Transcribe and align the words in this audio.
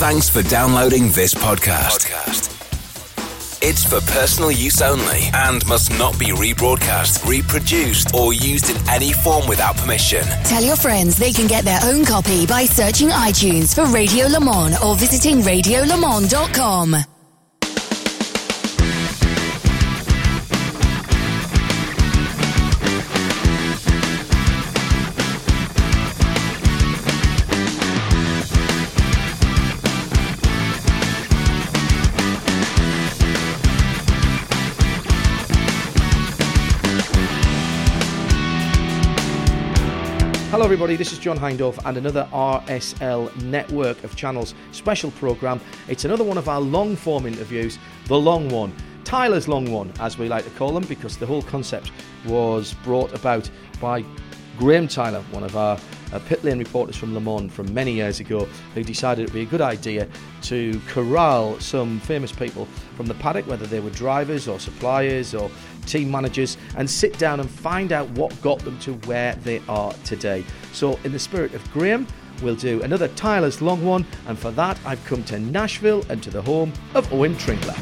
Thanks 0.00 0.30
for 0.30 0.42
downloading 0.42 1.10
this 1.10 1.34
podcast. 1.34 2.08
It's 3.62 3.84
for 3.84 4.00
personal 4.12 4.50
use 4.50 4.80
only 4.80 5.28
and 5.34 5.64
must 5.66 5.90
not 5.98 6.18
be 6.18 6.28
rebroadcast, 6.28 7.28
reproduced, 7.28 8.14
or 8.14 8.32
used 8.32 8.70
in 8.70 8.78
any 8.88 9.12
form 9.12 9.46
without 9.46 9.76
permission. 9.76 10.24
Tell 10.44 10.62
your 10.62 10.76
friends 10.76 11.18
they 11.18 11.34
can 11.34 11.46
get 11.46 11.66
their 11.66 11.80
own 11.82 12.06
copy 12.06 12.46
by 12.46 12.64
searching 12.64 13.10
iTunes 13.10 13.74
for 13.74 13.84
Radio 13.92 14.26
Le 14.26 14.40
Mans 14.40 14.82
or 14.82 14.96
visiting 14.96 15.42
radiolemans.com. 15.42 17.19
everybody. 40.70 40.94
This 40.94 41.12
is 41.12 41.18
John 41.18 41.36
Hindhaugh 41.36 41.84
and 41.84 41.96
another 41.96 42.28
RSL 42.32 43.42
network 43.42 44.04
of 44.04 44.14
channels 44.14 44.54
special 44.70 45.10
program. 45.10 45.60
It's 45.88 46.04
another 46.04 46.22
one 46.22 46.38
of 46.38 46.48
our 46.48 46.60
long 46.60 46.94
form 46.94 47.26
interviews, 47.26 47.76
the 48.06 48.16
long 48.16 48.48
one, 48.50 48.72
Tyler's 49.02 49.48
long 49.48 49.72
one, 49.72 49.92
as 49.98 50.16
we 50.16 50.28
like 50.28 50.44
to 50.44 50.50
call 50.50 50.72
them, 50.72 50.84
because 50.84 51.16
the 51.16 51.26
whole 51.26 51.42
concept 51.42 51.90
was 52.24 52.74
brought 52.84 53.12
about 53.12 53.50
by 53.80 54.04
Graham 54.60 54.86
Tyler, 54.86 55.22
one 55.32 55.42
of 55.42 55.56
our 55.56 55.76
uh, 56.12 56.18
pit 56.20 56.44
lane 56.44 56.60
reporters 56.60 56.94
from 56.94 57.14
Le 57.14 57.20
Mans 57.20 57.52
from 57.52 57.72
many 57.74 57.92
years 57.92 58.20
ago, 58.20 58.46
who 58.74 58.84
decided 58.84 59.22
it 59.22 59.24
would 59.30 59.34
be 59.34 59.42
a 59.42 59.46
good 59.46 59.60
idea 59.60 60.06
to 60.42 60.80
corral 60.86 61.58
some 61.58 61.98
famous 61.98 62.30
people 62.30 62.66
from 62.94 63.06
the 63.06 63.14
paddock, 63.14 63.44
whether 63.48 63.66
they 63.66 63.80
were 63.80 63.90
drivers 63.90 64.46
or 64.46 64.60
suppliers 64.60 65.34
or 65.34 65.50
team 65.86 66.10
managers, 66.10 66.56
and 66.76 66.88
sit 66.88 67.18
down 67.18 67.40
and 67.40 67.48
find 67.48 67.92
out 67.92 68.08
what 68.10 68.40
got 68.42 68.58
them 68.60 68.78
to 68.80 68.94
where 69.06 69.34
they 69.36 69.62
are 69.68 69.92
today. 70.04 70.44
So, 70.72 70.98
in 71.04 71.12
the 71.12 71.18
spirit 71.18 71.54
of 71.54 71.72
Graham, 71.72 72.06
we'll 72.42 72.54
do 72.54 72.82
another 72.82 73.08
Tyler's 73.08 73.60
long 73.60 73.84
one, 73.84 74.06
and 74.26 74.38
for 74.38 74.50
that, 74.52 74.78
I've 74.84 75.04
come 75.04 75.24
to 75.24 75.38
Nashville 75.38 76.04
and 76.08 76.22
to 76.22 76.30
the 76.30 76.42
home 76.42 76.72
of 76.94 77.12
Owen 77.12 77.34
Trinkler. 77.36 77.76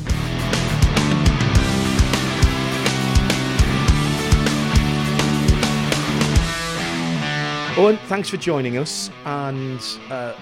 Owen, 7.79 7.97
thanks 8.09 8.29
for 8.29 8.39
joining 8.39 8.77
us 8.77 9.09
and 9.25 9.81
uh, 10.11 10.35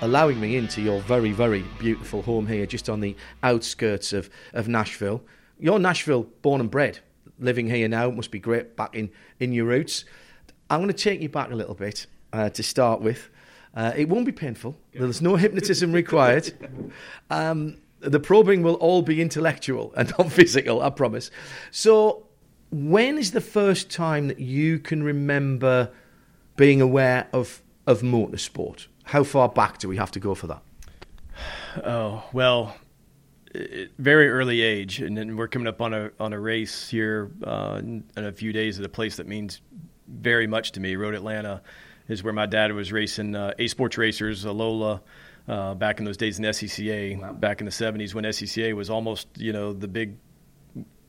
allowing 0.00 0.40
me 0.40 0.56
into 0.56 0.80
your 0.80 0.98
very, 1.02 1.30
very 1.30 1.62
beautiful 1.78 2.22
home 2.22 2.46
here, 2.46 2.64
just 2.64 2.88
on 2.88 3.00
the 3.00 3.14
outskirts 3.42 4.14
of, 4.14 4.30
of 4.54 4.66
Nashville. 4.66 5.20
You're 5.60 5.80
Nashville 5.80 6.24
born 6.42 6.60
and 6.60 6.70
bred, 6.70 7.00
living 7.40 7.68
here 7.68 7.88
now. 7.88 8.08
It 8.08 8.14
must 8.14 8.30
be 8.30 8.38
great 8.38 8.76
back 8.76 8.94
in, 8.94 9.10
in 9.40 9.52
your 9.52 9.66
roots. 9.66 10.04
I'm 10.70 10.78
going 10.80 10.92
to 10.92 10.94
take 10.94 11.20
you 11.20 11.28
back 11.28 11.50
a 11.50 11.54
little 11.54 11.74
bit 11.74 12.06
uh, 12.32 12.50
to 12.50 12.62
start 12.62 13.00
with. 13.00 13.28
Uh, 13.74 13.92
it 13.96 14.08
won't 14.08 14.24
be 14.24 14.32
painful, 14.32 14.76
there's 14.92 15.20
no 15.20 15.36
hypnotism 15.36 15.92
required. 15.92 16.52
Um, 17.30 17.78
the 18.00 18.20
probing 18.20 18.62
will 18.62 18.74
all 18.74 19.02
be 19.02 19.20
intellectual 19.20 19.92
and 19.96 20.12
not 20.18 20.32
physical, 20.32 20.80
I 20.80 20.90
promise. 20.90 21.30
So, 21.70 22.26
when 22.70 23.18
is 23.18 23.32
the 23.32 23.40
first 23.40 23.90
time 23.90 24.28
that 24.28 24.38
you 24.38 24.78
can 24.78 25.02
remember 25.02 25.90
being 26.56 26.80
aware 26.80 27.28
of, 27.32 27.62
of 27.86 28.02
motorsport? 28.02 28.86
How 29.04 29.24
far 29.24 29.48
back 29.48 29.78
do 29.78 29.88
we 29.88 29.96
have 29.96 30.10
to 30.12 30.20
go 30.20 30.34
for 30.34 30.46
that? 30.46 30.62
Oh 31.84 32.24
well, 32.32 32.74
very 33.98 34.28
early 34.28 34.60
age, 34.60 35.00
and 35.00 35.16
then 35.16 35.36
we're 35.36 35.48
coming 35.48 35.68
up 35.68 35.80
on 35.80 35.94
a 35.94 36.10
on 36.20 36.32
a 36.32 36.40
race 36.40 36.88
here 36.88 37.30
uh, 37.44 37.76
in, 37.80 38.04
in 38.16 38.24
a 38.24 38.32
few 38.32 38.52
days 38.52 38.78
at 38.78 38.84
a 38.84 38.88
place 38.88 39.16
that 39.16 39.26
means 39.26 39.60
very 40.06 40.46
much 40.46 40.72
to 40.72 40.80
me. 40.80 40.96
Road 40.96 41.14
Atlanta 41.14 41.62
is 42.08 42.22
where 42.22 42.32
my 42.32 42.46
dad 42.46 42.72
was 42.72 42.92
racing 42.92 43.34
uh, 43.34 43.52
A 43.58 43.68
Sports 43.68 43.98
Racers, 43.98 44.44
a 44.44 44.52
Lola. 44.52 45.02
Uh, 45.46 45.72
back 45.72 45.98
in 45.98 46.04
those 46.04 46.18
days 46.18 46.38
in 46.38 46.44
SCCA, 46.44 47.18
wow. 47.18 47.32
back 47.32 47.62
in 47.62 47.64
the 47.64 47.70
70s 47.70 48.12
when 48.12 48.24
SCCA 48.24 48.76
was 48.76 48.90
almost, 48.90 49.28
you 49.34 49.50
know, 49.50 49.72
the 49.72 49.88
big 49.88 50.18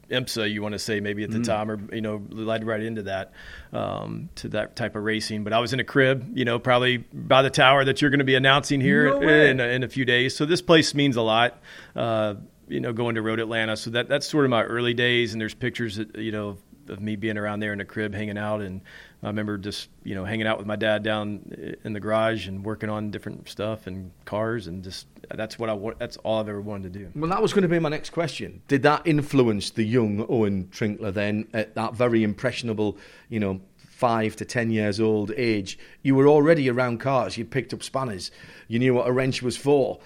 IMSA, 0.09 0.52
you 0.52 0.62
want 0.62 0.74
to 0.74 0.80
say 0.80 1.00
maybe 1.00 1.24
at 1.24 1.31
the 1.31 1.40
mm. 1.40 1.46
time, 1.46 1.72
or 1.72 1.80
you 1.94 2.02
know, 2.02 2.22
led 2.30 2.66
right 2.66 2.81
into 2.81 3.03
that 3.03 3.34
um, 3.74 4.30
to 4.36 4.50
that 4.50 4.75
type 4.75 4.96
of 4.96 5.03
racing. 5.03 5.44
But 5.44 5.53
I 5.53 5.59
was 5.59 5.74
in 5.74 5.80
a 5.80 5.84
crib, 5.84 6.38
you 6.38 6.46
know, 6.46 6.59
probably 6.59 6.97
by 6.97 7.42
the 7.42 7.50
tower 7.50 7.86
that 7.86 8.02
you're 8.02 8.12
going 8.12 8.20
to 8.20 8.25
be 8.25 8.36
announcing 8.36 8.81
here 8.81 9.09
no 9.09 9.22
in, 9.22 9.59
a, 9.59 9.64
in, 9.64 9.84
a, 9.84 9.90
few 9.90 10.06
days. 10.06 10.36
So 10.36 10.46
this 10.46 10.62
place 10.62 10.94
means 10.94 11.16
a 11.16 11.22
lot. 11.22 11.59
Uh, 11.96 12.36
you 12.68 12.80
know, 12.80 12.94
going 12.94 13.16
to 13.16 13.22
Road 13.24 13.40
Atlanta. 13.40 13.75
So 13.75 13.90
that 13.92 14.08
that's 14.08 14.28
sort 14.28 14.46
of 14.46 14.52
my 14.52 14.64
early 14.64 14.94
days. 14.94 15.34
And 15.34 15.42
there's 15.42 15.56
pictures, 15.56 15.96
that, 15.96 16.16
you 16.16 16.31
know, 16.31 16.58
of 16.89 17.00
me 17.00 17.16
being 17.16 17.38
around 17.38 17.59
there 17.59 17.72
in 17.72 17.79
the 17.79 17.85
crib, 17.85 18.13
hanging 18.13 18.38
out, 18.38 18.61
and 18.61 18.81
I 19.23 19.27
remember 19.27 19.57
just 19.57 19.89
you 20.03 20.16
know 20.16 20.25
hanging 20.25 20.47
out 20.47 20.57
with 20.57 20.67
my 20.67 20.75
dad 20.75 21.03
down 21.03 21.75
in 21.83 21.94
the 21.94 22.00
garage 22.00 22.47
and 22.47 22.63
working 22.63 22.89
on 22.89 23.11
different 23.11 23.50
stuff 23.50 23.88
and 23.88 24.11
cars 24.25 24.67
and 24.67 24.83
just 24.83 25.07
that's 25.31 25.59
what 25.59 25.69
I 25.69 25.73
want. 25.73 25.99
That's 25.99 26.17
all 26.17 26.39
I've 26.39 26.49
ever 26.49 26.61
wanted 26.61 26.94
to 26.94 26.99
do. 26.99 27.11
Well, 27.16 27.29
that 27.29 27.41
was 27.41 27.53
going 27.53 27.63
to 27.63 27.69
be 27.69 27.79
my 27.79 27.89
next 27.89 28.11
question. 28.11 28.61
Did 28.67 28.83
that 28.83 29.01
influence 29.05 29.72
the 29.72 29.83
young 29.83 30.25
Owen 30.29 30.69
Trinkler 30.72 31.13
then 31.13 31.47
at 31.53 31.75
that 31.75 31.94
very 31.94 32.23
impressionable, 32.23 32.97
you 33.29 33.39
know, 33.39 33.61
five 33.78 34.35
to 34.38 34.45
ten 34.45 34.72
years 34.72 34.99
old 34.99 35.31
age? 35.35 35.78
You 36.01 36.16
were 36.16 36.28
already 36.28 36.69
around 36.69 36.99
cars. 36.99 37.38
You 37.38 37.45
picked 37.45 37.73
up 37.73 37.83
spanners. 37.83 38.31
You 38.67 38.79
knew 38.79 38.94
what 38.94 39.07
a 39.07 39.11
wrench 39.11 39.41
was 39.41 39.57
for. 39.57 39.99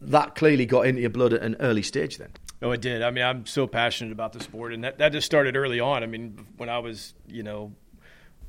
That 0.00 0.34
clearly 0.34 0.66
got 0.66 0.86
into 0.86 1.00
your 1.00 1.10
blood 1.10 1.32
at 1.32 1.42
an 1.42 1.56
early 1.60 1.82
stage 1.82 2.18
then. 2.18 2.30
Oh, 2.62 2.72
it 2.72 2.82
did. 2.82 3.02
I 3.02 3.10
mean, 3.10 3.24
I'm 3.24 3.46
so 3.46 3.66
passionate 3.66 4.12
about 4.12 4.32
the 4.32 4.40
sport, 4.40 4.74
and 4.74 4.84
that, 4.84 4.98
that 4.98 5.12
just 5.12 5.24
started 5.24 5.56
early 5.56 5.80
on. 5.80 6.02
I 6.02 6.06
mean, 6.06 6.46
when 6.58 6.68
I 6.68 6.78
was, 6.78 7.14
you 7.26 7.42
know, 7.42 7.72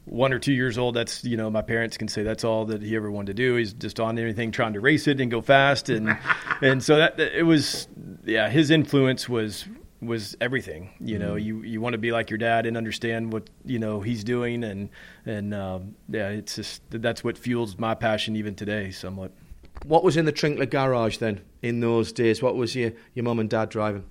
one 0.06 0.34
or 0.34 0.40
two 0.40 0.54
years 0.54 0.78
old, 0.78 0.96
that's 0.96 1.24
you 1.24 1.38
know 1.38 1.50
my 1.50 1.62
parents 1.62 1.98
can 1.98 2.08
say 2.08 2.24
that's 2.24 2.44
all 2.44 2.66
that 2.66 2.82
he 2.82 2.96
ever 2.96 3.10
wanted 3.10 3.28
to 3.28 3.34
do. 3.34 3.56
He's 3.56 3.74
just 3.74 4.00
on 4.00 4.18
anything 4.20 4.52
trying 4.52 4.74
to 4.74 4.80
race 4.80 5.08
it 5.08 5.22
and 5.22 5.32
go 5.32 5.42
fast, 5.42 5.90
and 5.90 6.18
and 6.62 6.84
so 6.84 6.98
that 6.98 7.20
it 7.20 7.44
was 7.44 7.88
yeah. 8.26 8.50
His 8.50 8.70
influence 8.70 9.30
was 9.30 9.66
was 10.02 10.36
everything. 10.42 10.90
You 11.00 11.20
know, 11.20 11.34
mm. 11.34 11.44
you 11.44 11.62
you 11.62 11.82
want 11.82 11.94
to 11.94 12.00
be 12.00 12.12
like 12.12 12.30
your 12.30 12.40
dad 12.40 12.66
and 12.66 12.76
understand 12.76 13.32
what 13.32 13.50
you 13.64 13.80
know 13.80 14.02
he's 14.02 14.24
doing, 14.24 14.64
and 14.64 14.90
and 15.26 15.54
um, 15.54 15.96
yeah, 16.10 16.30
it's 16.30 16.56
just 16.56 16.82
that's 16.90 17.24
what 17.24 17.38
fuels 17.38 17.78
my 17.78 17.94
passion 17.94 18.36
even 18.36 18.56
today, 18.56 18.92
somewhat. 18.92 19.32
What 19.86 20.04
was 20.04 20.18
in 20.18 20.26
the 20.26 20.34
Trinkler 20.34 20.70
garage 20.70 21.18
then 21.18 21.42
in 21.62 21.80
those 21.80 22.12
days? 22.12 22.42
What 22.42 22.56
was 22.56 22.76
your 22.76 22.92
your 23.14 23.24
mum 23.24 23.40
and 23.40 23.50
dad 23.50 23.70
driving? 23.70 24.06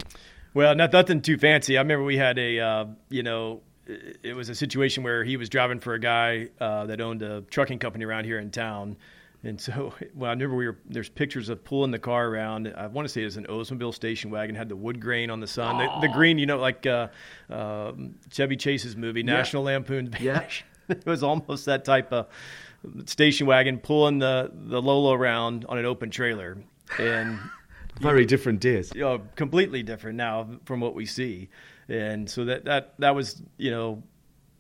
Well, 0.53 0.75
not 0.75 0.93
nothing 0.93 1.23
too 1.23 1.39
fancy. 1.39 1.79
I 1.79 1.81
remember 1.81 2.05
we 2.05 2.17
had 2.17 2.39
a 2.39 2.59
uh, 2.59 2.87
you 3.09 3.23
know 3.23 3.63
it 3.87 4.35
was 4.35 4.49
a 4.49 4.55
situation 4.55 5.03
where 5.03 5.25
he 5.25 5.37
was 5.37 5.49
driving 5.49 5.81
for 5.81 5.95
a 5.95 6.01
guy 6.01 6.49
uh, 6.61 6.87
that 6.87 7.01
owned 7.01 7.23
a 7.23 7.43
trucking 7.43 7.79
company 7.79 8.05
around 8.05 8.25
here 8.25 8.39
in 8.39 8.51
town. 8.51 8.97
And 9.43 9.61
so, 9.61 9.95
well, 10.15 10.31
I 10.31 10.33
remember 10.33 10.57
we 10.57 10.67
were 10.67 10.79
there's 10.87 11.09
pictures 11.09 11.49
of 11.49 11.65
pulling 11.65 11.91
the 11.91 11.99
car 11.99 12.27
around. 12.27 12.73
I 12.77 12.87
want 12.87 13.07
to 13.07 13.13
say 13.13 13.23
it 13.23 13.27
was 13.27 13.37
an 13.37 13.47
Oldsmobile 13.47 13.95
station 13.95 14.31
wagon, 14.31 14.55
had 14.55 14.69
the 14.69 14.77
wood 14.77 15.01
grain 15.01 15.31
on 15.31 15.41
the 15.41 15.47
sun, 15.47 15.79
the, 15.79 16.07
the, 16.09 16.13
green, 16.13 16.39
you 16.39 16.47
know, 16.47 16.59
like 16.59 16.87
uh, 16.87 17.09
uh, 17.49 17.93
Chevy 18.31 18.57
Chase's 18.57 18.97
movie, 18.97 19.23
National 19.23 19.65
yeah. 19.65 19.77
Lampoon. 19.77 20.15
Yeah, 20.21 20.45
it 20.89 21.07
was 21.07 21.23
almost 21.23 21.67
that 21.67 21.85
type 21.85 22.13
of 22.13 22.27
station 23.07 23.47
wagon 23.47 23.79
pulling 23.79 24.19
the 24.19 24.51
the 24.53 24.81
Lola 24.81 25.17
around 25.17 25.65
on 25.69 25.79
an 25.79 25.85
open 25.85 26.11
trailer, 26.11 26.59
and 26.99 27.39
very 28.01 28.25
different 28.27 28.61
days. 28.61 28.93
You 28.95 29.03
know, 29.03 29.23
completely 29.37 29.83
different 29.83 30.17
now 30.17 30.49
from 30.65 30.81
what 30.81 30.95
we 30.95 31.07
see 31.07 31.49
and 31.91 32.31
so 32.31 32.45
that 32.45 32.65
that 32.65 32.95
that 33.01 33.15
was 33.15 33.43
you 33.59 33.71
know 33.71 34.03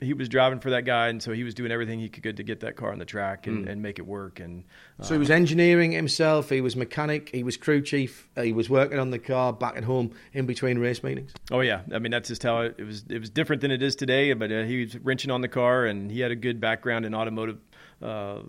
he 0.01 0.15
was 0.15 0.31
driving 0.31 0.61
for 0.61 0.71
that 0.71 0.87
guy, 0.87 1.09
and 1.09 1.23
so 1.23 1.33
he 1.33 1.45
was 1.45 1.53
doing 1.53 1.71
everything 1.71 2.01
he 2.01 2.09
could 2.09 2.39
to 2.39 2.43
get 2.43 2.61
that 2.61 2.75
car 2.75 2.91
on 2.91 2.99
the 2.99 3.05
track 3.05 3.47
and, 3.47 3.67
mm. 3.67 3.71
and 3.71 3.83
make 3.83 3.99
it 3.99 4.07
work. 4.07 4.41
And 4.41 4.65
uh, 4.99 5.03
so 5.03 5.13
he 5.13 5.19
was 5.19 5.31
engineering 5.31 5.93
himself. 5.93 6.49
He 6.49 6.63
was 6.63 6.75
mechanic. 6.75 7.29
He 7.35 7.43
was 7.43 7.59
crew 7.59 7.83
chief. 7.83 8.27
Uh, 8.35 8.41
he 8.41 8.55
was 8.55 8.71
working 8.71 8.99
on 8.99 9.11
the 9.11 9.19
car 9.19 9.53
back 9.53 9.77
at 9.77 9.85
home 9.85 10.13
in 10.33 10.47
between 10.47 10.79
race 10.79 11.03
meetings. 11.03 11.33
Oh 11.51 11.61
yeah, 11.61 11.83
I 11.93 11.99
mean 11.99 12.11
that's 12.11 12.29
just 12.29 12.43
how 12.43 12.63
it, 12.63 12.77
it 12.79 12.85
was. 12.85 13.05
It 13.11 13.19
was 13.19 13.29
different 13.29 13.61
than 13.61 13.71
it 13.71 13.83
is 13.83 13.95
today. 13.95 14.33
But 14.33 14.51
uh, 14.51 14.63
he 14.63 14.85
was 14.85 14.99
wrenching 14.99 15.31
on 15.31 15.43
the 15.43 15.49
car, 15.49 15.85
and 15.85 16.11
he 16.11 16.21
had 16.21 16.31
a 16.31 16.37
good 16.37 16.61
background 16.61 17.05
in 17.05 17.15
automotive. 17.15 17.59
Uh, 18.03 18.41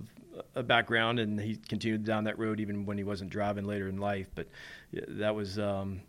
a 0.55 0.63
background, 0.63 1.19
and 1.19 1.39
he 1.39 1.57
continued 1.57 2.05
down 2.05 2.23
that 2.23 2.39
road 2.39 2.61
even 2.61 2.85
when 2.85 2.97
he 2.97 3.03
wasn't 3.03 3.29
driving 3.29 3.65
later 3.65 3.89
in 3.89 3.97
life. 3.97 4.27
But 4.33 4.47
that 4.93 5.35
was 5.35 5.59
um, 5.59 6.01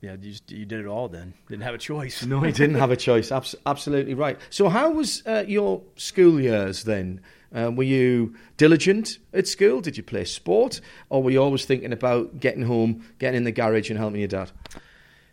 yeah, 0.00 0.12
you, 0.12 0.30
just, 0.30 0.50
you 0.50 0.64
did 0.64 0.80
it 0.80 0.86
all 0.86 1.08
then. 1.08 1.34
Didn't 1.48 1.64
have 1.64 1.74
a 1.74 1.78
choice. 1.78 2.24
no, 2.24 2.40
he 2.40 2.52
didn't 2.52 2.76
have 2.76 2.90
a 2.90 2.96
choice. 2.96 3.32
Abs- 3.32 3.56
absolutely 3.66 4.14
right. 4.14 4.38
So, 4.50 4.68
how 4.68 4.90
was 4.90 5.22
uh, 5.26 5.44
your 5.46 5.82
school 5.96 6.40
years 6.40 6.84
then? 6.84 7.20
Um, 7.52 7.76
were 7.76 7.84
you 7.84 8.34
diligent 8.58 9.18
at 9.32 9.48
school? 9.48 9.80
Did 9.80 9.96
you 9.96 10.02
play 10.02 10.24
sport? 10.24 10.80
Or 11.08 11.22
were 11.22 11.30
you 11.30 11.42
always 11.42 11.64
thinking 11.64 11.92
about 11.92 12.38
getting 12.38 12.62
home, 12.62 13.04
getting 13.18 13.38
in 13.38 13.44
the 13.44 13.52
garage, 13.52 13.90
and 13.90 13.98
helping 13.98 14.20
your 14.20 14.28
dad? 14.28 14.52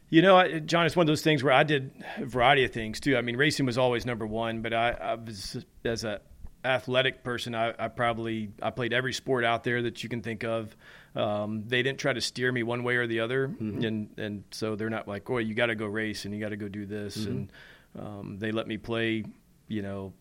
You 0.09 0.21
know, 0.21 0.59
John, 0.59 0.85
it's 0.85 0.95
one 0.95 1.03
of 1.03 1.07
those 1.07 1.23
things 1.23 1.43
where 1.43 1.51
I 1.51 1.63
did 1.63 1.91
a 2.17 2.25
variety 2.25 2.63
of 2.63 2.71
things 2.71 2.99
too. 2.99 3.17
I 3.17 3.21
mean, 3.21 3.35
racing 3.35 3.65
was 3.65 3.77
always 3.77 4.05
number 4.05 4.25
one, 4.25 4.61
but 4.61 4.73
I, 4.73 4.91
I 4.91 5.15
was, 5.15 5.63
as 5.83 6.05
a 6.05 6.21
athletic 6.65 7.23
person, 7.23 7.55
I, 7.55 7.73
I, 7.77 7.87
probably 7.87 8.49
I 8.61 8.71
played 8.71 8.93
every 8.93 9.13
sport 9.13 9.45
out 9.45 9.63
there 9.63 9.81
that 9.83 10.03
you 10.03 10.09
can 10.09 10.21
think 10.21 10.43
of. 10.43 10.75
Um, 11.15 11.63
they 11.67 11.83
didn't 11.83 11.99
try 11.99 12.13
to 12.13 12.21
steer 12.21 12.51
me 12.51 12.63
one 12.63 12.83
way 12.83 12.95
or 12.95 13.07
the 13.07 13.21
other, 13.21 13.47
mm-hmm. 13.47 13.83
and 13.83 14.09
and 14.17 14.43
so 14.51 14.75
they're 14.75 14.89
not 14.89 15.07
like, 15.07 15.29
oh, 15.29 15.37
you 15.37 15.53
got 15.53 15.67
to 15.67 15.75
go 15.75 15.85
race 15.85 16.25
and 16.25 16.33
you 16.33 16.39
got 16.39 16.49
to 16.49 16.57
go 16.57 16.67
do 16.67 16.85
this, 16.85 17.17
mm-hmm. 17.17 17.31
and 17.31 17.51
um, 17.97 18.37
they 18.39 18.51
let 18.51 18.67
me 18.67 18.77
play, 18.77 19.23
you 19.67 19.81
know, 19.81 20.11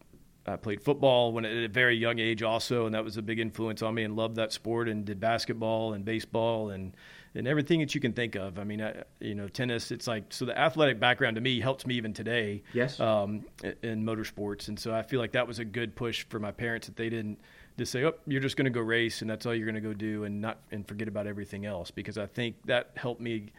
I 0.46 0.56
played 0.56 0.82
football 0.82 1.32
when 1.32 1.44
at 1.44 1.64
a 1.64 1.68
very 1.68 1.96
young 1.96 2.18
age 2.18 2.42
also, 2.42 2.86
and 2.86 2.94
that 2.94 3.02
was 3.02 3.16
a 3.16 3.22
big 3.22 3.40
influence 3.40 3.82
on 3.82 3.94
me. 3.94 4.04
And 4.04 4.14
loved 4.14 4.36
that 4.36 4.52
sport, 4.52 4.88
and 4.88 5.04
did 5.04 5.18
basketball 5.18 5.94
and 5.94 6.04
baseball 6.04 6.70
and 6.70 6.94
and 7.34 7.48
everything 7.48 7.80
that 7.80 7.94
you 7.94 8.00
can 8.00 8.12
think 8.12 8.36
of. 8.36 8.58
I 8.58 8.64
mean, 8.64 8.80
I, 8.80 9.02
you 9.20 9.34
know, 9.34 9.48
tennis. 9.48 9.90
It's 9.90 10.06
like 10.06 10.32
so 10.32 10.44
the 10.44 10.58
athletic 10.58 11.00
background 11.00 11.34
to 11.36 11.40
me 11.40 11.60
helps 11.60 11.86
me 11.86 11.94
even 11.94 12.12
today. 12.12 12.62
Yes. 12.72 13.00
Um, 13.00 13.44
in 13.82 14.04
motorsports, 14.04 14.68
and 14.68 14.78
so 14.78 14.94
I 14.94 15.02
feel 15.02 15.20
like 15.20 15.32
that 15.32 15.48
was 15.48 15.58
a 15.58 15.64
good 15.64 15.96
push 15.96 16.24
for 16.28 16.38
my 16.38 16.52
parents 16.52 16.86
that 16.86 16.96
they 16.96 17.08
didn't 17.08 17.40
just 17.78 17.92
say, 17.92 18.04
"Oh, 18.04 18.14
you're 18.26 18.40
just 18.40 18.56
going 18.56 18.66
to 18.66 18.70
go 18.70 18.80
race, 18.80 19.20
and 19.20 19.28
that's 19.30 19.46
all 19.46 19.54
you're 19.54 19.66
going 19.66 19.74
to 19.74 19.80
go 19.80 19.92
do, 19.92 20.24
and 20.24 20.40
not 20.40 20.58
and 20.70 20.86
forget 20.86 21.08
about 21.08 21.26
everything 21.26 21.66
else." 21.66 21.90
Because 21.90 22.18
I 22.18 22.26
think 22.26 22.56
that 22.66 22.90
helped 22.96 23.20
me 23.20 23.52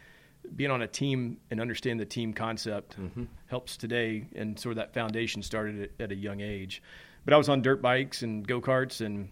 being 0.54 0.70
on 0.70 0.82
a 0.82 0.86
team 0.86 1.38
and 1.50 1.60
understand 1.60 1.98
the 1.98 2.04
team 2.04 2.32
concept 2.32 2.98
mm-hmm. 2.98 3.24
helps 3.46 3.76
today, 3.76 4.26
and 4.34 4.58
sort 4.58 4.72
of 4.72 4.76
that 4.76 4.94
foundation 4.94 5.42
started 5.42 5.82
at, 5.82 6.04
at, 6.04 6.12
a 6.12 6.14
young 6.14 6.40
age. 6.40 6.82
But 7.24 7.34
I 7.34 7.36
was 7.36 7.48
on 7.48 7.62
dirt 7.62 7.82
bikes 7.82 8.22
and 8.22 8.46
go 8.46 8.60
karts, 8.60 9.04
and 9.04 9.28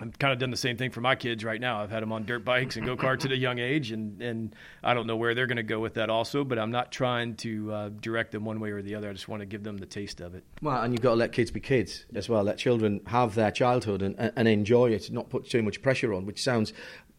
I've 0.00 0.18
kind 0.18 0.32
of 0.32 0.38
done 0.38 0.50
the 0.50 0.56
same 0.56 0.78
thing 0.78 0.90
for 0.90 1.02
my 1.02 1.14
kids 1.14 1.44
right 1.44 1.60
now. 1.60 1.82
I've 1.82 1.90
had 1.90 2.02
them 2.02 2.10
on 2.10 2.24
dirt 2.24 2.42
bikes 2.42 2.76
and 2.76 2.86
go 2.86 2.96
karts 2.96 3.26
at 3.26 3.32
a 3.32 3.36
young 3.36 3.58
age, 3.58 3.92
and 3.92 4.20
and 4.22 4.56
I 4.82 4.94
don't 4.94 5.06
know 5.06 5.16
where 5.16 5.34
they're 5.34 5.46
going 5.46 5.58
to 5.58 5.62
go 5.62 5.78
with 5.78 5.94
that 5.94 6.08
also. 6.08 6.42
But 6.42 6.58
I'm 6.58 6.70
not 6.70 6.90
trying 6.90 7.36
to 7.36 7.72
uh, 7.72 7.88
direct 8.00 8.32
them 8.32 8.44
one 8.46 8.60
way 8.60 8.70
or 8.70 8.80
the 8.80 8.94
other. 8.94 9.10
I 9.10 9.12
just 9.12 9.28
want 9.28 9.40
to 9.40 9.46
give 9.46 9.62
them 9.62 9.76
the 9.76 9.86
taste 9.86 10.20
of 10.20 10.34
it. 10.34 10.42
Well, 10.62 10.82
and 10.82 10.94
you've 10.94 11.02
got 11.02 11.10
to 11.10 11.16
let 11.16 11.32
kids 11.32 11.50
be 11.50 11.60
kids 11.60 12.06
as 12.14 12.28
well. 12.28 12.42
Let 12.42 12.56
children 12.56 13.02
have 13.06 13.34
their 13.34 13.50
childhood 13.50 14.00
and, 14.00 14.16
and 14.18 14.48
enjoy 14.48 14.90
it, 14.92 15.10
not 15.10 15.28
put 15.28 15.48
too 15.48 15.62
much 15.62 15.82
pressure 15.82 16.14
on, 16.14 16.24
which 16.24 16.42
sounds 16.42 16.72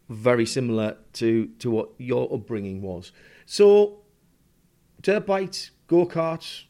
very 0.08 0.44
similar 0.44 0.96
to, 1.14 1.46
to 1.60 1.70
what 1.70 1.90
your 1.98 2.32
upbringing 2.34 2.82
was. 2.82 3.12
So, 3.46 4.00
dirt 5.00 5.24
bikes, 5.24 5.70
go 5.86 6.06
karts, 6.06 6.64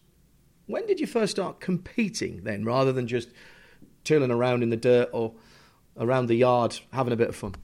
when 0.66 0.86
did 0.86 1.00
you 1.00 1.06
first 1.06 1.32
start 1.32 1.60
competing 1.60 2.44
then, 2.44 2.64
rather 2.64 2.92
than 2.92 3.06
just 3.06 3.30
turning 4.04 4.30
around 4.30 4.62
in 4.62 4.70
the 4.70 4.76
dirt 4.76 5.08
or 5.12 5.34
around 5.96 6.26
the 6.26 6.34
yard 6.34 6.78
having 6.92 7.12
a 7.12 7.16
bit 7.16 7.28
of 7.28 7.36
fun? 7.36 7.54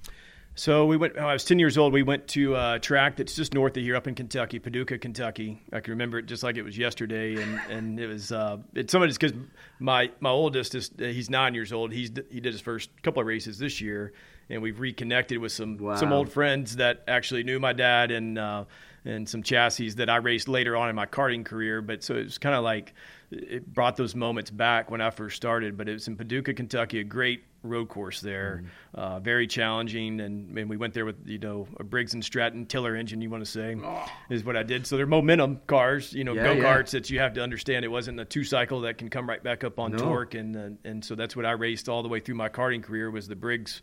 So 0.59 0.87
we 0.87 0.97
went. 0.97 1.17
I 1.17 1.33
was 1.33 1.45
ten 1.45 1.61
years 1.61 1.79
old. 1.79 1.93
We 1.93 2.03
went 2.03 2.27
to 2.29 2.57
a 2.57 2.81
track 2.81 3.15
that's 3.15 3.37
just 3.37 3.55
north 3.55 3.77
of 3.77 3.83
here, 3.85 3.95
up 3.95 4.09
in 4.09 4.17
Kentucky, 4.17 4.59
Paducah, 4.59 4.99
Kentucky. 4.99 5.63
I 5.73 5.79
can 5.79 5.93
remember 5.93 6.19
it 6.19 6.27
just 6.27 6.43
like 6.43 6.57
it 6.57 6.63
was 6.63 6.77
yesterday, 6.77 7.41
and, 7.41 7.61
and 7.71 8.01
it 8.01 8.09
was. 8.09 8.33
Uh, 8.33 8.57
it's 8.75 8.91
some 8.91 9.01
of 9.01 9.09
it's 9.09 9.17
because 9.17 9.39
my 9.79 10.11
my 10.19 10.31
oldest 10.31 10.75
is 10.75 10.91
he's 10.99 11.31
nine 11.31 11.55
years 11.55 11.73
old. 11.73 11.93
He's 11.93 12.11
he 12.29 12.41
did 12.41 12.53
his 12.53 12.61
first 12.61 12.91
couple 13.05 13.21
of 13.21 13.29
races 13.29 13.61
this 13.61 13.81
year, 13.81 14.13
and 14.51 14.61
we've 14.61 14.81
reconnected 14.81 15.39
with 15.39 15.53
some 15.53 15.77
wow. 15.77 15.95
some 15.95 16.13
old 16.13 16.33
friends 16.33 16.75
that 16.77 17.05
actually 17.07 17.45
knew 17.45 17.61
my 17.61 17.73
dad 17.73 18.11
and 18.11 18.37
uh, 18.37 18.65
and 19.05 19.29
some 19.29 19.45
chassis 19.45 19.91
that 19.91 20.11
I 20.11 20.17
raced 20.17 20.49
later 20.49 20.77
on 20.77 20.89
in 20.89 20.97
my 20.97 21.07
karting 21.07 21.45
career. 21.45 21.81
But 21.83 22.03
so 22.03 22.17
it 22.17 22.25
was 22.25 22.39
kind 22.39 22.57
of 22.57 22.65
like 22.65 22.95
it 23.31 23.67
brought 23.73 23.97
those 23.97 24.15
moments 24.15 24.51
back 24.51 24.91
when 24.91 25.01
I 25.01 25.11
first 25.11 25.37
started. 25.37 25.77
But 25.77 25.89
it 25.89 25.95
was 25.95 26.09
in 26.09 26.17
Paducah, 26.17 26.55
Kentucky, 26.55 27.01
a 27.01 27.05
great 27.05 27.45
road 27.63 27.89
course 27.89 28.21
there, 28.21 28.63
mm-hmm. 28.63 29.01
uh, 29.01 29.21
very 29.21 29.47
challenging, 29.47 30.21
and, 30.21 30.57
and 30.57 30.69
we 30.69 30.77
went 30.77 30.95
there 30.95 31.05
with 31.05 31.17
you 31.27 31.39
know 31.39 31.69
a 31.79 31.85
Briggs 31.85 32.15
and 32.15 32.25
Stratton 32.25 32.67
tiller 32.67 32.97
engine. 32.97 33.21
You 33.21 33.31
want 33.31 33.45
to 33.45 33.51
say 33.51 33.77
oh. 33.83 34.07
is 34.31 34.45
what 34.45 34.57
I 34.57 34.63
did. 34.63 34.87
So 34.87 34.97
they're 34.97 35.07
momentum 35.07 35.61
cars, 35.67 36.13
you 36.13 36.25
know, 36.25 36.35
yeah, 36.35 36.55
go 36.55 36.57
karts 36.57 36.93
yeah. 36.93 37.01
that 37.01 37.11
you 37.11 37.19
have 37.19 37.35
to 37.35 37.43
understand. 37.43 37.85
It 37.85 37.89
wasn't 37.89 38.21
a 38.21 38.25
two 38.25 38.45
cycle 38.45 38.81
that 38.83 38.99
can 38.99 39.11
come 39.11 39.29
right 39.29 39.43
back 39.43 39.65
up 39.65 39.79
on 39.79 39.93
no. 39.93 39.99
torque, 39.99 40.35
and 40.35 40.57
uh, 40.57 40.89
and 40.89 41.05
so 41.05 41.15
that's 41.15 41.37
what 41.37 41.45
I 41.45 41.53
raced 41.53 41.89
all 41.89 42.03
the 42.03 42.09
way 42.09 42.21
through 42.21 42.37
my 42.37 42.49
karting 42.49 42.83
career 42.83 43.11
was 43.11 43.29
the 43.29 43.37
Briggs 43.37 43.83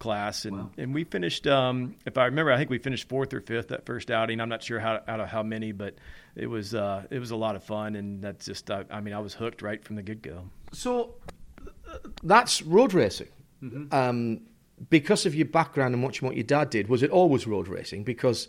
class, 0.00 0.44
and 0.44 0.56
wow. 0.56 0.70
and 0.76 0.92
we 0.92 1.04
finished. 1.04 1.46
Um, 1.46 1.94
if 2.04 2.18
I 2.18 2.24
remember, 2.24 2.50
I 2.50 2.56
think 2.56 2.70
we 2.70 2.78
finished 2.78 3.08
fourth 3.08 3.32
or 3.32 3.40
fifth 3.40 3.68
that 3.68 3.86
first 3.86 4.10
outing. 4.10 4.40
I'm 4.40 4.48
not 4.48 4.64
sure 4.64 4.80
how 4.80 5.00
out 5.06 5.20
of 5.20 5.28
how 5.28 5.44
many, 5.44 5.70
but 5.70 5.94
it 6.34 6.46
was 6.46 6.74
uh, 6.74 7.04
it 7.10 7.20
was 7.20 7.30
a 7.30 7.36
lot 7.36 7.54
of 7.54 7.62
fun, 7.62 7.94
and 7.94 8.20
that's 8.20 8.46
just. 8.46 8.68
Uh, 8.68 8.82
I 8.90 9.00
mean, 9.00 9.14
I 9.14 9.20
was 9.20 9.34
hooked 9.34 9.62
right 9.62 9.82
from 9.84 9.94
the 9.94 10.02
get 10.02 10.22
go. 10.22 10.50
So 10.72 11.14
that's 12.24 12.62
road 12.62 12.92
racing. 12.92 13.28
Mm-hmm. 13.62 13.94
Um, 13.94 14.40
because 14.88 15.26
of 15.26 15.34
your 15.34 15.46
background 15.46 15.94
and 15.94 16.02
watching 16.02 16.26
what 16.26 16.36
your 16.36 16.44
dad 16.44 16.70
did, 16.70 16.88
was 16.88 17.02
it 17.02 17.10
always 17.10 17.46
road 17.46 17.68
racing? 17.68 18.02
Because 18.02 18.48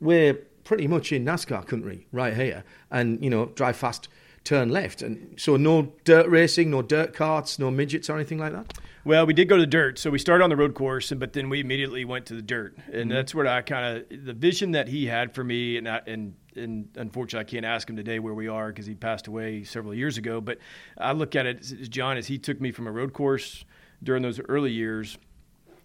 we're 0.00 0.34
pretty 0.64 0.86
much 0.86 1.12
in 1.12 1.24
NASCAR 1.24 1.66
country 1.66 2.06
right 2.12 2.34
here, 2.34 2.64
and 2.90 3.22
you 3.22 3.30
know, 3.30 3.46
drive 3.46 3.76
fast, 3.76 4.08
turn 4.46 4.70
left, 4.70 5.02
and 5.02 5.38
so 5.38 5.56
no 5.56 5.92
dirt 6.04 6.28
racing, 6.28 6.70
no 6.70 6.80
dirt 6.80 7.12
carts, 7.12 7.58
no 7.58 7.70
midgets 7.70 8.08
or 8.08 8.14
anything 8.14 8.38
like 8.38 8.52
that. 8.52 8.72
Well, 9.04 9.26
we 9.26 9.34
did 9.34 9.48
go 9.48 9.56
to 9.56 9.62
the 9.62 9.66
dirt, 9.66 9.98
so 9.98 10.10
we 10.10 10.18
started 10.18 10.42
on 10.42 10.50
the 10.50 10.56
road 10.56 10.74
course, 10.74 11.12
but 11.12 11.32
then 11.32 11.48
we 11.48 11.60
immediately 11.60 12.04
went 12.04 12.26
to 12.26 12.34
the 12.34 12.42
dirt, 12.42 12.76
and 12.86 12.94
mm-hmm. 12.94 13.10
that's 13.10 13.34
where 13.34 13.46
I 13.46 13.62
kind 13.62 13.98
of 13.98 14.24
the 14.24 14.32
vision 14.32 14.72
that 14.72 14.88
he 14.88 15.06
had 15.06 15.34
for 15.34 15.44
me, 15.44 15.76
and 15.76 15.88
I, 15.88 16.00
and 16.06 16.34
and 16.54 16.88
unfortunately, 16.96 17.46
I 17.46 17.50
can't 17.50 17.66
ask 17.66 17.88
him 17.88 17.96
today 17.96 18.18
where 18.18 18.34
we 18.34 18.48
are 18.48 18.68
because 18.68 18.86
he 18.86 18.94
passed 18.94 19.26
away 19.26 19.64
several 19.64 19.94
years 19.94 20.16
ago. 20.16 20.40
But 20.40 20.58
I 20.96 21.12
look 21.12 21.36
at 21.36 21.44
it, 21.46 21.58
as 21.58 21.88
John, 21.88 22.16
as 22.16 22.26
he 22.26 22.38
took 22.38 22.60
me 22.60 22.72
from 22.72 22.86
a 22.86 22.92
road 22.92 23.12
course 23.12 23.64
during 24.02 24.22
those 24.22 24.40
early 24.48 24.72
years 24.72 25.18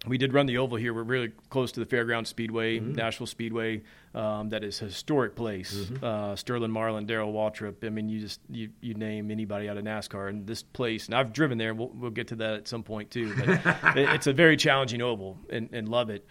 we 0.08 0.18
did 0.18 0.34
run 0.34 0.48
the 0.48 0.58
oval 0.58 0.78
here. 0.78 0.94
We're 0.94 1.04
really 1.04 1.32
close 1.50 1.72
to 1.74 1.80
the 1.80 1.86
Fairground 1.86 2.26
Speedway, 2.26 2.80
mm-hmm. 2.80 2.94
Nashville 2.94 3.28
Speedway. 3.28 3.84
Um, 4.16 4.50
that 4.50 4.64
is 4.64 4.82
a 4.82 4.86
historic 4.86 5.36
place. 5.36 5.76
Mm-hmm. 5.76 6.04
Uh, 6.04 6.36
Sterling 6.36 6.72
Marlin, 6.72 7.06
Darrell 7.06 7.32
Waltrip. 7.32 7.86
I 7.86 7.90
mean, 7.90 8.10
you 8.10 8.20
just 8.20 8.40
you, 8.50 8.70
you 8.82 8.96
name 8.96 9.30
anybody 9.30 9.70
out 9.70 9.78
of 9.78 9.84
NASCAR, 9.84 10.30
and 10.30 10.48
this 10.48 10.64
place. 10.64 11.06
And 11.06 11.14
I've 11.14 11.34
driven 11.34 11.58
there. 11.58 11.76
We'll, 11.76 11.90
we'll 11.90 12.12
get 12.12 12.30
to 12.30 12.36
that 12.38 12.54
at 12.56 12.68
some 12.68 12.82
point 12.82 13.12
too. 13.12 13.36
But 13.36 13.50
it, 13.98 14.10
it's 14.10 14.28
a 14.28 14.34
very 14.34 14.58
challenging 14.58 15.02
oval, 15.02 15.38
and, 15.52 15.70
and 15.72 15.88
love 15.88 16.10
it. 16.10 16.26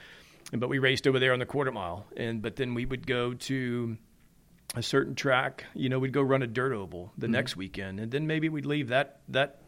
And, 0.50 0.60
but 0.60 0.68
we 0.68 0.80
raced 0.80 1.06
over 1.06 1.20
there 1.20 1.32
on 1.32 1.38
the 1.38 1.46
quarter 1.46 1.70
mile, 1.70 2.06
and 2.16 2.42
but 2.42 2.56
then 2.56 2.74
we 2.74 2.86
would 2.86 3.06
go 3.06 3.34
to 3.34 3.96
a 4.74 4.82
certain 4.82 5.14
track. 5.14 5.64
You 5.74 5.88
know, 5.88 6.00
we'd 6.00 6.12
go 6.12 6.22
run 6.22 6.42
a 6.42 6.48
dirt 6.48 6.72
oval 6.72 7.12
the 7.16 7.26
mm-hmm. 7.26 7.34
next 7.34 7.56
weekend, 7.56 8.00
and 8.00 8.10
then 8.10 8.26
maybe 8.26 8.48
we'd 8.48 8.66
leave 8.66 8.88
that 8.88 9.20
that 9.28 9.60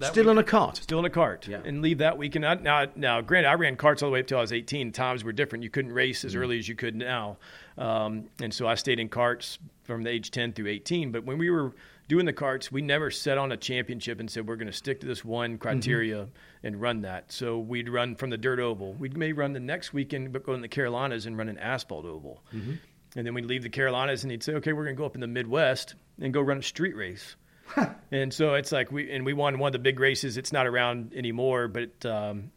still 0.00 0.24
week, 0.24 0.32
in 0.32 0.38
a 0.38 0.44
cart. 0.44 0.76
Still 0.76 0.98
in 0.98 1.04
a 1.04 1.10
cart. 1.10 1.48
Yeah. 1.48 1.60
And 1.64 1.82
leave 1.82 1.98
that 1.98 2.18
weekend. 2.18 2.42
Now, 2.62 2.86
now, 2.94 3.20
granted, 3.20 3.48
I 3.48 3.54
ran 3.54 3.76
carts 3.76 4.02
all 4.02 4.10
the 4.10 4.14
way 4.14 4.20
up 4.20 4.26
till 4.26 4.38
I 4.38 4.42
was 4.42 4.52
18. 4.52 4.92
Times 4.92 5.24
were 5.24 5.32
different. 5.32 5.64
You 5.64 5.70
couldn't 5.70 5.92
race 5.92 6.24
as 6.24 6.34
mm 6.34 6.36
early 6.36 6.58
as 6.58 6.68
you 6.68 6.74
could 6.74 6.94
now. 6.94 7.38
Um, 7.78 8.28
and 8.42 8.52
so 8.52 8.66
I 8.66 8.74
stayed 8.74 9.00
in 9.00 9.08
carts 9.08 9.58
from 9.84 10.02
the 10.02 10.10
age 10.10 10.30
10 10.30 10.52
through 10.52 10.68
18. 10.68 11.12
But 11.12 11.24
when 11.24 11.38
we 11.38 11.48
were 11.48 11.72
doing 12.08 12.26
the 12.26 12.32
carts, 12.32 12.70
we 12.70 12.82
never 12.82 13.10
set 13.10 13.38
on 13.38 13.52
a 13.52 13.56
championship 13.56 14.20
and 14.20 14.30
said 14.30 14.46
we're 14.46 14.56
going 14.56 14.66
to 14.66 14.72
stick 14.72 15.00
to 15.00 15.06
this 15.06 15.24
one 15.24 15.52
mm-hmm. 15.52 15.62
criteria 15.62 16.16
mm-hmm. 16.24 16.66
and 16.66 16.80
run 16.80 17.02
that. 17.02 17.32
So 17.32 17.58
we'd 17.58 17.88
run 17.88 18.16
from 18.16 18.30
the 18.30 18.36
dirt 18.36 18.60
oval. 18.60 18.94
We 18.94 19.08
may 19.08 19.32
run 19.32 19.52
the 19.52 19.60
next 19.60 19.94
weekend, 19.94 20.32
but 20.32 20.44
go 20.44 20.52
in 20.52 20.60
the 20.60 20.68
Carolinas 20.68 21.26
and 21.26 21.38
run 21.38 21.48
an 21.48 21.58
asphalt 21.58 22.04
oval. 22.04 22.42
Mm-hmm. 22.54 22.74
And 23.16 23.26
then 23.26 23.32
we'd 23.32 23.46
leave 23.46 23.62
the 23.62 23.70
Carolinas 23.70 24.24
and 24.24 24.30
he'd 24.30 24.42
say, 24.42 24.52
okay, 24.54 24.74
we're 24.74 24.84
going 24.84 24.96
to 24.96 25.00
go 25.00 25.06
up 25.06 25.14
in 25.14 25.22
the 25.22 25.26
Midwest 25.26 25.94
and 26.20 26.34
go 26.34 26.42
run 26.42 26.58
a 26.58 26.62
street 26.62 26.94
race 26.94 27.36
and 28.10 28.32
so 28.32 28.54
it's 28.54 28.72
like 28.72 28.92
we 28.92 29.10
and 29.10 29.24
we 29.24 29.32
won 29.32 29.58
one 29.58 29.68
of 29.68 29.72
the 29.72 29.78
big 29.78 30.00
races. 30.00 30.36
It's 30.36 30.52
not 30.52 30.66
around 30.66 31.12
anymore, 31.14 31.68
but 31.68 32.04
um, 32.06 32.50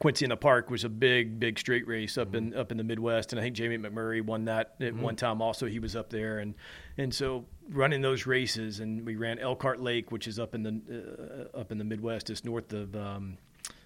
Quincy 0.00 0.24
in 0.24 0.30
the 0.30 0.36
Park 0.36 0.68
was 0.68 0.84
a 0.84 0.88
big, 0.88 1.38
big 1.38 1.58
street 1.58 1.86
race 1.86 2.18
up 2.18 2.34
in 2.34 2.54
up 2.54 2.72
in 2.72 2.78
the 2.78 2.84
Midwest, 2.84 3.32
and 3.32 3.40
I 3.40 3.44
think 3.44 3.54
Jamie 3.54 3.78
McMurray 3.78 4.24
won 4.24 4.46
that 4.46 4.74
at 4.80 4.92
mm-hmm. 4.92 5.02
one 5.02 5.16
time. 5.16 5.40
Also, 5.40 5.66
he 5.66 5.78
was 5.78 5.94
up 5.94 6.10
there, 6.10 6.38
and 6.40 6.54
and 6.98 7.14
so 7.14 7.46
running 7.68 8.00
those 8.00 8.26
races, 8.26 8.80
and 8.80 9.06
we 9.06 9.16
ran 9.16 9.38
Elkhart 9.38 9.80
Lake, 9.80 10.10
which 10.10 10.26
is 10.26 10.38
up 10.38 10.54
in 10.54 10.62
the 10.64 11.48
uh, 11.54 11.58
up 11.58 11.70
in 11.70 11.78
the 11.78 11.84
Midwest, 11.84 12.26
just 12.26 12.44
north 12.44 12.72
of. 12.72 12.94
Um, 12.94 13.38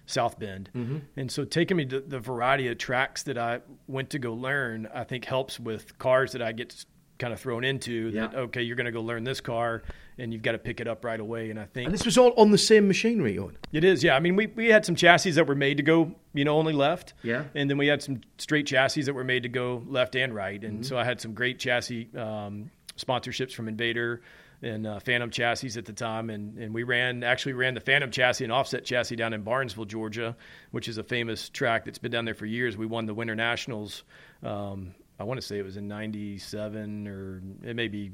South 0.07 0.37
Bend. 0.37 0.69
Mm-hmm. 0.75 0.97
And 1.15 1.31
so 1.31 1.45
taking 1.45 1.77
me 1.77 1.85
to 1.85 2.01
the 2.01 2.19
variety 2.19 2.67
of 2.67 2.77
tracks 2.77 3.23
that 3.23 3.37
I 3.37 3.61
went 3.87 4.09
to 4.09 4.19
go 4.19 4.33
learn, 4.33 4.89
I 4.93 5.05
think 5.05 5.23
helps 5.23 5.57
with 5.57 5.97
cars 5.99 6.33
that 6.33 6.41
I 6.41 6.51
get 6.51 6.85
kind 7.17 7.31
of 7.31 7.39
thrown 7.39 7.63
into 7.63 8.09
yeah. 8.09 8.27
that 8.27 8.35
okay 8.35 8.63
you're 8.63 8.75
going 8.75 8.87
to 8.87 8.91
go 8.91 9.01
learn 9.01 9.23
this 9.23 9.39
car 9.39 9.83
and 10.21 10.31
you've 10.31 10.41
got 10.41 10.51
to 10.51 10.57
pick 10.57 10.79
it 10.79 10.87
up 10.87 11.03
right 11.03 11.19
away 11.19 11.49
and 11.49 11.59
i 11.59 11.65
think 11.65 11.87
and 11.87 11.93
this 11.93 12.05
was 12.05 12.17
all 12.17 12.33
on 12.37 12.51
the 12.51 12.57
same 12.57 12.87
machinery 12.87 13.37
on 13.37 13.57
it 13.71 13.83
is 13.83 14.03
yeah. 14.03 14.15
I 14.15 14.19
mean 14.19 14.35
we, 14.35 14.47
we 14.47 14.67
had 14.67 14.85
some 14.85 14.95
chassis 14.95 15.31
that 15.31 15.47
were 15.47 15.55
made 15.55 15.77
to 15.77 15.83
go 15.83 16.13
you 16.33 16.45
know 16.45 16.57
only 16.57 16.73
left. 16.73 17.13
Yeah. 17.23 17.45
And 17.55 17.69
then 17.69 17.77
we 17.77 17.87
had 17.87 18.01
some 18.01 18.21
straight 18.37 18.67
chassis 18.67 19.03
that 19.03 19.13
were 19.13 19.23
made 19.23 19.43
to 19.43 19.49
go 19.49 19.83
left 19.87 20.15
and 20.15 20.33
right. 20.33 20.63
And 20.63 20.75
mm-hmm. 20.75 20.83
so 20.83 20.97
i 20.97 21.03
had 21.03 21.19
some 21.19 21.33
great 21.33 21.59
chassis 21.59 22.09
um, 22.15 22.71
sponsorships 22.97 23.53
from 23.53 23.67
invader 23.67 24.21
and 24.63 24.85
uh, 24.85 24.99
Phantom 24.99 25.31
chassis 25.31 25.79
at 25.79 25.85
the 25.85 25.93
time, 25.93 26.29
and, 26.29 26.55
and 26.59 26.71
we 26.71 26.83
ran 26.83 27.23
actually 27.23 27.53
ran 27.53 27.73
the 27.73 27.79
Phantom 27.79 28.11
chassis 28.11 28.43
and 28.43 28.53
offset 28.53 28.85
chassis 28.85 29.15
down 29.15 29.33
in 29.33 29.41
Barnesville, 29.41 29.85
Georgia, 29.85 30.35
which 30.69 30.87
is 30.87 30.99
a 30.99 31.03
famous 31.03 31.49
track 31.49 31.83
that's 31.83 31.97
been 31.97 32.11
down 32.11 32.25
there 32.25 32.35
for 32.35 32.45
years. 32.45 32.77
We 32.77 32.85
won 32.85 33.07
the 33.07 33.13
Winter 33.15 33.35
Nationals 33.35 34.03
um, 34.43 34.93
I 35.21 35.23
want 35.23 35.39
to 35.39 35.45
say 35.45 35.59
it 35.59 35.63
was 35.63 35.77
in 35.77 35.87
97 35.87 37.07
or 37.07 37.43
it 37.63 37.75
may 37.75 37.87
be 37.87 38.11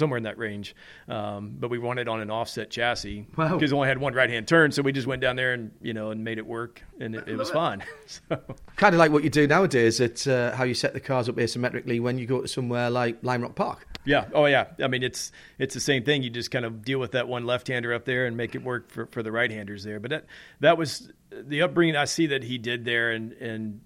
somewhere 0.00 0.16
in 0.16 0.24
that 0.24 0.36
range. 0.36 0.74
Um, 1.06 1.54
but 1.60 1.70
we 1.70 1.78
won 1.78 1.98
it 1.98 2.08
on 2.08 2.20
an 2.20 2.30
offset 2.30 2.70
chassis 2.70 3.26
because 3.30 3.50
wow. 3.52 3.58
it 3.58 3.72
only 3.72 3.88
had 3.88 3.98
one 3.98 4.14
right 4.14 4.28
hand 4.28 4.48
turn. 4.48 4.72
So 4.72 4.82
we 4.82 4.90
just 4.90 5.06
went 5.06 5.22
down 5.22 5.36
there 5.36 5.52
and, 5.52 5.70
you 5.80 5.94
know, 5.94 6.10
and 6.10 6.24
made 6.24 6.38
it 6.38 6.46
work 6.46 6.82
and 6.98 7.14
it, 7.14 7.28
it 7.28 7.36
was 7.36 7.50
fun. 7.50 7.84
so. 8.06 8.40
Kind 8.74 8.94
of 8.94 8.98
like 8.98 9.12
what 9.12 9.22
you 9.22 9.30
do 9.30 9.46
nowadays 9.46 10.00
at 10.00 10.26
uh, 10.26 10.50
how 10.56 10.64
you 10.64 10.74
set 10.74 10.94
the 10.94 11.00
cars 11.00 11.28
up 11.28 11.36
asymmetrically 11.36 12.00
when 12.00 12.18
you 12.18 12.26
go 12.26 12.40
to 12.40 12.48
somewhere 12.48 12.90
like 12.90 13.18
Lime 13.22 13.42
Rock 13.42 13.54
Park. 13.54 13.86
Yeah. 14.04 14.26
Oh, 14.32 14.46
yeah. 14.46 14.66
I 14.82 14.88
mean, 14.88 15.02
it's 15.02 15.30
it's 15.58 15.74
the 15.74 15.80
same 15.80 16.04
thing. 16.04 16.22
You 16.22 16.30
just 16.30 16.50
kind 16.50 16.64
of 16.64 16.82
deal 16.82 16.98
with 16.98 17.12
that 17.12 17.28
one 17.28 17.44
left-hander 17.44 17.92
up 17.92 18.06
there 18.06 18.26
and 18.26 18.36
make 18.36 18.54
it 18.54 18.62
work 18.62 18.90
for, 18.90 19.06
for 19.06 19.22
the 19.22 19.30
right-handers 19.30 19.84
there. 19.84 20.00
But 20.00 20.10
that 20.10 20.24
that 20.60 20.78
was 20.78 21.12
the 21.30 21.62
upbringing 21.62 21.96
I 21.96 22.06
see 22.06 22.26
that 22.28 22.42
he 22.42 22.58
did 22.58 22.84
there, 22.84 23.10
and 23.10 23.32
and 23.32 23.80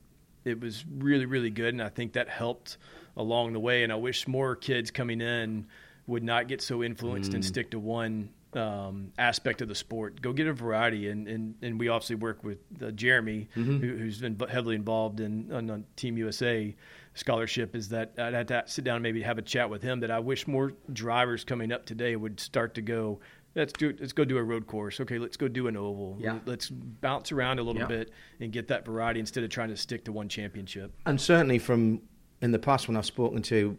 it 0.44 0.60
was 0.60 0.84
really 0.88 1.26
really 1.26 1.50
good, 1.50 1.74
and 1.74 1.82
I 1.82 1.88
think 1.88 2.12
that 2.12 2.28
helped 2.28 2.76
along 3.16 3.52
the 3.52 3.60
way. 3.60 3.82
And 3.82 3.92
I 3.92 3.96
wish 3.96 4.28
more 4.28 4.56
kids 4.56 4.90
coming 4.90 5.20
in 5.20 5.66
would 6.06 6.22
not 6.22 6.48
get 6.48 6.60
so 6.60 6.82
influenced 6.82 7.32
mm. 7.32 7.34
and 7.34 7.44
stick 7.44 7.70
to 7.70 7.78
one 7.78 8.30
um, 8.56 9.12
aspect 9.18 9.62
of 9.62 9.68
the 9.68 9.74
sport. 9.74 10.20
Go 10.20 10.32
get 10.32 10.46
a 10.46 10.52
variety, 10.52 11.08
and 11.08 11.26
and, 11.26 11.54
and 11.62 11.78
we 11.78 11.88
obviously 11.88 12.16
work 12.16 12.44
with 12.44 12.58
uh, 12.82 12.90
Jeremy, 12.90 13.48
mm-hmm. 13.56 13.78
who, 13.78 14.04
has 14.04 14.18
been 14.18 14.38
heavily 14.48 14.76
involved 14.76 15.20
in 15.20 15.50
on, 15.52 15.70
on, 15.70 15.84
Team 15.96 16.16
USA 16.18 16.74
scholarship. 17.14 17.74
Is 17.74 17.88
that 17.90 18.12
I'd 18.18 18.34
have 18.34 18.46
to 18.46 18.62
sit 18.66 18.84
down 18.84 18.96
and 18.96 19.02
maybe 19.02 19.22
have 19.22 19.38
a 19.38 19.42
chat 19.42 19.68
with 19.68 19.82
him. 19.82 20.00
That 20.00 20.10
I 20.10 20.18
wish 20.18 20.46
more 20.46 20.72
drivers 20.92 21.44
coming 21.44 21.72
up 21.72 21.84
today 21.86 22.16
would 22.16 22.40
start 22.40 22.74
to 22.74 22.82
go. 22.82 23.20
Let's 23.54 23.72
do. 23.72 23.94
Let's 23.98 24.12
go 24.12 24.24
do 24.24 24.36
a 24.36 24.42
road 24.42 24.66
course. 24.66 25.00
Okay, 25.00 25.18
let's 25.18 25.36
go 25.36 25.48
do 25.48 25.68
an 25.68 25.76
oval. 25.76 26.16
Yeah. 26.18 26.38
Let's 26.44 26.70
bounce 26.70 27.32
around 27.32 27.58
a 27.58 27.62
little 27.62 27.82
yeah. 27.82 27.88
bit 27.88 28.10
and 28.40 28.52
get 28.52 28.68
that 28.68 28.84
variety 28.84 29.20
instead 29.20 29.44
of 29.44 29.50
trying 29.50 29.68
to 29.68 29.76
stick 29.76 30.04
to 30.06 30.12
one 30.12 30.28
championship. 30.28 30.92
And 31.06 31.20
certainly 31.20 31.58
from 31.58 32.00
in 32.40 32.50
the 32.50 32.58
past 32.58 32.88
when 32.88 32.96
I've 32.96 33.06
spoken 33.06 33.42
to 33.42 33.78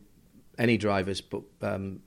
any 0.58 0.78
drivers, 0.78 1.20
but 1.20 1.44
um, 1.62 2.00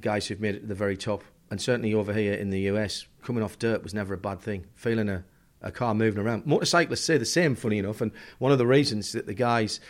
guys 0.00 0.26
who've 0.26 0.40
made 0.40 0.54
it 0.54 0.60
to 0.60 0.66
the 0.66 0.74
very 0.74 0.96
top 0.96 1.22
and 1.50 1.60
certainly 1.60 1.94
over 1.94 2.12
here 2.12 2.34
in 2.34 2.50
the 2.50 2.60
US, 2.62 3.06
coming 3.22 3.42
off 3.42 3.58
dirt 3.58 3.82
was 3.82 3.94
never 3.94 4.14
a 4.14 4.18
bad 4.18 4.40
thing. 4.40 4.66
Feeling 4.74 5.08
a, 5.08 5.24
a 5.62 5.70
car 5.70 5.94
moving 5.94 6.24
around. 6.24 6.46
Motorcyclists 6.46 7.04
say 7.04 7.18
the 7.18 7.24
same, 7.24 7.54
funny 7.54 7.78
enough. 7.78 8.00
And 8.00 8.12
one 8.38 8.52
of 8.52 8.58
the 8.58 8.66
reasons 8.66 9.12
that 9.12 9.26
the 9.26 9.34
guys, 9.34 9.80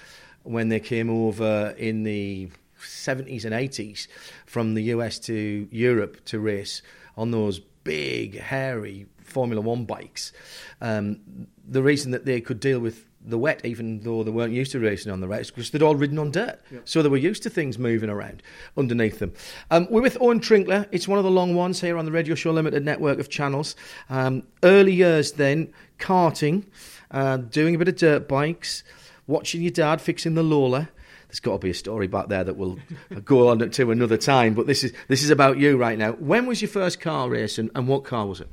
when 0.43 0.69
they 0.69 0.81
came 0.81 1.09
over 1.09 1.75
in 1.79 2.03
the 2.03 2.51
70s 2.81 3.45
and 3.45 3.55
80s 3.55 4.07
from 4.45 4.75
the 4.75 4.83
US 4.85 5.19
to 5.21 5.69
Europe 5.71 6.25
to 6.27 6.39
race 6.39 6.83
on 7.17 7.31
those 7.31 7.59
big, 7.85 8.39
hairy 8.39 9.07
Formula 9.23 9.63
One 9.63 9.87
bikes, 9.87 10.33
um, 10.81 11.47
the 11.67 11.83
reason 11.83 12.11
that 12.11 12.27
they 12.27 12.41
could 12.41 12.61
deal 12.61 12.81
with 12.81 13.07
the 13.27 13.39
wet, 13.39 13.65
even 13.65 14.01
though 14.01 14.23
they 14.23 14.31
weren't 14.31 14.53
used 14.53 14.73
to 14.73 14.81
racing 14.81 15.13
on 15.13 15.21
the 15.21 15.27
wet, 15.27 15.47
because 15.47 15.71
they'd 15.71 15.83
all 15.83 15.97
ridden 15.97 16.19
on 16.19 16.31
dirt. 16.31 16.61
Yep. 16.71 16.83
So 16.85 17.03
they 17.03 17.09
were 17.09 17.17
used 17.17 17.43
to 17.43 17.51
things 17.51 17.79
moving 17.79 18.09
around 18.09 18.43
underneath 18.77 19.19
them. 19.19 19.33
Um, 19.71 19.87
we're 19.91 20.03
with 20.03 20.17
Owen 20.21 20.41
Trinkler. 20.41 20.87
It's 20.93 21.09
one 21.09 21.19
of 21.19 21.25
the 21.25 21.31
long 21.31 21.55
ones 21.55 21.81
here 21.81 21.99
on 21.99 22.05
the 22.05 22.13
Radio 22.13 22.35
Show 22.35 22.53
Limited 22.53 22.85
network 22.85 23.19
of 23.19 23.29
channels. 23.29 23.75
Um, 24.09 24.45
early 24.63 24.93
years 24.93 25.33
then, 25.33 25.73
karting, 25.99 26.65
uh, 27.11 27.39
doing 27.39 27.75
a 27.75 27.79
bit 27.79 27.89
of 27.89 27.97
dirt 27.97 28.29
bikes, 28.29 28.85
watching 29.27 29.63
your 29.63 29.73
dad 29.73 30.01
fixing 30.01 30.35
the 30.35 30.43
Lola. 30.43 30.89
There's 31.29 31.41
got 31.41 31.53
to 31.53 31.59
be 31.59 31.71
a 31.71 31.75
story 31.75 32.07
back 32.07 32.29
there 32.29 32.45
that 32.45 32.57
will 32.57 32.79
go 33.25 33.49
on 33.49 33.59
to 33.59 33.91
another 33.91 34.17
time, 34.17 34.55
but 34.55 34.67
this 34.67 34.85
is 34.85 34.93
this 35.09 35.25
is 35.25 35.31
about 35.31 35.59
you 35.59 35.77
right 35.77 35.99
now. 35.99 36.13
When 36.13 36.47
was 36.47 36.63
your 36.63 36.69
first 36.69 37.01
car 37.01 37.29
race, 37.29 37.59
and, 37.59 37.71
and 37.75 37.89
what 37.89 38.05
car 38.05 38.27
was 38.27 38.41
it? 38.41 38.49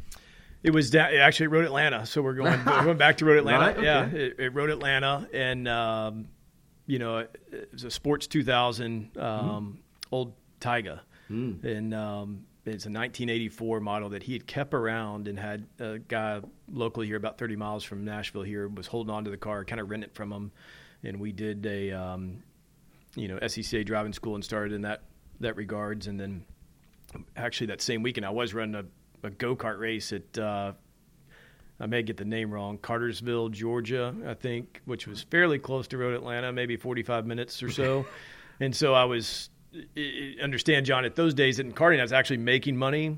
It 0.64 0.72
was 0.72 0.90
da- 0.90 1.20
actually 1.20 1.48
Road 1.48 1.66
Atlanta, 1.66 2.06
so 2.06 2.22
we're 2.22 2.34
going 2.34 2.60
we're 2.66 2.84
going 2.86 2.98
back 2.98 3.18
to 3.18 3.26
Road 3.26 3.38
Atlanta. 3.38 3.60
Right, 3.60 3.78
okay. 3.78 3.86
Yeah, 3.86 4.06
it, 4.06 4.40
it 4.40 4.54
Road 4.54 4.70
Atlanta, 4.70 5.28
and 5.34 5.68
um, 5.68 6.28
you 6.88 7.00
know 7.00 7.18
it 7.18 7.70
was 7.72 7.84
a 7.84 7.92
Sports 7.92 8.28
2000 8.28 9.18
um, 9.18 9.24
mm. 9.24 9.78
old 10.12 10.34
Tiga, 10.62 11.02
mm. 11.30 11.62
and 11.64 11.94
um, 11.94 12.46
it's 12.66 12.86
a 12.86 12.90
1984 12.90 13.82
model 13.82 14.10
that 14.10 14.24
he 14.24 14.32
had 14.32 14.48
kept 14.48 14.74
around 14.74 15.28
and 15.28 15.38
had 15.38 15.68
a 15.80 16.00
guy 16.00 16.40
locally 16.72 17.08
here, 17.08 17.18
about 17.18 17.38
30 17.38 17.58
miles 17.58 17.84
from 17.84 18.06
Nashville 18.06 18.44
here, 18.44 18.70
was 18.70 18.88
holding 18.88 19.14
on 19.14 19.26
to 19.26 19.32
the 19.32 19.38
car, 19.38 19.66
kind 19.66 19.82
of 19.82 19.90
rented 19.90 20.12
it 20.12 20.16
from 20.16 20.32
him, 20.32 20.52
and 21.04 21.20
we 21.20 21.34
did 21.34 21.66
a 21.66 21.92
um, 21.92 22.42
you 23.16 23.28
know 23.28 23.38
SCCA 23.38 23.86
driving 23.86 24.14
school 24.14 24.36
and 24.36 24.44
started 24.46 24.74
in 24.74 24.84
that 24.84 25.04
that 25.42 25.58
regards, 25.58 26.08
and 26.08 26.18
then 26.18 26.46
actually 27.36 27.68
that 27.68 27.82
same 27.82 28.02
weekend 28.02 28.26
I 28.26 28.30
was 28.30 28.54
running 28.54 28.76
a 28.76 28.86
a 29.24 29.30
go 29.30 29.56
kart 29.56 29.80
race 29.80 30.14
at 30.14 30.38
uh, 30.38 30.74
I 31.80 31.86
may 31.86 32.04
get 32.04 32.18
the 32.18 32.26
name 32.26 32.52
wrong, 32.52 32.78
Cartersville, 32.78 33.50
Georgia, 33.50 34.16
I 34.28 34.36
think, 34.36 34.82
which 34.86 35.08
was 35.08 35.24
fairly 35.24 35.60
close 35.60 35.88
to 35.90 35.98
Road 35.98 36.14
Atlanta, 36.14 36.52
maybe 36.54 36.78
45 36.78 37.26
minutes 37.26 37.64
or 37.64 37.72
so. 37.72 38.06
and 38.60 38.76
so 38.76 38.94
I 38.94 39.06
was 39.06 39.50
understand 40.42 40.86
John 40.86 41.04
at 41.04 41.16
those 41.16 41.34
days 41.34 41.60
in 41.60 41.74
karting 41.74 42.00
I 42.00 42.04
was 42.04 42.14
actually 42.14 42.38
making 42.38 42.78
money. 42.78 43.18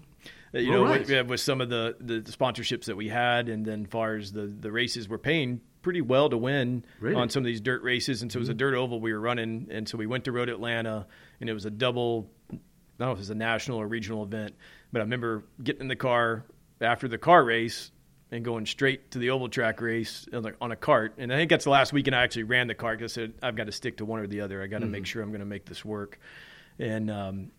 Uh, 0.53 0.59
you 0.59 0.71
know, 0.71 0.85
right. 0.85 1.05
with, 1.05 1.27
with, 1.27 1.39
some 1.41 1.59
of 1.59 1.69
the, 1.69 1.97
the 2.00 2.21
sponsorships 2.21 2.85
that 2.85 2.95
we 2.95 3.09
had, 3.09 3.50
and 3.50 3.65
then 3.65 3.83
as 3.83 3.91
far 3.91 4.15
as 4.15 4.31
the 4.31 4.43
the 4.43 4.71
races 4.71 5.09
were 5.09 5.17
paying 5.17 5.59
pretty 5.81 6.01
well 6.01 6.29
to 6.29 6.38
win 6.38 6.85
really? 7.00 7.15
on 7.15 7.29
some 7.29 7.41
of 7.41 7.45
these 7.45 7.59
dirt 7.59 7.83
races, 7.83 8.21
and 8.21 8.31
so 8.31 8.38
it 8.38 8.39
was 8.39 8.50
a 8.50 8.53
mm-hmm. 8.53 8.59
dirt 8.59 8.75
oval 8.75 9.01
we 9.01 9.12
were 9.12 9.19
running, 9.19 9.67
and 9.69 9.89
so 9.89 9.97
we 9.97 10.07
went 10.07 10.24
to 10.25 10.31
Road 10.31 10.47
Atlanta, 10.47 11.07
and 11.41 11.50
it 11.50 11.53
was 11.53 11.65
a 11.65 11.69
double. 11.69 12.29
I 12.51 12.55
don't 13.00 13.07
know 13.07 13.12
if 13.12 13.17
it 13.17 13.21
was 13.21 13.29
a 13.31 13.35
national 13.35 13.79
or 13.79 13.88
regional 13.88 14.24
event, 14.24 14.55
but 14.95 15.01
I 15.01 15.03
remember 15.03 15.43
getting 15.61 15.81
in 15.81 15.87
the 15.89 15.97
car 15.97 16.45
after 16.79 17.09
the 17.09 17.17
car 17.17 17.43
race 17.43 17.91
and 18.31 18.45
going 18.45 18.65
straight 18.65 19.11
to 19.11 19.19
the 19.19 19.31
oval 19.31 19.49
track 19.49 19.81
race 19.81 20.25
on 20.31 20.71
a 20.71 20.75
cart. 20.77 21.15
And 21.17 21.33
I 21.33 21.35
think 21.35 21.49
that's 21.49 21.65
the 21.65 21.69
last 21.69 21.91
weekend 21.91 22.15
I 22.15 22.23
actually 22.23 22.43
ran 22.43 22.67
the 22.67 22.75
cart 22.75 22.99
because 22.99 23.11
I 23.11 23.15
said 23.15 23.33
I've 23.43 23.57
got 23.57 23.65
to 23.65 23.73
stick 23.73 23.97
to 23.97 24.05
one 24.05 24.21
or 24.21 24.27
the 24.27 24.39
other. 24.39 24.63
I 24.63 24.67
got 24.67 24.77
to 24.77 24.85
mm-hmm. 24.85 24.93
make 24.93 25.05
sure 25.05 25.21
I'm 25.21 25.31
going 25.31 25.41
to 25.41 25.45
make 25.45 25.65
this 25.65 25.83
work. 25.83 26.17
And 26.79 27.11
um, 27.11 27.51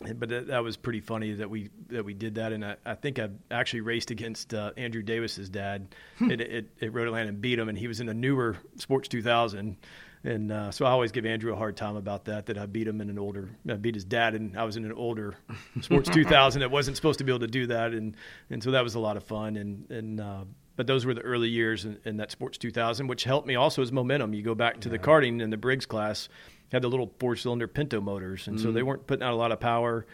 but 0.00 0.30
that, 0.30 0.46
that, 0.46 0.64
was 0.64 0.78
pretty 0.78 1.00
funny 1.00 1.34
that 1.34 1.50
we 1.50 1.68
that 1.88 2.06
we 2.06 2.14
did 2.14 2.36
that. 2.36 2.54
And 2.54 2.64
I, 2.64 2.76
I 2.86 2.94
think 2.94 3.18
I 3.18 3.28
actually 3.50 3.82
raced 3.82 4.10
against 4.10 4.54
uh, 4.54 4.72
Andrew 4.78 5.02
Davis's 5.02 5.50
dad 5.50 5.94
at, 6.18 6.40
at, 6.40 6.64
at 6.80 6.94
Road 6.94 7.08
Atlanta 7.08 7.28
and 7.28 7.42
beat 7.42 7.58
him. 7.58 7.68
And 7.68 7.76
he 7.76 7.88
was 7.88 8.00
in 8.00 8.08
a 8.08 8.14
newer 8.14 8.56
Sports 8.78 9.08
2000 9.08 9.76
and 10.24 10.50
uh, 10.50 10.70
so 10.70 10.86
I 10.86 10.90
always 10.90 11.12
give 11.12 11.26
Andrew 11.26 11.52
a 11.52 11.56
hard 11.56 11.76
time 11.76 11.96
about 11.96 12.24
that. 12.24 12.46
That 12.46 12.56
I 12.56 12.64
beat 12.64 12.88
him 12.88 13.02
in 13.02 13.10
an 13.10 13.18
older, 13.18 13.50
I 13.68 13.74
beat 13.74 13.94
his 13.94 14.04
dad, 14.04 14.34
and 14.34 14.58
I 14.58 14.64
was 14.64 14.76
in 14.76 14.86
an 14.86 14.92
older 14.92 15.36
Sports 15.82 16.08
2000 16.12 16.60
that 16.60 16.70
wasn't 16.70 16.96
supposed 16.96 17.18
to 17.18 17.24
be 17.24 17.30
able 17.30 17.40
to 17.40 17.46
do 17.46 17.66
that, 17.66 17.92
and 17.92 18.16
and 18.48 18.62
so 18.62 18.70
that 18.70 18.82
was 18.82 18.94
a 18.94 19.00
lot 19.00 19.18
of 19.18 19.24
fun. 19.24 19.56
And 19.56 19.90
and 19.90 20.20
uh, 20.20 20.44
but 20.76 20.86
those 20.86 21.04
were 21.04 21.12
the 21.12 21.20
early 21.20 21.50
years 21.50 21.84
in, 21.84 21.98
in, 22.04 22.16
that 22.16 22.30
Sports 22.30 22.58
2000, 22.58 23.06
which 23.06 23.24
helped 23.24 23.46
me 23.46 23.54
also 23.54 23.82
as 23.82 23.92
momentum. 23.92 24.32
You 24.32 24.42
go 24.42 24.54
back 24.54 24.80
to 24.80 24.88
yeah. 24.88 24.92
the 24.94 24.98
karting 24.98 25.42
and 25.42 25.52
the 25.52 25.58
Briggs 25.58 25.86
class 25.86 26.28
had 26.72 26.82
the 26.82 26.88
little 26.88 27.12
four 27.20 27.36
cylinder 27.36 27.68
Pinto 27.68 28.00
motors, 28.00 28.48
and 28.48 28.58
mm 28.58 28.62
so 28.62 28.72
they 28.72 28.82
weren't 28.82 29.06
putting 29.06 29.22
out 29.22 29.34
a 29.34 29.36
lot 29.36 29.52
of 29.52 29.60
power. 29.60 30.06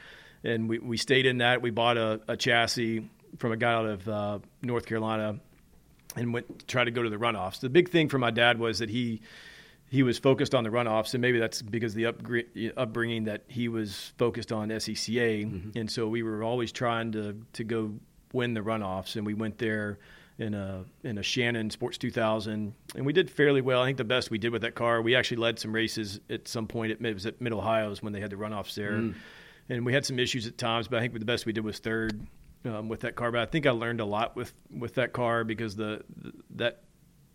And 0.42 0.68
we 0.68 0.80
we 0.80 0.96
stayed 0.96 1.26
in 1.26 1.38
that. 1.38 1.62
We 1.62 1.70
bought 1.70 1.96
a, 1.96 2.20
a 2.26 2.36
chassis 2.36 3.08
from 3.38 3.52
a 3.52 3.56
guy 3.56 3.72
out 3.72 3.86
of 3.86 4.08
uh, 4.08 4.38
North 4.60 4.86
Carolina 4.86 5.38
and 6.16 6.34
went 6.34 6.58
to 6.58 6.66
try 6.66 6.82
to 6.82 6.90
go 6.90 7.04
to 7.04 7.10
the 7.10 7.16
runoffs. 7.16 7.60
The 7.60 7.68
big 7.68 7.90
thing 7.90 8.08
for 8.08 8.18
my 8.18 8.32
dad 8.32 8.58
was 8.58 8.80
that 8.80 8.90
he 8.90 9.20
he 9.90 10.04
was 10.04 10.20
focused 10.20 10.54
on 10.54 10.62
the 10.62 10.70
runoffs, 10.70 11.14
and 11.14 11.20
maybe 11.20 11.40
that's 11.40 11.60
because 11.62 11.94
the 11.94 12.06
upbringing 12.76 13.24
that 13.24 13.42
he 13.48 13.68
was 13.68 14.12
focused 14.18 14.52
on 14.52 14.68
SCCA, 14.68 15.44
mm-hmm. 15.44 15.76
and 15.76 15.90
so 15.90 16.06
we 16.06 16.22
were 16.22 16.44
always 16.44 16.70
trying 16.70 17.10
to 17.12 17.36
to 17.54 17.64
go 17.64 17.92
win 18.32 18.54
the 18.54 18.60
runoffs, 18.60 19.16
and 19.16 19.26
we 19.26 19.34
went 19.34 19.58
there 19.58 19.98
in 20.38 20.54
a 20.54 20.84
in 21.02 21.18
a 21.18 21.24
Shannon 21.24 21.70
Sports 21.70 21.98
2000, 21.98 22.72
and 22.94 23.04
we 23.04 23.12
did 23.12 23.28
fairly 23.28 23.60
well. 23.60 23.82
I 23.82 23.86
think 23.86 23.98
the 23.98 24.04
best 24.04 24.30
we 24.30 24.38
did 24.38 24.52
with 24.52 24.62
that 24.62 24.76
car, 24.76 25.02
we 25.02 25.16
actually 25.16 25.38
led 25.38 25.58
some 25.58 25.74
races 25.74 26.20
at 26.30 26.46
some 26.46 26.68
point. 26.68 26.92
It 26.92 27.14
was 27.14 27.26
at 27.26 27.40
Mid 27.40 27.52
Ohio's 27.52 28.00
when 28.00 28.12
they 28.12 28.20
had 28.20 28.30
the 28.30 28.36
runoffs 28.36 28.74
there, 28.74 28.92
mm. 28.92 29.14
and 29.68 29.84
we 29.84 29.92
had 29.92 30.06
some 30.06 30.20
issues 30.20 30.46
at 30.46 30.56
times, 30.56 30.86
but 30.86 30.98
I 30.98 31.00
think 31.00 31.18
the 31.18 31.24
best 31.24 31.46
we 31.46 31.52
did 31.52 31.64
was 31.64 31.80
third 31.80 32.28
um, 32.64 32.88
with 32.88 33.00
that 33.00 33.16
car. 33.16 33.32
But 33.32 33.40
I 33.40 33.46
think 33.46 33.66
I 33.66 33.72
learned 33.72 34.00
a 34.00 34.06
lot 34.06 34.36
with 34.36 34.54
with 34.70 34.94
that 34.94 35.12
car 35.12 35.42
because 35.42 35.74
the, 35.74 36.04
the 36.16 36.32
that 36.54 36.82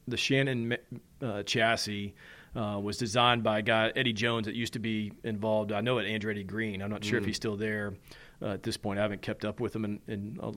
the 0.08 0.16
Shannon 0.16 0.78
uh, 1.22 1.44
chassis 1.44 2.16
uh, 2.56 2.80
was 2.82 2.98
designed 2.98 3.44
by 3.44 3.60
a 3.60 3.62
guy 3.62 3.92
Eddie 3.96 4.14
Jones 4.14 4.46
that 4.46 4.56
used 4.56 4.74
to 4.74 4.80
be 4.80 5.12
involved. 5.24 5.72
I 5.72 5.82
know 5.82 6.00
at 6.00 6.06
Andretti 6.06 6.46
Green. 6.46 6.82
I'm 6.82 6.90
not 6.90 7.04
sure 7.04 7.20
mm. 7.20 7.24
if 7.24 7.28
he's 7.28 7.36
still 7.36 7.58
there 7.58 7.94
uh, 8.42 8.52
at 8.52 8.64
this 8.64 8.78
point. 8.78 9.00
I 9.00 9.02
haven't 9.02 9.22
kept 9.22 9.46
up 9.46 9.60
with 9.60 9.76
him 9.76 9.86
in, 9.86 10.00
in 10.08 10.40
a, 10.42 10.54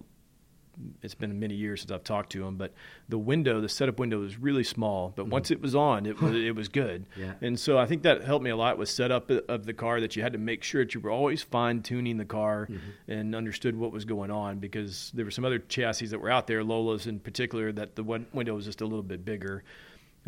it's 1.03 1.15
been 1.15 1.39
many 1.41 1.55
years 1.55 1.81
since 1.81 1.91
I've 1.91 2.05
talked 2.05 2.31
to 2.33 2.47
him, 2.47 2.57
but 2.57 2.73
the 3.09 3.19
window, 3.19 3.61
the 3.61 3.69
setup 3.69 3.99
window 3.99 4.21
was 4.21 4.39
really 4.39 4.65
small. 4.65 5.13
But 5.15 5.27
mm 5.27 5.31
once 5.39 5.51
it 5.51 5.61
was 5.61 5.75
on, 5.75 6.07
it 6.07 6.21
was 6.21 6.35
it 6.35 6.55
was 6.57 6.69
good. 6.69 7.07
Yeah. 7.17 7.35
And 7.41 7.59
so 7.59 7.79
I 7.79 7.87
think 7.87 8.03
that 8.03 8.23
helped 8.23 8.45
me 8.45 8.51
a 8.51 8.57
lot 8.57 8.79
with 8.79 8.89
setup 8.89 9.31
of 9.31 9.67
the 9.67 9.73
car. 9.73 10.01
That 10.01 10.15
you 10.15 10.23
had 10.23 10.33
to 10.33 10.39
make 10.39 10.63
sure 10.63 10.85
that 10.85 10.95
you 10.95 11.01
were 11.01 11.11
always 11.11 11.43
fine 11.43 11.83
tuning 11.83 12.17
the 12.17 12.25
car 12.25 12.69
mm-hmm. 12.71 13.11
and 13.11 13.35
understood 13.35 13.77
what 13.77 13.93
was 13.93 14.05
going 14.05 14.31
on 14.31 14.59
because 14.59 15.11
there 15.15 15.25
were 15.25 15.31
some 15.31 15.45
other 15.45 15.59
chassis 15.59 16.07
that 16.07 16.21
were 16.21 16.31
out 16.31 16.47
there, 16.47 16.63
Lolas 16.63 17.07
in 17.07 17.19
particular, 17.19 17.73
that 17.73 17.97
the 17.97 18.05
window 18.05 18.55
was 18.55 18.67
just 18.67 18.81
a 18.81 18.85
little 18.85 19.03
bit 19.03 19.25
bigger. 19.25 19.65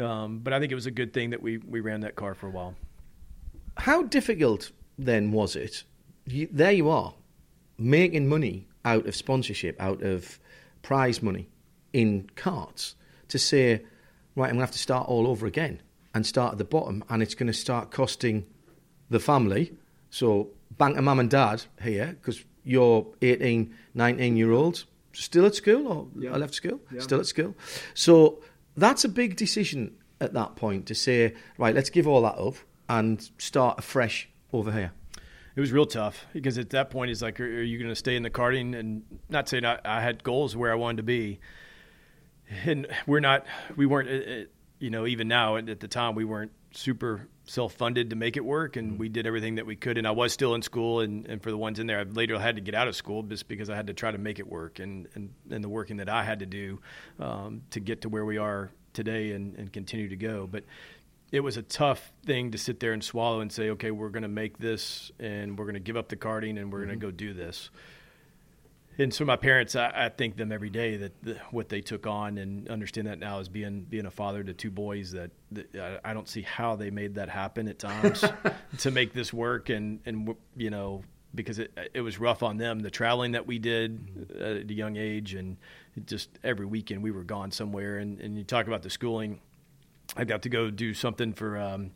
Um, 0.00 0.38
but 0.38 0.52
I 0.52 0.58
think 0.58 0.72
it 0.72 0.74
was 0.74 0.86
a 0.86 0.90
good 0.90 1.12
thing 1.12 1.30
that 1.30 1.42
we, 1.42 1.58
we 1.58 1.80
ran 1.80 2.00
that 2.00 2.16
car 2.16 2.34
for 2.34 2.46
a 2.46 2.50
while. 2.50 2.74
How 3.76 4.02
difficult 4.02 4.72
then 4.98 5.32
was 5.32 5.56
it? 5.56 5.84
You, 6.26 6.48
there 6.50 6.72
you 6.72 6.88
are, 6.88 7.14
making 7.78 8.28
money 8.28 8.68
out 8.84 9.06
of 9.06 9.14
sponsorship, 9.14 9.80
out 9.80 10.02
of 10.02 10.38
prize 10.82 11.22
money 11.22 11.48
in 11.92 12.28
carts, 12.36 12.94
to 13.28 13.38
say, 13.38 13.82
right, 14.34 14.46
I'm 14.46 14.54
going 14.54 14.56
to 14.56 14.60
have 14.60 14.70
to 14.72 14.78
start 14.78 15.08
all 15.08 15.26
over 15.26 15.46
again 15.46 15.80
and 16.14 16.26
start 16.26 16.52
at 16.52 16.58
the 16.58 16.64
bottom, 16.64 17.04
and 17.08 17.22
it's 17.22 17.34
going 17.34 17.46
to 17.46 17.52
start 17.52 17.90
costing 17.90 18.46
the 19.10 19.20
family. 19.20 19.72
So, 20.10 20.50
bank 20.76 20.96
of 20.96 21.04
mum 21.04 21.20
and 21.20 21.30
dad 21.30 21.62
here, 21.82 22.16
because 22.20 22.44
you're 22.64 23.06
18, 23.22 23.74
19 23.94 24.36
year 24.36 24.52
olds, 24.52 24.86
still 25.12 25.46
at 25.46 25.54
school, 25.54 25.86
or 25.86 26.06
yeah. 26.18 26.32
I 26.32 26.36
left 26.36 26.54
school, 26.54 26.80
yeah. 26.92 27.00
still 27.00 27.20
at 27.20 27.26
school. 27.26 27.54
So, 27.94 28.42
that's 28.80 29.04
a 29.04 29.08
big 29.08 29.36
decision 29.36 29.96
at 30.20 30.34
that 30.34 30.56
point 30.56 30.86
to 30.86 30.94
say, 30.94 31.34
right, 31.58 31.74
let's 31.74 31.90
give 31.90 32.06
all 32.06 32.22
that 32.22 32.36
up 32.38 32.54
and 32.88 33.30
start 33.38 33.78
afresh 33.78 34.28
over 34.52 34.72
here. 34.72 34.92
it 35.54 35.60
was 35.60 35.72
real 35.72 35.86
tough 35.86 36.26
because 36.32 36.58
at 36.58 36.70
that 36.70 36.90
point 36.90 37.10
it's 37.10 37.22
like, 37.22 37.40
are, 37.40 37.44
are 37.44 37.62
you 37.62 37.78
going 37.78 37.90
to 37.90 37.96
stay 37.96 38.16
in 38.16 38.22
the 38.22 38.30
karting? 38.30 38.78
And 38.78 39.02
not 39.28 39.48
saying 39.48 39.64
I, 39.64 39.78
I, 39.84 40.00
had 40.00 40.24
goals 40.24 40.56
where 40.56 40.72
I 40.72 40.74
wanted 40.74 40.98
to 40.98 41.02
be, 41.04 41.40
and 42.64 42.86
we're 43.06 43.20
not, 43.20 43.46
we 43.76 43.86
weren't, 43.86 44.08
uh, 44.08 44.30
uh, 44.32 44.44
you 44.78 44.90
know, 44.90 45.06
even 45.06 45.28
now 45.28 45.56
at 45.56 45.80
the 45.80 45.88
time 45.88 46.14
we 46.14 46.24
weren't 46.24 46.52
super 46.72 47.28
self-funded 47.50 48.10
to 48.10 48.16
make 48.16 48.36
it 48.36 48.44
work 48.44 48.76
and 48.76 48.98
we 48.98 49.08
did 49.08 49.26
everything 49.26 49.56
that 49.56 49.66
we 49.66 49.76
could. 49.76 49.98
And 49.98 50.06
i 50.06 50.12
was 50.12 50.32
still 50.32 50.54
in 50.54 50.62
school 50.62 51.00
and, 51.00 51.26
and 51.26 51.42
for 51.42 51.50
the 51.50 51.58
ones 51.58 51.78
in 51.78 51.86
there 51.86 51.98
i 51.98 52.02
later 52.04 52.38
had 52.38 52.56
to 52.56 52.62
get 52.62 52.74
out 52.74 52.88
of 52.88 52.94
school 52.94 53.22
just 53.24 53.48
because 53.48 53.68
i 53.68 53.76
had 53.76 53.88
to 53.88 53.94
try 53.94 54.10
to 54.10 54.18
make 54.18 54.38
it 54.38 54.46
work 54.46 54.78
and, 54.78 55.08
and, 55.14 55.30
and 55.50 55.64
the 55.64 55.68
working 55.68 55.96
that 55.96 56.08
i 56.08 56.22
had 56.22 56.38
to 56.38 56.46
do 56.46 56.80
um, 57.18 57.62
to 57.70 57.80
get 57.80 58.02
to 58.02 58.08
where 58.08 58.24
we 58.24 58.38
are 58.38 58.70
today 58.92 59.32
and, 59.32 59.56
and 59.56 59.72
continue 59.72 60.08
to 60.08 60.16
go. 60.16 60.48
But 60.50 60.64
it 61.32 61.40
was 61.40 61.56
a 61.56 61.62
tough 61.62 62.12
thing 62.24 62.50
to 62.52 62.58
sit 62.58 62.80
there 62.80 62.92
and 62.92 63.02
swallow 63.02 63.40
and 63.40 63.52
say 63.52 63.70
okay 63.70 63.90
we're 63.92 64.08
going 64.08 64.24
to 64.24 64.28
make 64.28 64.58
this 64.58 65.12
and 65.20 65.58
we're 65.58 65.64
going 65.64 65.74
to 65.74 65.80
give 65.80 65.96
up 65.96 66.08
the 66.08 66.16
karting 66.16 66.58
and 66.58 66.72
we're 66.72 66.80
mm-hmm. 66.80 66.88
going 66.88 67.00
to 67.00 67.06
go 67.06 67.10
do 67.10 67.32
this 67.32 67.70
and 68.98 69.14
so 69.14 69.24
my 69.24 69.36
parents, 69.36 69.76
I, 69.76 69.92
I 69.94 70.08
thank 70.08 70.36
them 70.36 70.52
every 70.52 70.70
day 70.70 70.96
that 70.96 71.22
the, 71.22 71.36
what 71.50 71.68
they 71.68 71.80
took 71.80 72.06
on, 72.06 72.38
and 72.38 72.68
understand 72.68 73.06
that 73.06 73.18
now 73.18 73.38
as 73.38 73.48
being 73.48 73.82
being 73.82 74.06
a 74.06 74.10
father 74.10 74.42
to 74.42 74.52
two 74.52 74.70
boys. 74.70 75.12
That, 75.12 75.30
that 75.52 76.00
I, 76.04 76.10
I 76.10 76.14
don't 76.14 76.28
see 76.28 76.42
how 76.42 76.76
they 76.76 76.90
made 76.90 77.14
that 77.14 77.28
happen 77.28 77.68
at 77.68 77.78
times 77.78 78.24
to 78.78 78.90
make 78.90 79.12
this 79.12 79.32
work, 79.32 79.68
and 79.68 80.00
and 80.04 80.34
you 80.56 80.70
know 80.70 81.02
because 81.34 81.58
it 81.58 81.72
it 81.94 82.00
was 82.00 82.18
rough 82.18 82.42
on 82.42 82.56
them 82.56 82.80
the 82.80 82.90
traveling 82.90 83.32
that 83.32 83.46
we 83.46 83.58
did 83.58 84.36
at 84.38 84.70
a 84.70 84.74
young 84.74 84.96
age, 84.96 85.34
and 85.34 85.56
just 86.04 86.30
every 86.42 86.66
weekend 86.66 87.02
we 87.02 87.10
were 87.10 87.24
gone 87.24 87.50
somewhere. 87.50 87.98
And 87.98 88.20
and 88.20 88.36
you 88.36 88.44
talk 88.44 88.66
about 88.66 88.82
the 88.82 88.90
schooling, 88.90 89.40
I 90.16 90.24
got 90.24 90.42
to 90.42 90.48
go 90.48 90.70
do 90.70 90.94
something 90.94 91.32
for. 91.32 91.58
Um, 91.58 91.92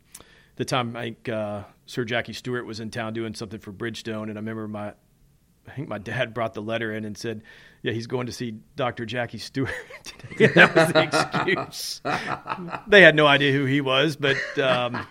the 0.57 0.63
time 0.63 0.95
I 0.95 1.03
think 1.03 1.29
uh, 1.29 1.63
Sir 1.85 2.05
Jackie 2.05 2.31
Stewart 2.31 2.65
was 2.65 2.79
in 2.79 2.89
town 2.89 3.13
doing 3.13 3.33
something 3.33 3.59
for 3.59 3.73
Bridgestone, 3.73 4.29
and 4.29 4.37
I 4.37 4.41
remember 4.41 4.69
my 4.69 4.93
I 5.67 5.71
think 5.71 5.87
my 5.87 5.97
dad 5.97 6.33
brought 6.33 6.53
the 6.53 6.61
letter 6.61 6.93
in 6.93 7.05
and 7.05 7.17
said, 7.17 7.43
"Yeah, 7.81 7.91
he's 7.93 8.07
going 8.07 8.27
to 8.27 8.31
see 8.31 8.59
Dr. 8.75 9.05
Jackie 9.05 9.37
Stewart." 9.37 9.71
Today." 10.03 10.47
that 10.53 10.75
was 10.75 10.93
the 10.93 11.03
excuse. 11.03 12.01
they 12.87 13.01
had 13.01 13.15
no 13.15 13.27
idea 13.27 13.51
who 13.51 13.65
he 13.65 13.81
was, 13.81 14.15
but 14.15 14.37
um, 14.59 15.05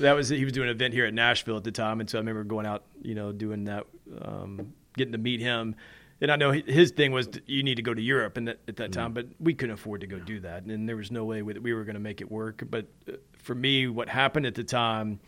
that 0.00 0.12
was 0.12 0.28
he 0.28 0.44
was 0.44 0.52
doing 0.52 0.68
an 0.68 0.74
event 0.74 0.94
here 0.94 1.06
at 1.06 1.14
Nashville 1.14 1.56
at 1.56 1.64
the 1.64 1.72
time, 1.72 2.00
and 2.00 2.10
so 2.10 2.18
I 2.18 2.20
remember 2.20 2.44
going 2.44 2.66
out, 2.66 2.84
you 3.02 3.14
know, 3.14 3.32
doing 3.32 3.64
that, 3.64 3.86
um, 4.20 4.72
getting 4.96 5.12
to 5.12 5.18
meet 5.18 5.40
him. 5.40 5.76
And 6.18 6.32
I 6.32 6.36
know 6.36 6.50
his 6.50 6.92
thing 6.92 7.12
was 7.12 7.28
you 7.44 7.62
need 7.62 7.74
to 7.74 7.82
go 7.82 7.92
to 7.92 8.00
Europe 8.00 8.38
and 8.38 8.48
at 8.48 8.76
that 8.76 8.90
time, 8.90 9.10
mm. 9.10 9.14
but 9.14 9.26
we 9.38 9.52
couldn't 9.52 9.74
afford 9.74 10.00
to 10.00 10.06
go 10.06 10.18
do 10.18 10.40
that, 10.40 10.64
and 10.64 10.88
there 10.88 10.96
was 10.96 11.10
no 11.10 11.24
way 11.24 11.42
that 11.42 11.62
we 11.62 11.74
were 11.74 11.84
going 11.84 11.94
to 11.94 12.00
make 12.00 12.20
it 12.20 12.30
work. 12.30 12.62
But 12.68 12.86
uh, 13.08 13.12
for 13.42 13.54
me, 13.54 13.86
what 13.86 14.08
happened 14.08 14.46
at 14.46 14.54
the 14.54 14.64
time 14.64 15.20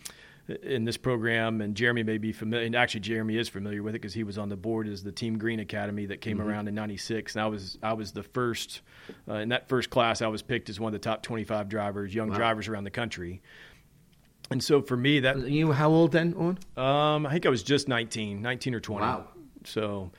in 0.63 0.85
this 0.85 0.97
program, 0.97 1.61
and 1.61 1.75
Jeremy 1.75 2.03
may 2.03 2.19
be 2.19 2.33
familiar. 2.33 2.65
And 2.65 2.75
actually, 2.75 3.01
Jeremy 3.01 3.37
is 3.37 3.49
familiar 3.49 3.83
with 3.83 3.95
it 3.95 4.01
because 4.01 4.15
he 4.15 4.25
was 4.25 4.39
on 4.39 4.49
the 4.49 4.57
board 4.57 4.89
as 4.89 5.03
the 5.03 5.13
Team 5.13 5.39
Green 5.39 5.61
Academy 5.61 6.07
that 6.07 6.21
came 6.21 6.39
mm-hmm. 6.39 6.49
around 6.49 6.69
in 6.69 6.75
'96. 6.75 7.35
And 7.35 7.43
I 7.43 7.47
was 7.47 7.79
I 7.83 7.93
was 7.93 8.13
the 8.13 8.23
first 8.23 8.81
uh, 9.29 9.35
in 9.35 9.51
that 9.51 9.69
first 9.69 9.91
class. 9.91 10.23
I 10.23 10.29
was 10.29 10.43
picked 10.43 10.71
as 10.71 10.81
one 10.81 10.95
of 10.95 11.01
the 11.01 11.05
top 11.05 11.23
25 11.23 11.69
drivers, 11.69 12.15
young 12.15 12.31
wow. 12.31 12.37
drivers 12.37 12.69
around 12.69 12.85
the 12.85 12.91
country. 12.91 13.43
And 14.51 14.65
so 14.65 14.81
for 14.81 14.97
me, 14.97 15.21
that 15.21 15.39
you 15.49 15.73
how 15.73 15.91
old 15.91 16.13
then? 16.13 16.35
On 16.35 16.83
um, 16.83 17.27
I 17.27 17.33
think 17.33 17.45
I 17.45 17.51
was 17.51 17.63
just 17.63 17.87
19, 17.87 18.41
19 18.41 18.75
or 18.75 18.81
20. 18.81 19.03
Wow. 19.03 19.29
So, 19.65 20.11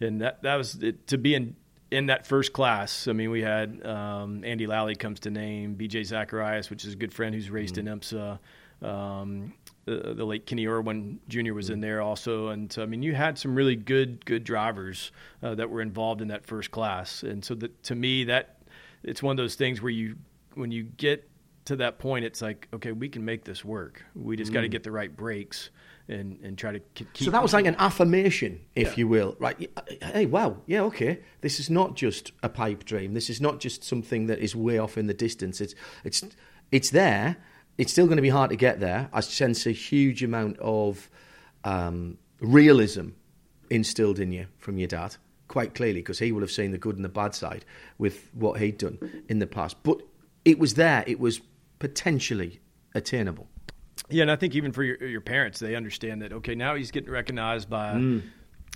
and 0.00 0.20
that 0.20 0.42
that 0.42 0.54
was 0.56 0.76
it, 0.76 1.08
to 1.08 1.18
be 1.18 1.34
in 1.34 1.56
in 1.90 2.06
that 2.06 2.26
first 2.26 2.52
class, 2.52 3.08
I 3.08 3.12
mean, 3.12 3.30
we 3.30 3.42
had 3.42 3.84
um, 3.84 4.44
Andy 4.44 4.66
Lally 4.66 4.94
comes 4.94 5.20
to 5.20 5.30
name, 5.30 5.76
BJ 5.76 6.04
Zacharias, 6.04 6.70
which 6.70 6.84
is 6.84 6.94
a 6.94 6.96
good 6.96 7.12
friend 7.12 7.34
who's 7.34 7.50
raced 7.50 7.74
mm-hmm. 7.74 7.88
in 7.88 8.00
IMSA. 8.00 8.38
Um, 8.82 9.52
the, 9.84 10.14
the 10.14 10.24
late 10.24 10.46
Kenny 10.46 10.66
Irwin 10.66 11.18
Jr. 11.28 11.52
was 11.52 11.70
in 11.70 11.80
there 11.80 12.00
also, 12.00 12.48
and 12.48 12.72
so, 12.72 12.82
I 12.82 12.86
mean, 12.86 13.02
you 13.02 13.14
had 13.14 13.38
some 13.38 13.54
really 13.54 13.76
good 13.76 14.24
good 14.24 14.44
drivers 14.44 15.10
uh, 15.42 15.54
that 15.56 15.70
were 15.70 15.80
involved 15.80 16.22
in 16.22 16.28
that 16.28 16.46
first 16.46 16.70
class, 16.70 17.22
and 17.22 17.44
so 17.44 17.54
that 17.56 17.82
to 17.84 17.94
me 17.94 18.24
that 18.24 18.58
it's 19.02 19.22
one 19.22 19.32
of 19.32 19.36
those 19.36 19.56
things 19.56 19.82
where 19.82 19.90
you 19.90 20.16
when 20.54 20.70
you 20.70 20.84
get 20.84 21.28
to 21.64 21.76
that 21.76 21.98
point, 21.98 22.24
it's 22.24 22.40
like 22.40 22.68
okay, 22.72 22.92
we 22.92 23.08
can 23.08 23.24
make 23.24 23.44
this 23.44 23.64
work. 23.64 24.04
We 24.14 24.36
just 24.36 24.50
mm. 24.50 24.54
got 24.54 24.60
to 24.62 24.68
get 24.68 24.84
the 24.84 24.92
right 24.92 25.14
breaks 25.14 25.70
and 26.08 26.38
and 26.42 26.56
try 26.56 26.72
to 26.72 26.80
keep. 26.94 27.16
So 27.16 27.30
that 27.30 27.42
was 27.42 27.52
like 27.52 27.66
an 27.66 27.76
affirmation, 27.78 28.60
if 28.76 28.88
yeah. 28.88 28.94
you 28.96 29.08
will, 29.08 29.36
right? 29.40 29.70
Hey, 30.00 30.26
wow, 30.26 30.58
yeah, 30.66 30.82
okay. 30.82 31.20
This 31.40 31.58
is 31.58 31.70
not 31.70 31.96
just 31.96 32.30
a 32.42 32.48
pipe 32.48 32.84
dream. 32.84 33.14
This 33.14 33.28
is 33.28 33.40
not 33.40 33.58
just 33.58 33.82
something 33.82 34.26
that 34.26 34.38
is 34.38 34.54
way 34.54 34.78
off 34.78 34.96
in 34.96 35.06
the 35.06 35.14
distance. 35.14 35.60
It's 35.60 35.74
it's 36.04 36.22
it's 36.70 36.90
there 36.90 37.36
it's 37.78 37.92
still 37.92 38.06
going 38.06 38.16
to 38.16 38.22
be 38.22 38.28
hard 38.28 38.50
to 38.50 38.56
get 38.56 38.80
there. 38.80 39.08
I 39.12 39.20
sense 39.20 39.66
a 39.66 39.72
huge 39.72 40.22
amount 40.22 40.58
of 40.58 41.10
um, 41.64 42.18
realism 42.40 43.10
instilled 43.70 44.18
in 44.18 44.32
you 44.32 44.46
from 44.58 44.78
your 44.78 44.88
dad, 44.88 45.16
quite 45.48 45.74
clearly, 45.74 46.00
because 46.00 46.18
he 46.18 46.32
will 46.32 46.40
have 46.40 46.50
seen 46.50 46.70
the 46.72 46.78
good 46.78 46.96
and 46.96 47.04
the 47.04 47.08
bad 47.08 47.34
side 47.34 47.64
with 47.98 48.28
what 48.34 48.60
he'd 48.60 48.78
done 48.78 49.22
in 49.28 49.38
the 49.38 49.46
past. 49.46 49.76
But 49.82 50.02
it 50.44 50.58
was 50.58 50.74
there, 50.74 51.04
it 51.06 51.18
was 51.18 51.40
potentially 51.78 52.60
attainable. 52.94 53.48
Yeah, 54.08 54.22
and 54.22 54.30
I 54.30 54.36
think 54.36 54.54
even 54.54 54.72
for 54.72 54.82
your, 54.82 55.02
your 55.02 55.20
parents, 55.20 55.58
they 55.58 55.74
understand 55.74 56.22
that, 56.22 56.32
okay, 56.32 56.54
now 56.54 56.74
he's 56.74 56.90
getting 56.90 57.10
recognized 57.10 57.70
by. 57.70 57.94
Mm 57.94 58.22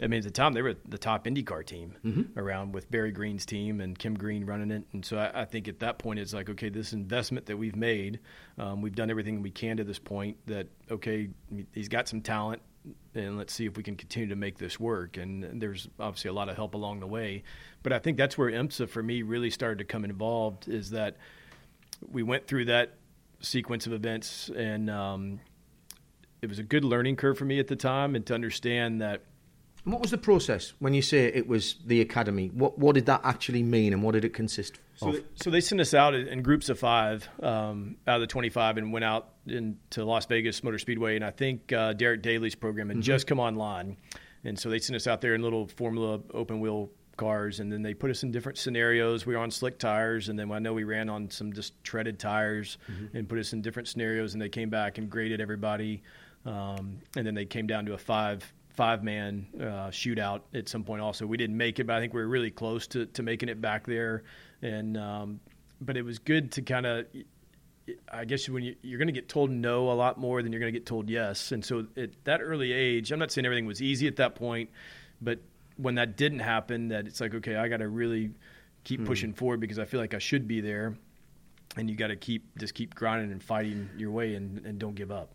I 0.02 0.08
mean, 0.08 0.18
at 0.18 0.24
the 0.24 0.30
time 0.30 0.52
they 0.52 0.60
were 0.60 0.74
the 0.86 0.98
top 0.98 1.24
IndyCar 1.24 1.64
team 1.64 1.94
mm-hmm. 2.04 2.38
around 2.38 2.72
with 2.72 2.90
Barry 2.90 3.12
Green's 3.12 3.46
team 3.46 3.80
and 3.80 3.98
Kim 3.98 4.14
Green 4.14 4.44
running 4.44 4.70
it, 4.70 4.84
and 4.92 5.04
so 5.04 5.16
I, 5.16 5.42
I, 5.42 5.44
think 5.46 5.68
at 5.68 5.78
that 5.80 5.98
point 5.98 6.18
it's 6.18 6.34
like, 6.34 6.50
okay, 6.50 6.68
this 6.68 6.92
investment 6.92 7.46
that 7.46 7.56
we've 7.56 7.76
made, 7.76 8.20
um, 8.58 8.82
we've 8.82 8.94
done 8.94 9.08
everything 9.08 9.40
we 9.40 9.50
can 9.50 9.78
to 9.78 9.84
this 9.84 9.98
point. 9.98 10.36
That 10.46 10.68
okay, 10.90 11.30
he's 11.72 11.88
got 11.88 12.08
some 12.08 12.20
talent, 12.20 12.60
and 13.14 13.38
let's 13.38 13.54
see 13.54 13.64
if 13.64 13.78
we 13.78 13.82
can 13.82 13.96
continue 13.96 14.28
to 14.28 14.36
make 14.36 14.58
this 14.58 14.78
work. 14.78 15.16
And 15.16 15.62
there's 15.62 15.88
obviously 15.98 16.28
a 16.28 16.34
lot 16.34 16.50
of 16.50 16.56
help 16.56 16.74
along 16.74 17.00
the 17.00 17.06
way, 17.06 17.42
but 17.82 17.94
I 17.94 17.98
think 17.98 18.18
that's 18.18 18.36
where 18.36 18.50
IMSA 18.50 18.90
for 18.90 19.02
me 19.02 19.22
really 19.22 19.50
started 19.50 19.78
to 19.78 19.84
come 19.84 20.04
involved. 20.04 20.68
Is 20.68 20.90
that 20.90 21.16
we 22.06 22.22
went 22.22 22.46
through 22.46 22.66
that 22.66 22.96
sequence 23.40 23.86
of 23.86 23.94
events, 23.94 24.50
and 24.54 24.90
um, 24.90 25.40
it 26.42 26.50
was 26.50 26.58
a 26.58 26.62
good 26.62 26.84
learning 26.84 27.16
curve 27.16 27.38
for 27.38 27.46
me 27.46 27.58
at 27.58 27.68
the 27.68 27.76
time, 27.76 28.14
and 28.14 28.26
to 28.26 28.34
understand 28.34 29.00
that 29.00 29.22
what 29.86 30.00
was 30.00 30.10
the 30.10 30.18
process 30.18 30.72
when 30.80 30.94
you 30.94 31.00
say 31.00 31.26
it 31.26 31.46
was 31.46 31.76
the 31.86 32.00
academy? 32.00 32.48
What 32.48 32.76
what 32.76 32.96
did 32.96 33.06
that 33.06 33.20
actually 33.22 33.62
mean, 33.62 33.92
and 33.92 34.02
what 34.02 34.12
did 34.12 34.24
it 34.24 34.34
consist 34.34 34.80
so 34.96 35.08
of? 35.08 35.14
They, 35.14 35.22
so 35.36 35.50
they 35.50 35.60
sent 35.60 35.80
us 35.80 35.94
out 35.94 36.12
in 36.14 36.42
groups 36.42 36.68
of 36.68 36.78
five 36.78 37.28
um, 37.40 37.96
out 38.06 38.16
of 38.16 38.20
the 38.20 38.26
twenty 38.26 38.48
five, 38.48 38.78
and 38.78 38.92
went 38.92 39.04
out 39.04 39.28
into 39.46 40.04
Las 40.04 40.26
Vegas 40.26 40.64
Motor 40.64 40.78
Speedway, 40.78 41.14
and 41.14 41.24
I 41.24 41.30
think 41.30 41.72
uh, 41.72 41.92
Derek 41.92 42.20
Daly's 42.22 42.56
program 42.56 42.88
had 42.88 42.96
mm-hmm. 42.96 43.02
just 43.02 43.28
come 43.28 43.38
online, 43.38 43.96
and 44.42 44.58
so 44.58 44.68
they 44.68 44.80
sent 44.80 44.96
us 44.96 45.06
out 45.06 45.20
there 45.20 45.36
in 45.36 45.42
little 45.42 45.68
Formula 45.68 46.18
open 46.34 46.58
wheel 46.58 46.90
cars, 47.16 47.60
and 47.60 47.70
then 47.72 47.80
they 47.80 47.94
put 47.94 48.10
us 48.10 48.24
in 48.24 48.32
different 48.32 48.58
scenarios. 48.58 49.24
We 49.24 49.36
were 49.36 49.40
on 49.40 49.52
slick 49.52 49.78
tires, 49.78 50.28
and 50.30 50.36
then 50.36 50.50
I 50.50 50.58
know 50.58 50.74
we 50.74 50.82
ran 50.82 51.08
on 51.08 51.30
some 51.30 51.52
just 51.52 51.72
treaded 51.84 52.18
tires, 52.18 52.78
mm-hmm. 52.90 53.16
and 53.16 53.28
put 53.28 53.38
us 53.38 53.52
in 53.52 53.62
different 53.62 53.86
scenarios. 53.86 54.32
And 54.32 54.42
they 54.42 54.48
came 54.48 54.68
back 54.68 54.98
and 54.98 55.08
graded 55.08 55.40
everybody, 55.40 56.02
um, 56.44 56.98
and 57.16 57.24
then 57.24 57.36
they 57.36 57.44
came 57.44 57.68
down 57.68 57.86
to 57.86 57.94
a 57.94 57.98
five 57.98 58.52
five 58.76 59.02
man 59.02 59.46
uh, 59.58 59.90
shootout 59.90 60.42
at 60.54 60.68
some 60.68 60.84
point. 60.84 61.02
Also, 61.02 61.26
we 61.26 61.36
didn't 61.36 61.56
make 61.56 61.80
it, 61.80 61.86
but 61.86 61.96
I 61.96 62.00
think 62.00 62.12
we 62.12 62.20
were 62.20 62.28
really 62.28 62.50
close 62.50 62.86
to, 62.88 63.06
to 63.06 63.22
making 63.22 63.48
it 63.48 63.60
back 63.60 63.86
there. 63.86 64.22
And 64.62 64.96
um, 64.96 65.40
but 65.80 65.96
it 65.96 66.02
was 66.02 66.18
good 66.18 66.52
to 66.52 66.62
kind 66.62 66.86
of. 66.86 67.06
I 68.12 68.24
guess 68.24 68.48
when 68.48 68.64
you, 68.64 68.74
are 68.94 68.98
going 68.98 69.06
to 69.06 69.12
get 69.12 69.28
told 69.28 69.48
no 69.48 69.92
a 69.92 69.94
lot 69.94 70.18
more 70.18 70.42
than 70.42 70.52
you're 70.52 70.58
going 70.58 70.72
to 70.72 70.76
get 70.76 70.86
told 70.86 71.08
yes, 71.08 71.52
and 71.52 71.64
so 71.64 71.86
at 71.96 72.10
that 72.24 72.40
early 72.42 72.72
age, 72.72 73.12
I'm 73.12 73.20
not 73.20 73.30
saying 73.30 73.46
everything 73.46 73.64
was 73.64 73.80
easy 73.80 74.08
at 74.08 74.16
that 74.16 74.34
point, 74.34 74.70
but 75.20 75.38
when 75.76 75.94
that 75.94 76.16
didn't 76.16 76.40
happen, 76.40 76.88
that 76.88 77.06
it's 77.06 77.20
like 77.20 77.32
okay, 77.34 77.54
I 77.54 77.68
got 77.68 77.76
to 77.76 77.88
really 77.88 78.32
keep 78.82 79.00
hmm. 79.00 79.06
pushing 79.06 79.32
forward 79.34 79.60
because 79.60 79.78
I 79.78 79.84
feel 79.84 80.00
like 80.00 80.14
I 80.14 80.18
should 80.18 80.48
be 80.48 80.60
there, 80.60 80.96
and 81.76 81.88
you 81.88 81.94
got 81.94 82.08
to 82.08 82.16
keep 82.16 82.58
just 82.58 82.74
keep 82.74 82.92
grinding 82.92 83.30
and 83.30 83.40
fighting 83.40 83.88
your 83.96 84.10
way 84.10 84.34
and, 84.34 84.66
and 84.66 84.80
don't 84.80 84.96
give 84.96 85.12
up. 85.12 85.30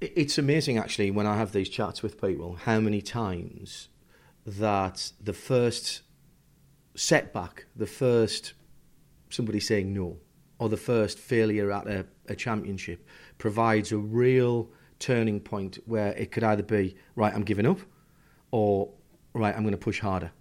It's 0.00 0.38
amazing, 0.38 0.78
actually, 0.78 1.10
when 1.10 1.26
I 1.26 1.36
have 1.36 1.52
these 1.52 1.68
chats 1.68 2.02
with 2.02 2.20
people, 2.20 2.56
how 2.64 2.80
many 2.80 3.00
times 3.00 3.88
that 4.46 5.12
the 5.22 5.32
first 5.32 6.02
setback, 6.94 7.66
the 7.74 7.86
first 7.86 8.54
somebody 9.30 9.60
saying 9.60 9.92
no, 9.92 10.16
or 10.58 10.68
the 10.68 10.76
first 10.76 11.18
failure 11.18 11.72
at 11.72 11.86
a, 11.86 12.06
a 12.28 12.34
championship 12.34 13.06
provides 13.38 13.92
a 13.92 13.98
real 13.98 14.70
turning 14.98 15.40
point 15.40 15.78
where 15.86 16.12
it 16.12 16.30
could 16.30 16.44
either 16.44 16.62
be, 16.62 16.96
right, 17.16 17.34
I'm 17.34 17.42
giving 17.42 17.66
up, 17.66 17.80
or, 18.50 18.90
right, 19.32 19.54
I'm 19.54 19.62
going 19.62 19.72
to 19.72 19.78
push 19.78 20.00
harder. 20.00 20.32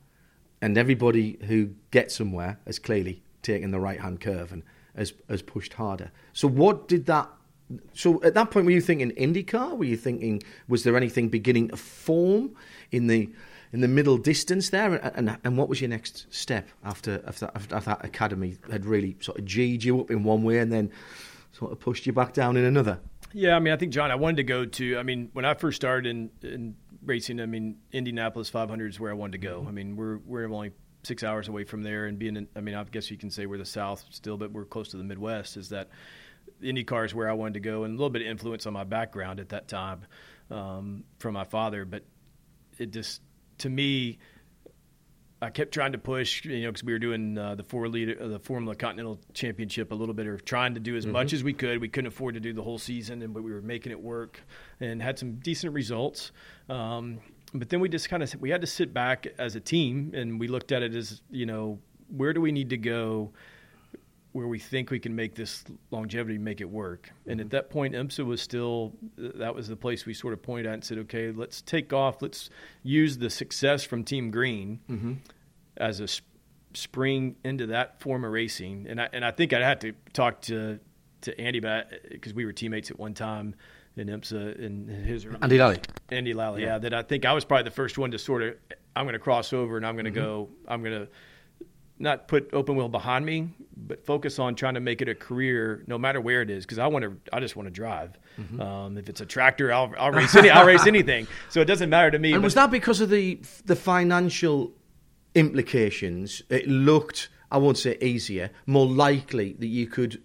And 0.62 0.78
everybody 0.78 1.40
who 1.46 1.72
gets 1.92 2.16
somewhere 2.16 2.60
has 2.66 2.80
clearly 2.80 3.24
taken 3.42 3.72
the 3.72 3.80
right 3.80 4.00
hand 4.00 4.22
curve 4.22 4.52
and 4.52 4.64
has, 4.96 5.14
has 5.28 5.42
pushed 5.42 5.74
harder. 5.74 6.12
So, 6.32 6.48
what 6.48 6.88
did 6.88 7.06
that 7.08 7.30
so 7.94 8.22
at 8.24 8.34
that 8.34 8.52
point, 8.52 8.66
were 8.66 8.72
you 8.72 8.82
thinking 8.82 9.12
IndyCar? 9.12 9.78
Were 9.78 9.86
you 9.86 9.98
thinking 9.98 10.42
was 10.68 10.84
there 10.84 10.96
anything 10.98 11.30
beginning 11.30 11.70
to 11.70 11.78
form 11.78 12.56
in 12.92 13.08
the 13.08 13.30
in 13.72 13.82
the 13.82 13.88
middle 13.88 14.18
distance 14.18 14.70
there? 14.70 14.94
And, 14.94 15.30
and, 15.30 15.38
and 15.44 15.58
what 15.58 15.70
was 15.70 15.82
your 15.82 15.90
next 15.90 16.28
step 16.34 16.70
after 16.84 17.24
after, 17.28 17.50
after 17.54 17.80
that 17.80 18.06
academy 18.06 18.58
had 18.72 18.86
really 18.86 19.18
sort 19.20 19.40
of 19.40 19.46
G'd 19.46 19.84
you 19.84 20.02
up 20.02 20.12
in 20.12 20.24
one 20.24 20.44
way 20.44 20.60
and 20.60 20.72
then 20.72 20.92
sort 21.52 21.72
of 21.72 21.80
pushed 21.80 22.06
you 22.06 22.14
back 22.14 22.34
down 22.34 22.58
in 22.58 22.66
another? 22.66 23.00
Yeah, 23.34 23.56
I 23.56 23.60
mean, 23.60 23.74
I 23.74 23.78
think 23.78 23.92
John, 23.92 24.12
I 24.12 24.16
wanted 24.16 24.38
to 24.38 24.44
go 24.44 24.66
to. 24.66 24.98
I 24.98 25.04
mean, 25.04 25.30
when 25.34 25.44
I 25.44 25.56
first 25.56 25.76
started 25.76 26.08
in, 26.08 26.30
in 26.44 26.76
racing, 27.04 27.40
I 27.40 27.48
mean, 27.48 27.78
Indianapolis 27.92 28.50
500 28.50 28.92
is 28.92 29.00
where 29.00 29.10
I 29.10 29.16
wanted 29.16 29.34
to 29.34 29.38
go. 29.40 29.60
Mm-hmm. 29.60 29.68
I 29.68 29.72
mean, 29.72 29.96
we're 29.96 30.18
we're 30.20 30.46
only 30.46 30.72
six 31.04 31.24
hours 31.24 31.48
away 31.48 31.64
from 31.64 31.84
there, 31.84 32.06
and 32.06 32.18
being, 32.18 32.38
in, 32.38 32.48
I 32.56 32.62
mean, 32.62 32.76
I 32.76 32.84
guess 32.84 33.12
you 33.12 33.18
can 33.18 33.30
say 33.30 33.46
we're 33.46 33.58
the 33.58 33.66
South 33.66 34.06
still, 34.12 34.38
but 34.38 34.52
we're 34.52 34.66
close 34.66 34.90
to 34.90 34.98
the 34.98 35.04
Midwest. 35.04 35.58
Is 35.58 35.70
that 35.70 35.90
IndyCar 36.64 37.06
is 37.06 37.14
where 37.14 37.30
I 37.30 37.34
wanted 37.34 37.56
to 37.56 37.60
go, 37.60 37.84
and 37.84 37.94
a 37.94 37.98
little 37.98 38.10
bit 38.10 38.22
of 38.22 38.28
influence 38.28 38.66
on 38.66 38.74
my 38.74 38.84
background 38.84 39.40
at 39.40 39.50
that 39.50 39.68
time 39.68 40.06
um, 40.50 41.04
from 41.20 41.34
my 41.34 41.44
father, 41.44 41.86
but 41.86 42.04
it 42.78 42.92
just 42.92 43.22
to 43.60 43.70
me 43.70 44.20
I 45.44 45.50
kept 45.50 45.74
trying 45.74 45.92
to 45.92 45.98
push, 45.98 46.46
you 46.46 46.62
know, 46.62 46.70
because 46.70 46.86
we 46.86 46.94
were 46.94 47.00
doing 47.00 47.38
uh, 47.38 47.56
the 47.56 47.64
four 47.64 47.90
leader, 47.90 48.16
uh, 48.20 48.28
the 48.30 48.40
Formula 48.40 48.76
Continental 48.76 49.20
Championship 49.34 49.92
a 49.92 49.96
little 49.96 50.14
bit, 50.14 50.26
or 50.26 50.38
trying 50.38 50.76
to 50.76 50.80
do 50.80 50.96
as 50.96 51.04
mm-hmm. 51.04 51.12
much 51.12 51.34
as 51.34 51.44
we 51.44 51.52
could. 51.52 51.82
We 51.82 51.90
couldn't 51.90 52.08
afford 52.08 52.36
to 52.36 52.40
do 52.40 52.54
the 52.54 52.62
whole 52.62 52.78
season, 52.78 53.22
and 53.22 53.34
but 53.34 53.44
we 53.44 53.52
were 53.52 53.62
making 53.62 53.92
it 53.92 54.02
work, 54.02 54.40
and 54.80 55.02
had 55.02 55.20
some 55.20 55.34
decent 55.36 55.74
results. 55.74 56.32
Um, 56.70 57.20
but 57.54 57.70
then 57.70 57.82
we 57.82 57.90
just 57.90 58.08
kind 58.08 58.24
of 58.24 58.34
we 58.40 58.52
had 58.52 58.62
to 58.62 58.68
sit 58.68 58.94
back 58.94 59.28
as 59.38 59.58
a 59.58 59.60
team, 59.60 60.14
and 60.16 60.40
we 60.40 60.48
looked 60.48 60.72
at 60.72 60.82
it 60.82 60.96
as 60.96 61.22
you 61.30 61.46
know, 61.46 61.80
where 62.08 62.32
do 62.32 62.40
we 62.40 62.54
need 62.54 62.70
to 62.70 62.78
go? 62.78 63.34
Where 64.34 64.48
we 64.48 64.60
think 64.60 64.90
we 64.90 65.00
can 65.00 65.16
make 65.16 65.36
this 65.36 65.64
longevity 65.92 66.38
make 66.38 66.60
it 66.60 66.70
work, 66.70 67.12
and 67.26 67.40
at 67.40 67.48
mm-hmm. 67.48 67.56
that 67.56 67.70
point, 67.70 67.94
IMSA 67.94 68.26
was 68.26 68.42
still 68.42 68.94
that 69.18 69.56
was 69.56 69.68
the 69.68 69.76
place 69.76 70.06
we 70.06 70.14
sort 70.14 70.34
of 70.34 70.42
pointed 70.42 70.66
at 70.66 70.74
and 70.74 70.84
said, 70.84 70.98
okay, 71.00 71.32
let's 71.32 71.62
take 71.62 71.94
off, 71.94 72.22
let's 72.22 72.50
use 72.82 73.20
the 73.20 73.30
success 73.30 73.84
from 73.84 74.04
Team 74.04 74.32
Green, 74.32 74.80
mm-hmm 74.90 75.14
as 75.78 76.00
a 76.00 76.08
sp- 76.10 76.26
spring 76.74 77.36
into 77.44 77.68
that 77.68 78.02
form 78.02 78.26
of 78.26 78.32
racing. 78.32 78.86
And 78.90 79.02
I, 79.02 79.10
and 79.14 79.24
I 79.24 79.32
think 79.32 79.54
I'd 79.54 79.62
have 79.62 79.80
to 79.80 79.94
talk 80.14 80.42
to, 80.44 80.80
to 81.22 81.40
Andy 81.40 81.60
about 81.60 81.86
because 82.10 82.34
we 82.34 82.46
were 82.46 82.52
teammates 82.52 82.92
at 82.92 83.00
one 83.00 83.14
time 83.14 83.56
in 83.96 84.08
IMSA 84.08 84.60
in 84.60 84.88
his 84.88 85.26
Andy 85.42 85.58
Lally. 85.58 85.80
Andy 86.10 86.34
Lally, 86.34 86.62
yeah. 86.62 86.74
yeah. 86.74 86.78
That 86.80 86.94
I 86.94 87.04
think 87.04 87.26
I 87.26 87.34
was 87.34 87.46
probably 87.46 87.64
the 87.64 87.72
first 87.72 87.98
one 87.98 88.12
to 88.12 88.20
sort 88.20 88.42
of 88.42 88.56
I'm 88.96 89.06
going 89.06 89.14
to 89.14 89.20
cross 89.20 89.54
over 89.54 89.78
and 89.78 89.86
I'm 89.86 89.96
going 89.96 90.06
to 90.06 90.12
mm-hmm. 90.12 90.20
go. 90.20 90.50
I'm 90.68 90.84
going 90.84 91.06
to 91.06 91.08
not 92.04 92.28
put 92.28 92.54
open 92.54 92.76
wheel 92.76 92.90
behind 92.90 93.26
me, 93.26 93.50
but 93.76 94.06
focus 94.06 94.38
on 94.38 94.56
trying 94.56 94.76
to 94.76 94.80
make 94.80 95.02
it 95.02 95.10
a 95.10 95.16
career, 95.16 95.84
no 95.88 95.98
matter 95.98 96.22
where 96.22 96.42
it 96.42 96.50
is, 96.50 96.66
because 96.66 96.78
I 96.78 96.88
want 96.88 97.04
to. 97.04 97.18
I 97.32 97.40
just 97.40 97.56
want 97.56 97.68
to 97.68 97.72
drive. 97.72 98.18
Mm-hmm. 98.40 98.62
Um, 98.62 98.98
if 98.98 99.10
it's 99.10 99.22
a 99.22 99.26
tractor, 99.26 99.74
I'll, 99.74 99.94
I'll 99.98 100.12
race 100.12 100.36
any. 100.36 100.50
I'll 100.50 100.66
race 100.66 100.86
anything. 100.88 101.28
So 101.50 101.62
it 101.62 101.66
doesn't 101.66 101.90
matter 101.90 102.12
to 102.12 102.20
me. 102.20 102.34
And 102.34 102.44
was 102.44 102.54
that 102.54 102.70
because 102.70 103.02
of 103.02 103.10
the 103.10 103.40
the 103.66 103.76
financial 103.76 104.74
implications, 105.34 106.44
it 106.50 106.68
looked, 106.68 107.30
I 107.50 107.58
won't 107.58 107.78
say 107.78 107.98
easier, 108.02 108.52
more 108.68 108.86
likely 108.86 109.54
that 109.54 109.68
you 109.68 109.88
could 109.88 110.22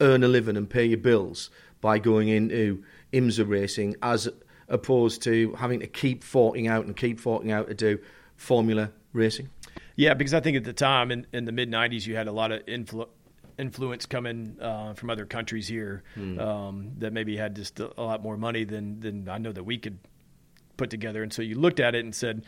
earn 0.00 0.22
a 0.22 0.28
living 0.28 0.56
and 0.56 0.68
pay 0.68 0.84
your 0.84 0.98
bills 0.98 1.48
by 1.80 1.98
going 1.98 2.28
into 2.28 2.84
IMSA 3.12 3.48
racing 3.48 3.96
as 4.02 4.28
opposed 4.68 5.22
to 5.22 5.54
having 5.54 5.80
to 5.80 5.86
keep 5.86 6.22
forking 6.22 6.68
out 6.68 6.84
and 6.84 6.96
keep 6.96 7.20
forking 7.20 7.52
out 7.52 7.68
to 7.68 7.74
do 7.74 7.98
Formula 8.36 8.90
racing? 9.12 9.48
Yeah, 9.96 10.14
because 10.14 10.34
I 10.34 10.40
think 10.40 10.56
at 10.56 10.64
the 10.64 10.72
time 10.72 11.10
in, 11.10 11.26
in 11.32 11.46
the 11.46 11.52
mid 11.52 11.70
90s, 11.70 12.06
you 12.06 12.14
had 12.16 12.28
a 12.28 12.32
lot 12.32 12.52
of 12.52 12.64
influ- 12.66 13.08
influence 13.58 14.06
coming 14.06 14.56
uh, 14.60 14.92
from 14.94 15.10
other 15.10 15.24
countries 15.24 15.66
here 15.66 16.02
mm. 16.16 16.38
um, 16.38 16.92
that 16.98 17.12
maybe 17.12 17.36
had 17.36 17.56
just 17.56 17.80
a, 17.80 17.90
a 17.98 18.02
lot 18.02 18.22
more 18.22 18.36
money 18.36 18.64
than, 18.64 19.00
than 19.00 19.28
I 19.28 19.38
know 19.38 19.52
that 19.52 19.64
we 19.64 19.78
could 19.78 19.98
put 20.76 20.90
together. 20.90 21.22
And 21.22 21.32
so 21.32 21.42
you 21.42 21.58
looked 21.58 21.80
at 21.80 21.94
it 21.94 22.04
and 22.04 22.14
said, 22.14 22.44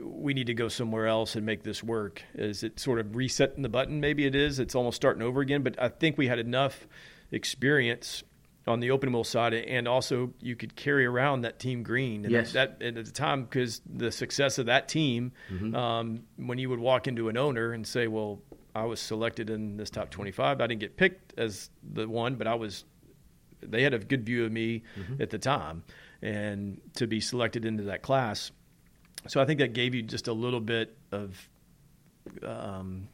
we 0.00 0.34
need 0.34 0.46
to 0.46 0.54
go 0.54 0.68
somewhere 0.68 1.08
else 1.08 1.34
and 1.34 1.44
make 1.44 1.64
this 1.64 1.82
work. 1.82 2.22
Is 2.34 2.62
it 2.62 2.78
sort 2.78 3.00
of 3.00 3.16
resetting 3.16 3.62
the 3.62 3.68
button? 3.68 4.00
Maybe 4.00 4.24
it 4.24 4.34
is. 4.34 4.58
It's 4.58 4.74
almost 4.74 4.96
starting 4.96 5.22
over 5.22 5.40
again. 5.40 5.62
But 5.62 5.80
I 5.80 5.88
think 5.88 6.16
we 6.16 6.28
had 6.28 6.38
enough 6.38 6.86
experience 7.32 8.22
on 8.66 8.80
the 8.80 8.90
open 8.90 9.12
wheel 9.12 9.24
side, 9.24 9.54
and 9.54 9.86
also 9.86 10.32
you 10.40 10.56
could 10.56 10.74
carry 10.74 11.04
around 11.04 11.42
that 11.42 11.58
team 11.58 11.82
green. 11.82 12.24
And 12.24 12.32
yes. 12.32 12.52
that, 12.52 12.80
that 12.80 12.96
at 12.96 13.04
the 13.04 13.12
time, 13.12 13.44
because 13.44 13.80
the 13.86 14.10
success 14.10 14.58
of 14.58 14.66
that 14.66 14.88
team, 14.88 15.32
mm-hmm. 15.50 15.74
um, 15.74 16.22
when 16.36 16.58
you 16.58 16.70
would 16.70 16.80
walk 16.80 17.06
into 17.06 17.28
an 17.28 17.36
owner 17.36 17.72
and 17.72 17.86
say, 17.86 18.06
"Well, 18.06 18.40
I 18.74 18.84
was 18.84 19.00
selected 19.00 19.50
in 19.50 19.76
this 19.76 19.90
top 19.90 20.10
25. 20.10 20.60
I 20.60 20.66
didn't 20.66 20.80
get 20.80 20.96
picked 20.96 21.38
as 21.38 21.70
the 21.82 22.08
one, 22.08 22.36
but 22.36 22.46
I 22.46 22.54
was." 22.54 22.84
They 23.60 23.82
had 23.82 23.94
a 23.94 23.98
good 23.98 24.26
view 24.26 24.44
of 24.44 24.52
me 24.52 24.82
mm-hmm. 24.98 25.22
at 25.22 25.30
the 25.30 25.38
time, 25.38 25.84
and 26.20 26.80
to 26.96 27.06
be 27.06 27.20
selected 27.20 27.64
into 27.64 27.84
that 27.84 28.02
class 28.02 28.50
so 29.26 29.40
I 29.40 29.44
think 29.44 29.60
that 29.60 29.72
gave 29.72 29.94
you 29.94 30.02
just 30.02 30.28
a 30.28 30.32
little 30.32 30.60
bit 30.60 30.96
of 31.10 31.48
um, 32.42 33.08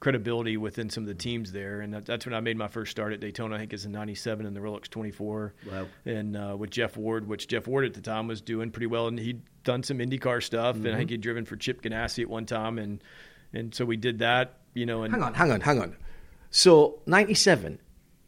credibility 0.00 0.56
within 0.56 0.90
some 0.90 1.04
of 1.04 1.08
the 1.08 1.14
teams 1.14 1.52
there, 1.52 1.80
and 1.80 1.94
that, 1.94 2.06
that's 2.06 2.26
when 2.26 2.34
I 2.34 2.40
made 2.40 2.56
my 2.56 2.68
first 2.68 2.90
start 2.90 3.12
at 3.12 3.20
Daytona. 3.20 3.54
I 3.54 3.58
think 3.58 3.72
it's 3.72 3.84
in 3.84 3.92
'97 3.92 4.46
in 4.46 4.54
the 4.54 4.60
Rolex 4.60 4.88
24, 4.88 5.54
wow. 5.70 5.86
and 6.04 6.36
uh, 6.36 6.56
with 6.58 6.70
Jeff 6.70 6.96
Ward, 6.96 7.28
which 7.28 7.48
Jeff 7.48 7.66
Ward 7.66 7.84
at 7.84 7.94
the 7.94 8.00
time 8.00 8.26
was 8.26 8.40
doing 8.40 8.70
pretty 8.70 8.86
well, 8.86 9.06
and 9.06 9.18
he'd 9.18 9.42
done 9.64 9.82
some 9.82 9.98
IndyCar 9.98 10.42
stuff, 10.42 10.76
mm-hmm. 10.76 10.86
and 10.86 10.94
I 10.94 10.98
think 10.98 11.08
mm-hmm. 11.08 11.14
he'd 11.14 11.20
driven 11.20 11.44
for 11.44 11.56
Chip 11.56 11.82
Ganassi 11.82 12.22
at 12.22 12.28
one 12.28 12.46
time, 12.46 12.78
and 12.78 13.02
and 13.52 13.74
so 13.74 13.84
we 13.84 13.96
did 13.96 14.18
that, 14.20 14.58
you 14.74 14.86
know. 14.86 15.02
And 15.02 15.12
hang 15.12 15.22
on, 15.22 15.34
hang 15.34 15.52
on, 15.52 15.60
hang 15.60 15.80
on. 15.80 15.96
So 16.50 17.00
'97, 17.06 17.78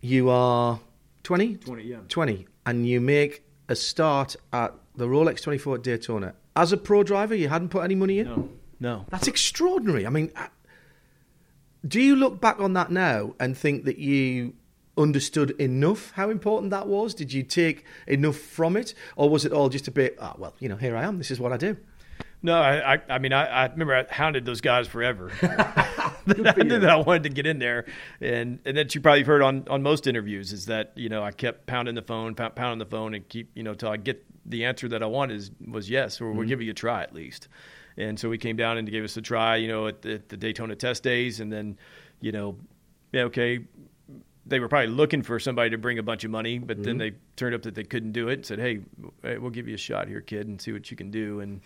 you 0.01 0.31
are 0.31 0.81
20, 1.25 1.57
20, 1.57 1.83
yeah, 1.83 1.97
20, 2.09 2.47
and 2.67 2.87
you 2.87 3.01
make 3.01 3.45
a 3.69 3.75
start 3.75 4.37
at 4.53 4.75
the 4.95 5.07
Rolex 5.07 5.41
24 5.43 5.77
at 5.77 5.83
Daytona 5.83 6.35
as 6.57 6.73
a 6.73 6.77
pro 6.77 7.03
driver, 7.03 7.35
you 7.35 7.49
hadn't 7.49 7.71
put 7.71 7.85
any 7.85 7.95
money 7.95 8.19
in? 8.19 8.27
No. 8.27 8.49
No. 8.81 9.07
That's 9.11 9.29
extraordinary. 9.29 10.07
I 10.07 10.11
mean, 10.11 10.33
do 11.87 12.01
you 12.01 12.17
look 12.17 12.41
back 12.41 12.61
on 12.61 12.73
that 12.75 12.91
now 12.91 13.35
and 13.41 13.57
think 13.57 13.85
that 13.85 13.99
you 13.99 14.55
understood 14.97 15.51
enough 15.53 16.13
how 16.13 16.31
important 16.31 16.71
that 16.71 16.87
was? 16.87 17.15
Did 17.15 17.33
you 17.33 17.43
take 17.43 17.85
enough 18.07 18.37
from 18.37 18.77
it? 18.77 18.95
Or 19.17 19.29
was 19.29 19.45
it 19.45 19.53
all 19.53 19.69
just 19.69 19.89
a 19.89 19.91
bit, 19.91 20.17
oh, 20.21 20.35
well, 20.39 20.55
you 20.59 20.69
know, 20.69 20.77
here 20.77 20.97
I 20.97 21.05
am, 21.05 21.19
this 21.19 21.31
is 21.31 21.41
what 21.41 21.53
I 21.53 21.57
do? 21.57 21.77
No, 22.45 22.61
I, 22.61 22.95
I, 22.95 23.01
I 23.09 23.19
mean, 23.19 23.33
I, 23.33 23.47
I, 23.47 23.67
remember 23.69 23.95
I 23.95 24.13
hounded 24.13 24.45
those 24.45 24.61
guys 24.61 24.89
forever. 24.89 25.31
I 25.43 26.63
knew 26.63 26.79
that 26.81 26.91
I 26.91 26.97
wanted 26.97 27.23
to 27.25 27.29
get 27.29 27.47
in 27.47 27.59
there, 27.59 27.85
and 28.21 28.59
and 28.65 28.77
that 28.77 28.95
you 28.95 29.01
probably 29.01 29.23
heard 29.23 29.43
on, 29.43 29.65
on 29.69 29.83
most 29.83 30.07
interviews 30.07 30.53
is 30.53 30.67
that 30.67 30.93
you 30.97 31.09
know 31.09 31.23
I 31.23 31.31
kept 31.31 31.67
pounding 31.67 31.95
the 31.95 32.03
phone, 32.03 32.35
pounding 32.35 32.79
the 32.79 32.87
phone, 32.87 33.15
and 33.15 33.29
keep 33.29 33.51
you 33.55 33.63
know 33.63 33.75
till 33.75 33.91
I 33.91 33.97
get 33.97 34.25
the 34.45 34.65
answer 34.65 34.89
that 34.89 35.03
I 35.03 35.07
wanted 35.07 35.37
is, 35.37 35.51
was 35.69 35.89
yes, 35.89 36.21
or 36.21 36.27
we'll 36.27 36.41
mm-hmm. 36.41 36.49
give 36.49 36.63
you 36.63 36.71
a 36.73 36.75
try 36.75 37.03
at 37.03 37.15
least. 37.15 37.49
And 37.97 38.19
so 38.19 38.29
we 38.29 38.39
came 38.39 38.57
down 38.57 38.79
and 38.79 38.91
gave 38.91 39.05
us 39.05 39.17
a 39.17 39.23
try, 39.23 39.57
you 39.57 39.69
know, 39.69 39.87
at 39.87 40.03
the, 40.03 40.15
at 40.15 40.29
the 40.29 40.37
Daytona 40.37 40.75
test 40.75 41.03
days, 41.03 41.41
and 41.41 41.53
then, 41.53 41.79
you 42.21 42.33
know, 42.33 42.57
yeah, 43.13 43.23
okay, 43.25 43.61
they 44.47 44.61
were 44.61 44.69
probably 44.69 44.89
looking 44.89 45.23
for 45.23 45.39
somebody 45.39 45.71
to 45.71 45.79
bring 45.79 45.99
a 45.99 46.03
bunch 46.03 46.25
of 46.25 46.31
money, 46.31 46.59
but 46.59 46.77
mm-hmm. 46.77 46.85
then 46.85 46.99
they 46.99 47.13
turned 47.37 47.55
up 47.55 47.63
that 47.63 47.75
they 47.75 47.85
couldn't 47.85 48.13
do 48.13 48.29
it 48.29 48.35
and 48.35 48.47
said, 48.47 48.59
hey, 48.59 48.81
we'll 49.23 49.51
give 49.51 49.69
you 49.69 49.75
a 49.75 49.79
shot 49.79 50.09
here, 50.09 50.21
kid, 50.21 50.49
and 50.49 50.61
see 50.61 50.73
what 50.73 50.91
you 50.91 50.97
can 50.97 51.11
do. 51.11 51.41
And, 51.41 51.61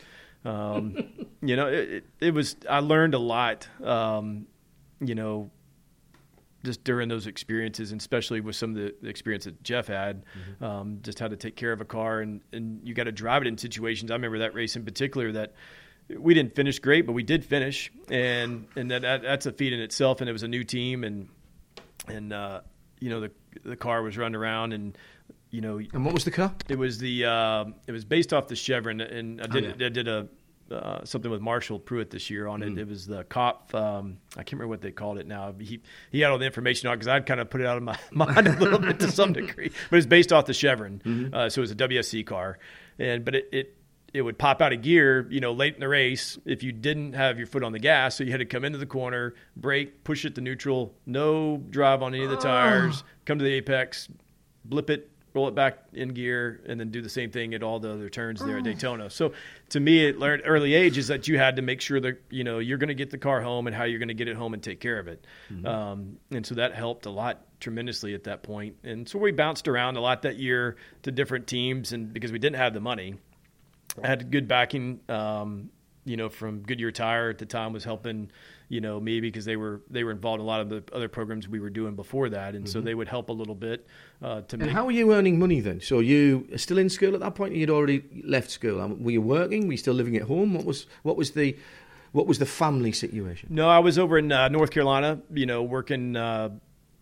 um, 0.45 0.97
you 1.43 1.57
know, 1.57 1.69
it, 1.69 2.05
it, 2.21 2.35
was, 2.35 2.57
I 2.69 2.81
learned 2.81 3.15
a 3.15 3.19
lot, 3.19 3.69
um, 3.83 4.47
you 5.01 5.15
know, 5.15 5.51
just 6.65 6.85
during 6.85 7.09
those 7.09 7.27
experiences, 7.27 7.93
and 7.93 8.01
especially 8.01 8.41
with 8.41 8.57
some 8.57 8.71
of 8.71 8.77
the, 8.77 8.95
the 9.01 9.09
experience 9.09 9.45
that 9.45 9.63
Jeff 9.63 9.87
had, 9.87 10.25
mm-hmm. 10.25 10.65
um, 10.65 10.99
just 11.03 11.19
how 11.19 11.29
to 11.29 11.37
take 11.37 11.57
care 11.57 11.73
of 11.73 11.81
a 11.81 11.85
car, 11.85 12.21
and 12.21 12.41
and 12.53 12.81
you 12.83 12.93
got 12.93 13.05
to 13.05 13.13
drive 13.13 13.43
it 13.43 13.49
in 13.49 13.57
situations. 13.57 14.11
I 14.11 14.15
remember 14.15 14.39
that 14.41 14.53
race 14.53 14.75
in 14.75 14.85
particular 14.85 15.31
that 15.33 15.55
we 16.09 16.35
didn't 16.35 16.55
finish 16.55 16.79
great, 16.79 17.07
but 17.07 17.13
we 17.13 17.23
did 17.23 17.45
finish, 17.45 17.91
and 18.09 18.67
and 18.77 18.91
that, 18.91 19.03
that 19.03 19.23
that's 19.23 19.47
a 19.47 19.53
feat 19.53 19.73
in 19.73 19.81
itself. 19.81 20.21
And 20.21 20.29
it 20.29 20.33
was 20.33 20.43
a 20.43 20.49
new 20.49 20.65
team, 20.65 21.05
and 21.05 21.29
and 22.07 22.33
uh, 22.33 22.61
you 23.01 23.11
know 23.11 23.21
the 23.21 23.31
the 23.65 23.77
car 23.77 24.03
was 24.03 24.17
running 24.17 24.37
around, 24.37 24.73
and 24.73 24.97
you 25.51 25.61
know. 25.61 25.79
And 25.79 26.05
what 26.05 26.15
was 26.15 26.25
the 26.25 26.31
car? 26.31 26.55
It 26.69 26.79
was 26.79 26.99
the 26.99 27.25
uh, 27.25 27.65
it 27.87 27.93
was 27.93 28.05
based 28.05 28.33
off 28.33 28.49
the 28.49 28.57
Chevron, 28.57 29.01
and 29.01 29.41
I 29.41 29.47
did 29.47 29.65
oh, 29.65 29.75
yeah. 29.79 29.87
I 29.87 29.89
did 29.89 30.09
a 30.09 30.29
uh, 30.71 31.05
something 31.05 31.31
with 31.31 31.41
Marshall 31.41 31.79
Pruett 31.79 32.11
this 32.11 32.29
year 32.29 32.47
on 32.49 32.63
it. 32.63 32.75
Mm. 32.75 32.79
It 32.79 32.89
was 32.89 33.07
the 33.07 33.25
cop. 33.25 33.73
Um, 33.75 34.19
I 34.33 34.43
can't 34.43 34.55
remember 34.55 34.69
what 34.69 34.81
they 34.81 34.91
called 34.91 35.19
it 35.19 35.27
now. 35.27 35.55
He 35.59 35.81
he 36.11 36.21
had 36.21 36.31
all 36.31 36.39
the 36.39 36.47
information 36.47 36.89
on 36.89 36.97
because 36.97 37.09
I'd 37.09 37.27
kind 37.27 37.41
of 37.41 37.51
put 37.51 37.61
it 37.61 37.67
out 37.67 37.77
of 37.77 37.83
my 37.83 37.99
mind 38.11 38.49
a 38.49 38.59
little 38.59 38.79
bit 38.79 39.01
to 39.01 39.11
some 39.11 39.33
degree. 39.33 39.71
But 39.91 39.97
it's 39.97 40.07
based 40.07 40.33
off 40.33 40.47
the 40.47 40.55
Chevron, 40.55 41.03
mm-hmm. 41.05 41.35
uh, 41.35 41.49
so 41.51 41.61
it 41.61 41.63
was 41.63 41.71
a 41.71 41.77
WSC 41.77 42.27
car, 42.27 42.59
and 42.99 43.25
but 43.25 43.35
it, 43.35 43.49
it 43.53 43.77
it 44.15 44.23
would 44.23 44.39
pop 44.39 44.63
out 44.63 44.73
of 44.73 44.83
gear, 44.83 45.27
you 45.31 45.41
know, 45.41 45.53
late 45.53 45.75
in 45.75 45.81
the 45.81 45.89
race 45.89 46.39
if 46.45 46.63
you 46.63 46.73
didn't 46.73 47.13
have 47.13 47.39
your 47.39 47.47
foot 47.47 47.63
on 47.63 47.73
the 47.73 47.79
gas. 47.79 48.17
So 48.17 48.25
you 48.25 48.31
had 48.31 48.39
to 48.39 48.47
come 48.47 48.65
into 48.65 48.79
the 48.79 48.87
corner, 48.87 49.35
brake, 49.57 50.05
push 50.05 50.25
it 50.25 50.35
to 50.37 50.41
neutral, 50.41 50.95
no 51.05 51.59
drive 51.59 52.03
on 52.03 52.15
any 52.15 52.25
of 52.25 52.31
the 52.31 52.37
tires, 52.37 53.03
oh. 53.05 53.09
come 53.25 53.39
to 53.39 53.45
the 53.45 53.53
apex, 53.53 54.09
blip 54.65 54.91
it, 54.91 55.11
roll 55.37 55.49
it 55.49 55.55
back 55.55 55.85
in 55.93 56.09
gear, 56.09 56.63
and 56.67 56.81
then 56.81 56.91
do 56.91 57.03
the 57.03 57.11
same 57.11 57.31
thing 57.31 57.53
at 57.53 57.63
all 57.63 57.79
the 57.79 57.93
other 57.93 58.09
turns 58.09 58.41
there 58.41 58.59
at. 58.59 58.65
Daytona. 58.65 59.11
So 59.11 59.33
to 59.69 59.81
me, 59.81 60.07
it 60.07 60.19
learned 60.19 60.43
early 60.47 60.73
age 60.73 60.97
is 60.97 61.09
that 61.09 61.29
you 61.29 61.37
had 61.37 61.57
to 61.57 61.63
make 61.63 61.83
sure 61.83 62.01
that 62.01 62.23
you 62.31 62.43
know 62.43 62.59
you're 62.59 62.79
going 62.79 62.89
to 62.89 62.95
get 62.95 63.11
the 63.11 63.19
car 63.19 63.43
home 63.43 63.67
and 63.67 63.77
how 63.77 63.85
you're 63.85 63.99
going 63.99 64.09
to 64.09 64.15
get 64.15 64.29
it 64.29 64.37
home 64.37 64.55
and 64.55 64.63
take 64.63 64.81
care 64.81 64.99
of 64.99 65.09
it. 65.09 65.27
Mm-hmm. 65.53 65.67
Um, 65.67 66.17
and 66.31 66.45
so 66.47 66.55
that 66.55 66.75
helped 66.75 67.05
a 67.05 67.11
lot 67.11 67.43
tremendously 67.61 68.15
at 68.15 68.25
that 68.25 68.43
point. 68.43 68.77
And 68.83 69.07
so 69.07 69.19
we 69.19 69.31
bounced 69.31 69.69
around 69.69 69.97
a 69.97 70.01
lot 70.01 70.23
that 70.23 70.37
year 70.37 70.77
to 71.03 71.13
different 71.13 71.47
teams, 71.47 71.93
and 71.93 72.13
because 72.13 72.33
we 72.33 72.39
didn't 72.39 72.57
have 72.57 72.73
the 72.73 72.81
money, 72.81 73.17
I 74.03 74.07
had 74.07 74.31
good 74.31 74.49
backing. 74.49 75.01
Um, 75.09 75.71
you 76.07 76.17
know, 76.17 76.29
from 76.29 76.61
Goodyear 76.61 76.93
Tire 76.93 77.31
at 77.31 77.39
the 77.39 77.45
time 77.45 77.73
was 77.73 77.83
helping, 77.83 78.31
you 78.69 78.81
know, 78.81 79.01
me 79.01 79.21
because 79.21 79.45
they 79.45 79.57
were 79.57 79.83
they 79.91 80.05
were 80.05 80.13
involved 80.13 80.41
in 80.41 80.45
a 80.45 80.47
lot 80.47 80.61
of 80.61 80.69
the 80.69 80.83
other 80.93 81.09
programs 81.09 81.49
we 81.49 81.59
were 81.59 81.69
doing 81.69 81.97
before 81.97 82.29
that, 82.29 82.55
and 82.55 82.65
mm-hmm. 82.65 82.73
so 82.73 82.81
they 82.81 82.95
would 82.95 83.09
help 83.09 83.29
a 83.29 83.33
little 83.33 83.57
bit 83.57 83.87
uh, 84.23 84.43
to. 84.43 84.55
And 84.55 84.63
make... 84.63 84.71
how 84.71 84.85
were 84.85 84.93
you 84.93 85.13
earning 85.13 85.39
money 85.39 85.61
then? 85.61 85.81
So 85.81 85.99
you 85.99 86.47
are 86.53 86.59
still 86.59 86.79
in 86.79 86.89
school 86.89 87.15
at 87.15 87.21
that 87.21 87.35
point? 87.35 87.57
You'd 87.57 87.71
already 87.71 88.05
left 88.25 88.53
school. 88.53 88.87
Were 89.01 89.11
you 89.11 89.21
working? 89.21 89.67
Were 89.67 89.73
you 89.73 89.79
still 89.79 89.95
living 89.95 90.17
at 90.17 90.23
home? 90.23 90.55
What 90.55 90.65
was 90.65 90.87
what 91.03 91.17
was 91.17 91.33
the 91.33 91.57
what 92.13 92.29
was 92.29 92.39
the 92.39 92.47
family 92.47 92.93
situation? 92.93 93.49
No, 93.51 93.69
I 93.69 93.81
was 93.81 93.99
over 93.99 94.17
in 94.17 94.31
uh, 94.31 94.49
North 94.49 94.71
Carolina. 94.71 95.21
You 95.33 95.47
know, 95.47 95.65
working. 95.65 96.15
Uh, 96.15 96.51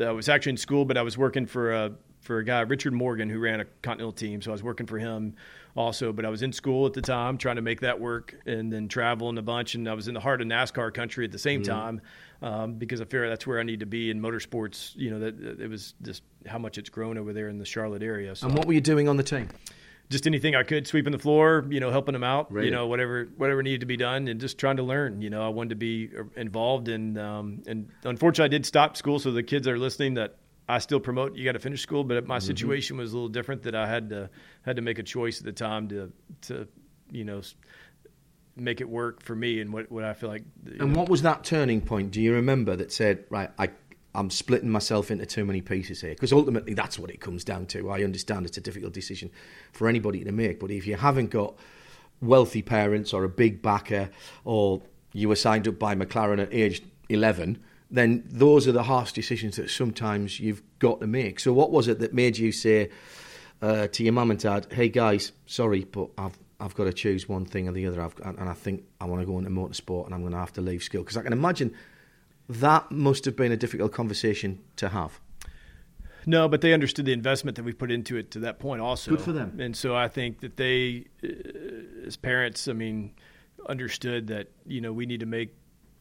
I 0.01 0.13
was 0.13 0.31
actually 0.31 0.51
in 0.51 0.57
school, 0.57 0.87
but 0.87 0.97
I 0.97 1.03
was 1.03 1.19
working 1.19 1.45
for 1.47 1.73
a 1.73 1.93
for 2.23 2.39
a 2.39 2.45
guy 2.45 2.61
Richard 2.63 2.95
Morgan 2.95 3.29
who 3.29 3.39
ran 3.39 3.61
a 3.61 3.67
continental 3.83 4.13
team. 4.13 4.41
So 4.41 4.51
I 4.51 4.53
was 4.53 4.63
working 4.63 4.87
for 4.87 4.99
him 4.99 5.35
also. 5.77 6.13
But 6.13 6.25
I 6.25 6.29
was 6.29 6.43
in 6.43 6.53
school 6.53 6.87
at 6.87 6.93
the 6.93 7.03
time, 7.03 7.39
trying 7.39 7.57
to 7.57 7.63
make 7.63 7.81
that 7.81 8.01
work, 8.01 8.35
and 8.47 8.73
then 8.73 8.89
traveling 8.89 9.39
a 9.39 9.43
bunch. 9.43 9.75
And 9.75 9.89
I 9.89 9.95
was 9.95 10.09
in 10.09 10.15
the 10.15 10.21
heart 10.21 10.41
of 10.41 10.47
NASCAR 10.47 10.93
country 10.93 11.25
at 11.25 11.33
the 11.33 11.39
same 11.39 11.63
mm-hmm. 11.63 11.73
time 11.73 12.01
um, 12.43 12.75
because 12.75 13.01
I 13.01 13.05
figured 13.05 13.31
that's 13.31 13.47
where 13.47 13.61
I 13.61 13.63
need 13.63 13.81
to 13.81 13.87
be 13.87 14.11
in 14.11 14.21
motorsports. 14.21 14.95
You 14.97 15.11
know, 15.11 15.19
that, 15.21 15.61
it 15.61 15.69
was 15.69 15.95
just 16.03 16.23
how 16.47 16.59
much 16.59 16.79
it's 16.79 16.91
grown 16.91 17.19
over 17.19 17.33
there 17.33 17.49
in 17.49 17.59
the 17.59 17.65
Charlotte 17.65 18.03
area. 18.03 18.37
So. 18.37 18.47
And 18.47 18.57
what 18.57 18.67
were 18.67 18.73
you 18.75 18.81
doing 18.81 19.09
on 19.09 19.17
the 19.17 19.23
team? 19.23 19.49
Just 20.11 20.27
anything 20.27 20.55
I 20.55 20.65
could, 20.65 20.87
sweeping 20.87 21.13
the 21.13 21.19
floor, 21.19 21.65
you 21.71 21.81
know, 21.81 21.91
helping 21.91 22.13
them 22.13 22.23
out, 22.23 22.53
right. 22.53 22.67
you 22.67 22.71
know, 22.71 22.87
whatever 22.87 23.27
whatever 23.39 23.63
needed 23.63 23.81
to 23.81 23.87
be 23.87 23.97
done, 23.97 24.29
and 24.29 24.39
just 24.39 24.59
trying 24.59 24.77
to 24.77 24.83
learn. 24.83 25.23
You 25.23 25.31
know, 25.31 25.43
I 25.43 25.49
wanted 25.49 25.71
to 25.71 25.77
be 25.77 26.11
uh, 26.17 26.25
involved, 26.37 26.89
and 26.89 27.19
um, 27.19 27.63
and 27.67 27.89
unfortunately, 28.05 28.45
I 28.45 28.49
did 28.49 28.67
stop 28.67 28.99
school. 28.99 29.19
So 29.19 29.33
the 29.33 29.43
kids 29.43 29.65
that 29.65 29.73
are 29.73 29.79
listening 29.79 30.15
that 30.15 30.37
I 30.69 30.79
still 30.79 31.01
promote 31.01 31.37
you 31.37 31.45
got 31.45 31.53
to 31.53 31.59
finish 31.59 31.83
school, 31.83 32.05
but 32.05 32.27
my 32.27 32.39
mm-hmm. 32.39 32.47
situation 32.47 32.97
was 32.97 33.13
a 33.13 33.17
little 33.17 33.29
different 33.29 33.63
that 33.65 33.75
I 33.75 33.87
had 33.87 34.09
to 34.11 34.31
had 34.63 34.77
to 34.77 34.83
make 34.83 34.99
a 34.99 35.03
choice 35.03 35.39
at 35.39 35.45
the 35.45 35.53
time 35.53 35.89
to 35.89 36.13
to 36.43 36.67
you 37.11 37.25
know 37.25 37.43
make 38.57 38.81
it 38.81 38.89
work 38.89 39.23
for 39.23 39.35
me 39.35 39.61
and 39.61 39.73
what 39.73 39.91
what 39.91 40.05
I 40.05 40.15
feel 40.15 40.31
like. 40.31 40.45
And 40.67 40.93
know. 40.93 40.99
what 40.99 41.09
was 41.09 41.23
that 41.23 41.45
turning 41.45 41.81
point? 41.81 42.11
Do 42.11 42.21
you 42.21 42.35
remember 42.35 42.77
that 42.77 42.93
said 42.93 43.25
right 43.29 43.51
I 43.59 43.71
I'm 44.15 44.31
splitting 44.31 44.71
myself 44.71 45.11
into 45.11 45.27
too 45.27 45.45
many 45.45 45.61
pieces 45.61 46.01
here 46.01 46.13
because 46.13 46.33
ultimately 46.33 46.73
that's 46.73 46.99
what 46.99 47.11
it 47.11 47.21
comes 47.21 47.45
down 47.45 47.67
to. 47.67 47.91
I 47.91 48.05
understand 48.05 48.47
it's 48.47 48.57
a 48.57 48.61
difficult 48.61 48.93
decision 48.93 49.31
for 49.73 49.89
anybody 49.89 50.23
to 50.25 50.33
make, 50.33 50.61
but 50.61 50.71
if 50.71 50.87
you 50.87 50.97
haven't 50.97 51.31
got 51.31 51.57
wealthy 52.21 52.63
parents 52.63 53.13
or 53.13 53.25
a 53.25 53.29
big 53.29 53.61
backer 53.61 54.09
or 54.45 54.81
you 55.13 55.29
were 55.29 55.37
signed 55.37 55.67
up 55.69 55.79
by 55.79 55.95
McLaren 55.95 56.41
at 56.41 56.55
age 56.55 56.83
11 57.09 57.59
then 57.95 58.25
those 58.27 58.67
are 58.67 58.73
the 58.73 58.83
harsh 58.83 59.13
decisions 59.13 59.57
that 59.57 59.71
sometimes 59.71 60.41
you've 60.41 60.63
got 60.81 61.01
to 61.01 61.07
make. 61.07 61.39
So, 61.39 61.53
what 61.53 61.71
was 61.71 61.89
it 61.89 62.01
that 62.01 62.13
made 62.13 62.37
you 62.37 62.51
say 62.51 62.91
uh, 63.63 63.87
to 63.89 64.03
your 64.03 64.13
mum 64.13 64.31
and 64.31 64.41
dad, 64.41 64.67
"Hey 64.71 64.89
guys, 64.89 65.33
sorry, 65.47 65.85
but 65.85 66.11
I've 66.19 66.39
I've 66.59 66.75
got 66.75 66.85
to 66.85 66.93
choose 66.93 67.29
one 67.29 67.45
thing 67.45 67.69
or 67.69 67.73
the 67.73 67.87
other, 67.87 68.03
I've, 68.03 68.19
and 68.25 68.49
I 68.49 68.55
think 68.55 68.85
I 69.01 69.05
want 69.05 69.21
to 69.21 69.27
go 69.27 69.39
into 69.39 69.51
motorsport, 69.51 70.07
and 70.07 70.15
I'm 70.15 70.21
going 70.21 70.33
to 70.33 70.39
have 70.39 70.53
to 70.55 70.61
leave 70.61 70.83
school"? 70.83 71.03
Because 71.03 71.17
I 71.17 71.23
can 71.23 71.33
imagine 71.33 71.75
that 72.49 72.91
must 72.91 73.25
have 73.25 73.37
been 73.37 73.53
a 73.53 73.57
difficult 73.57 73.93
conversation 73.93 74.61
to 74.77 74.89
have. 74.89 75.21
No, 76.27 76.49
but 76.49 76.63
they 76.63 76.73
understood 76.73 77.05
the 77.05 77.13
investment 77.13 77.57
that 77.57 77.65
we 77.65 77.73
put 77.73 77.91
into 77.91 78.17
it 78.17 78.31
to 78.33 78.41
that 78.41 78.59
point 78.59 78.81
also. 78.81 79.11
Good 79.11 79.21
for 79.21 79.33
them. 79.33 79.61
And 79.61 79.77
so 79.77 79.95
I 79.95 80.09
think 80.09 80.41
that 80.41 80.57
they, 80.57 81.05
uh, 81.23 82.07
as 82.07 82.17
parents, 82.17 82.67
I 82.67 82.73
mean, 82.73 83.13
understood 83.69 84.27
that 84.29 84.49
you 84.67 84.81
know 84.81 84.93
we 84.93 85.07
need 85.07 85.21
to 85.21 85.27
make 85.27 85.55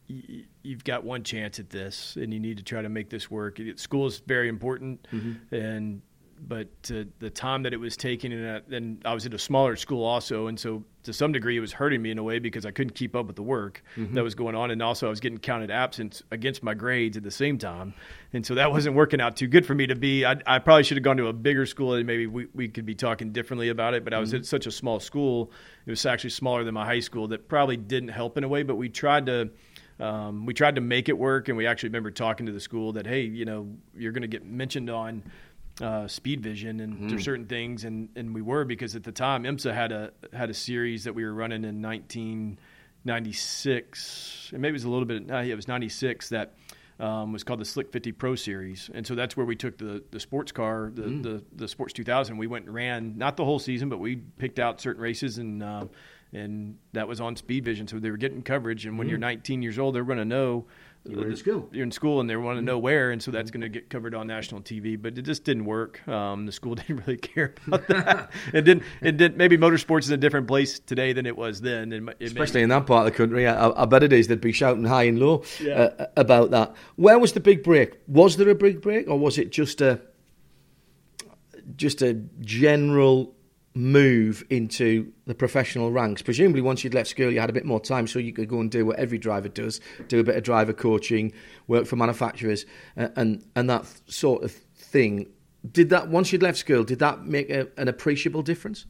you've 0.06 0.84
got 0.84 1.04
one 1.04 1.22
chance 1.22 1.58
at 1.58 1.70
this, 1.70 2.16
and 2.16 2.32
you 2.32 2.40
need 2.40 2.56
to 2.58 2.62
try 2.62 2.82
to 2.82 2.88
make 2.88 3.10
this 3.10 3.30
work. 3.30 3.60
School 3.76 4.06
is 4.06 4.20
very 4.26 4.48
important, 4.48 5.06
mm-hmm. 5.12 5.54
and 5.54 6.02
but 6.46 6.68
uh, 6.90 7.04
the 7.20 7.30
time 7.30 7.62
that 7.62 7.72
it 7.72 7.78
was 7.78 7.96
taking, 7.96 8.32
and, 8.32 8.62
then 8.68 9.00
I 9.04 9.14
was 9.14 9.24
at 9.24 9.34
a 9.34 9.38
smaller 9.38 9.76
school 9.76 10.04
also, 10.04 10.46
and 10.46 10.58
so 10.58 10.84
to 11.04 11.12
some 11.12 11.32
degree 11.32 11.56
it 11.56 11.60
was 11.60 11.72
hurting 11.72 12.02
me 12.02 12.10
in 12.10 12.18
a 12.18 12.22
way 12.22 12.38
because 12.38 12.66
I 12.66 12.70
couldn't 12.70 12.94
keep 12.94 13.14
up 13.14 13.26
with 13.26 13.36
the 13.36 13.42
work 13.42 13.82
mm-hmm. 13.96 14.14
that 14.14 14.22
was 14.22 14.34
going 14.34 14.54
on, 14.54 14.70
and 14.70 14.82
also 14.82 15.06
I 15.06 15.10
was 15.10 15.20
getting 15.20 15.38
counted 15.38 15.70
absence 15.70 16.22
against 16.30 16.62
my 16.62 16.74
grades 16.74 17.16
at 17.16 17.22
the 17.22 17.30
same 17.30 17.56
time, 17.56 17.94
and 18.32 18.44
so 18.44 18.54
that 18.56 18.70
wasn't 18.70 18.96
working 18.96 19.20
out 19.20 19.36
too 19.36 19.46
good 19.46 19.64
for 19.64 19.74
me 19.74 19.86
to 19.86 19.94
be. 19.94 20.24
I, 20.24 20.36
I 20.46 20.58
probably 20.58 20.82
should 20.82 20.96
have 20.96 21.04
gone 21.04 21.16
to 21.18 21.28
a 21.28 21.32
bigger 21.32 21.66
school, 21.66 21.94
and 21.94 22.06
maybe 22.06 22.26
we, 22.26 22.46
we 22.54 22.68
could 22.68 22.86
be 22.86 22.94
talking 22.94 23.32
differently 23.32 23.68
about 23.68 23.94
it. 23.94 24.04
But 24.04 24.12
I 24.12 24.18
was 24.18 24.30
mm-hmm. 24.30 24.38
at 24.38 24.46
such 24.46 24.66
a 24.66 24.72
small 24.72 25.00
school; 25.00 25.50
it 25.86 25.90
was 25.90 26.04
actually 26.04 26.30
smaller 26.30 26.64
than 26.64 26.74
my 26.74 26.84
high 26.84 27.00
school 27.00 27.28
that 27.28 27.48
probably 27.48 27.76
didn't 27.76 28.10
help 28.10 28.36
in 28.36 28.44
a 28.44 28.48
way. 28.48 28.62
But 28.62 28.76
we 28.76 28.88
tried 28.88 29.26
to 29.26 29.50
um, 30.00 30.46
we 30.46 30.54
tried 30.54 30.74
to 30.74 30.80
make 30.80 31.08
it 31.08 31.16
work, 31.16 31.48
and 31.48 31.56
we 31.56 31.66
actually 31.66 31.90
remember 31.90 32.10
talking 32.10 32.46
to 32.46 32.52
the 32.52 32.60
school 32.60 32.92
that, 32.92 33.06
hey, 33.06 33.22
you 33.22 33.44
know, 33.44 33.68
you're 33.96 34.12
going 34.12 34.22
to 34.22 34.28
get 34.28 34.44
mentioned 34.44 34.90
on 34.90 35.22
uh, 35.80 36.06
Speed 36.06 36.40
Vision 36.40 36.78
and 36.80 36.94
mm. 36.94 37.08
there's 37.08 37.24
certain 37.24 37.46
things, 37.46 37.84
and, 37.84 38.10
and 38.16 38.34
we 38.34 38.42
were 38.42 38.64
because 38.64 38.96
at 38.96 39.04
the 39.04 39.12
time 39.12 39.44
IMSA 39.44 39.74
had 39.74 39.92
a 39.92 40.12
had 40.32 40.48
a 40.50 40.54
series 40.54 41.04
that 41.04 41.14
we 41.14 41.24
were 41.24 41.34
running 41.34 41.64
in 41.64 41.82
1996, 41.82 44.50
and 44.52 44.62
maybe 44.62 44.70
it 44.70 44.74
was 44.74 44.84
a 44.84 44.90
little 44.90 45.04
bit. 45.04 45.30
Uh, 45.30 45.38
it 45.38 45.54
was 45.54 45.68
96 45.68 46.30
that. 46.30 46.54
Um, 47.00 47.32
was 47.32 47.42
called 47.42 47.58
the 47.58 47.64
Slick 47.64 47.90
50 47.90 48.12
Pro 48.12 48.36
Series, 48.36 48.88
and 48.94 49.04
so 49.04 49.16
that's 49.16 49.36
where 49.36 49.44
we 49.44 49.56
took 49.56 49.76
the 49.78 50.04
the 50.12 50.20
sports 50.20 50.52
car, 50.52 50.92
the 50.94 51.02
mm. 51.02 51.24
the, 51.24 51.42
the 51.56 51.66
Sports 51.66 51.92
2000. 51.92 52.36
We 52.36 52.46
went 52.46 52.66
and 52.66 52.74
ran 52.74 53.18
not 53.18 53.36
the 53.36 53.44
whole 53.44 53.58
season, 53.58 53.88
but 53.88 53.98
we 53.98 54.14
picked 54.14 54.60
out 54.60 54.80
certain 54.80 55.02
races 55.02 55.38
and 55.38 55.60
uh, 55.60 55.86
and 56.34 56.76
that 56.92 57.08
was 57.08 57.20
on 57.20 57.36
Speed 57.36 57.64
Vision. 57.64 57.86
So 57.86 57.98
they 57.98 58.10
were 58.10 58.16
getting 58.16 58.42
coverage. 58.42 58.86
And 58.86 58.98
when 58.98 59.06
mm-hmm. 59.06 59.10
you're 59.12 59.18
19 59.18 59.62
years 59.62 59.78
old, 59.78 59.94
they're 59.94 60.04
going 60.04 60.18
to 60.18 60.24
know 60.24 60.66
you're 61.06 61.28
in 61.28 61.36
school. 61.36 61.68
You're 61.70 61.84
in 61.84 61.90
school, 61.90 62.20
and 62.20 62.30
they 62.30 62.36
want 62.36 62.56
to 62.56 62.62
know 62.62 62.76
mm-hmm. 62.76 62.84
where, 62.84 63.10
and 63.10 63.22
so 63.22 63.30
that's 63.30 63.50
going 63.50 63.60
to 63.60 63.68
get 63.68 63.90
covered 63.90 64.14
on 64.14 64.26
national 64.26 64.62
TV. 64.62 65.00
But 65.00 65.18
it 65.18 65.22
just 65.22 65.44
didn't 65.44 65.66
work. 65.66 66.06
Um, 66.08 66.46
the 66.46 66.52
school 66.52 66.74
didn't 66.76 67.06
really 67.06 67.18
care 67.18 67.54
about 67.66 67.86
that. 67.88 68.30
it 68.54 68.62
didn't. 68.62 68.84
It 69.02 69.16
didn't. 69.18 69.36
Maybe 69.36 69.58
motorsports 69.58 70.02
is 70.02 70.10
a 70.10 70.16
different 70.16 70.48
place 70.48 70.78
today 70.78 71.12
than 71.12 71.26
it 71.26 71.36
was 71.36 71.60
then. 71.60 71.92
It, 71.92 72.02
it 72.20 72.26
Especially 72.28 72.62
in 72.62 72.70
that 72.70 72.86
part 72.86 73.06
of 73.06 73.12
the 73.12 73.16
country, 73.16 73.46
I, 73.46 73.68
I, 73.70 73.84
bet 73.84 74.02
it 74.02 74.14
is. 74.14 74.28
They'd 74.28 74.40
be 74.40 74.52
shouting 74.52 74.84
high 74.84 75.04
and 75.04 75.18
low 75.18 75.44
yeah. 75.60 75.74
uh, 75.74 76.06
about 76.16 76.52
that. 76.52 76.74
Where 76.96 77.18
was 77.18 77.34
the 77.34 77.40
big 77.40 77.62
break? 77.62 77.98
Was 78.08 78.38
there 78.38 78.48
a 78.48 78.54
big 78.54 78.80
break, 78.80 79.06
or 79.06 79.18
was 79.18 79.36
it 79.36 79.52
just 79.52 79.82
a 79.82 80.00
just 81.76 82.02
a 82.02 82.14
general 82.40 83.33
move 83.74 84.44
into 84.50 85.12
the 85.26 85.34
professional 85.34 85.90
ranks? 85.90 86.22
Presumably, 86.22 86.60
once 86.60 86.84
you'd 86.84 86.94
left 86.94 87.10
school, 87.10 87.30
you 87.30 87.40
had 87.40 87.50
a 87.50 87.52
bit 87.52 87.64
more 87.64 87.80
time, 87.80 88.06
so 88.06 88.18
you 88.18 88.32
could 88.32 88.48
go 88.48 88.60
and 88.60 88.70
do 88.70 88.86
what 88.86 88.96
every 88.98 89.18
driver 89.18 89.48
does: 89.48 89.80
do 90.08 90.20
a 90.20 90.24
bit 90.24 90.36
of 90.36 90.42
driver 90.42 90.72
coaching, 90.72 91.32
work 91.66 91.86
for 91.86 91.96
manufacturers, 91.96 92.64
and 92.96 93.44
and 93.54 93.70
that 93.70 93.86
sort 94.06 94.42
of 94.42 94.52
thing. 94.52 95.26
Did 95.70 95.90
that 95.90 96.08
once 96.08 96.32
you'd 96.32 96.42
left 96.42 96.58
school? 96.58 96.84
Did 96.84 96.98
that 96.98 97.24
make 97.24 97.50
a, 97.50 97.68
an 97.78 97.88
appreciable 97.88 98.42
difference? 98.42 98.86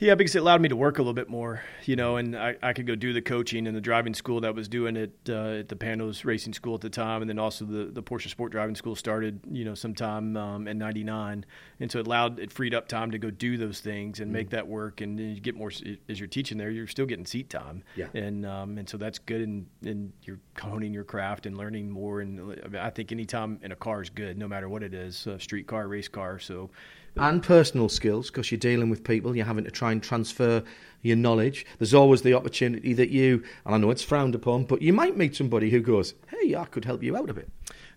Yeah, 0.00 0.14
because 0.14 0.34
it 0.34 0.40
allowed 0.40 0.60
me 0.60 0.68
to 0.68 0.76
work 0.76 0.98
a 0.98 1.02
little 1.02 1.14
bit 1.14 1.28
more, 1.28 1.62
you 1.84 1.96
know, 1.96 2.16
and 2.16 2.36
I, 2.36 2.56
I 2.62 2.72
could 2.72 2.86
go 2.86 2.94
do 2.94 3.12
the 3.12 3.22
coaching 3.22 3.66
and 3.66 3.76
the 3.76 3.80
driving 3.80 4.14
school 4.14 4.40
that 4.40 4.48
I 4.48 4.50
was 4.50 4.68
doing 4.68 4.96
at 4.96 5.10
uh, 5.28 5.60
at 5.60 5.68
the 5.68 5.76
Panoz 5.76 6.24
Racing 6.24 6.52
School 6.52 6.74
at 6.74 6.80
the 6.80 6.90
time, 6.90 7.22
and 7.22 7.28
then 7.28 7.38
also 7.38 7.64
the, 7.64 7.86
the 7.86 8.02
Porsche 8.02 8.28
Sport 8.28 8.52
Driving 8.52 8.74
School 8.74 8.96
started, 8.96 9.40
you 9.50 9.64
know, 9.64 9.74
sometime 9.74 10.36
um, 10.36 10.68
in 10.68 10.78
'99, 10.78 11.46
and 11.80 11.92
so 11.92 12.00
it 12.00 12.06
allowed 12.06 12.38
it 12.38 12.52
freed 12.52 12.74
up 12.74 12.88
time 12.88 13.10
to 13.12 13.18
go 13.18 13.30
do 13.30 13.56
those 13.56 13.80
things 13.80 14.20
and 14.20 14.30
mm. 14.30 14.34
make 14.34 14.50
that 14.50 14.66
work, 14.66 15.00
and 15.00 15.18
then 15.18 15.34
you 15.34 15.40
get 15.40 15.54
more 15.54 15.70
as 16.08 16.18
you're 16.18 16.26
teaching 16.28 16.58
there, 16.58 16.70
you're 16.70 16.86
still 16.86 17.06
getting 17.06 17.26
seat 17.26 17.48
time, 17.48 17.82
yeah, 17.94 18.06
and 18.14 18.44
um, 18.44 18.78
and 18.78 18.88
so 18.88 18.96
that's 18.96 19.18
good, 19.18 19.42
and 19.42 19.66
and 19.84 20.12
you're 20.22 20.40
honing 20.60 20.92
your 20.92 21.04
craft 21.04 21.46
and 21.46 21.56
learning 21.56 21.90
more, 21.90 22.20
and 22.20 22.40
I, 22.64 22.68
mean, 22.68 22.80
I 22.80 22.90
think 22.90 23.12
any 23.12 23.24
time 23.24 23.60
in 23.62 23.72
a 23.72 23.76
car 23.76 24.02
is 24.02 24.10
good, 24.10 24.38
no 24.38 24.48
matter 24.48 24.68
what 24.68 24.82
it 24.82 24.92
is, 24.92 25.26
street 25.38 25.66
car, 25.66 25.86
race 25.86 26.08
car, 26.08 26.38
so 26.38 26.70
and 27.16 27.42
personal 27.42 27.88
skills 27.88 28.30
because 28.30 28.50
you're 28.50 28.58
dealing 28.58 28.90
with 28.90 29.04
people, 29.04 29.36
you're 29.36 29.46
having 29.46 29.64
to 29.64 29.70
try 29.70 29.92
and 29.92 30.02
transfer 30.02 30.62
your 31.02 31.16
knowledge. 31.16 31.66
There's 31.78 31.94
always 31.94 32.22
the 32.22 32.34
opportunity 32.34 32.92
that 32.94 33.10
you, 33.10 33.42
and 33.64 33.74
I 33.74 33.78
know 33.78 33.90
it's 33.90 34.02
frowned 34.02 34.34
upon, 34.34 34.64
but 34.64 34.82
you 34.82 34.92
might 34.92 35.16
meet 35.16 35.36
somebody 35.36 35.70
who 35.70 35.80
goes, 35.80 36.14
Hey, 36.28 36.54
I 36.54 36.64
could 36.64 36.84
help 36.84 37.02
you 37.02 37.16
out 37.16 37.30
a 37.30 37.34
bit. 37.34 37.48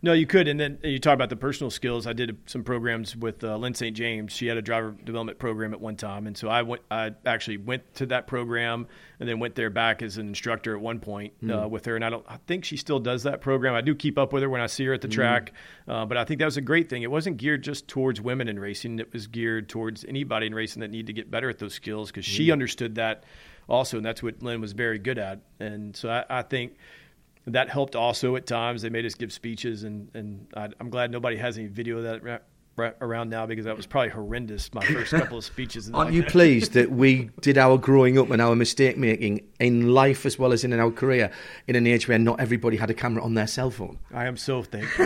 No, 0.01 0.13
you 0.13 0.27
could. 0.27 0.47
And 0.47 0.59
then 0.59 0.77
you 0.83 0.99
talk 0.99 1.13
about 1.13 1.29
the 1.29 1.35
personal 1.35 1.71
skills. 1.71 2.05
I 2.05 2.13
did 2.13 2.37
some 2.45 2.63
programs 2.63 3.15
with 3.15 3.43
uh, 3.43 3.57
Lyn 3.57 3.73
St. 3.73 3.95
James. 3.95 4.31
She 4.31 4.47
had 4.47 4.57
a 4.57 4.61
driver 4.61 4.91
development 5.03 5.39
program 5.39 5.73
at 5.73 5.81
one 5.81 5.95
time. 5.95 6.27
And 6.27 6.37
so 6.37 6.49
I 6.49 6.61
went, 6.61 6.83
I 6.91 7.11
actually 7.25 7.57
went 7.57 7.95
to 7.95 8.05
that 8.07 8.27
program 8.27 8.87
and 9.19 9.27
then 9.27 9.39
went 9.39 9.55
there 9.55 9.69
back 9.69 10.01
as 10.01 10.17
an 10.17 10.27
instructor 10.27 10.75
at 10.75 10.81
one 10.81 10.99
point 10.99 11.33
mm. 11.43 11.51
uh, 11.51 11.63
hmm. 11.63 11.71
with 11.71 11.85
her. 11.85 11.95
And 11.95 12.05
I 12.05 12.09
don't, 12.09 12.25
I 12.27 12.37
think 12.45 12.63
she 12.65 12.77
still 12.77 12.99
does 12.99 13.23
that 13.23 13.41
program. 13.41 13.73
I 13.73 13.81
do 13.81 13.95
keep 13.95 14.17
up 14.17 14.33
with 14.33 14.43
her 14.43 14.49
when 14.49 14.61
I 14.61 14.67
see 14.67 14.85
her 14.85 14.93
at 14.93 15.01
the 15.01 15.07
mm. 15.07 15.13
track. 15.13 15.53
Uh, 15.87 16.05
but 16.05 16.17
I 16.17 16.25
think 16.25 16.39
that 16.39 16.45
was 16.45 16.57
a 16.57 16.61
great 16.61 16.89
thing. 16.89 17.01
It 17.01 17.11
wasn't 17.11 17.37
geared 17.37 17.63
just 17.63 17.87
towards 17.87 18.21
women 18.21 18.47
in 18.47 18.59
racing. 18.59 18.99
It 18.99 19.11
was 19.11 19.25
geared 19.27 19.67
towards 19.69 20.05
anybody 20.05 20.45
in 20.47 20.53
racing 20.53 20.81
that 20.81 20.91
needed 20.91 21.07
to 21.07 21.13
get 21.13 21.31
better 21.31 21.49
at 21.49 21.57
those 21.57 21.73
skills 21.73 22.11
because 22.11 22.25
mm. 22.25 22.29
she 22.29 22.47
hmm. 22.47 22.53
understood 22.53 22.95
that 22.95 23.23
also. 23.67 23.97
And 23.97 24.05
that's 24.05 24.21
what 24.21 24.43
Lyn 24.43 24.61
was 24.61 24.73
very 24.73 24.99
good 24.99 25.17
at. 25.17 25.41
And 25.59 25.95
so 25.95 26.09
I, 26.09 26.25
I 26.29 26.41
think, 26.43 26.73
that 27.47 27.69
helped 27.69 27.95
also 27.95 28.35
at 28.35 28.45
times. 28.45 28.81
They 28.81 28.89
made 28.89 29.05
us 29.05 29.15
give 29.15 29.31
speeches, 29.31 29.83
and 29.83 30.09
and 30.13 30.47
I, 30.55 30.69
am 30.79 30.89
glad 30.89 31.11
nobody 31.11 31.37
has 31.37 31.57
any 31.57 31.67
video 31.67 31.97
of 31.97 32.03
that 32.03 32.43
around 33.01 33.29
now 33.29 33.45
because 33.45 33.65
that 33.65 33.75
was 33.75 33.87
probably 33.87 34.09
horrendous. 34.09 34.71
My 34.73 34.85
first 34.85 35.11
couple 35.11 35.37
of 35.39 35.43
speeches. 35.43 35.89
Aren't 35.93 36.13
you 36.13 36.23
pleased 36.23 36.73
that 36.73 36.91
we 36.91 37.31
did 37.41 37.57
our 37.57 37.77
growing 37.77 38.19
up 38.19 38.29
and 38.29 38.41
our 38.41 38.55
mistake 38.55 38.97
making 38.97 39.47
in 39.59 39.93
life 39.93 40.25
as 40.25 40.37
well 40.37 40.53
as 40.53 40.63
in 40.63 40.73
our 40.73 40.91
career 40.91 41.31
in 41.67 41.75
an 41.75 41.87
age 41.87 42.07
where 42.07 42.19
not 42.19 42.39
everybody 42.39 42.77
had 42.77 42.89
a 42.89 42.93
camera 42.93 43.23
on 43.23 43.33
their 43.33 43.47
cell 43.47 43.71
phone? 43.71 43.97
I 44.13 44.25
am 44.25 44.37
so 44.37 44.61
thankful. 44.61 45.05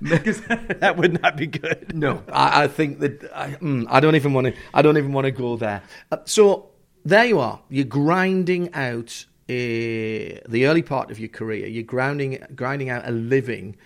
because 0.00 0.40
that 0.78 0.94
would 0.96 1.20
not 1.20 1.36
be 1.36 1.46
good. 1.46 1.94
No, 1.94 2.22
I, 2.32 2.64
I 2.64 2.68
think 2.68 3.00
that 3.00 3.30
I, 3.34 3.50
mm, 3.52 3.86
I, 3.88 4.00
don't 4.00 4.14
even 4.14 4.32
want 4.32 4.46
to. 4.46 4.54
I 4.72 4.82
don't 4.82 4.96
even 4.96 5.12
want 5.12 5.26
to 5.26 5.32
go 5.32 5.56
there. 5.56 5.82
Uh, 6.10 6.18
so 6.24 6.70
there 7.04 7.26
you 7.26 7.40
are. 7.40 7.60
You're 7.68 7.84
grinding 7.84 8.72
out 8.74 9.26
uh, 9.50 10.38
the 10.48 10.66
early 10.66 10.82
part 10.82 11.10
of 11.10 11.18
your 11.18 11.28
career. 11.28 11.66
You're 11.66 11.82
grinding 11.82 12.38
grinding 12.54 12.88
out 12.88 13.08
a 13.08 13.10
living 13.10 13.76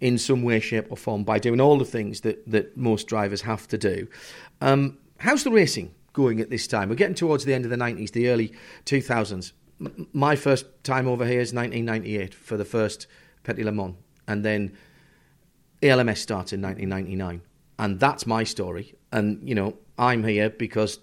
in 0.00 0.16
some 0.16 0.42
way, 0.42 0.58
shape, 0.58 0.86
or 0.90 0.96
form 0.96 1.22
by 1.22 1.38
doing 1.38 1.60
all 1.60 1.78
the 1.78 1.84
things 1.84 2.22
that, 2.22 2.42
that 2.50 2.76
most 2.76 3.06
drivers 3.06 3.42
have 3.42 3.68
to 3.68 3.78
do. 3.78 4.08
Um, 4.60 4.98
how's 5.18 5.44
the 5.44 5.50
racing 5.50 5.94
going 6.12 6.40
at 6.40 6.50
this 6.50 6.66
time? 6.66 6.88
We're 6.88 6.96
getting 6.96 7.14
towards 7.14 7.44
the 7.44 7.54
end 7.54 7.64
of 7.64 7.70
the 7.70 7.76
90s, 7.76 8.10
the 8.10 8.28
early 8.28 8.52
2000s. 8.86 9.52
M- 9.80 10.08
my 10.12 10.34
first 10.34 10.66
time 10.82 11.06
over 11.06 11.24
here 11.24 11.40
is 11.40 11.52
1998 11.52 12.34
for 12.34 12.56
the 12.56 12.64
first 12.64 13.06
Petit 13.44 13.62
Le 13.62 13.70
Mans, 13.70 13.94
and 14.26 14.44
then 14.44 14.76
ALMS 15.82 16.20
starts 16.20 16.52
in 16.52 16.62
1999. 16.62 17.42
And 17.78 18.00
that's 18.00 18.26
my 18.26 18.44
story. 18.44 18.94
And, 19.12 19.46
you 19.46 19.54
know, 19.54 19.76
I'm 19.98 20.24
here 20.24 20.50
because 20.50 20.98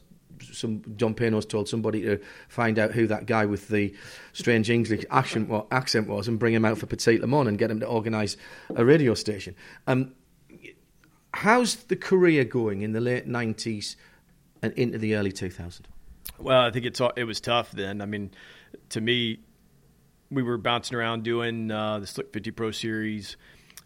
some 0.52 0.84
John 0.97 1.13
Panoz 1.13 1.47
told 1.47 1.67
somebody 1.69 2.02
to 2.02 2.19
find 2.47 2.80
out 2.80 2.91
who 2.91 3.08
that 3.08 3.25
guy 3.25 3.45
with 3.45 3.67
the 3.67 3.93
strange 4.34 4.69
English 4.69 5.06
accent, 5.10 5.52
accent 5.71 6.08
was 6.08 6.28
and 6.28 6.39
bring 6.39 6.54
him 6.54 6.65
out 6.65 6.78
for 6.78 6.86
Petit 6.86 7.19
Le 7.19 7.28
Mans 7.28 7.47
and 7.47 7.58
get 7.58 7.71
him 7.71 7.80
to 7.80 7.86
organise 7.86 8.38
a 8.75 8.86
radio 8.86 9.13
station. 9.13 9.56
Um, 9.88 10.13
how's 11.34 11.75
the 11.75 11.95
career 11.95 12.43
going 12.43 12.82
in 12.82 12.93
the 12.93 13.02
late 13.02 13.28
90s 13.28 13.95
and 14.62 14.73
into 14.73 14.97
the 14.97 15.15
early 15.15 15.32
2000s? 15.32 15.82
Well, 16.38 16.62
I 16.62 16.71
think 16.71 16.86
it's 16.86 17.02
it 17.15 17.23
was 17.25 17.41
tough 17.41 17.71
then. 17.71 18.02
I 18.02 18.06
mean, 18.06 18.32
to 18.89 19.02
me, 19.02 19.39
we 20.32 20.43
were 20.43 20.58
bouncing 20.58 20.97
around 20.97 21.23
doing 21.23 21.71
uh, 21.71 21.99
the 21.99 22.08
Slick 22.08 22.32
50 22.32 22.52
Pro 22.52 22.71
Series. 22.71 23.36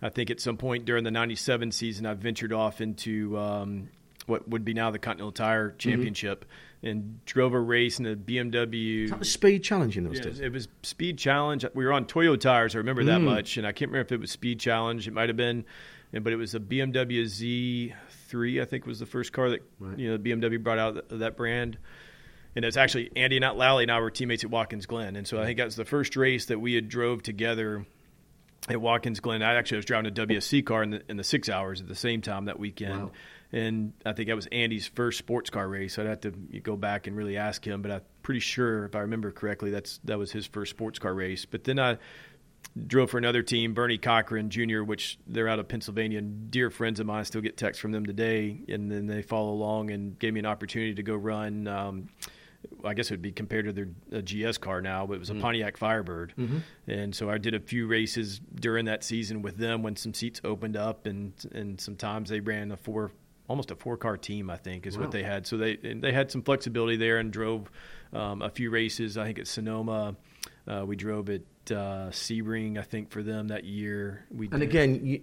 I 0.01 0.09
think 0.09 0.29
at 0.29 0.41
some 0.41 0.57
point 0.57 0.85
during 0.85 1.03
the 1.03 1.11
'97 1.11 1.71
season, 1.71 2.05
I 2.05 2.13
ventured 2.13 2.51
off 2.51 2.81
into 2.81 3.37
um, 3.37 3.89
what 4.25 4.47
would 4.47 4.65
be 4.65 4.73
now 4.73 4.91
the 4.91 4.99
Continental 4.99 5.31
Tire 5.31 5.69
mm-hmm. 5.69 5.77
Championship 5.77 6.45
mm-hmm. 6.45 6.87
and 6.87 7.25
drove 7.25 7.53
a 7.53 7.59
race 7.59 7.99
in 7.99 8.05
a 8.05 8.15
BMW. 8.15 9.09
that 9.09 9.19
was 9.19 9.31
Speed 9.31 9.63
Challenge 9.63 9.97
in 9.97 10.03
those 10.03 10.17
yeah, 10.17 10.23
days? 10.23 10.39
It 10.39 10.51
was 10.51 10.67
Speed 10.83 11.17
Challenge. 11.17 11.65
We 11.73 11.85
were 11.85 11.93
on 11.93 12.05
Toyo 12.05 12.35
tires. 12.35 12.75
I 12.75 12.79
remember 12.79 13.03
mm. 13.03 13.07
that 13.07 13.19
much, 13.19 13.57
and 13.57 13.67
I 13.67 13.71
can't 13.71 13.91
remember 13.91 14.07
if 14.07 14.11
it 14.11 14.19
was 14.19 14.31
Speed 14.31 14.59
Challenge. 14.59 15.07
It 15.07 15.13
might 15.13 15.29
have 15.29 15.37
been, 15.37 15.65
but 16.11 16.33
it 16.33 16.37
was 16.37 16.55
a 16.55 16.59
BMW 16.59 17.23
Z3. 17.23 18.61
I 18.61 18.65
think 18.65 18.85
was 18.85 18.99
the 18.99 19.05
first 19.05 19.33
car 19.33 19.49
that 19.51 19.61
right. 19.79 19.97
you 19.97 20.11
know 20.11 20.17
BMW 20.17 20.61
brought 20.61 20.79
out 20.79 21.09
that 21.09 21.37
brand. 21.37 21.77
And 22.55 22.63
it's 22.63 22.77
actually 22.77 23.09
Andy 23.15 23.37
and 23.37 23.57
Lally 23.57 23.83
and 23.83 23.91
I 23.91 23.99
were 23.99 24.11
teammates 24.11 24.43
at 24.43 24.51
Watkins 24.51 24.85
Glen, 24.85 25.15
and 25.15 25.27
so 25.27 25.41
I 25.41 25.45
think 25.45 25.57
that 25.57 25.65
was 25.65 25.75
the 25.75 25.85
first 25.85 26.15
race 26.15 26.45
that 26.45 26.61
we 26.61 26.75
had 26.75 26.87
drove 26.87 27.23
together 27.23 27.83
at 28.69 28.79
Watkins 28.79 29.19
Glen. 29.19 29.41
I 29.41 29.55
actually 29.55 29.77
was 29.77 29.85
driving 29.85 30.11
a 30.11 30.13
WSC 30.13 30.63
car 30.63 30.83
in 30.83 30.91
the, 30.91 31.01
in 31.09 31.17
the 31.17 31.23
six 31.23 31.49
hours 31.49 31.81
at 31.81 31.87
the 31.87 31.95
same 31.95 32.21
time 32.21 32.45
that 32.45 32.59
weekend. 32.59 33.05
Wow 33.05 33.11
and 33.53 33.93
I 34.03 34.13
think 34.13 34.29
that 34.29 34.35
was 34.35 34.47
Andy's 34.47 34.87
first 34.87 35.19
sports 35.19 35.51
car 35.51 35.67
race. 35.67 35.99
I'd 35.99 36.07
have 36.07 36.21
to 36.21 36.31
go 36.31 36.75
back 36.75 37.05
and 37.05 37.15
really 37.15 37.37
ask 37.37 37.65
him, 37.65 37.83
but 37.83 37.91
I'm 37.91 38.01
pretty 38.23 38.39
sure, 38.39 38.85
if 38.85 38.95
I 38.95 39.01
remember 39.01 39.31
correctly, 39.31 39.69
that's 39.69 39.99
that 40.05 40.17
was 40.17 40.31
his 40.31 40.47
first 40.47 40.71
sports 40.71 40.97
car 40.97 41.13
race. 41.13 41.45
But 41.45 41.63
then 41.63 41.77
I 41.77 41.99
drove 42.87 43.11
for 43.11 43.19
another 43.19 43.43
team, 43.43 43.75
Bernie 43.75 43.99
Cochran 43.99 44.49
Jr., 44.49 44.81
which 44.81 45.19
they're 45.27 45.47
out 45.47 45.59
of 45.59 45.67
Pennsylvania, 45.67 46.17
and 46.17 46.49
dear 46.49 46.71
friends 46.71 46.99
of 46.99 47.05
mine. 47.05 47.19
I 47.19 47.23
still 47.23 47.41
get 47.41 47.55
texts 47.55 47.79
from 47.79 47.91
them 47.91 48.07
today, 48.07 48.59
and 48.67 48.91
then 48.91 49.05
they 49.05 49.21
follow 49.21 49.51
along 49.51 49.91
and 49.91 50.17
gave 50.17 50.33
me 50.33 50.39
an 50.39 50.47
opportunity 50.47 50.95
to 50.95 51.03
go 51.03 51.15
run. 51.15 51.67
Um, 51.67 52.09
I 52.83 52.93
guess 52.93 53.11
it 53.11 53.13
would 53.13 53.21
be 53.21 53.31
compared 53.31 53.65
to 53.65 53.73
their 53.73 54.21
GS 54.21 54.57
car 54.57 54.81
now, 54.81 55.05
but 55.05 55.15
it 55.15 55.19
was 55.19 55.29
a 55.29 55.33
mm. 55.33 55.41
Pontiac 55.41 55.77
Firebird. 55.77 56.33
Mm-hmm. 56.37 56.57
And 56.87 57.13
so 57.13 57.29
I 57.29 57.37
did 57.37 57.53
a 57.53 57.59
few 57.59 57.87
races 57.87 58.39
during 58.55 58.85
that 58.85 59.03
season 59.03 59.41
with 59.41 59.57
them 59.57 59.83
when 59.83 59.95
some 59.95 60.13
seats 60.13 60.41
opened 60.43 60.77
up, 60.77 61.05
and 61.05 61.33
and 61.53 61.79
sometimes 61.79 62.29
they 62.29 62.39
ran 62.39 62.71
a 62.71 62.77
four 62.77 63.11
almost 63.47 63.71
a 63.71 63.75
four 63.75 63.97
car 63.97 64.17
team, 64.17 64.49
I 64.49 64.57
think, 64.57 64.85
is 64.85 64.97
wow. 64.97 65.03
what 65.03 65.11
they 65.11 65.23
had. 65.23 65.45
So 65.47 65.57
they 65.57 65.75
they 65.75 66.11
had 66.11 66.31
some 66.31 66.41
flexibility 66.41 66.97
there 66.97 67.17
and 67.17 67.31
drove 67.31 67.69
um, 68.13 68.41
a 68.41 68.49
few 68.49 68.69
races. 68.69 69.17
I 69.17 69.25
think 69.25 69.39
at 69.39 69.47
Sonoma, 69.47 70.15
uh, 70.67 70.83
we 70.85 70.95
drove 70.95 71.29
at 71.29 71.41
uh, 71.69 72.09
Sebring, 72.09 72.77
I 72.77 72.83
think, 72.83 73.09
for 73.11 73.23
them 73.23 73.49
that 73.49 73.63
year. 73.63 74.25
We 74.31 74.47
and 74.47 74.59
did. 74.59 74.69
again, 74.69 75.05
you, 75.05 75.21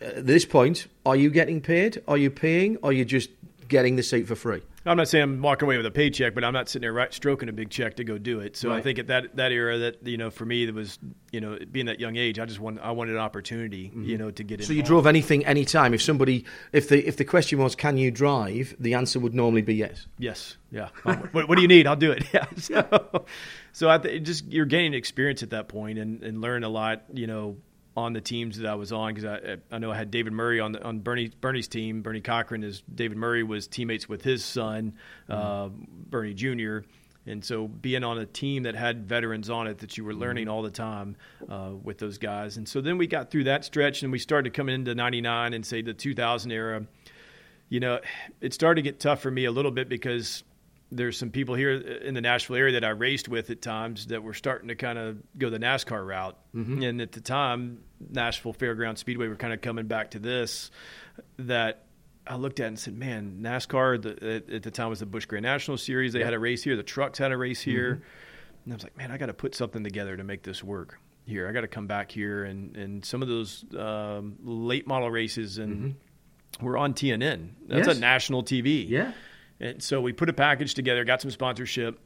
at 0.00 0.26
this 0.26 0.44
point, 0.44 0.86
are 1.04 1.16
you 1.16 1.30
getting 1.30 1.60
paid? 1.60 2.02
Are 2.06 2.16
you 2.16 2.30
paying? 2.30 2.78
Are 2.82 2.92
you 2.92 3.04
just 3.04 3.30
getting 3.68 3.96
the 3.96 4.02
seat 4.02 4.26
for 4.26 4.34
free? 4.34 4.62
I'm 4.86 4.96
not 4.96 5.08
saying 5.08 5.22
I'm 5.22 5.42
walking 5.42 5.66
away 5.66 5.76
with 5.76 5.86
a 5.86 5.90
paycheck, 5.90 6.34
but 6.34 6.44
I'm 6.44 6.52
not 6.52 6.68
sitting 6.68 6.82
there 6.82 6.92
right, 6.92 7.12
stroking 7.12 7.48
a 7.48 7.52
big 7.52 7.70
check 7.70 7.96
to 7.96 8.04
go 8.04 8.16
do 8.18 8.40
it. 8.40 8.56
So 8.56 8.70
right. 8.70 8.78
I 8.78 8.80
think 8.80 8.98
at 8.98 9.08
that 9.08 9.36
that 9.36 9.52
era, 9.52 9.78
that 9.78 10.06
you 10.06 10.16
know, 10.16 10.30
for 10.30 10.44
me, 10.44 10.66
that 10.66 10.74
was 10.74 10.98
you 11.30 11.40
know, 11.40 11.58
being 11.70 11.86
that 11.86 12.00
young 12.00 12.16
age, 12.16 12.38
I 12.38 12.46
just 12.46 12.60
want 12.60 12.80
I 12.80 12.90
wanted 12.92 13.12
an 13.14 13.20
opportunity, 13.20 13.88
mm-hmm. 13.88 14.04
you 14.04 14.18
know, 14.18 14.30
to 14.30 14.42
get. 14.42 14.60
It. 14.60 14.64
So 14.64 14.72
you 14.72 14.82
drove 14.82 15.06
anything, 15.06 15.44
anytime. 15.44 15.92
If 15.92 16.02
somebody, 16.02 16.44
if 16.72 16.88
the 16.88 17.06
if 17.06 17.16
the 17.16 17.24
question 17.24 17.58
was, 17.58 17.74
can 17.74 17.98
you 17.98 18.10
drive? 18.10 18.74
The 18.78 18.94
answer 18.94 19.20
would 19.20 19.34
normally 19.34 19.62
be 19.62 19.74
yes. 19.74 20.06
Yes. 20.18 20.56
Yeah. 20.70 20.88
what, 21.02 21.48
what, 21.48 21.56
do 21.56 21.62
you 21.62 21.68
need? 21.68 21.86
I'll 21.86 21.96
do 21.96 22.12
it. 22.12 22.24
Yeah. 22.32 22.46
So, 22.56 23.24
so 23.72 23.88
I 23.88 23.98
th- 23.98 24.22
just 24.22 24.46
you're 24.46 24.66
gaining 24.66 24.92
experience 24.92 25.42
at 25.42 25.50
that 25.50 25.68
point 25.68 25.98
and 25.98 26.22
and 26.22 26.40
learn 26.40 26.62
a 26.62 26.68
lot. 26.68 27.04
You 27.12 27.26
know, 27.26 27.56
on 27.98 28.12
the 28.12 28.20
teams 28.20 28.58
that 28.58 28.68
I 28.68 28.76
was 28.76 28.92
on 28.92 29.12
because 29.12 29.24
I, 29.24 29.56
I 29.74 29.78
know 29.78 29.90
I 29.90 29.96
had 29.96 30.10
David 30.10 30.32
Murry 30.32 30.60
on 30.60 30.72
the, 30.72 30.82
on 30.84 31.00
Bernie 31.00 31.32
Bernie's 31.40 31.66
team. 31.66 32.00
Bernie 32.02 32.20
Cochran 32.20 32.62
is 32.62 32.82
David 32.94 33.16
Murry 33.16 33.42
was 33.42 33.66
teammates 33.66 34.08
with 34.08 34.22
his 34.22 34.44
son 34.44 34.94
mm-hmm. 35.28 35.32
uh, 35.32 35.68
Bernie 36.08 36.34
Jr. 36.34 36.86
And 37.26 37.44
so 37.44 37.68
being 37.68 38.04
on 38.04 38.18
a 38.18 38.24
team 38.24 38.62
that 38.62 38.74
had 38.74 39.06
veterans 39.06 39.50
on 39.50 39.66
it 39.66 39.78
that 39.78 39.98
you 39.98 40.04
were 40.04 40.14
learning 40.14 40.44
mm-hmm. 40.44 40.54
all 40.54 40.62
the 40.62 40.70
time 40.70 41.16
uh, 41.48 41.72
with 41.82 41.98
those 41.98 42.18
guys. 42.18 42.56
And 42.56 42.66
so 42.68 42.80
then 42.80 42.96
we 42.96 43.06
got 43.06 43.30
through 43.30 43.44
that 43.44 43.64
stretch 43.64 44.02
and 44.02 44.12
we 44.12 44.18
started 44.18 44.52
to 44.52 44.56
coming 44.56 44.76
into 44.76 44.94
99 44.94 45.52
and 45.52 45.66
say 45.66 45.82
the 45.82 45.92
2000 45.92 46.52
era. 46.52 46.86
You 47.68 47.80
know, 47.80 48.00
it 48.40 48.54
started 48.54 48.82
to 48.82 48.90
get 48.90 49.00
tough 49.00 49.20
for 49.20 49.30
me 49.30 49.44
a 49.44 49.50
little 49.50 49.72
bit 49.72 49.88
because 49.90 50.42
there's 50.90 51.18
some 51.18 51.30
people 51.30 51.54
here 51.54 51.72
in 51.72 52.14
the 52.14 52.20
Nashville 52.20 52.56
area 52.56 52.72
that 52.72 52.84
I 52.84 52.90
raced 52.90 53.28
with 53.28 53.50
at 53.50 53.60
times 53.60 54.06
that 54.06 54.22
were 54.22 54.34
starting 54.34 54.68
to 54.68 54.74
kind 54.74 54.98
of 54.98 55.18
go 55.36 55.50
the 55.50 55.58
NASCAR 55.58 56.06
route. 56.06 56.38
Mm-hmm. 56.54 56.82
And 56.82 57.00
at 57.02 57.12
the 57.12 57.20
time, 57.20 57.82
Nashville 58.10 58.54
Fairground 58.54 58.96
Speedway 58.96 59.28
were 59.28 59.36
kind 59.36 59.52
of 59.52 59.60
coming 59.60 59.86
back 59.86 60.12
to 60.12 60.18
this 60.18 60.70
that 61.38 61.84
I 62.26 62.36
looked 62.36 62.60
at 62.60 62.68
and 62.68 62.78
said, 62.78 62.96
man, 62.96 63.40
NASCAR 63.42 64.00
the, 64.00 64.54
at 64.54 64.62
the 64.62 64.70
time 64.70 64.88
was 64.88 65.00
the 65.00 65.06
Busch 65.06 65.26
Grand 65.26 65.42
National 65.42 65.76
Series. 65.76 66.12
They 66.12 66.22
had 66.24 66.34
a 66.34 66.38
race 66.38 66.62
here. 66.62 66.76
The 66.76 66.82
trucks 66.82 67.18
had 67.18 67.32
a 67.32 67.36
race 67.36 67.60
here. 67.60 67.94
Mm-hmm. 67.94 68.64
And 68.64 68.72
I 68.72 68.76
was 68.76 68.82
like, 68.82 68.96
man, 68.96 69.10
I 69.10 69.18
got 69.18 69.26
to 69.26 69.34
put 69.34 69.54
something 69.54 69.84
together 69.84 70.16
to 70.16 70.24
make 70.24 70.42
this 70.42 70.64
work 70.64 70.98
here. 71.26 71.48
I 71.48 71.52
got 71.52 71.62
to 71.62 71.68
come 71.68 71.86
back 71.86 72.10
here. 72.10 72.44
And, 72.44 72.76
and 72.76 73.04
some 73.04 73.20
of 73.20 73.28
those 73.28 73.64
um, 73.76 74.36
late 74.42 74.86
model 74.86 75.10
races 75.10 75.58
and 75.58 75.94
mm-hmm. 75.94 76.66
we're 76.66 76.78
on 76.78 76.94
TNN. 76.94 77.50
That's 77.66 77.88
yes. 77.88 77.96
a 77.96 78.00
national 78.00 78.42
TV. 78.42 78.88
Yeah. 78.88 79.12
And 79.60 79.82
so 79.82 80.00
we 80.00 80.12
put 80.12 80.28
a 80.28 80.32
package 80.32 80.74
together, 80.74 81.04
got 81.04 81.20
some 81.20 81.30
sponsorship. 81.30 81.98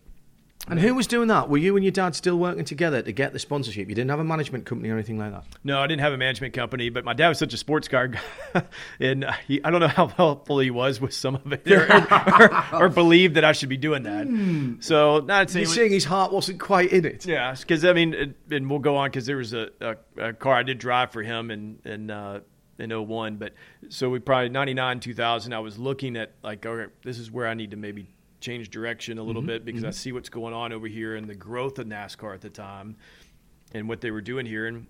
And 0.69 0.79
who 0.79 0.95
was 0.95 1.09
doing 1.09 1.27
that? 1.27 1.49
Were 1.49 1.57
you 1.57 1.75
and 1.75 1.85
your 1.85 1.91
dad 1.91 2.15
still 2.15 2.39
working 2.39 2.65
together 2.65 3.03
to 3.03 3.11
get 3.11 3.33
the 3.33 3.41
sponsorship? 3.41 3.89
You 3.89 3.97
didn't 3.97 4.11
have 4.11 4.21
a 4.21 4.25
management 4.25 4.65
company 4.65 4.91
or 4.91 4.95
anything 4.95 5.19
like 5.19 5.33
that? 5.33 5.45
No, 5.65 5.81
I 5.81 5.89
didn't 5.89 6.03
have 6.03 6.13
a 6.13 6.17
management 6.17 6.55
company, 6.55 6.89
but 6.89 7.05
my 7.05 7.15
dad 7.15 7.31
was 7.31 7.39
such 7.39 7.53
a 7.53 7.57
sports 7.57 7.89
car 7.89 8.07
guy. 8.07 8.21
and 9.01 9.27
he, 9.49 9.63
I 9.65 9.71
don't 9.71 9.81
know 9.81 9.89
how 9.89 10.07
helpful 10.07 10.61
he 10.61 10.71
was 10.71 11.01
with 11.01 11.15
some 11.15 11.35
of 11.35 11.53
it 11.53 11.69
or, 11.69 11.91
or, 11.91 12.85
or 12.85 12.89
believed 12.89 13.35
that 13.35 13.45
I 13.45 13.51
should 13.53 13.71
be 13.71 13.77
doing 13.77 14.05
that. 14.05 14.29
Hmm. 14.29 14.75
So, 14.79 15.19
not 15.19 15.51
saying. 15.51 15.67
You're 15.67 15.75
saying 15.75 15.91
his 15.91 16.05
heart 16.05 16.33
wasn't 16.33 16.61
quite 16.61 16.93
in 16.93 17.05
it. 17.05 17.27
Yeah, 17.27 17.57
because, 17.59 17.85
I 17.85 17.93
mean, 17.93 18.15
it, 18.15 18.37
and 18.53 18.71
we'll 18.71 18.79
go 18.79 18.97
on 18.97 19.11
because 19.11 19.27
there 19.27 19.39
was 19.39 19.55
a, 19.55 19.71
a, 19.81 19.97
a, 20.17 20.33
car 20.33 20.55
I 20.55 20.63
did 20.63 20.79
drive 20.79 21.11
for 21.11 21.25
him 21.25 21.51
and, 21.51 21.81
and 21.85 22.09
uh, 22.09 22.41
in 22.79 22.91
01 22.91 23.37
but 23.37 23.53
so 23.89 24.09
we 24.09 24.19
probably 24.19 24.49
99 24.49 25.01
2000 25.01 25.53
i 25.53 25.59
was 25.59 25.79
looking 25.79 26.17
at 26.17 26.33
like 26.43 26.65
okay 26.65 26.93
this 27.05 27.19
is 27.19 27.31
where 27.31 27.47
i 27.47 27.55
need 27.55 27.71
to 27.71 27.77
maybe 27.77 28.07
change 28.41 28.71
direction 28.71 29.19
a 29.19 29.23
little 29.23 29.43
mm-hmm. 29.43 29.49
bit 29.49 29.65
because 29.65 29.83
mm-hmm. 29.83 29.89
i 29.89 29.93
see 29.93 30.13
what's 30.13 30.29
going 30.29 30.55
on 30.55 30.73
over 30.73 30.87
here 30.87 31.17
and 31.17 31.29
the 31.29 31.35
growth 31.35 31.79
of 31.79 31.87
nascar 31.87 32.35
at 32.35 32.41
the 32.41 32.51
time 32.51 32.97
and 33.73 33.89
what 33.89 34.01
they 34.01 34.11
were 34.11 34.21
doing 34.21 34.47
here 34.47 34.67
and 34.67 34.87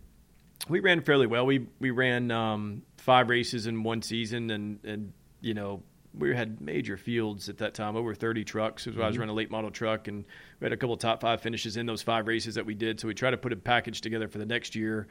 we 0.69 0.81
ran 0.81 1.01
fairly 1.01 1.27
well 1.27 1.45
we 1.45 1.67
we 1.81 1.91
ran 1.91 2.31
um, 2.31 2.83
five 2.97 3.29
races 3.29 3.67
in 3.67 3.83
one 3.83 4.01
season 4.01 4.51
and 4.51 4.79
and 4.85 5.13
you 5.41 5.55
know 5.55 5.83
we 6.17 6.35
had 6.35 6.61
major 6.61 6.97
fields 6.97 7.49
at 7.49 7.59
that 7.59 7.75
time, 7.75 7.97
over 7.97 8.15
30 8.15 8.45
trucks. 8.45 8.87
mm-hmm. 8.87 9.01
I 9.01 9.07
was 9.07 9.19
running 9.19 9.33
a 9.33 9.37
late 9.37 9.51
model 9.51 9.71
truck, 9.71 10.09
and 10.09 10.25
we 10.61 10.65
had 10.65 10.73
a 10.73 10.77
couple 10.77 10.97
top 10.97 11.21
five 11.21 11.41
finishes 11.41 11.77
in 11.77 11.87
those 11.87 12.03
five 12.03 12.27
races 12.27 12.55
that 12.57 12.67
we 12.67 12.75
did. 12.75 13.01
So 13.01 13.09
we 13.09 13.15
tried 13.15 13.31
to 13.31 13.39
put 13.39 13.53
a 13.53 13.57
package 13.57 14.01
together 14.01 14.29
for 14.29 14.39
the 14.39 14.47
next 14.47 14.75
year 14.75 15.09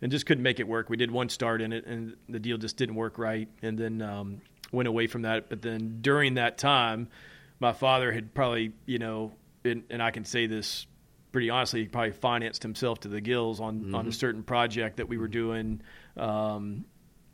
and 0.00 0.10
just 0.10 0.26
couldn't 0.26 0.42
make 0.42 0.60
it 0.60 0.68
work. 0.68 0.88
We 0.90 0.96
did 0.96 1.10
one 1.10 1.28
start 1.28 1.60
in 1.60 1.72
it, 1.72 1.86
and 1.86 2.16
the 2.28 2.38
deal 2.38 2.58
just 2.58 2.76
didn't 2.76 2.94
work 2.94 3.18
right, 3.18 3.48
and 3.62 3.78
then 3.78 4.02
um, 4.02 4.40
went 4.72 4.88
away 4.88 5.06
from 5.06 5.22
that. 5.22 5.48
But 5.48 5.62
then 5.62 5.98
during 6.00 6.34
that 6.34 6.58
time, 6.58 7.08
my 7.60 7.72
father 7.72 8.12
had 8.12 8.34
probably, 8.34 8.72
you 8.86 8.98
know, 8.98 9.32
and, 9.64 9.84
and 9.90 10.02
I 10.02 10.10
can 10.10 10.24
say 10.24 10.46
this 10.46 10.86
pretty 11.32 11.50
honestly, 11.50 11.82
he 11.82 11.88
probably 11.88 12.12
financed 12.12 12.62
himself 12.62 13.00
to 13.00 13.08
the 13.08 13.20
gills 13.20 13.60
on 13.60 13.80
mm-hmm. 13.80 13.94
on 13.94 14.06
a 14.06 14.12
certain 14.12 14.42
project 14.42 14.96
that 14.96 15.08
we 15.08 15.18
were 15.18 15.28
doing 15.28 15.80
um, 16.16 16.84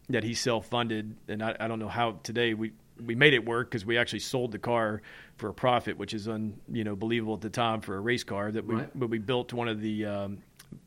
that 0.08 0.24
he 0.24 0.34
self 0.34 0.66
funded, 0.66 1.16
and 1.28 1.42
I, 1.42 1.56
I 1.58 1.68
don't 1.68 1.78
know 1.78 1.88
how 1.88 2.18
today 2.22 2.54
we 2.54 2.72
we 3.04 3.14
made 3.14 3.34
it 3.34 3.44
work 3.44 3.70
because 3.70 3.84
we 3.84 3.98
actually 3.98 4.20
sold 4.20 4.52
the 4.52 4.58
car 4.58 5.02
for 5.36 5.48
a 5.48 5.54
profit, 5.54 5.98
which 5.98 6.14
is 6.14 6.28
un 6.28 6.60
you 6.70 6.84
know 6.84 6.96
believable 6.96 7.34
at 7.34 7.40
the 7.40 7.50
time 7.50 7.80
for 7.80 7.96
a 7.96 8.00
race 8.00 8.24
car. 8.24 8.50
That 8.50 8.66
we 8.66 8.76
right. 8.76 8.90
but 8.94 9.10
we 9.10 9.18
built 9.18 9.52
one 9.52 9.68
of 9.68 9.80
the 9.80 10.06
um, 10.06 10.38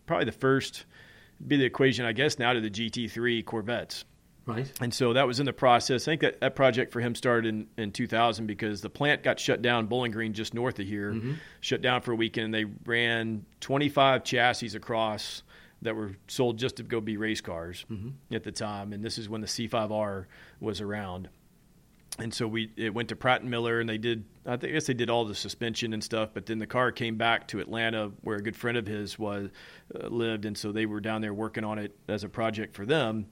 probably 0.05 0.25
the 0.25 0.31
first 0.31 0.85
be 1.45 1.57
the 1.57 1.65
equation, 1.65 2.05
I 2.05 2.13
guess, 2.13 2.39
now 2.39 2.53
to 2.53 2.61
the 2.61 2.69
GT3 2.69 3.45
Corvettes. 3.45 4.05
Right. 4.45 4.71
And 4.79 4.93
so 4.93 5.13
that 5.13 5.27
was 5.27 5.41
in 5.41 5.45
the 5.45 5.53
process. 5.53 6.07
I 6.07 6.11
think 6.11 6.21
that, 6.21 6.39
that 6.39 6.55
project 6.55 6.93
for 6.93 7.01
him 7.01 7.15
started 7.15 7.49
in, 7.49 7.67
in 7.77 7.91
2000 7.91 8.47
because 8.47 8.79
the 8.79 8.89
plant 8.89 9.21
got 9.21 9.39
shut 9.39 9.61
down, 9.61 9.87
Bowling 9.87 10.13
Green, 10.13 10.31
just 10.31 10.53
north 10.53 10.79
of 10.79 10.87
here, 10.87 11.11
mm-hmm. 11.11 11.33
shut 11.59 11.81
down 11.81 12.01
for 12.01 12.13
a 12.13 12.15
weekend. 12.15 12.45
And 12.45 12.53
they 12.53 12.73
ran 12.85 13.45
25 13.59 14.23
chassis 14.23 14.75
across 14.77 15.43
that 15.81 15.95
were 15.95 16.13
sold 16.27 16.57
just 16.57 16.77
to 16.77 16.83
go 16.83 17.01
be 17.01 17.17
race 17.17 17.41
cars 17.41 17.85
mm-hmm. 17.91 18.33
at 18.33 18.43
the 18.43 18.51
time. 18.53 18.93
And 18.93 19.03
this 19.03 19.17
is 19.17 19.27
when 19.27 19.41
the 19.41 19.47
C5R 19.47 20.25
was 20.61 20.79
around. 20.79 21.27
And 22.19 22.33
so 22.33 22.47
we 22.47 22.71
it 22.75 22.93
went 22.93 23.09
to 23.09 23.15
Pratt 23.15 23.41
and 23.41 23.51
Miller, 23.51 23.79
and 23.79 23.87
they 23.87 23.97
did. 23.97 24.25
I 24.45 24.57
think 24.57 24.71
I 24.71 24.73
guess 24.73 24.87
they 24.87 24.93
did 24.93 25.09
all 25.09 25.25
the 25.25 25.35
suspension 25.35 25.93
and 25.93 26.03
stuff. 26.03 26.29
But 26.33 26.47
then 26.47 26.57
the 26.57 26.67
car 26.67 26.91
came 26.91 27.15
back 27.15 27.47
to 27.49 27.59
Atlanta, 27.59 28.11
where 28.21 28.37
a 28.37 28.41
good 28.41 28.55
friend 28.55 28.77
of 28.77 28.87
his 28.87 29.19
was 29.19 29.49
uh, 29.93 30.07
lived, 30.07 30.45
and 30.45 30.57
so 30.57 30.71
they 30.71 30.85
were 30.85 30.99
down 30.99 31.21
there 31.21 31.33
working 31.33 31.63
on 31.63 31.77
it 31.77 31.95
as 32.07 32.23
a 32.23 32.29
project 32.29 32.75
for 32.75 32.85
them 32.85 33.27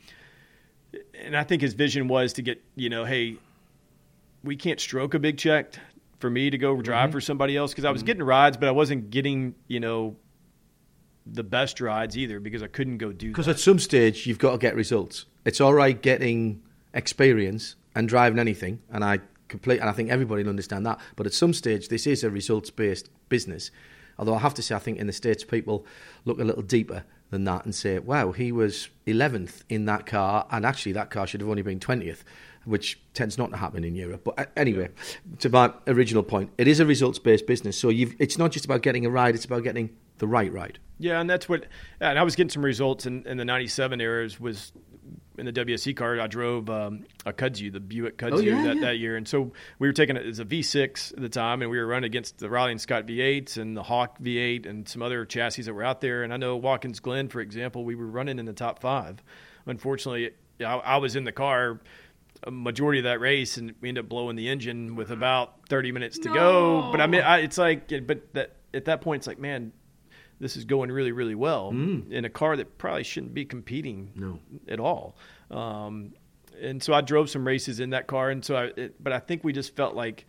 and 1.24 1.36
I 1.36 1.44
think 1.44 1.62
his 1.62 1.74
vision 1.74 2.08
was 2.08 2.34
to 2.34 2.42
get, 2.42 2.64
you 2.76 2.90
know, 2.90 3.06
hey, 3.06 3.38
we 4.44 4.56
can't 4.56 4.80
stroke 4.80 5.14
a 5.14 5.20
big 5.20 5.38
check 5.38 5.76
for 6.20 6.30
me 6.30 6.50
to 6.50 6.58
go 6.58 6.82
drive 6.82 7.12
for 7.12 7.22
somebody 7.22 7.58
else 7.58 7.72
because 7.72 7.86
I 7.86 7.92
was 7.92 8.04
getting 8.04 8.24
rides, 8.24 8.58
but 8.58 8.70
I 8.70 8.72
wasn't 8.72 9.10
getting, 9.10 9.56
you 9.68 9.80
know, 9.80 10.16
the 11.26 11.44
best 11.44 11.82
rides 11.82 12.18
either 12.18 12.40
because 12.40 12.62
I 12.62 12.68
couldn't 12.68 13.00
go 13.00 13.12
do 13.12 13.30
Because 13.30 13.48
at 13.48 13.60
some 13.60 13.80
stage 13.80 14.28
you've 14.28 14.38
got 14.38 14.52
to 14.52 14.58
get 14.58 14.76
results. 14.76 15.26
It's 15.44 15.60
all 15.60 15.74
right 15.74 16.00
getting 16.00 16.62
experience 16.94 17.76
and 17.96 18.08
driving 18.08 18.40
anything, 18.40 18.82
and 18.92 19.04
I 19.04 19.20
complete, 19.48 19.80
and 19.80 19.90
I 19.90 19.94
think 19.94 20.10
everybody 20.10 20.44
will 20.44 20.50
understand 20.50 20.86
that. 20.86 21.00
But 21.16 21.26
at 21.26 21.34
some 21.34 21.54
stage, 21.54 21.88
this 21.88 22.06
is 22.06 22.24
a 22.24 22.30
results-based 22.30 23.10
business. 23.30 23.72
Although 24.18 24.36
I 24.36 24.40
have 24.40 24.54
to 24.56 24.62
say, 24.62 24.76
I 24.76 24.80
think 24.80 25.00
in 25.00 25.08
the 25.08 25.14
states 25.14 25.44
people 25.44 25.86
look 26.26 26.40
a 26.40 26.44
little 26.44 26.62
deeper 26.62 27.04
than 27.32 27.44
that 27.46 27.66
and 27.66 27.74
say, 27.74 28.00
"Wow, 28.00 28.32
he 28.32 28.52
was 28.52 28.90
11th 29.08 29.64
in 29.70 29.86
that 29.86 30.06
car, 30.06 30.46
and 30.52 30.66
actually 30.66 30.94
that 30.94 31.10
car 31.10 31.28
should 31.28 31.42
have 31.42 31.50
only 31.50 31.64
been 31.64 31.80
20th." 31.80 32.24
Which 32.66 33.00
tends 33.14 33.38
not 33.38 33.52
to 33.52 33.58
happen 33.58 33.84
in 33.84 33.94
Europe. 33.94 34.24
But 34.24 34.40
uh, 34.40 34.46
anyway, 34.58 34.90
to 35.38 35.50
my 35.50 35.72
original 35.86 36.24
point, 36.24 36.50
it 36.58 36.68
is 36.68 36.80
a 36.80 36.86
results-based 36.86 37.46
business. 37.46 37.78
So 37.78 37.90
you've, 37.90 38.16
it's 38.18 38.40
not 38.40 38.52
just 38.52 38.66
about 38.66 38.82
getting 38.82 39.06
a 39.06 39.10
ride; 39.10 39.36
it's 39.36 39.46
about 39.46 39.64
getting 39.64 39.96
the 40.18 40.26
right 40.26 40.52
ride. 40.52 40.80
Yeah, 40.98 41.20
and 41.20 41.30
that's 41.30 41.48
what. 41.48 41.66
And 42.00 42.18
I 42.18 42.24
was 42.24 42.36
getting 42.36 42.50
some 42.50 42.66
results 42.66 43.06
in, 43.06 43.28
in 43.28 43.38
the 43.38 43.46
'97 43.46 44.02
eras. 44.02 44.40
Was 44.40 44.72
in 45.38 45.46
the 45.46 45.54
WSC 45.54 45.96
car, 45.96 46.20
I 46.20 46.28
drove 46.28 46.70
um, 46.70 47.06
a 47.26 47.34
Kudzu, 47.34 47.72
the 47.72 47.80
Buick 47.80 48.18
Kudzu, 48.18 48.34
Oh, 48.34 48.40
yeah, 48.40 48.64
that, 48.64 48.76
yeah. 48.76 48.82
that 48.82 48.98
year, 48.98 49.16
and 49.18 49.28
so 49.28 49.52
we 49.80 49.88
were 49.88 49.94
taking 49.94 50.16
it 50.18 50.26
as 50.26 50.40
a 50.40 50.46
V6 50.46 51.14
at 51.14 51.22
the 51.22 51.30
time, 51.30 51.62
and 51.62 51.70
we 51.72 51.78
were 51.78 51.88
running 51.88 52.06
against 52.06 52.38
the 52.40 52.50
Riley 52.50 52.72
and 52.72 52.82
Scott 52.82 53.06
V8s 53.06 53.58
and 53.58 53.76
the 53.76 53.84
Hawk 53.84 54.20
V8 54.20 54.66
and 54.66 54.88
some 54.88 55.02
other 55.02 55.26
chassis 55.26 55.64
that 55.64 55.74
were 55.74 55.84
out 55.84 56.02
there. 56.02 56.24
And 56.24 56.34
I 56.34 56.38
know 56.38 56.58
Watkins 56.58 57.00
Glen, 57.00 57.28
for 57.30 57.42
example, 57.42 57.84
we 57.86 57.96
were 57.96 58.08
running 58.08 58.40
in 58.40 58.46
the 58.46 58.54
top 58.54 58.80
five. 58.80 59.24
Unfortunately, 59.66 60.32
I, 60.60 60.76
I 60.76 60.98
was 60.98 61.16
in 61.16 61.24
the 61.24 61.32
car 61.32 61.80
a 62.44 62.52
majority 62.52 63.00
of 63.00 63.06
that 63.06 63.20
race, 63.20 63.58
and 63.58 63.74
we 63.82 63.90
ended 63.90 64.06
up 64.06 64.10
blowing 64.10 64.36
the 64.36 64.50
engine 64.50 64.96
with 64.96 65.10
about 65.10 65.68
30 65.70 65.92
minutes 65.92 66.20
to 66.20 66.30
go. 66.30 66.90
But 66.92 67.02
I 67.02 67.08
mean, 67.08 67.22
I, 67.22 67.40
it's 67.40 67.58
like, 67.58 67.92
but 68.06 68.34
that 68.34 68.56
at 68.74 68.86
that 68.86 69.02
point, 69.02 69.22
it's 69.22 69.28
like, 69.28 69.40
man, 69.40 69.72
this 70.40 70.58
is 70.58 70.66
going 70.66 70.92
really, 70.92 71.12
really 71.12 71.36
well 71.36 71.72
mm. 71.72 72.12
in 72.12 72.26
a 72.26 72.30
car 72.30 72.58
that 72.58 72.78
probably 72.78 73.04
shouldn't 73.04 73.34
be 73.34 73.46
competing 73.46 74.12
No. 74.16 74.40
at 74.68 74.80
all. 74.80 75.16
Um, 75.50 76.14
and 76.62 76.82
so 76.82 76.94
I 76.94 77.02
drove 77.02 77.30
some 77.30 77.46
races 77.46 77.80
in 77.80 77.92
that 77.92 78.08
car, 78.08 78.30
and 78.30 78.44
so 78.44 78.56
I, 78.56 78.64
it, 78.78 79.04
but 79.04 79.14
I 79.14 79.20
think 79.20 79.44
we 79.44 79.54
just 79.54 79.76
felt 79.76 79.96
like 79.96 80.26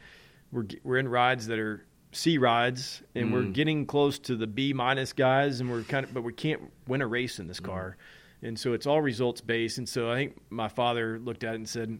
we're 0.52 0.66
we're 0.82 0.98
in 0.98 1.08
rides 1.08 1.46
that 1.48 1.58
are 1.58 1.84
C 2.12 2.38
rides, 2.38 3.02
and 3.14 3.32
we're 3.32 3.42
mm. 3.42 3.52
getting 3.52 3.86
close 3.86 4.18
to 4.20 4.36
the 4.36 4.46
B 4.46 4.72
minus 4.72 5.12
guys, 5.12 5.60
and 5.60 5.70
we're 5.70 5.82
kind 5.82 6.04
of, 6.04 6.14
but 6.14 6.22
we 6.22 6.32
can't 6.32 6.62
win 6.88 7.02
a 7.02 7.06
race 7.06 7.38
in 7.38 7.46
this 7.46 7.60
mm. 7.60 7.66
car, 7.66 7.96
and 8.42 8.58
so 8.58 8.72
it's 8.72 8.86
all 8.86 9.00
results 9.00 9.40
based. 9.40 9.78
And 9.78 9.88
so 9.88 10.10
I 10.10 10.16
think 10.16 10.36
my 10.50 10.68
father 10.68 11.18
looked 11.18 11.44
at 11.44 11.52
it 11.52 11.56
and 11.56 11.68
said, 11.68 11.98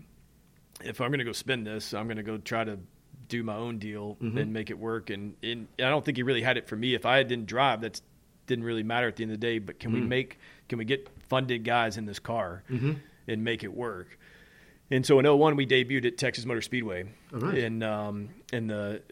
if 0.85 1.01
I'm 1.01 1.09
going 1.09 1.19
to 1.19 1.25
go 1.25 1.33
spend 1.33 1.67
this, 1.67 1.95
I'm 1.95 2.07
going 2.07 2.17
to 2.17 2.23
go 2.23 2.39
try 2.39 2.65
to 2.65 2.79
do 3.29 3.43
my 3.43 3.55
own 3.57 3.79
deal 3.79 4.17
and 4.21 4.53
make 4.53 4.71
it 4.71 4.79
work. 4.79 5.11
And, 5.11 5.35
and 5.43 5.69
I 5.79 5.91
don't 5.91 6.05
think 6.05 6.17
he 6.17 6.23
really 6.23 6.43
had 6.43 6.57
it 6.57 6.69
for 6.69 6.77
me. 6.77 6.95
If 6.95 7.07
I 7.07 7.23
didn't 7.23 7.47
drive, 7.47 7.81
that 7.83 8.01
didn't 8.47 8.65
really 8.65 8.83
matter 8.83 9.09
at 9.09 9.17
the 9.17 9.25
end 9.25 9.33
of 9.33 9.41
the 9.41 9.47
day. 9.47 9.59
But 9.59 9.81
can 9.81 9.93
we 9.93 10.01
make, 10.01 10.39
can 10.69 10.79
we 10.79 10.85
get 10.85 11.09
funded 11.29 11.65
guys 11.65 11.97
in 11.97 12.07
this 12.07 12.19
car 12.19 12.63
and 12.69 13.45
make 13.45 13.65
it 13.65 13.75
work? 13.75 14.19
And 14.91 15.05
so 15.05 15.19
in 15.19 15.27
01, 15.27 15.57
we 15.57 15.67
debuted 15.67 16.07
at 16.07 16.19
Texas 16.19 16.45
Motor 16.45 16.63
Speedway. 16.63 17.07
Right. 17.33 17.59
In, 17.59 17.83
um, 17.83 18.29
in 18.53 18.69
the, 18.69 19.03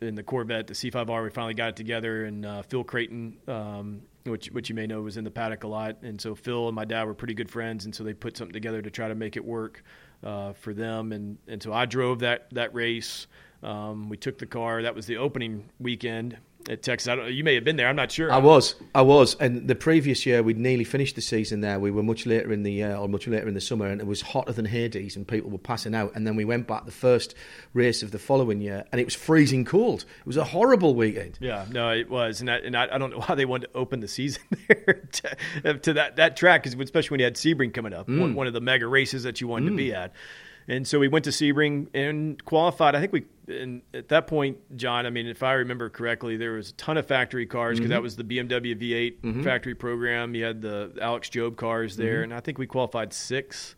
in 0.00 0.16
the 0.16 0.22
Corvette, 0.22 0.66
the 0.66 0.74
C5R, 0.74 1.22
we 1.22 1.30
finally 1.30 1.54
got 1.54 1.68
it 1.68 1.76
together. 1.76 2.24
And 2.24 2.44
uh, 2.44 2.62
Phil 2.62 2.82
Creighton, 2.82 3.36
um, 3.46 4.02
which, 4.24 4.48
which 4.48 4.68
you 4.68 4.74
may 4.74 4.86
know 4.88 5.02
was 5.02 5.16
in 5.16 5.24
the 5.24 5.30
paddock 5.30 5.62
a 5.62 5.68
lot. 5.68 5.98
And 6.02 6.20
so 6.20 6.34
Phil 6.34 6.66
and 6.66 6.74
my 6.74 6.84
dad 6.84 7.04
were 7.04 7.14
pretty 7.14 7.34
good 7.34 7.48
friends. 7.48 7.84
And 7.84 7.94
so 7.94 8.02
they 8.02 8.12
put 8.12 8.36
something 8.36 8.52
together 8.52 8.82
to 8.82 8.90
try 8.90 9.06
to 9.06 9.14
make 9.14 9.36
it 9.36 9.44
work 9.44 9.84
uh, 10.24 10.52
for 10.54 10.74
them. 10.74 11.12
And, 11.12 11.38
and 11.46 11.62
so 11.62 11.72
I 11.72 11.86
drove 11.86 12.18
that, 12.20 12.48
that 12.52 12.74
race. 12.74 13.28
Um, 13.62 14.08
we 14.08 14.16
took 14.16 14.38
the 14.38 14.46
car. 14.46 14.82
That 14.82 14.94
was 14.94 15.06
the 15.06 15.18
opening 15.18 15.68
weekend 15.78 16.38
at 16.68 16.82
Texas. 16.82 17.08
I 17.08 17.16
don't, 17.16 17.32
you 17.32 17.44
may 17.44 17.54
have 17.54 17.64
been 17.64 17.76
there. 17.76 17.88
I'm 17.88 17.96
not 17.96 18.12
sure. 18.12 18.32
I 18.32 18.38
was, 18.38 18.74
I 18.94 19.02
was, 19.02 19.34
and 19.36 19.68
the 19.68 19.74
previous 19.74 20.26
year 20.26 20.42
we'd 20.42 20.58
nearly 20.58 20.84
finished 20.84 21.14
the 21.14 21.22
season 21.22 21.60
there. 21.60 21.78
We 21.78 21.90
were 21.90 22.02
much 22.02 22.26
later 22.26 22.52
in 22.52 22.62
the 22.62 22.72
year, 22.72 22.94
or 22.94 23.08
much 23.08 23.26
later 23.26 23.48
in 23.48 23.54
the 23.54 23.60
summer, 23.60 23.86
and 23.86 24.00
it 24.00 24.06
was 24.06 24.20
hotter 24.20 24.52
than 24.52 24.64
Hades, 24.64 25.16
and 25.16 25.26
people 25.26 25.50
were 25.50 25.58
passing 25.58 25.94
out. 25.94 26.12
And 26.14 26.26
then 26.26 26.36
we 26.36 26.44
went 26.44 26.66
back 26.66 26.84
the 26.84 26.92
first 26.92 27.34
race 27.72 28.02
of 28.02 28.10
the 28.10 28.18
following 28.18 28.60
year, 28.60 28.84
and 28.92 29.00
it 29.00 29.04
was 29.04 29.14
freezing 29.14 29.64
cold. 29.64 30.04
It 30.20 30.26
was 30.26 30.36
a 30.36 30.44
horrible 30.44 30.94
weekend. 30.94 31.38
Yeah, 31.40 31.66
no, 31.70 31.90
it 31.90 32.10
was, 32.10 32.40
and 32.40 32.50
I, 32.50 32.56
and 32.56 32.76
I, 32.76 32.88
I 32.92 32.98
don't 32.98 33.10
know 33.10 33.20
why 33.20 33.34
they 33.34 33.44
wanted 33.44 33.68
to 33.68 33.78
open 33.78 34.00
the 34.00 34.08
season 34.08 34.42
there 34.68 35.02
to, 35.62 35.78
to 35.78 35.92
that 35.94 36.16
that 36.16 36.36
track, 36.36 36.66
especially 36.66 37.10
when 37.10 37.20
you 37.20 37.24
had 37.24 37.34
Sebring 37.34 37.72
coming 37.72 37.92
up, 37.92 38.08
one, 38.08 38.18
mm. 38.18 38.34
one 38.34 38.46
of 38.46 38.52
the 38.52 38.60
mega 38.60 38.86
races 38.86 39.22
that 39.24 39.40
you 39.40 39.48
wanted 39.48 39.70
to 39.70 39.76
be 39.76 39.88
mm. 39.88 39.96
at. 39.96 40.12
And 40.70 40.86
so 40.86 41.00
we 41.00 41.08
went 41.08 41.24
to 41.24 41.30
Sebring 41.32 41.88
and 41.94 42.42
qualified. 42.44 42.94
I 42.94 43.00
think 43.00 43.12
we, 43.12 43.24
and 43.48 43.82
at 43.92 44.08
that 44.10 44.28
point, 44.28 44.76
John. 44.76 45.04
I 45.04 45.10
mean, 45.10 45.26
if 45.26 45.42
I 45.42 45.54
remember 45.54 45.90
correctly, 45.90 46.36
there 46.36 46.52
was 46.52 46.70
a 46.70 46.74
ton 46.74 46.96
of 46.96 47.06
factory 47.06 47.44
cars 47.44 47.78
because 47.78 47.90
that 47.90 48.02
was 48.02 48.14
the 48.14 48.22
BMW 48.22 48.80
V8 48.80 49.42
factory 49.42 49.74
program. 49.74 50.32
You 50.36 50.44
had 50.44 50.62
the 50.62 50.96
Alex 51.02 51.28
Job 51.28 51.56
cars 51.56 51.96
there, 51.96 52.22
and 52.22 52.32
I 52.32 52.38
think 52.38 52.56
we 52.56 52.68
qualified 52.68 53.12
six 53.12 53.74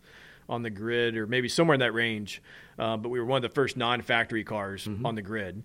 on 0.51 0.63
the 0.63 0.69
grid, 0.69 1.17
or 1.17 1.27
maybe 1.27 1.49
somewhere 1.49 1.73
in 1.73 1.81
that 1.81 1.95
range. 1.95 2.43
Uh, 2.79 2.99
but 2.99 3.09
we 3.09 3.19
were 3.19 3.25
one 3.25 3.43
of 3.43 3.51
the 3.51 3.55
first 3.55 3.79
non-factory 3.79 4.45
cars 4.45 4.87
on 5.07 5.15
the 5.15 5.23
grid 5.23 5.63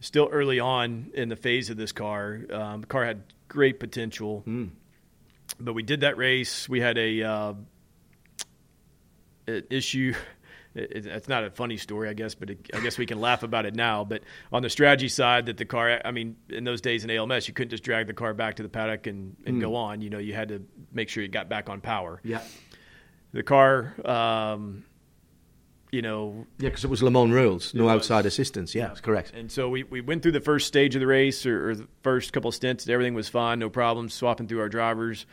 still 0.00 0.28
early 0.32 0.58
on 0.58 1.10
in 1.12 1.28
the 1.28 1.36
phase 1.36 1.68
of 1.68 1.76
this 1.76 1.92
car. 1.92 2.40
Um, 2.50 2.80
the 2.80 2.86
car 2.86 3.04
had 3.04 3.22
great 3.48 3.78
potential, 3.78 4.42
but 5.60 5.74
we 5.74 5.82
did 5.82 6.00
that 6.00 6.16
race. 6.16 6.66
We 6.66 6.80
had 6.80 6.96
a 6.96 7.22
uh, 7.22 7.54
an 9.46 9.64
issue. 9.70 10.14
It, 10.76 11.06
it's 11.06 11.28
not 11.28 11.42
a 11.44 11.50
funny 11.50 11.76
story, 11.76 12.08
I 12.08 12.12
guess, 12.12 12.34
but 12.34 12.50
it, 12.50 12.70
I 12.74 12.80
guess 12.80 12.98
we 12.98 13.06
can 13.06 13.20
laugh 13.20 13.42
about 13.42 13.66
it 13.66 13.74
now. 13.74 14.04
But 14.04 14.22
on 14.52 14.62
the 14.62 14.70
strategy 14.70 15.08
side, 15.08 15.46
that 15.46 15.56
the 15.56 15.64
car, 15.64 16.00
I 16.04 16.10
mean, 16.10 16.36
in 16.48 16.64
those 16.64 16.80
days 16.80 17.02
in 17.04 17.10
ALMS, 17.10 17.48
you 17.48 17.54
couldn't 17.54 17.70
just 17.70 17.82
drag 17.82 18.06
the 18.06 18.12
car 18.12 18.34
back 18.34 18.56
to 18.56 18.62
the 18.62 18.68
paddock 18.68 19.06
and, 19.06 19.36
and 19.46 19.60
go 19.60 19.74
on. 19.74 20.02
You 20.02 20.10
know, 20.10 20.18
you 20.18 20.34
had 20.34 20.48
to 20.48 20.62
make 20.92 21.08
sure 21.08 21.22
you 21.22 21.28
got 21.28 21.48
back 21.48 21.68
on 21.70 21.80
power. 21.80 22.20
Yeah, 22.22 22.42
The 23.32 23.42
car, 23.42 23.94
um, 24.04 24.84
you 25.92 26.02
know, 26.02 26.46
yeah, 26.58 26.68
because 26.68 26.84
it 26.84 26.90
was 26.90 27.02
Le 27.02 27.10
Mans 27.10 27.32
rules, 27.32 27.72
no 27.72 27.84
was. 27.84 27.94
outside 27.94 28.26
assistance. 28.26 28.74
Yeah, 28.74 28.88
that's 28.88 29.00
correct. 29.00 29.32
And 29.34 29.50
so 29.50 29.68
we, 29.68 29.82
we 29.84 30.00
went 30.00 30.22
through 30.22 30.32
the 30.32 30.40
first 30.40 30.66
stage 30.66 30.94
of 30.94 31.00
the 31.00 31.06
race, 31.06 31.46
or, 31.46 31.70
or 31.70 31.74
the 31.76 31.88
first 32.02 32.32
couple 32.32 32.48
of 32.48 32.54
stints. 32.54 32.88
Everything 32.88 33.14
was 33.14 33.28
fine, 33.28 33.58
no 33.60 33.70
problems, 33.70 34.12
swapping 34.12 34.46
through 34.48 34.60
our 34.60 34.68
drivers. 34.68 35.24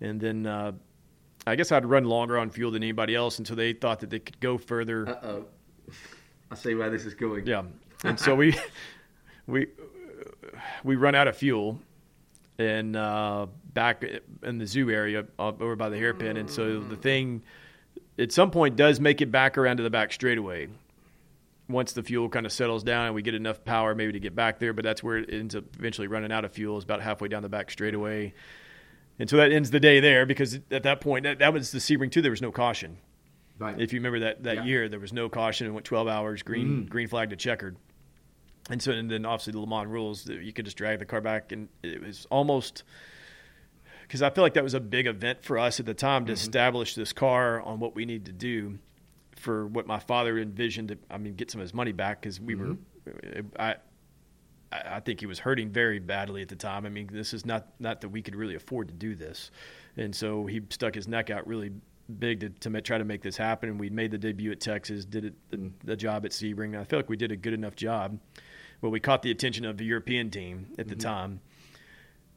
And 0.00 0.20
then 0.20 0.46
uh, 0.46 0.72
I 1.46 1.56
guess 1.56 1.72
I'd 1.72 1.86
run 1.86 2.04
longer 2.04 2.38
on 2.38 2.50
fuel 2.50 2.70
than 2.70 2.82
anybody 2.82 3.14
else, 3.14 3.38
until 3.38 3.56
they 3.56 3.72
thought 3.72 4.00
that 4.00 4.10
they 4.10 4.18
could 4.18 4.40
go 4.40 4.58
further. 4.58 5.08
Uh 5.08 5.26
oh, 5.26 5.44
I 6.50 6.54
see 6.54 6.74
where 6.74 6.90
this 6.90 7.06
is 7.06 7.14
going. 7.14 7.46
Yeah, 7.46 7.62
and 8.04 8.18
so 8.18 8.34
we 8.34 8.54
we 9.46 9.68
we 10.84 10.96
run 10.96 11.14
out 11.14 11.28
of 11.28 11.36
fuel, 11.36 11.78
and 12.58 12.96
uh, 12.96 13.46
back 13.72 14.04
in 14.42 14.58
the 14.58 14.66
zoo 14.66 14.90
area 14.90 15.24
uh, 15.38 15.52
over 15.60 15.76
by 15.76 15.88
the 15.88 15.96
hairpin, 15.96 16.36
and 16.36 16.50
so 16.50 16.80
the 16.80 16.96
thing 16.96 17.42
at 18.18 18.32
some 18.32 18.50
point 18.50 18.76
does 18.76 19.00
make 19.00 19.20
it 19.20 19.30
back 19.32 19.56
around 19.56 19.78
to 19.78 19.82
the 19.82 19.90
back 19.90 20.12
straightaway. 20.12 20.68
Once 21.68 21.92
the 21.92 22.02
fuel 22.02 22.28
kind 22.28 22.46
of 22.46 22.52
settles 22.52 22.82
down 22.82 23.06
and 23.06 23.14
we 23.14 23.22
get 23.22 23.34
enough 23.34 23.64
power 23.64 23.94
maybe 23.94 24.12
to 24.12 24.18
get 24.18 24.34
back 24.34 24.58
there, 24.58 24.72
but 24.72 24.84
that's 24.84 25.02
where 25.04 25.18
it 25.18 25.32
ends 25.32 25.54
up 25.54 25.64
eventually 25.78 26.08
running 26.08 26.32
out 26.32 26.44
of 26.44 26.52
fuel. 26.52 26.76
Is 26.76 26.84
about 26.84 27.00
halfway 27.00 27.28
down 27.28 27.42
the 27.42 27.48
back 27.48 27.70
straightaway, 27.70 28.34
and 29.20 29.30
so 29.30 29.36
that 29.36 29.52
ends 29.52 29.70
the 29.70 29.80
day 29.80 30.00
there 30.00 30.26
because 30.26 30.58
at 30.70 30.82
that 30.82 31.00
point 31.00 31.24
that, 31.24 31.38
that 31.38 31.52
was 31.52 31.70
the 31.72 31.78
Sebring 31.78 32.10
too. 32.10 32.22
There 32.22 32.30
was 32.30 32.42
no 32.42 32.50
caution. 32.50 32.98
Right. 33.58 33.78
If 33.78 33.92
you 33.92 34.00
remember 34.00 34.20
that, 34.20 34.42
that 34.44 34.56
Yeah. 34.56 34.64
year, 34.64 34.88
there 34.88 34.98
was 34.98 35.12
no 35.12 35.28
caution 35.28 35.66
and 35.66 35.74
went 35.74 35.84
12 35.84 36.08
hours, 36.08 36.42
green 36.42 36.86
mm. 36.86 36.88
green 36.88 37.08
flag 37.08 37.30
to 37.30 37.36
checkered. 37.36 37.76
And 38.70 38.80
so, 38.80 38.92
and 38.92 39.10
then 39.10 39.26
obviously 39.26 39.52
the 39.52 39.60
Le 39.60 39.66
Mans 39.66 39.88
rules, 39.88 40.24
that 40.24 40.42
you 40.42 40.52
could 40.52 40.64
just 40.64 40.76
drag 40.76 40.98
the 40.98 41.04
car 41.04 41.20
back, 41.20 41.52
and 41.52 41.68
it 41.82 42.02
was 42.02 42.26
almost 42.30 42.84
because 44.02 44.22
I 44.22 44.30
feel 44.30 44.42
like 44.42 44.54
that 44.54 44.64
was 44.64 44.74
a 44.74 44.80
big 44.80 45.06
event 45.06 45.44
for 45.44 45.58
us 45.58 45.80
at 45.80 45.86
the 45.86 45.94
time 45.94 46.26
to 46.26 46.32
mm-hmm. 46.32 46.40
establish 46.40 46.94
this 46.94 47.12
car 47.12 47.60
on 47.60 47.78
what 47.78 47.94
we 47.94 48.06
need 48.06 48.26
to 48.26 48.32
do 48.32 48.78
for 49.36 49.66
what 49.66 49.86
my 49.86 49.98
father 49.98 50.38
envisioned. 50.38 50.88
To, 50.88 50.98
I 51.10 51.18
mean, 51.18 51.34
get 51.34 51.50
some 51.50 51.60
of 51.60 51.64
his 51.64 51.74
money 51.74 51.92
back 51.92 52.22
because 52.22 52.40
we 52.40 52.54
were, 52.54 52.76
mm-hmm. 53.06 53.46
I, 53.58 53.76
I 54.72 54.96
I 54.96 55.00
think 55.00 55.20
he 55.20 55.26
was 55.26 55.38
hurting 55.38 55.70
very 55.70 55.98
badly 55.98 56.42
at 56.42 56.48
the 56.48 56.56
time. 56.56 56.86
I 56.86 56.88
mean, 56.88 57.08
this 57.12 57.34
is 57.34 57.44
not 57.46 57.68
not 57.78 58.00
that 58.00 58.08
we 58.08 58.22
could 58.22 58.36
really 58.36 58.54
afford 58.54 58.88
to 58.88 58.94
do 58.94 59.14
this, 59.14 59.50
and 59.96 60.14
so 60.14 60.46
he 60.46 60.60
stuck 60.70 60.94
his 60.94 61.08
neck 61.08 61.30
out 61.30 61.46
really 61.46 61.72
big 62.18 62.40
to, 62.40 62.48
to 62.48 62.80
try 62.80 62.98
to 62.98 63.04
make 63.04 63.22
this 63.22 63.36
happen. 63.36 63.68
And 63.68 63.80
we 63.80 63.90
made 63.90 64.10
the 64.10 64.18
debut 64.18 64.50
at 64.50 64.60
Texas, 64.60 65.04
did 65.04 65.26
it, 65.26 65.34
the, 65.50 65.70
the 65.84 65.96
job 65.96 66.24
at 66.24 66.32
Sebring. 66.32 66.78
I 66.78 66.84
feel 66.84 66.98
like 66.98 67.08
we 67.08 67.16
did 67.16 67.30
a 67.30 67.36
good 67.36 67.52
enough 67.52 67.76
job. 67.76 68.18
Well, 68.80 68.90
we 68.90 69.00
caught 69.00 69.22
the 69.22 69.30
attention 69.30 69.64
of 69.64 69.76
the 69.76 69.84
European 69.84 70.30
team 70.30 70.66
at 70.78 70.88
the 70.88 70.94
mm-hmm. 70.94 71.08
time, 71.08 71.40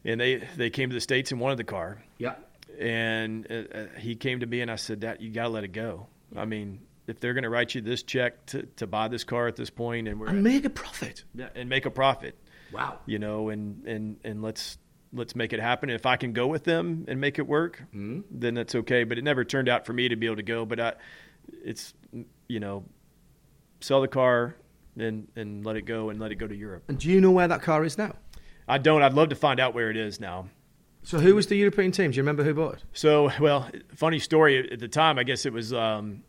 and 0.03 0.19
they 0.19 0.47
they 0.57 0.69
came 0.69 0.89
to 0.89 0.93
the 0.93 1.01
states 1.01 1.31
and 1.31 1.39
wanted 1.39 1.57
the 1.57 1.63
car. 1.63 2.03
Yeah. 2.17 2.35
And 2.79 3.47
uh, 3.49 3.77
uh 3.77 3.99
he 3.99 4.15
came 4.15 4.39
to 4.39 4.45
me 4.45 4.61
and 4.61 4.69
I 4.69 4.75
said, 4.75 5.01
"That 5.01 5.21
you 5.21 5.31
got 5.31 5.43
to 5.43 5.49
let 5.49 5.63
it 5.63 5.71
go. 5.71 6.07
I 6.35 6.45
mean, 6.45 6.81
if 7.07 7.19
they're 7.19 7.33
going 7.33 7.43
to 7.43 7.49
write 7.49 7.75
you 7.75 7.81
this 7.81 8.03
check 8.03 8.45
to, 8.47 8.63
to 8.77 8.87
buy 8.87 9.07
this 9.07 9.23
car 9.23 9.47
at 9.47 9.55
this 9.55 9.69
point 9.69 10.07
and 10.07 10.19
we're 10.19 10.27
and 10.27 10.43
make 10.43 10.65
a 10.65 10.69
profit, 10.69 11.23
yeah, 11.35 11.49
and 11.55 11.69
make 11.69 11.85
a 11.85 11.91
profit. 11.91 12.37
Wow. 12.71 12.99
You 13.05 13.19
know, 13.19 13.49
and 13.49 13.85
and 13.85 14.17
and 14.23 14.41
let's 14.41 14.77
let's 15.13 15.35
make 15.35 15.53
it 15.53 15.59
happen. 15.59 15.89
If 15.89 16.05
I 16.05 16.17
can 16.17 16.33
go 16.33 16.47
with 16.47 16.63
them 16.63 17.05
and 17.07 17.21
make 17.21 17.39
it 17.39 17.47
work, 17.47 17.83
mm-hmm. 17.93 18.21
then 18.31 18.55
that's 18.55 18.75
okay. 18.75 19.03
But 19.03 19.17
it 19.17 19.23
never 19.23 19.43
turned 19.43 19.69
out 19.69 19.85
for 19.85 19.93
me 19.93 20.09
to 20.09 20.15
be 20.15 20.25
able 20.25 20.37
to 20.37 20.43
go. 20.43 20.65
But 20.65 20.79
I, 20.79 20.93
it's 21.63 21.93
you 22.47 22.59
know, 22.59 22.85
sell 23.79 24.01
the 24.01 24.07
car 24.07 24.55
and 24.97 25.27
and 25.35 25.65
let 25.65 25.75
it 25.75 25.83
go 25.83 26.09
and 26.09 26.19
let 26.19 26.31
it 26.31 26.35
go 26.35 26.47
to 26.47 26.55
Europe. 26.55 26.83
And 26.87 26.97
do 26.97 27.09
you 27.09 27.21
know 27.21 27.31
where 27.31 27.47
that 27.47 27.61
car 27.61 27.83
is 27.83 27.97
now? 27.97 28.15
I 28.67 28.77
don't. 28.77 29.03
I'd 29.03 29.13
love 29.13 29.29
to 29.29 29.35
find 29.35 29.59
out 29.59 29.73
where 29.73 29.89
it 29.89 29.97
is 29.97 30.19
now. 30.19 30.47
So 31.05 31.19
who 31.19 31.35
was 31.35 31.47
the 31.47 31.57
European 31.57 31.91
team? 31.91 32.11
Do 32.11 32.17
you 32.17 32.23
remember 32.23 32.45
who 32.45 32.53
bought 32.53 32.75
it? 32.75 32.83
So 32.93 33.29
well, 33.39 33.69
funny 33.95 34.19
story. 34.19 34.71
At 34.71 34.79
the 34.79 34.87
time, 34.87 35.19
I 35.19 35.23
guess 35.23 35.45
it 35.45 35.53
was. 35.53 35.73
Um, 35.73 36.23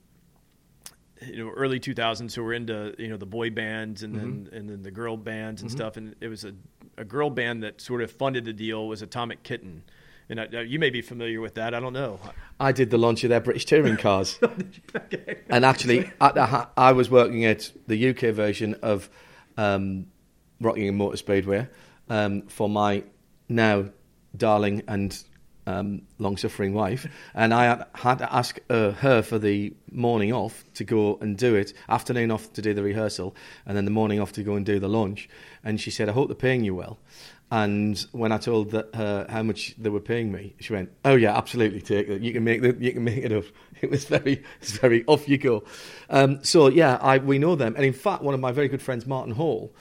you 1.27 1.45
know 1.45 1.51
early 1.51 1.81
2000s 1.81 2.35
who 2.35 2.45
we're 2.45 2.53
into 2.53 2.95
you 2.99 3.09
know 3.09 3.16
the 3.16 3.27
boy 3.27 3.51
bands 3.51 4.03
and 4.03 4.14
mm-hmm. 4.14 4.45
then 4.45 4.49
and 4.53 4.70
then 4.70 4.83
the 4.83 4.91
girl 4.91 5.16
bands 5.16 5.62
and 5.62 5.70
mm-hmm. 5.70 5.79
stuff 5.79 5.97
and 5.97 6.14
it 6.20 6.29
was 6.29 6.45
a, 6.45 6.53
a 6.97 7.05
girl 7.05 7.31
band 7.31 7.62
that 7.62 7.81
sort 7.81 8.03
of 8.03 8.11
funded 8.11 8.45
the 8.45 8.53
deal 8.53 8.87
was 8.87 9.03
atomic 9.03 9.43
kitten 9.43 9.83
and 10.29 10.41
I, 10.41 10.62
you 10.62 10.79
may 10.79 10.91
be 10.91 11.03
familiar 11.03 11.41
with 11.41 11.55
that. 11.55 11.75
I 11.75 11.81
don't 11.81 11.93
know. 11.93 12.18
I 12.59 12.72
did 12.72 12.91
the 12.91 12.99
launch 12.99 13.25
of 13.25 13.31
their 13.31 13.41
British 13.41 13.66
touring 13.66 13.97
cars, 13.97 14.39
okay. 14.97 15.41
and 15.51 15.64
actually, 15.64 16.11
the, 16.20 16.68
I 16.77 16.93
was 16.93 17.11
working 17.11 17.45
at 17.45 17.70
the 17.87 18.09
UK 18.09 18.35
version 18.35 18.75
of 18.83 19.11
um, 19.57 20.07
Rockingham 20.61 20.97
Motor 20.97 21.16
Speedway 21.16 21.68
um, 22.09 22.43
for 22.43 22.68
my 22.68 23.05
now 23.49 23.91
darling 24.37 24.83
and 24.89 25.22
um, 25.67 26.03
long 26.19 26.37
suffering 26.37 26.75
wife, 26.75 27.07
and 27.35 27.55
I 27.55 27.85
had 27.95 28.19
to 28.19 28.35
ask 28.35 28.59
uh, 28.71 28.93
her 28.93 29.23
for 29.23 29.39
the 29.39 29.75
morning 29.91 30.33
off 30.33 30.65
to 30.75 30.85
go 30.85 31.19
and 31.21 31.37
do 31.37 31.55
it, 31.55 31.73
afternoon 31.89 32.31
off 32.31 32.53
to 32.55 32.62
do 32.62 32.75
the 32.75 32.83
rehearsal, 32.83 33.35
and 33.67 33.77
then 33.77 33.85
the 33.85 33.91
morning 33.91 34.21
off 34.21 34.33
to 34.33 34.43
go 34.43 34.55
and 34.55 34.67
do 34.67 34.79
the 34.79 34.89
launch. 34.89 35.29
And 35.62 35.81
she 35.81 35.91
said, 35.91 36.09
I 36.09 36.12
hope 36.12 36.29
they're 36.29 36.35
paying 36.35 36.65
you 36.65 36.75
well. 36.75 36.99
And 37.51 38.05
when 38.12 38.33
I 38.33 38.39
told 38.39 38.73
her 38.73 39.27
how 39.29 39.43
much 39.43 39.75
they 39.79 39.91
were 39.91 40.01
paying 40.01 40.33
me, 40.33 40.55
she 40.61 40.73
went, 40.73 40.91
"Oh 41.05 41.15
yeah, 41.15 41.37
absolutely, 41.37 41.81
take 41.81 42.09
it. 42.09 42.23
You 42.23 42.33
can 42.33 42.43
make 42.43 42.62
the, 42.62 42.75
you 42.81 42.93
can 42.93 43.05
make 43.05 43.19
it 43.19 43.33
up." 43.33 43.45
It 43.83 43.91
was 43.91 44.07
very, 44.07 44.43
it's 44.62 44.79
very 44.79 45.05
off 45.07 45.29
you 45.29 45.37
go. 45.37 45.62
Um, 46.09 46.43
so 46.43 46.69
yeah, 46.69 46.97
I, 47.03 47.19
we 47.19 47.39
know 47.39 47.55
them, 47.55 47.75
and 47.77 47.85
in 47.85 47.93
fact, 47.93 48.23
one 48.23 48.33
of 48.33 48.41
my 48.41 48.51
very 48.51 48.67
good 48.67 48.81
friends, 48.81 49.05
Martin 49.05 49.35
Hall, 49.35 49.75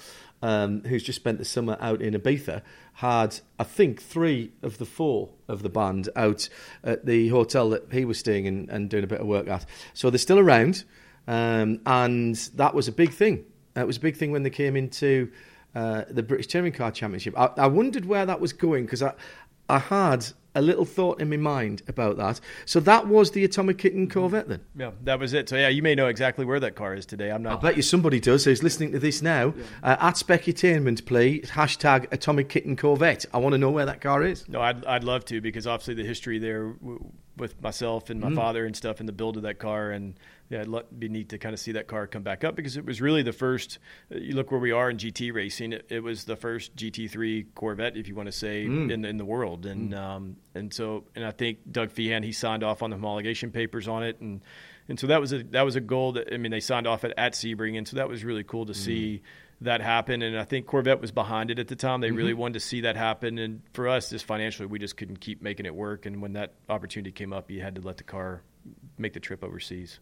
um, 0.44 0.84
who's 0.84 1.02
just 1.02 1.16
spent 1.16 1.38
the 1.40 1.46
summer 1.46 1.78
out 1.80 2.02
in 2.02 2.14
Ibiza, 2.14 2.62
had, 2.96 3.40
I 3.58 3.64
think, 3.64 4.02
three 4.02 4.52
of 4.62 4.78
the 4.78 4.86
four 4.86 5.30
of 5.48 5.64
the 5.64 5.70
band 5.70 6.10
out 6.18 6.50
at 6.84 7.06
the 7.06 7.30
hotel 7.30 7.70
that 7.70 7.92
he 7.94 8.04
was 8.04 8.20
staying 8.20 8.46
in 8.46 8.70
and 8.70 8.90
doing 8.90 9.06
a 9.06 9.08
bit 9.08 9.22
of 9.22 9.26
work 9.26 9.48
at. 9.48 9.66
So 9.94 10.10
they're 10.10 10.18
still 10.20 10.40
around, 10.40 10.84
um, 11.30 11.80
and 11.86 12.36
that 12.56 12.76
was 12.76 12.90
a 12.90 12.92
big 12.92 13.12
thing. 13.12 13.46
It 13.78 13.88
was 13.88 13.96
a 13.96 14.02
big 14.02 14.18
thing 14.18 14.32
when 14.32 14.44
they 14.44 14.50
came 14.50 14.76
into 14.76 15.32
uh, 15.74 16.04
the 16.10 16.22
British 16.22 16.48
Touring 16.48 16.74
Car 16.74 16.92
Championship. 16.92 17.40
I, 17.40 17.50
I 17.58 17.68
wondered 17.68 18.06
where 18.06 18.26
that 18.26 18.42
was 18.42 18.52
going 18.52 18.84
because 18.84 19.02
I, 19.02 19.14
I 19.70 19.80
had 19.80 20.26
a 20.56 20.62
little 20.62 20.86
thought 20.86 21.20
in 21.20 21.30
my 21.30 21.38
mind 21.38 21.82
about 21.88 22.18
that. 22.18 22.40
So 22.66 22.80
that 22.82 23.08
was 23.08 23.32
the 23.32 23.44
Atomic 23.44 23.78
Kitten 23.78 24.10
Corvette 24.10 24.48
then? 24.48 24.62
Yeah, 24.76 24.92
that 25.04 25.20
was 25.20 25.34
it. 25.34 25.50
So 25.50 25.56
yeah, 25.56 25.70
you 25.70 25.82
may 25.82 25.96
know 25.96 26.08
exactly 26.08 26.46
where 26.46 26.60
that 26.60 26.76
car 26.76 26.94
is 26.94 27.06
today. 27.06 27.32
I'm 27.32 27.44
not. 27.44 27.60
I 27.60 27.62
bet 27.62 27.78
you 27.78 27.82
somebody 27.82 28.20
does 28.20 28.46
who's 28.46 28.64
listening 28.64 28.92
to 28.92 29.00
this 29.00 29.22
now. 29.22 29.54
Yeah. 29.56 29.64
Uh, 29.84 30.08
at 30.08 30.16
Specutainment, 30.16 31.06
please, 31.06 31.52
hashtag 31.52 32.12
Atomic 32.12 32.50
Kitten 32.50 32.76
Corvette. 32.76 33.26
I 33.34 33.38
want 33.38 33.54
to 33.54 33.58
know 33.58 33.72
where 33.72 33.86
that 33.86 34.02
car 34.02 34.24
is. 34.24 34.48
No, 34.48 34.62
I'd, 34.62 34.86
I'd 34.86 35.04
love 35.04 35.26
to 35.26 35.42
because 35.42 35.68
obviously 35.68 35.96
the 35.96 36.06
history 36.06 36.40
there 36.40 36.76
with 37.38 37.60
myself 37.62 38.10
and 38.10 38.20
my 38.20 38.30
mm. 38.30 38.36
father 38.36 38.66
and 38.66 38.76
stuff 38.76 39.00
and 39.00 39.10
the 39.10 39.14
build 39.14 39.38
of 39.38 39.44
that 39.44 39.60
car 39.60 39.92
and 39.92 40.16
yeah, 40.50 40.62
it'd 40.62 41.00
be 41.00 41.10
neat 41.10 41.30
to 41.30 41.38
kind 41.38 41.54
of 41.54 41.60
see 41.60 41.72
that 41.74 41.88
car 41.88 42.06
come 42.06 42.22
back 42.22 42.44
up 42.44 42.56
because 42.56 42.78
it 42.78 42.86
was 42.86 43.02
really 43.02 43.24
the 43.24 43.34
first. 43.34 43.80
Uh, 44.14 44.18
you 44.18 44.36
look 44.36 44.52
where 44.52 44.60
we 44.60 44.72
are 44.72 44.90
in 44.90 44.98
GT 44.98 45.34
racing; 45.34 45.74
it, 45.74 45.86
it 45.90 46.04
was 46.04 46.26
the 46.26 46.36
first 46.36 46.76
GT3 46.76 47.48
Corvette, 47.56 47.98
if 47.98 48.08
you 48.08 48.16
want 48.16 48.28
to 48.28 48.32
say, 48.32 48.66
mm. 48.66 48.92
in 48.92 49.06
in 49.06 49.18
the 49.18 49.26
world. 49.26 49.66
And 49.66 49.94
mm. 49.94 49.98
um, 49.98 50.36
and 50.54 50.74
so 50.74 51.06
and 51.16 51.26
I 51.26 51.32
think 51.32 51.60
Doug 51.72 51.92
Fehan 51.92 52.24
he 52.24 52.32
signed 52.32 52.64
off 52.64 52.84
on 52.84 52.90
the 52.90 52.98
homologation 52.98 53.52
papers 53.52 53.88
on 53.88 54.04
it, 54.04 54.20
and 54.20 54.42
and 54.88 55.00
so 55.00 55.08
that 55.08 55.20
was 55.20 55.34
a 55.34 55.44
that 55.44 55.64
was 55.64 55.76
a 55.76 55.82
goal 55.82 56.14
that 56.14 56.32
I 56.32 56.38
mean 56.38 56.52
they 56.52 56.60
signed 56.60 56.88
off 56.88 57.04
at, 57.04 57.14
at 57.18 57.34
Sebring, 57.34 57.78
and 57.78 57.88
so 57.88 57.96
that 57.96 58.10
was 58.10 58.24
really 58.24 58.44
cool 58.44 58.66
to 58.66 58.74
mm. 58.74 58.78
see 58.78 59.22
that 59.62 59.82
happen. 59.82 60.22
And 60.22 60.38
I 60.38 60.44
think 60.44 60.68
Corvette 60.68 61.02
was 61.02 61.12
behind 61.12 61.52
it 61.52 61.60
at 61.60 61.68
the 61.68 61.76
time. 61.76 62.02
They 62.02 62.10
mm-hmm. 62.10 62.18
really 62.18 62.34
wanted 62.34 62.56
to 62.56 62.60
see 62.60 62.82
that 62.82 62.96
happen. 62.96 63.38
And 63.38 63.62
for 63.74 63.88
us, 63.88 64.10
just 64.10 64.26
financially, 64.26 64.68
we 64.68 64.80
just 64.80 64.98
couldn't 64.98 65.22
keep 65.22 65.42
making 65.42 65.66
it 65.66 65.74
work. 65.74 66.06
And 66.06 66.22
when 66.22 66.34
that 66.34 66.54
opportunity 66.70 67.12
came 67.12 67.34
up, 67.34 67.50
you 67.50 67.62
had 67.62 67.76
to 67.76 67.82
let 67.82 67.98
the 67.98 68.04
car 68.04 68.42
make 68.98 69.14
the 69.14 69.20
trip 69.20 69.44
overseas. 69.44 70.00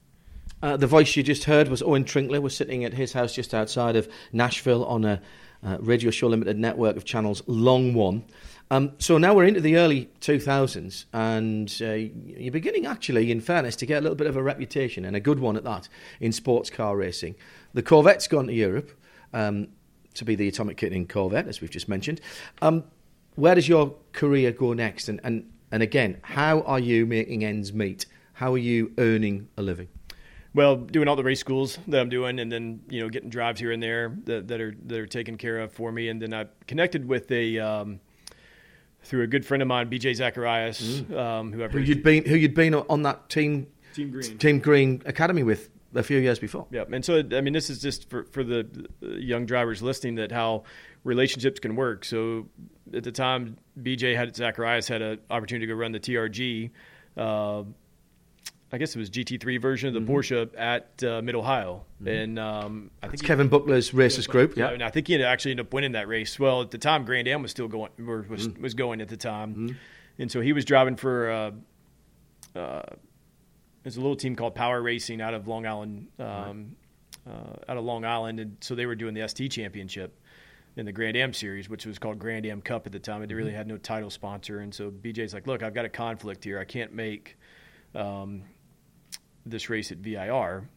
Uh, 0.61 0.77
the 0.77 0.87
voice 0.87 1.15
you 1.15 1.23
just 1.23 1.45
heard 1.45 1.67
was 1.69 1.81
Owen 1.81 2.05
Trinkler. 2.05 2.41
We're 2.41 2.49
sitting 2.49 2.85
at 2.85 2.93
his 2.93 3.13
house 3.13 3.33
just 3.33 3.53
outside 3.53 3.95
of 3.95 4.07
Nashville 4.31 4.85
on 4.85 5.05
a 5.05 5.21
uh, 5.63 5.77
Radio 5.79 6.11
Show 6.11 6.27
Limited 6.27 6.57
network 6.57 6.97
of 6.97 7.05
channels, 7.05 7.41
Long 7.47 7.93
One. 7.93 8.23
Um, 8.69 8.93
so 8.99 9.17
now 9.17 9.33
we're 9.33 9.45
into 9.45 9.59
the 9.59 9.77
early 9.77 10.09
2000s, 10.21 11.05
and 11.11 11.75
uh, 11.81 11.93
you're 11.93 12.53
beginning, 12.53 12.85
actually, 12.85 13.31
in 13.31 13.41
fairness, 13.41 13.75
to 13.77 13.85
get 13.85 13.97
a 13.97 14.01
little 14.01 14.15
bit 14.15 14.27
of 14.27 14.37
a 14.37 14.43
reputation, 14.43 15.03
and 15.03 15.15
a 15.15 15.19
good 15.19 15.39
one 15.39 15.57
at 15.57 15.63
that, 15.65 15.89
in 16.19 16.31
sports 16.31 16.69
car 16.69 16.95
racing. 16.95 17.35
The 17.73 17.83
Corvette's 17.83 18.27
gone 18.27 18.47
to 18.47 18.53
Europe 18.53 18.91
um, 19.33 19.67
to 20.13 20.25
be 20.25 20.35
the 20.35 20.47
Atomic 20.47 20.77
Kitten 20.77 21.07
Corvette, 21.07 21.47
as 21.47 21.59
we've 21.59 21.69
just 21.69 21.89
mentioned. 21.89 22.21
Um, 22.61 22.85
where 23.35 23.55
does 23.55 23.67
your 23.67 23.95
career 24.13 24.51
go 24.51 24.73
next? 24.73 25.09
And, 25.09 25.19
and, 25.23 25.51
and 25.71 25.83
again, 25.83 26.19
how 26.21 26.61
are 26.61 26.79
you 26.79 27.05
making 27.05 27.43
ends 27.43 27.73
meet? 27.73 28.05
How 28.33 28.53
are 28.53 28.57
you 28.57 28.93
earning 28.97 29.49
a 29.57 29.61
living? 29.61 29.89
Well, 30.53 30.75
doing 30.75 31.07
all 31.07 31.15
the 31.15 31.23
race 31.23 31.39
schools 31.39 31.79
that 31.87 32.01
I'm 32.01 32.09
doing, 32.09 32.39
and 32.39 32.51
then 32.51 32.81
you 32.89 33.01
know 33.01 33.09
getting 33.09 33.29
drives 33.29 33.59
here 33.59 33.71
and 33.71 33.81
there 33.81 34.17
that, 34.25 34.49
that 34.49 34.59
are 34.59 34.75
that 34.87 34.99
are 34.99 35.07
taken 35.07 35.37
care 35.37 35.59
of 35.59 35.71
for 35.71 35.91
me, 35.91 36.09
and 36.09 36.21
then 36.21 36.33
I 36.33 36.45
connected 36.67 37.07
with 37.07 37.31
a 37.31 37.59
um, 37.59 38.01
through 39.03 39.23
a 39.23 39.27
good 39.27 39.45
friend 39.45 39.61
of 39.61 39.67
mine, 39.67 39.89
BJ 39.89 40.15
Zacharias, 40.15 40.81
mm. 40.81 41.17
um, 41.17 41.53
who, 41.53 41.67
who 41.67 41.79
you'd 41.79 42.03
been 42.03 42.25
who 42.25 42.35
you'd 42.35 42.53
been 42.53 42.75
on 42.75 43.03
that 43.03 43.29
team 43.29 43.67
Team 43.93 44.11
Green 44.11 44.37
Team 44.37 44.59
Green 44.59 45.01
Academy 45.05 45.43
with 45.43 45.69
a 45.95 46.03
few 46.03 46.19
years 46.19 46.39
before. 46.39 46.67
Yeah, 46.71 46.83
and 46.91 47.03
so 47.03 47.23
I 47.31 47.41
mean, 47.41 47.53
this 47.53 47.69
is 47.69 47.81
just 47.81 48.09
for 48.09 48.25
for 48.25 48.43
the 48.43 48.67
young 49.01 49.45
drivers 49.45 49.81
listening 49.81 50.15
that 50.15 50.31
how 50.31 50.63
relationships 51.03 51.59
can 51.59 51.75
work. 51.75 52.05
So 52.05 52.47
at 52.93 53.03
the 53.03 53.11
time, 53.11 53.57
BJ 53.81 54.15
had 54.15 54.35
Zacharias 54.35 54.87
had 54.87 55.01
an 55.01 55.19
opportunity 55.29 55.65
to 55.67 55.73
go 55.73 55.77
run 55.77 55.91
the 55.91 55.99
TRG. 55.99 56.71
Uh, 57.17 57.63
I 58.73 58.77
guess 58.77 58.95
it 58.95 58.99
was 58.99 59.09
GT3 59.09 59.61
version 59.61 59.89
of 59.89 59.93
the 59.93 59.99
mm-hmm. 59.99 60.11
Porsche 60.13 60.49
at 60.57 61.03
uh, 61.03 61.21
Mid 61.21 61.35
Ohio, 61.35 61.83
mm-hmm. 61.97 62.07
and 62.07 62.39
um, 62.39 62.91
I 63.03 63.07
think 63.07 63.23
Kevin 63.23 63.49
Buckler's 63.49 63.93
racers 63.93 64.27
group. 64.27 64.55
Yeah, 64.55 64.69
and 64.69 64.81
I 64.81 64.89
think 64.89 65.07
he 65.07 65.21
actually 65.21 65.51
ended 65.51 65.67
up 65.67 65.73
winning 65.73 65.91
that 65.91 66.07
race. 66.07 66.39
Well, 66.39 66.61
at 66.61 66.71
the 66.71 66.77
time, 66.77 67.03
Grand 67.03 67.27
Am 67.27 67.41
was 67.41 67.51
still 67.51 67.67
going 67.67 67.91
was 67.97 68.47
mm-hmm. 68.47 68.61
was 68.61 68.73
going 68.73 69.01
at 69.01 69.09
the 69.09 69.17
time, 69.17 69.53
mm-hmm. 69.53 69.75
and 70.19 70.31
so 70.31 70.41
he 70.41 70.53
was 70.53 70.65
driving 70.65 70.95
for. 70.95 71.31
Uh, 71.31 71.51
uh, 72.57 72.81
there's 73.83 73.97
a 73.97 74.01
little 74.01 74.15
team 74.15 74.35
called 74.35 74.55
Power 74.55 74.81
Racing 74.81 75.21
out 75.21 75.33
of 75.33 75.47
Long 75.47 75.65
Island, 75.65 76.07
um, 76.19 76.75
right. 77.25 77.33
Uh, 77.33 77.71
out 77.71 77.77
of 77.77 77.83
Long 77.83 78.05
Island, 78.05 78.39
and 78.39 78.57
so 78.61 78.75
they 78.75 78.85
were 78.85 78.95
doing 78.95 79.13
the 79.13 79.27
ST 79.27 79.51
Championship 79.51 80.19
in 80.77 80.85
the 80.85 80.91
Grand 80.91 81.17
Am 81.17 81.33
series, 81.33 81.69
which 81.69 81.85
was 81.85 81.99
called 81.99 82.19
Grand 82.19 82.45
Am 82.45 82.61
Cup 82.61 82.85
at 82.85 82.91
the 82.91 82.99
time. 82.99 83.21
It 83.23 83.31
really 83.31 83.49
mm-hmm. 83.49 83.57
had 83.57 83.67
no 83.67 83.77
title 83.77 84.09
sponsor, 84.09 84.59
and 84.59 84.73
so 84.73 84.91
BJ's 84.91 85.33
like, 85.33 85.47
"Look, 85.47 85.61
I've 85.63 85.73
got 85.73 85.85
a 85.85 85.89
conflict 85.89 86.43
here. 86.43 86.59
I 86.59 86.63
can't 86.63 86.93
make." 86.93 87.37
Um, 87.93 88.43
this 89.45 89.69
race 89.69 89.91
at 89.91 89.97
VIR. 89.99 90.67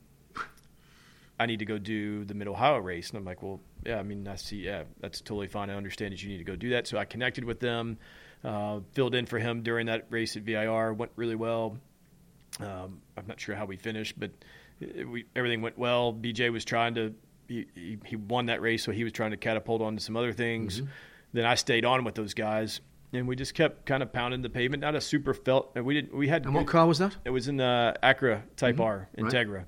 I 1.38 1.46
need 1.46 1.58
to 1.58 1.64
go 1.64 1.78
do 1.78 2.24
the 2.24 2.34
Mid 2.34 2.46
Ohio 2.46 2.78
race. 2.78 3.10
And 3.10 3.18
I'm 3.18 3.24
like, 3.24 3.42
well, 3.42 3.60
yeah, 3.84 3.98
I 3.98 4.02
mean, 4.02 4.28
I 4.28 4.36
see, 4.36 4.58
yeah, 4.58 4.84
that's 5.00 5.20
totally 5.20 5.48
fine. 5.48 5.68
I 5.68 5.74
understand 5.74 6.12
that 6.12 6.22
you 6.22 6.28
need 6.28 6.38
to 6.38 6.44
go 6.44 6.56
do 6.56 6.70
that. 6.70 6.86
So 6.86 6.96
I 6.96 7.04
connected 7.04 7.44
with 7.44 7.60
them, 7.60 7.98
uh, 8.44 8.80
filled 8.92 9.14
in 9.14 9.26
for 9.26 9.38
him 9.38 9.62
during 9.62 9.86
that 9.86 10.06
race 10.10 10.36
at 10.36 10.42
VIR, 10.42 10.92
went 10.92 11.10
really 11.16 11.34
well. 11.34 11.76
Um, 12.60 13.00
I'm 13.16 13.26
not 13.26 13.40
sure 13.40 13.56
how 13.56 13.66
we 13.66 13.76
finished, 13.76 14.18
but 14.18 14.30
it, 14.80 15.08
we, 15.08 15.24
everything 15.34 15.60
went 15.60 15.76
well. 15.76 16.12
BJ 16.12 16.52
was 16.52 16.64
trying 16.64 16.94
to, 16.94 17.14
he, 17.48 17.66
he, 17.74 17.98
he, 18.06 18.16
won 18.16 18.46
that 18.46 18.62
race, 18.62 18.84
so 18.84 18.92
he 18.92 19.02
was 19.02 19.12
trying 19.12 19.32
to 19.32 19.36
catapult 19.36 19.82
on 19.82 19.96
to 19.96 20.02
some 20.02 20.16
other 20.16 20.32
things. 20.32 20.80
Mm-hmm. 20.80 20.90
Then 21.32 21.46
I 21.46 21.56
stayed 21.56 21.84
on 21.84 22.04
with 22.04 22.14
those 22.14 22.32
guys 22.32 22.80
and 23.14 23.28
we 23.28 23.36
just 23.36 23.54
kept 23.54 23.86
kind 23.86 24.02
of 24.02 24.12
pounding 24.12 24.42
the 24.42 24.50
pavement. 24.50 24.80
Not 24.80 24.94
a 24.94 25.00
super 25.00 25.34
felt. 25.34 25.74
We 25.76 25.94
did. 25.94 26.12
We 26.12 26.28
had. 26.28 26.44
And 26.44 26.54
what 26.54 26.66
car 26.66 26.86
was 26.86 26.98
that? 26.98 27.16
It 27.24 27.30
was 27.30 27.48
in 27.48 27.56
the 27.56 27.96
Acura 28.02 28.42
Type 28.56 28.76
mm-hmm. 28.76 28.82
R 28.82 29.08
Integra, 29.16 29.54
right. 29.54 29.66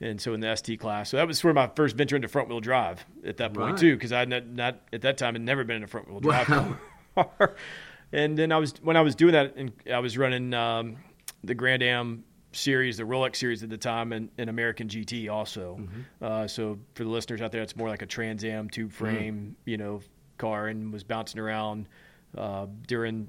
and 0.00 0.20
so 0.20 0.34
in 0.34 0.40
the 0.40 0.54
ST 0.56 0.78
class. 0.80 1.10
So 1.10 1.16
that 1.16 1.26
was 1.26 1.38
sort 1.38 1.50
of 1.50 1.56
my 1.56 1.70
first 1.74 1.96
venture 1.96 2.16
into 2.16 2.28
front 2.28 2.48
wheel 2.48 2.60
drive 2.60 3.04
at 3.24 3.36
that 3.38 3.54
point 3.54 3.72
right. 3.72 3.78
too, 3.78 3.94
because 3.94 4.12
I 4.12 4.20
had 4.20 4.28
not, 4.28 4.46
not, 4.46 4.80
at 4.92 5.02
that 5.02 5.18
time 5.18 5.34
had 5.34 5.42
never 5.42 5.64
been 5.64 5.76
in 5.76 5.82
a 5.84 5.86
front 5.86 6.08
wheel 6.08 6.20
drive 6.20 6.48
wow. 6.48 6.76
car. 7.16 7.56
and 8.12 8.36
then 8.36 8.52
I 8.52 8.58
was 8.58 8.74
when 8.82 8.96
I 8.96 9.02
was 9.02 9.14
doing 9.14 9.32
that, 9.32 9.54
and 9.56 9.72
I 9.92 9.98
was 9.98 10.16
running 10.16 10.54
um, 10.54 10.96
the 11.44 11.54
Grand 11.54 11.82
Am 11.82 12.24
series, 12.52 12.96
the 12.96 13.04
Rolex 13.04 13.36
series 13.36 13.62
at 13.62 13.70
the 13.70 13.76
time, 13.76 14.12
and 14.12 14.30
an 14.38 14.48
American 14.48 14.88
GT 14.88 15.30
also. 15.30 15.78
Mm-hmm. 15.80 16.24
Uh, 16.24 16.48
so 16.48 16.78
for 16.94 17.04
the 17.04 17.10
listeners 17.10 17.42
out 17.42 17.52
there, 17.52 17.62
it's 17.62 17.76
more 17.76 17.88
like 17.88 18.02
a 18.02 18.06
Trans 18.06 18.44
Am 18.44 18.70
tube 18.70 18.90
Mm-hmm. 18.90 19.04
frame, 19.04 19.56
you 19.64 19.76
know, 19.76 20.00
car, 20.38 20.68
and 20.68 20.92
was 20.92 21.04
bouncing 21.04 21.40
around 21.40 21.88
uh, 22.36 22.66
during 22.86 23.28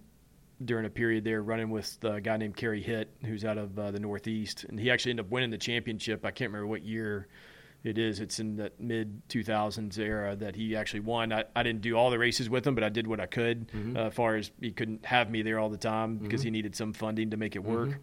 during 0.64 0.86
a 0.86 0.90
period 0.90 1.24
there, 1.24 1.42
running 1.44 1.70
with 1.70 1.98
a 2.04 2.20
guy 2.20 2.36
named 2.38 2.56
Kerry 2.56 2.82
Hitt, 2.82 3.10
who's 3.24 3.46
out 3.46 3.58
of 3.60 3.78
uh, 3.78 3.92
the 3.92 4.00
Northeast, 4.00 4.64
and 4.68 4.80
he 4.80 4.90
actually 4.90 5.12
ended 5.12 5.26
up 5.28 5.32
winning 5.32 5.52
the 5.52 5.58
championship. 5.58 6.26
I 6.26 6.32
can't 6.32 6.50
remember 6.52 6.66
what 6.68 6.82
year 6.84 7.28
it 7.84 8.00
is. 8.00 8.20
It's 8.20 8.40
in 8.40 8.56
that 8.56 8.80
mid 8.80 9.22
2000s 9.30 10.00
era 10.00 10.36
that 10.38 10.56
he 10.56 10.76
actually 10.76 11.02
won. 11.02 11.32
I, 11.32 11.44
I 11.56 11.62
didn't 11.62 11.82
do 11.82 11.94
all 11.96 12.10
the 12.10 12.18
races 12.18 12.50
with 12.50 12.66
him, 12.66 12.74
but 12.74 12.84
I 12.84 12.90
did 12.90 13.06
what 13.06 13.20
I 13.20 13.28
could. 13.28 13.68
Uh, 13.96 14.08
as 14.08 14.14
far 14.16 14.36
as 14.36 14.50
he 14.60 14.72
couldn't 14.72 15.06
have 15.06 15.30
me 15.30 15.44
there 15.44 15.60
all 15.60 15.70
the 15.70 15.78
time 15.78 16.18
because 16.18 16.42
he 16.42 16.50
needed 16.50 16.76
some 16.76 16.92
funding 16.94 17.30
to 17.30 17.38
make 17.38 17.56
it 17.56 17.64
work. 17.64 18.00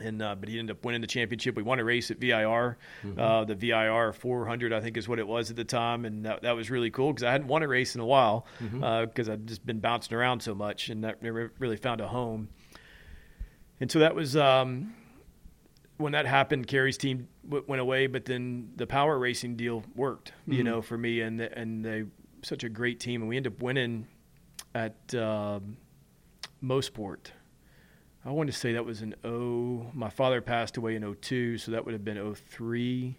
And 0.00 0.22
uh, 0.22 0.34
but 0.34 0.48
he 0.48 0.58
ended 0.58 0.76
up 0.76 0.84
winning 0.84 1.02
the 1.02 1.06
championship. 1.06 1.54
We 1.54 1.62
won 1.62 1.78
a 1.78 1.84
race 1.84 2.10
at 2.10 2.18
VIR, 2.18 2.78
uh, 3.18 3.44
the 3.44 3.54
VIR 3.54 4.12
400, 4.14 4.72
I 4.72 4.80
think 4.80 4.96
is 4.96 5.06
what 5.06 5.18
it 5.18 5.26
was 5.28 5.50
at 5.50 5.56
the 5.56 5.64
time, 5.64 6.06
and 6.06 6.24
that, 6.24 6.42
that 6.42 6.52
was 6.56 6.70
really 6.70 6.90
cool 6.90 7.12
because 7.12 7.24
I 7.24 7.30
hadn't 7.30 7.46
won 7.46 7.62
a 7.62 7.68
race 7.68 7.94
in 7.94 8.00
a 8.00 8.06
while 8.06 8.46
because 8.70 9.28
I'd 9.28 9.46
just 9.46 9.66
been 9.66 9.80
bouncing 9.80 10.16
around 10.16 10.40
so 10.42 10.54
much 10.54 10.88
and 10.88 11.04
that 11.04 11.22
never 11.22 11.52
really 11.58 11.76
found 11.76 12.00
a 12.00 12.08
home. 12.08 12.48
And 13.80 13.90
so 13.92 13.98
that 13.98 14.14
was 14.14 14.34
um, 14.34 14.94
when 15.98 16.12
that 16.12 16.24
happened. 16.26 16.68
Kerry's 16.68 16.96
team 16.96 17.28
w- 17.44 17.64
went 17.68 17.82
away, 17.82 18.06
but 18.06 18.24
then 18.24 18.70
the 18.76 18.86
power 18.86 19.18
racing 19.18 19.56
deal 19.56 19.84
worked, 19.94 20.32
you 20.46 20.64
know, 20.64 20.80
for 20.80 20.96
me 20.96 21.20
and 21.20 21.38
and 21.40 21.84
they 21.84 22.04
such 22.42 22.64
a 22.64 22.68
great 22.70 22.98
team, 22.98 23.20
and 23.20 23.28
we 23.28 23.36
ended 23.36 23.52
up 23.52 23.62
winning 23.62 24.06
at 24.74 25.14
um 25.14 25.76
Mosport. 26.64 27.32
I 28.24 28.30
want 28.30 28.48
to 28.50 28.56
say 28.56 28.74
that 28.74 28.84
was 28.84 29.02
an 29.02 29.14
O. 29.24 29.28
Oh, 29.28 29.86
my 29.94 30.10
father 30.10 30.40
passed 30.40 30.76
away 30.76 30.94
in 30.94 31.14
02, 31.14 31.58
so 31.58 31.72
that 31.72 31.84
would 31.84 31.92
have 31.92 32.04
been 32.04 32.34
03, 32.34 33.16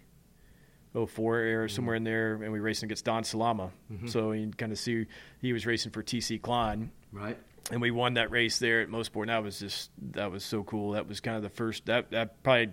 04 0.94 1.38
era, 1.38 1.66
mm-hmm. 1.66 1.74
somewhere 1.74 1.96
in 1.96 2.04
there. 2.04 2.34
And 2.34 2.52
we 2.52 2.60
raced 2.60 2.82
against 2.82 3.04
Don 3.04 3.22
Salama. 3.22 3.70
Mm-hmm. 3.92 4.06
So 4.06 4.32
you 4.32 4.42
can 4.42 4.54
kind 4.54 4.72
of 4.72 4.78
see 4.78 5.06
he 5.40 5.52
was 5.52 5.66
racing 5.66 5.92
for 5.92 6.02
TC 6.02 6.40
Kline. 6.40 6.90
Right. 7.12 7.38
And 7.70 7.80
we 7.80 7.90
won 7.90 8.14
that 8.14 8.30
race 8.30 8.58
there 8.58 8.80
at 8.80 8.88
Mosport. 8.88 9.22
And 9.22 9.30
that 9.30 9.42
was 9.42 9.58
just, 9.58 9.90
that 10.12 10.30
was 10.30 10.44
so 10.44 10.62
cool. 10.64 10.92
That 10.92 11.06
was 11.06 11.20
kind 11.20 11.36
of 11.36 11.42
the 11.42 11.50
first, 11.50 11.86
that, 11.86 12.10
that 12.10 12.42
probably 12.42 12.70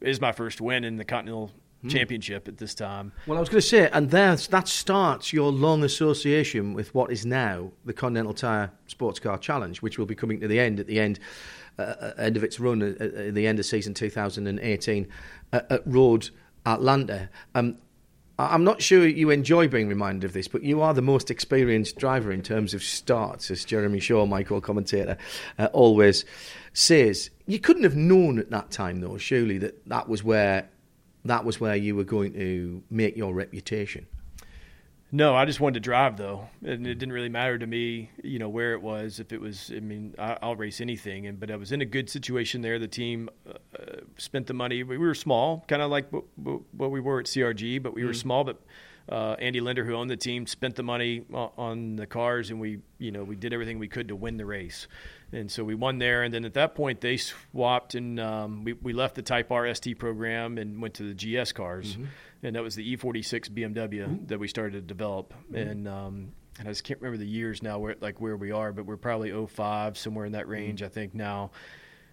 is 0.00 0.20
my 0.20 0.32
first 0.32 0.60
win 0.60 0.84
in 0.84 0.96
the 0.96 1.04
Continental 1.04 1.50
hmm. 1.82 1.88
Championship 1.88 2.48
at 2.48 2.56
this 2.56 2.74
time. 2.74 3.12
Well, 3.26 3.36
I 3.36 3.40
was 3.40 3.50
going 3.50 3.60
to 3.60 3.66
say, 3.66 3.90
and 3.92 4.10
there, 4.10 4.36
that 4.36 4.68
starts 4.68 5.34
your 5.34 5.52
long 5.52 5.84
association 5.84 6.72
with 6.72 6.94
what 6.94 7.12
is 7.12 7.26
now 7.26 7.72
the 7.84 7.92
Continental 7.92 8.34
Tire 8.34 8.70
Sports 8.86 9.18
Car 9.18 9.38
Challenge, 9.38 9.82
which 9.82 9.98
will 9.98 10.06
be 10.06 10.14
coming 10.14 10.40
to 10.40 10.48
the 10.48 10.60
end 10.60 10.80
at 10.80 10.86
the 10.86 10.98
end, 10.98 11.20
uh, 11.78 12.12
end 12.18 12.36
of 12.36 12.44
its 12.44 12.60
run 12.60 12.82
at, 12.82 13.00
at 13.00 13.34
the 13.34 13.46
end 13.46 13.58
of 13.58 13.66
season 13.66 13.94
2018 13.94 15.08
at, 15.52 15.72
at 15.72 15.82
Road 15.86 16.30
Atlanta. 16.66 17.28
Um, 17.54 17.78
I'm 18.38 18.64
not 18.64 18.82
sure 18.82 19.06
you 19.06 19.30
enjoy 19.30 19.68
being 19.68 19.88
reminded 19.88 20.24
of 20.24 20.32
this, 20.32 20.48
but 20.48 20.64
you 20.64 20.80
are 20.80 20.92
the 20.92 21.02
most 21.02 21.30
experienced 21.30 21.96
driver 21.96 22.32
in 22.32 22.42
terms 22.42 22.74
of 22.74 22.82
starts, 22.82 23.48
as 23.50 23.64
Jeremy 23.64 24.00
Shaw, 24.00 24.26
my 24.26 24.42
co-commentator, 24.42 25.16
uh, 25.58 25.68
always 25.72 26.24
says. 26.72 27.30
You 27.46 27.60
couldn't 27.60 27.84
have 27.84 27.94
known 27.94 28.40
at 28.40 28.50
that 28.50 28.72
time, 28.72 29.00
though, 29.00 29.18
surely, 29.18 29.58
that 29.58 29.86
that 29.88 30.08
was 30.08 30.24
where 30.24 30.68
that 31.24 31.44
was 31.44 31.60
where 31.60 31.76
you 31.76 31.94
were 31.94 32.04
going 32.04 32.32
to 32.34 32.82
make 32.90 33.16
your 33.16 33.32
reputation. 33.32 34.06
No, 35.16 35.36
I 35.36 35.44
just 35.44 35.60
wanted 35.60 35.74
to 35.74 35.80
drive 35.80 36.16
though, 36.16 36.48
and 36.66 36.84
it 36.84 36.96
didn't 36.96 37.12
really 37.12 37.28
matter 37.28 37.56
to 37.56 37.68
me, 37.68 38.10
you 38.24 38.40
know, 38.40 38.48
where 38.48 38.72
it 38.72 38.82
was. 38.82 39.20
If 39.20 39.32
it 39.32 39.40
was, 39.40 39.70
I 39.72 39.78
mean, 39.78 40.12
I, 40.18 40.36
I'll 40.42 40.56
race 40.56 40.80
anything, 40.80 41.28
and 41.28 41.38
but 41.38 41.52
I 41.52 41.56
was 41.56 41.70
in 41.70 41.80
a 41.80 41.84
good 41.84 42.10
situation 42.10 42.62
there. 42.62 42.80
The 42.80 42.88
team 42.88 43.30
uh, 43.48 43.52
spent 44.16 44.48
the 44.48 44.54
money. 44.54 44.82
We 44.82 44.98
were 44.98 45.14
small, 45.14 45.64
kind 45.68 45.82
of 45.82 45.90
like 45.92 46.10
what, 46.10 46.24
what 46.72 46.90
we 46.90 46.98
were 46.98 47.20
at 47.20 47.26
CRG, 47.26 47.80
but 47.80 47.94
we 47.94 48.04
were 48.04 48.12
small. 48.12 48.42
But 48.42 48.60
uh, 49.08 49.36
Andy 49.38 49.60
Linder, 49.60 49.84
who 49.84 49.94
owned 49.94 50.10
the 50.10 50.16
team, 50.16 50.46
spent 50.46 50.76
the 50.76 50.82
money 50.82 51.24
on, 51.32 51.50
on 51.58 51.96
the 51.96 52.06
cars, 52.06 52.50
and 52.50 52.60
we, 52.60 52.78
you 52.98 53.10
know, 53.10 53.22
we 53.22 53.36
did 53.36 53.52
everything 53.52 53.78
we 53.78 53.88
could 53.88 54.08
to 54.08 54.16
win 54.16 54.36
the 54.36 54.46
race. 54.46 54.86
And 55.32 55.50
so 55.50 55.64
we 55.64 55.74
won 55.74 55.98
there, 55.98 56.22
and 56.22 56.32
then 56.32 56.44
at 56.44 56.54
that 56.54 56.74
point 56.74 57.00
they 57.00 57.16
swapped, 57.16 57.94
and 57.94 58.20
um, 58.20 58.64
we 58.64 58.72
we 58.74 58.92
left 58.92 59.14
the 59.16 59.22
Type 59.22 59.50
R 59.50 59.72
ST 59.74 59.98
program 59.98 60.58
and 60.58 60.80
went 60.80 60.94
to 60.94 61.12
the 61.12 61.14
GS 61.14 61.52
cars, 61.52 61.96
and 62.42 62.56
that 62.56 62.62
was 62.62 62.76
the 62.76 62.96
E46 62.96 63.50
BMW 63.50 64.28
that 64.28 64.38
we 64.38 64.48
started 64.48 64.72
to 64.72 64.80
develop. 64.80 65.34
And 65.52 65.88
um, 65.88 66.32
and 66.58 66.68
I 66.68 66.70
just 66.70 66.84
can't 66.84 67.00
remember 67.00 67.18
the 67.18 67.28
years 67.28 67.62
now 67.62 67.78
where 67.78 67.96
like 68.00 68.20
where 68.20 68.36
we 68.36 68.52
are, 68.52 68.72
but 68.72 68.86
we're 68.86 68.96
probably 68.96 69.32
05, 69.46 69.98
somewhere 69.98 70.24
in 70.24 70.32
that 70.32 70.48
range, 70.48 70.82
I 70.82 70.88
think 70.88 71.14
now. 71.14 71.50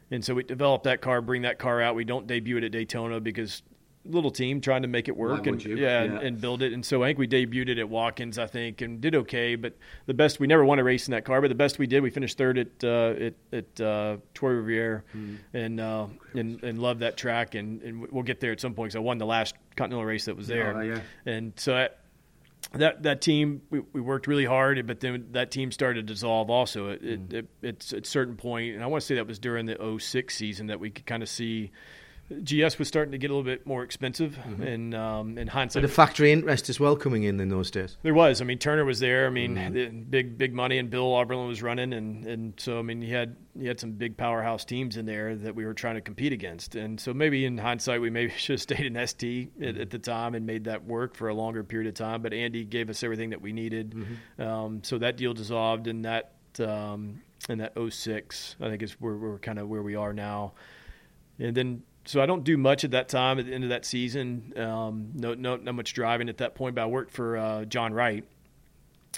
And 0.09 0.25
so 0.25 0.33
we 0.33 0.43
developed 0.43 0.83
that 0.85 0.99
car, 0.99 1.21
bring 1.21 1.43
that 1.43 1.57
car 1.57 1.81
out. 1.81 1.95
We 1.95 2.03
don't 2.03 2.27
debut 2.27 2.57
it 2.57 2.63
at 2.65 2.71
Daytona 2.71 3.21
because 3.21 3.61
little 4.03 4.31
team 4.31 4.61
trying 4.61 4.81
to 4.81 4.87
make 4.87 5.07
it 5.07 5.15
work 5.15 5.45
and 5.47 5.63
you? 5.63 5.75
yeah, 5.77 6.01
And, 6.01 6.13
Yeah. 6.13 6.19
and 6.21 6.41
build 6.41 6.61
it. 6.63 6.73
And 6.73 6.83
so 6.85 7.03
I 7.03 7.07
think 7.09 7.19
we 7.19 7.27
debuted 7.27 7.69
it 7.69 7.77
at 7.77 7.87
Watkins, 7.87 8.39
I 8.39 8.47
think, 8.47 8.81
and 8.81 8.99
did 8.99 9.13
okay. 9.15 9.55
But 9.55 9.77
the 10.07 10.13
best 10.13 10.39
we 10.39 10.47
never 10.47 10.65
won 10.65 10.79
a 10.79 10.83
race 10.83 11.07
in 11.07 11.11
that 11.11 11.23
car, 11.25 11.39
but 11.41 11.49
the 11.49 11.55
best 11.55 11.77
we 11.77 11.85
did, 11.87 12.01
we 12.01 12.09
finished 12.09 12.37
third 12.37 12.57
at 12.57 12.83
uh, 12.83 13.13
at, 13.19 13.33
at 13.53 13.81
uh, 13.81 14.17
Trois 14.33 14.49
Rivières, 14.49 15.03
Hmm. 15.11 15.35
and 15.53 15.79
uh, 15.79 16.07
and 16.33 16.63
and 16.63 16.79
loved 16.79 17.01
that 17.01 17.15
track. 17.17 17.53
And, 17.55 17.81
and 17.83 18.11
we'll 18.11 18.23
get 18.23 18.39
there 18.39 18.51
at 18.51 18.59
some 18.59 18.73
point 18.73 18.87
because 18.89 18.95
I 18.95 18.99
won 18.99 19.17
the 19.19 19.25
last 19.25 19.55
Continental 19.75 20.05
race 20.05 20.25
that 20.25 20.35
was 20.35 20.47
there. 20.47 20.83
Yeah, 20.83 20.95
yeah. 20.95 21.31
And 21.31 21.53
so 21.57 21.75
I, 21.75 21.89
that 22.73 23.03
that 23.03 23.21
team 23.21 23.61
we, 23.69 23.81
we 23.93 24.01
worked 24.01 24.27
really 24.27 24.45
hard, 24.45 24.85
but 24.87 24.99
then 24.99 25.27
that 25.31 25.51
team 25.51 25.71
started 25.71 26.07
to 26.07 26.13
dissolve. 26.13 26.49
Also, 26.49 26.95
Hmm. 26.97 27.25
it, 27.35 27.47
it's 27.61 27.93
at 27.93 28.03
a 28.05 28.09
certain 28.09 28.35
point, 28.35 28.73
and 28.75 28.83
I 28.83 28.87
want 28.87 29.01
to 29.01 29.05
say 29.07 29.15
that 29.15 29.27
was 29.27 29.39
during 29.39 29.65
the 29.67 29.77
06 29.99 30.35
season 30.35 30.67
that 30.67 30.79
we 30.79 30.89
could 30.89 31.05
kind 31.05 31.21
of 31.21 31.29
see. 31.29 31.71
GS 32.43 32.79
was 32.79 32.87
starting 32.87 33.11
to 33.11 33.17
get 33.17 33.29
a 33.29 33.33
little 33.33 33.43
bit 33.43 33.65
more 33.65 33.83
expensive, 33.83 34.37
and 34.61 34.95
um, 34.95 35.37
in 35.37 35.47
hindsight, 35.47 35.83
But 35.83 35.89
a 35.89 35.93
factory 35.93 36.31
interest 36.31 36.69
as 36.69 36.79
well 36.79 36.95
coming 36.95 37.23
in 37.23 37.39
in 37.39 37.49
those 37.49 37.69
days. 37.69 37.97
there 38.03 38.13
was. 38.13 38.41
I 38.41 38.45
mean, 38.45 38.57
Turner 38.57 38.85
was 38.85 38.99
there. 38.99 39.27
I 39.27 39.29
mean, 39.29 39.55
the 39.73 39.87
big 39.87 40.37
big 40.37 40.53
money, 40.53 40.77
and 40.77 40.89
Bill 40.89 41.09
Auberlen 41.11 41.47
was 41.47 41.61
running, 41.61 41.93
and 41.93 42.25
and 42.25 42.53
so 42.57 42.79
I 42.79 42.81
mean, 42.81 43.01
he 43.01 43.11
had 43.11 43.35
he 43.59 43.67
had 43.67 43.79
some 43.79 43.91
big 43.91 44.15
powerhouse 44.17 44.63
teams 44.63 44.97
in 44.97 45.05
there 45.05 45.35
that 45.35 45.55
we 45.55 45.65
were 45.65 45.73
trying 45.73 45.95
to 45.95 46.01
compete 46.01 46.31
against. 46.31 46.75
And 46.75 46.99
so 46.99 47.13
maybe 47.13 47.45
in 47.45 47.57
hindsight, 47.57 47.99
we 47.99 48.09
maybe 48.09 48.31
should 48.37 48.53
have 48.53 48.61
stayed 48.61 48.85
in 48.85 49.07
ST 49.07 49.51
at, 49.61 49.77
at 49.77 49.89
the 49.89 49.99
time 49.99 50.35
and 50.35 50.45
made 50.45 50.63
that 50.65 50.85
work 50.85 51.15
for 51.15 51.27
a 51.27 51.33
longer 51.33 51.63
period 51.63 51.87
of 51.89 51.95
time. 51.95 52.21
But 52.21 52.33
Andy 52.33 52.63
gave 52.63 52.89
us 52.89 53.03
everything 53.03 53.31
that 53.31 53.41
we 53.41 53.51
needed, 53.51 53.95
um, 54.39 54.83
so 54.83 54.97
that 54.99 55.17
deal 55.17 55.33
dissolved, 55.33 55.87
and 55.87 56.05
that 56.05 56.31
um, 56.59 57.21
and 57.49 57.59
that 57.61 57.73
06, 57.89 58.55
I 58.61 58.69
think 58.69 58.83
is 58.83 58.93
where 58.99 59.15
we're 59.15 59.39
kind 59.39 59.59
of 59.59 59.67
where 59.67 59.81
we 59.81 59.95
are 59.95 60.13
now. 60.13 60.53
And 61.39 61.55
then, 61.55 61.83
so 62.05 62.21
I 62.21 62.25
don't 62.25 62.43
do 62.43 62.57
much 62.57 62.83
at 62.83 62.91
that 62.91 63.09
time. 63.09 63.39
At 63.39 63.45
the 63.45 63.53
end 63.53 63.63
of 63.63 63.69
that 63.69 63.85
season, 63.85 64.53
um, 64.57 65.11
no, 65.15 65.33
no, 65.33 65.55
not 65.57 65.75
much 65.75 65.93
driving 65.93 66.29
at 66.29 66.37
that 66.37 66.55
point. 66.55 66.75
But 66.75 66.81
I 66.83 66.85
worked 66.87 67.11
for 67.11 67.37
uh, 67.37 67.65
John 67.65 67.93
Wright, 67.93 68.23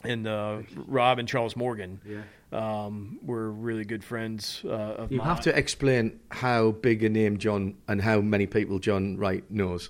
and 0.04 0.28
uh, 0.28 0.60
Rob 0.76 1.20
and 1.20 1.28
Charles 1.28 1.56
Morgan. 1.56 2.02
Yeah. 2.06 2.22
Um, 2.52 3.18
were 3.24 3.50
really 3.52 3.84
good 3.84 4.04
friends 4.04 4.62
uh, 4.64 4.68
of 4.70 5.00
mine. 5.00 5.08
You 5.10 5.18
mine. 5.18 5.28
have 5.28 5.42
to 5.42 5.58
explain 5.58 6.20
how 6.30 6.70
big 6.70 7.04
a 7.04 7.10
name 7.10 7.40
John 7.40 7.74
and 7.88 8.00
how 8.00 8.22
many 8.22 8.46
people 8.46 8.78
John 8.78 9.18
Wright 9.18 9.44
knows. 9.50 9.90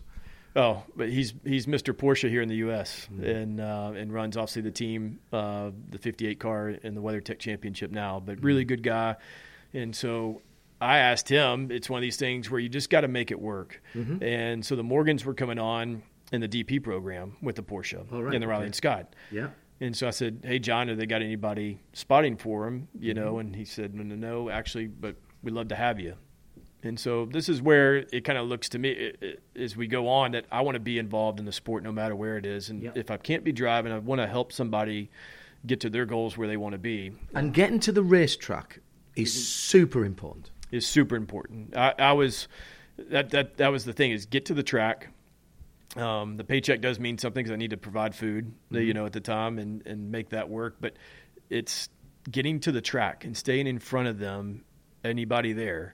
Oh, 0.55 0.83
but 0.95 1.09
he's 1.09 1.33
he's 1.43 1.65
Mr. 1.65 1.93
Porsche 1.93 2.29
here 2.29 2.41
in 2.41 2.47
the 2.47 2.55
U.S. 2.57 3.09
Mm-hmm. 3.11 3.23
and 3.25 3.59
uh, 3.59 3.91
and 3.97 4.13
runs 4.13 4.37
obviously 4.37 4.61
the 4.61 4.71
team, 4.71 5.19
uh, 5.33 5.71
the 5.89 5.97
58 5.97 6.39
car 6.39 6.69
in 6.69 6.95
the 6.95 7.01
WeatherTech 7.01 7.39
Championship 7.39 7.91
now. 7.91 8.21
But 8.25 8.37
Mm-hmm. 8.37 8.45
really 8.45 8.63
good 8.65 8.83
guy, 8.83 9.15
and 9.73 9.93
so 9.93 10.41
I 10.83 10.97
asked 10.99 11.29
him. 11.29 11.71
It's 11.71 11.89
one 11.89 11.97
of 11.97 12.01
these 12.01 12.17
things 12.17 12.49
where 12.51 12.59
you 12.59 12.69
just 12.69 12.89
got 12.89 13.01
to 13.01 13.07
make 13.07 13.31
it 13.31 13.39
work. 13.39 13.81
Mm-hmm. 13.95 14.23
And 14.23 14.65
so 14.65 14.75
the 14.75 14.83
Morgans 14.83 15.25
were 15.25 15.33
coming 15.33 15.59
on 15.59 16.03
in 16.31 16.41
the 16.41 16.47
DP 16.49 16.81
program 16.83 17.35
with 17.41 17.55
the 17.55 17.63
Porsche 17.63 18.05
right, 18.11 18.33
in 18.33 18.41
the 18.41 18.47
Riley 18.47 18.61
okay. 18.61 18.65
and 18.67 18.75
Scott. 18.75 19.15
Yeah. 19.31 19.49
And 19.81 19.95
so 19.95 20.07
I 20.07 20.11
said, 20.11 20.41
"Hey, 20.43 20.59
John, 20.59 20.87
have 20.87 20.97
they 20.97 21.05
got 21.05 21.21
anybody 21.21 21.79
spotting 21.93 22.37
for 22.37 22.67
him?" 22.67 22.87
You 22.99 23.13
Mm-hmm. 23.13 23.23
know, 23.23 23.39
and 23.39 23.55
he 23.55 23.65
said, 23.65 23.93
"No, 23.95 24.03
no, 24.03 24.15
no, 24.15 24.49
actually, 24.49 24.87
but 24.87 25.15
we'd 25.41 25.53
love 25.53 25.67
to 25.69 25.75
have 25.75 25.99
you." 25.99 26.15
And 26.83 26.99
so 26.99 27.25
this 27.25 27.47
is 27.49 27.61
where 27.61 27.97
it 28.11 28.25
kind 28.25 28.37
of 28.37 28.47
looks 28.47 28.67
to 28.69 28.79
me 28.79 29.13
i- 29.21 29.25
i- 29.25 29.35
as 29.61 29.77
we 29.77 29.87
go 29.87 30.07
on 30.09 30.31
that 30.31 30.45
I 30.51 30.61
want 30.61 30.75
to 30.75 30.79
be 30.81 30.99
involved 30.99 31.39
in 31.39 31.45
the 31.45 31.51
sport 31.53 31.81
no 31.83 31.91
matter 31.93 32.15
where 32.15 32.37
it 32.37 32.45
is, 32.45 32.69
and 32.69 32.83
Yeah. 32.83 32.91
if 32.95 33.09
I 33.09 33.17
can't 33.17 33.43
be 33.43 33.51
driving, 33.53 33.91
I 33.93 33.99
want 33.99 34.19
to 34.19 34.27
help 34.27 34.51
somebody 34.51 35.09
get 35.65 35.79
to 35.81 35.89
their 35.89 36.05
goals 36.05 36.37
where 36.37 36.47
they 36.47 36.57
want 36.57 36.73
to 36.73 36.77
be. 36.79 37.11
And 37.33 37.53
getting 37.53 37.79
to 37.81 37.91
the 37.93 38.03
racetrack 38.03 38.79
is 39.15 39.31
super 39.47 40.03
important. 40.03 40.51
Is 40.73 40.87
super 40.87 41.15
important. 41.15 41.77
I, 41.77 41.93
I 41.99 42.13
was 42.13 42.47
that 42.97 43.29
that 43.29 43.57
that 43.57 43.71
was 43.71 43.85
the 43.85 43.93
thing 43.93 44.11
is 44.11 44.25
get 44.25 44.47
to 44.47 44.53
the 44.53 44.63
track. 44.63 45.09
Um, 45.95 46.37
the 46.37 46.43
paycheck 46.43 46.81
does 46.81 46.99
mean 46.99 47.19
something 47.19 47.43
because 47.43 47.53
I 47.53 47.57
need 47.57 47.69
to 47.69 47.77
provide 47.77 48.15
food, 48.15 48.51
you 48.71 48.95
know, 48.95 49.05
at 49.05 49.13
the 49.13 49.21
time 49.21 49.59
and 49.59 49.85
and 49.85 50.11
make 50.11 50.29
that 50.29 50.49
work. 50.49 50.77
But 50.81 50.95
it's 51.49 51.89
getting 52.29 52.59
to 52.61 52.71
the 52.71 52.81
track 52.81 53.23
and 53.23 53.37
staying 53.37 53.67
in 53.67 53.77
front 53.77 54.07
of 54.07 54.17
them, 54.17 54.65
anybody 55.03 55.53
there. 55.53 55.93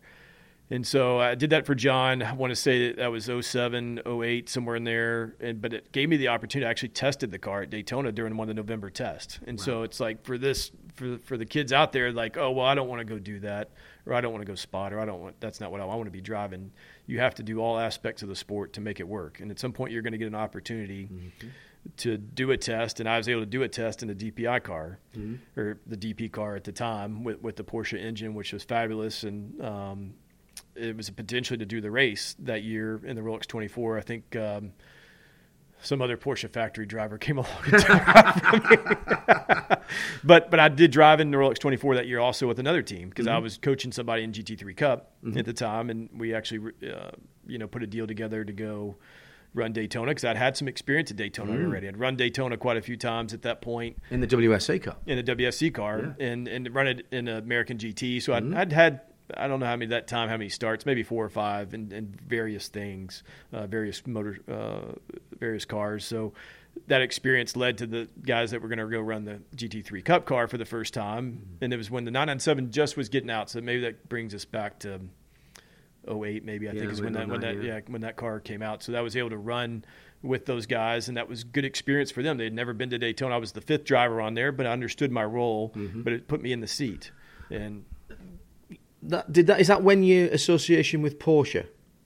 And 0.72 0.86
so 0.86 1.20
I 1.20 1.34
did 1.34 1.50
that 1.50 1.66
for 1.66 1.74
John. 1.74 2.22
I 2.22 2.34
want 2.34 2.52
to 2.52 2.56
say 2.56 2.88
that 2.88 2.98
that 2.98 3.12
was 3.12 3.26
07, 3.26 4.02
08, 4.06 4.50
somewhere 4.50 4.76
in 4.76 4.84
there. 4.84 5.36
And 5.40 5.60
but 5.60 5.74
it 5.74 5.92
gave 5.92 6.10
me 6.10 6.18
the 6.18 6.28
opportunity. 6.28 6.68
I 6.68 6.70
actually 6.70 6.90
tested 6.90 7.32
the 7.32 7.40
car 7.40 7.64
at 7.64 7.72
Daytona 7.72 8.12
during 8.12 8.38
one 8.38 8.50
of 8.50 8.56
the 8.56 8.62
November 8.62 8.92
tests. 8.92 9.40
And 9.48 9.60
so 9.60 9.82
it's 9.82 10.00
like 10.00 10.24
for 10.24 10.38
this 10.38 10.72
for 10.94 11.18
for 11.20 11.38
the 11.38 11.46
kids 11.46 11.74
out 11.74 11.92
there, 11.92 12.12
like, 12.12 12.38
oh 12.38 12.52
well, 12.52 12.66
I 12.66 12.76
don't 12.76 12.88
want 12.88 13.00
to 13.00 13.06
go 13.06 13.18
do 13.18 13.40
that, 13.40 13.72
or 14.06 14.14
I 14.14 14.22
don't 14.22 14.32
want 14.32 14.46
to 14.46 14.52
go 14.52 14.56
spot, 14.56 14.94
or 14.94 15.00
I 15.00 15.06
don't 15.06 15.22
want. 15.22 15.40
That's 15.40 15.60
not 15.60 15.72
what 15.72 15.82
I, 15.82 15.86
I 15.86 15.96
want 15.96 16.06
to 16.06 16.12
be 16.12 16.22
driving. 16.22 16.72
You 17.08 17.20
have 17.20 17.34
to 17.36 17.44
do 17.44 17.60
all 17.60 17.80
aspects 17.80 18.22
of 18.22 18.30
the 18.30 18.36
sport 18.36 18.74
to 18.74 18.82
make 18.82 19.00
it 19.00 19.08
work, 19.08 19.40
and 19.40 19.50
at 19.50 19.60
some 19.60 19.74
point, 19.74 19.92
you're 19.92 20.04
going 20.04 20.12
to 20.12 20.20
get 20.20 20.28
an 20.28 20.36
opportunity. 20.36 21.06
Mm-hmm. 21.06 21.48
To 21.98 22.18
do 22.18 22.52
a 22.52 22.58
test, 22.58 23.00
and 23.00 23.08
I 23.08 23.18
was 23.18 23.30
able 23.30 23.42
to 23.42 23.46
do 23.46 23.64
a 23.64 23.68
test 23.70 24.04
in 24.04 24.10
the 24.10 24.14
DPI 24.14 24.64
car, 24.64 25.00
mm-hmm. 25.18 25.60
or 25.60 25.80
the 25.88 25.96
DP 25.96 26.30
car 26.30 26.58
at 26.58 26.66
the 26.66 26.74
time, 26.74 27.24
with, 27.24 27.42
with 27.42 27.56
the 27.56 27.64
Porsche 27.64 27.98
engine, 27.98 28.34
which 28.34 28.52
was 28.52 28.66
fabulous, 28.66 29.24
and 29.24 29.60
um, 29.62 30.14
it 30.76 30.96
was 30.96 31.10
a 31.10 31.14
potentially 31.14 31.58
to 31.58 31.66
do 31.66 31.82
the 31.82 31.92
race 31.92 32.36
that 32.40 32.64
year 32.64 33.02
in 33.04 33.16
the 33.16 33.22
Rolex 33.22 33.46
24. 33.48 33.98
I 33.98 34.02
think 34.02 34.36
um, 34.36 34.74
some 35.82 36.02
other 36.02 36.18
Porsche 36.18 36.50
factory 36.50 36.86
driver 36.86 37.18
came 37.18 37.38
along 37.40 37.50
but 40.24 40.52
but 40.52 40.60
I 40.60 40.70
did 40.70 40.92
drive 40.92 41.20
in 41.20 41.32
the 41.32 41.38
Rolex 41.38 41.58
24 41.60 41.96
that 41.96 42.08
year 42.08 42.20
also 42.20 42.48
with 42.48 42.60
another 42.60 42.82
team 42.82 43.10
because 43.10 43.26
mm-hmm. 43.26 43.36
I 43.36 43.40
was 43.40 43.58
coaching 43.58 43.92
somebody 43.92 44.24
in 44.24 44.32
GT3 44.32 44.76
Cup 44.76 45.14
mm-hmm. 45.24 45.38
at 45.38 45.46
the 45.46 45.54
time, 45.54 45.90
and 45.90 46.10
we 46.16 46.34
actually 46.34 46.74
uh, 46.92 47.12
you 47.48 47.58
know 47.58 47.68
put 47.68 47.84
a 47.84 47.88
deal 47.88 48.08
together 48.08 48.44
to 48.44 48.54
go 48.54 48.98
run 49.54 49.74
Daytona 49.74 50.12
because 50.12 50.26
I'd 50.26 50.38
had 50.38 50.56
some 50.56 50.68
experience 50.68 51.10
at 51.12 51.18
Daytona 51.18 51.54
mm. 51.54 51.66
already. 51.66 51.88
I'd 51.88 51.98
run 51.98 52.16
Daytona 52.16 52.58
quite 52.58 52.78
a 52.78 52.82
few 52.82 52.98
times 52.98 53.34
at 53.34 53.42
that 53.44 53.62
point 53.62 53.98
in 54.12 54.22
the 54.22 54.28
WSC 54.28 54.84
car. 54.84 54.96
In 55.08 55.24
the 55.24 55.36
WSC 55.36 55.74
car, 55.74 56.16
yeah. 56.20 56.28
and 56.28 56.48
and 56.48 56.74
run 56.74 56.88
it 56.88 57.08
in 57.12 57.28
American 57.28 57.78
GT. 57.78 58.22
So 58.22 58.34
mm. 58.34 58.56
I'd, 58.56 58.62
I'd, 58.62 58.74
had 58.74 59.02
I 59.36 59.48
don't 59.48 59.60
know 59.60 59.66
how 59.66 59.76
many 59.76 59.88
that 59.88 60.08
time, 60.08 60.30
how 60.30 60.38
many 60.38 60.50
starts, 60.50 60.86
maybe 60.86 61.04
four 61.04 61.24
or 61.24 61.30
five, 61.30 61.74
and, 61.74 61.92
and 61.94 62.20
various 62.22 62.68
things, 62.68 63.24
uh, 63.54 63.68
various 63.68 64.06
motor, 64.06 64.40
uh, 64.50 64.94
various 65.40 65.66
cars. 65.66 66.06
So 66.06 66.34
that 66.88 67.02
experience 67.02 67.56
led 67.56 67.78
to 67.80 67.88
the 67.88 68.08
guys 68.26 68.52
that 68.52 68.62
were 68.62 68.68
going 68.68 68.80
to 68.80 68.88
go 68.88 69.02
run 69.02 69.26
the 69.26 69.42
GT3 69.56 70.04
Cup 70.04 70.26
car 70.26 70.48
for 70.48 70.58
the 70.58 70.66
first 70.66 70.94
time, 70.94 71.32
mm-hmm. 71.34 71.64
and 71.64 71.74
it 71.74 71.78
was 71.78 71.92
when 71.92 72.06
the 72.06 72.12
997 72.12 72.72
just 72.72 72.98
was 72.98 73.10
getting 73.10 73.30
out. 73.30 73.50
So 73.50 73.62
maybe 73.62 73.82
that 73.82 74.10
brings 74.10 74.34
us 74.34 74.46
back 74.46 74.80
to 74.80 75.00
08, 76.08 76.44
maybe 76.46 76.68
I 76.68 76.72
yeah, 76.72 76.80
think 76.80 76.92
is 76.92 77.02
when 77.02 77.14
that 77.14 77.28
when 77.28 77.42
that 77.42 77.56
yeah. 77.56 77.76
yeah 77.76 77.80
when 77.88 78.02
that 78.02 78.16
car 78.16 78.40
came 78.40 78.62
out. 78.62 78.84
So 78.84 78.92
that 78.94 79.02
was 79.02 79.16
able 79.16 79.30
to 79.30 79.38
run 79.38 79.84
with 80.22 80.46
those 80.46 80.66
guys, 80.66 81.08
and 81.08 81.18
that 81.18 81.30
was 81.30 81.44
good 81.44 81.66
experience 81.66 82.12
for 82.12 82.24
them. 82.24 82.38
They 82.38 82.46
had 82.46 82.54
never 82.54 82.74
been 82.74 82.90
to 82.90 82.98
Daytona. 82.98 83.36
I 83.36 83.38
was 83.38 83.52
the 83.52 83.62
fifth 83.62 83.86
driver 83.86 84.22
on 84.22 84.34
there, 84.34 84.52
but 84.52 84.66
I 84.66 84.72
understood 84.72 85.12
my 85.12 85.24
role. 85.24 85.72
Mm-hmm. 85.76 86.02
But 86.02 86.14
it 86.14 86.28
put 86.28 86.42
me 86.42 86.52
in 86.52 86.62
the 86.62 86.68
seat, 86.68 87.12
and 87.50 87.86
that 89.04 89.32
did 89.32 89.48
that 89.48 89.60
is 89.60 89.68
that 89.68 89.84
when 89.84 90.04
your 90.04 90.28
association 90.28 91.02
with 91.02 91.20
Porsche 91.20 91.66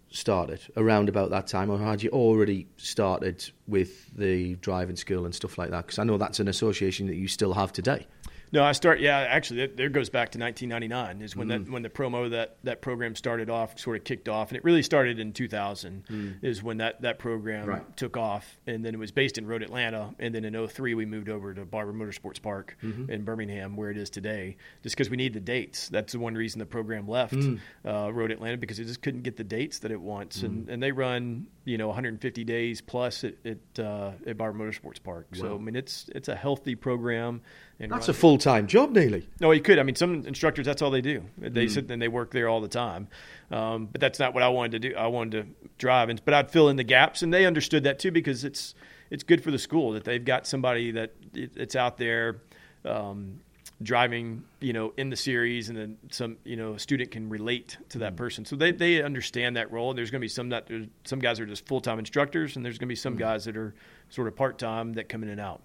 started 0.10 0.62
around 0.78 1.10
about 1.10 1.32
that 1.32 1.48
time, 1.48 1.70
or 1.70 1.80
had 1.80 2.04
you 2.04 2.10
already 2.12 2.68
started 2.78 3.50
with 3.68 4.16
the 4.16 4.56
driving 4.56 4.96
school 4.96 5.26
and 5.26 5.34
stuff 5.34 5.58
like 5.58 5.72
that? 5.72 5.86
Because 5.88 6.00
I 6.00 6.04
know 6.04 6.18
that's 6.18 6.40
an 6.40 6.48
association 6.48 7.08
that 7.08 7.16
you 7.16 7.28
still 7.28 7.54
have 7.54 7.74
today. 7.74 8.06
No, 8.54 8.64
I 8.64 8.74
start. 8.74 9.00
Yeah, 9.00 9.18
actually, 9.18 9.66
there 9.66 9.90
goes 9.90 10.12
back 10.12 10.30
to 10.34 10.40
1999 10.40 11.24
is 11.24 11.36
when 11.36 11.48
mm. 11.48 11.66
that 11.66 11.72
when 11.72 11.82
the 11.82 11.90
promo 11.90 12.30
that 12.30 12.58
that 12.64 12.82
program 12.82 13.16
started 13.16 13.50
off, 13.50 13.80
sort 13.80 13.98
of 13.98 14.04
kicked 14.04 14.30
off, 14.30 14.50
and 14.50 14.58
it 14.58 14.64
really 14.64 14.84
started 14.84 15.20
in 15.20 15.34
2000 15.34 16.06
mm. 16.08 16.36
is 16.44 16.62
when 16.62 16.78
that 16.78 17.02
that 17.02 17.18
program 17.18 17.66
right. 17.66 17.98
took 17.98 18.16
off, 18.16 18.60
and 18.68 18.86
then 18.86 18.94
it 18.94 19.00
was 19.00 19.12
based 19.12 19.40
in 19.40 19.48
Road 19.48 19.64
Atlanta, 19.64 20.14
and 20.20 20.36
then 20.36 20.46
in 20.46 20.68
03 20.68 20.94
we 20.94 21.08
moved 21.08 21.30
over 21.30 21.52
to 21.52 21.66
Barber 21.66 21.94
Motorsports 21.94 22.40
Park 22.40 22.78
mm-hmm. 22.84 23.10
in 23.10 23.24
Birmingham, 23.24 23.76
where 23.76 23.90
it 23.90 23.98
is 23.98 24.12
today, 24.12 24.56
just 24.84 24.96
because 24.96 25.10
we 25.10 25.18
need 25.18 25.34
the 25.34 25.40
dates. 25.40 25.90
That's 25.90 26.14
the 26.14 26.20
one 26.20 26.36
reason 26.36 26.60
the 26.60 26.68
program 26.68 27.08
left 27.08 27.34
mm. 27.34 27.60
uh, 27.84 28.14
Road 28.14 28.30
Atlanta 28.30 28.58
because 28.58 28.78
it 28.78 28.86
just 28.86 29.02
couldn't 29.02 29.24
get 29.24 29.36
the 29.36 29.44
dates 29.44 29.80
that 29.80 29.90
it 29.90 30.00
wants, 30.00 30.44
and 30.44 30.68
mm. 30.68 30.72
and 30.72 30.84
they 30.84 30.92
run 30.92 31.48
you 31.66 31.80
know 31.80 31.88
150 31.88 32.44
days 32.44 32.82
plus 32.82 33.24
at 33.24 33.34
at, 33.44 33.84
uh, 33.84 34.12
at 34.28 34.38
Barber 34.38 34.60
Motorsports 34.64 35.02
Park. 35.02 35.30
Wow. 35.34 35.42
So 35.42 35.56
I 35.56 35.58
mean 35.58 35.76
it's 35.76 36.08
it's 36.14 36.28
a 36.28 36.36
healthy 36.36 36.76
program. 36.76 37.42
And 37.80 37.92
that's 37.92 38.08
a 38.08 38.14
full 38.14 38.38
time 38.38 38.68
job, 38.68 38.92
nearly. 38.92 39.28
No, 39.40 39.52
you 39.52 39.62
could. 39.62 39.80
I 39.80 39.84
mean, 39.84 39.96
some 39.96 40.26
instructors 40.26 40.66
that's 40.66 40.82
all 40.82 40.92
they 40.92 41.02
do. 41.02 41.24
They 41.38 41.66
mm. 41.66 41.72
sit 41.72 41.90
and 41.90 42.02
they 42.02 42.08
work 42.08 42.32
there 42.32 42.48
all 42.48 42.62
the 42.62 42.68
time. 42.68 43.08
Um, 43.52 43.88
but 43.92 44.00
that's 44.00 44.20
not 44.20 44.34
what 44.34 44.44
I 44.44 44.50
wanted 44.50 44.84
to 44.84 44.90
do. 44.90 44.96
I 44.96 45.08
wanted 45.08 45.44
to 45.44 45.68
drive, 45.78 46.10
and 46.10 46.24
but 46.24 46.34
I'd 46.34 46.52
fill 46.52 46.70
in 46.70 46.76
the 46.76 46.84
gaps, 46.84 47.24
and 47.24 47.34
they 47.34 47.46
understood 47.46 47.84
that 47.84 48.00
too 48.00 48.12
because 48.12 48.44
it's 48.44 48.76
it's 49.10 49.24
good 49.24 49.44
for 49.44 49.52
the 49.52 49.60
school 49.60 49.92
that 49.94 50.04
they've 50.04 50.24
got 50.24 50.48
somebody 50.48 50.92
that 50.92 51.14
it's 51.34 51.76
out 51.76 51.98
there. 51.98 52.42
Um, 52.86 53.40
driving, 53.82 54.44
you 54.62 54.72
know, 54.72 54.94
in 54.98 55.10
the 55.10 55.16
series, 55.16 55.68
and 55.68 55.78
then 55.78 55.98
some, 56.10 56.38
you 56.46 56.56
know, 56.56 56.74
a 56.74 56.80
student 56.80 57.12
can 57.12 57.28
relate 57.28 57.78
to 57.90 57.98
that 58.00 58.14
mm. 58.14 58.18
person. 58.18 58.46
So 58.46 58.56
they, 58.56 58.72
they 58.72 59.02
understand 59.02 59.58
that 59.58 59.72
role. 59.72 59.90
And 59.90 59.98
there's 59.98 60.10
going 60.10 60.22
to 60.22 60.24
be 60.24 60.30
some 60.30 60.50
that 60.50 60.70
some 61.04 61.20
guys 61.20 61.40
are 61.40 61.46
just 61.46 61.66
full 61.66 61.82
time 61.82 62.00
instructors, 62.00 62.56
and 62.56 62.64
there's 62.64 62.78
going 62.78 62.88
to 62.88 62.92
be 62.92 62.96
some 62.96 63.16
mm. 63.16 63.20
guys 63.20 63.46
that 63.46 63.58
are 63.58 63.74
sort 64.10 64.28
of 64.28 64.36
part 64.36 64.58
time 64.58 64.94
that 64.94 65.10
come 65.10 65.24
in 65.24 65.30
and 65.30 65.42
out. 65.42 65.62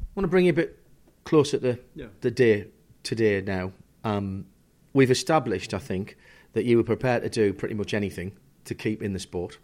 I 0.00 0.06
want 0.14 0.24
to 0.24 0.28
bring 0.28 0.44
you 0.44 0.50
a 0.50 0.54
bit 0.54 0.78
closer 1.24 1.58
to 1.58 1.78
yeah. 1.94 2.06
the 2.20 2.30
day 2.30 2.68
today 3.02 3.40
now. 3.40 3.72
Um, 4.04 4.46
we've 4.92 5.10
established, 5.10 5.74
I 5.74 5.78
think, 5.78 6.16
that 6.52 6.64
you 6.64 6.76
were 6.76 6.84
prepared 6.84 7.22
to 7.22 7.28
do 7.28 7.52
pretty 7.52 7.74
much 7.74 7.94
anything 7.94 8.32
to 8.64 8.74
keep 8.74 9.02
in 9.02 9.12
the 9.12 9.18
sport, 9.18 9.58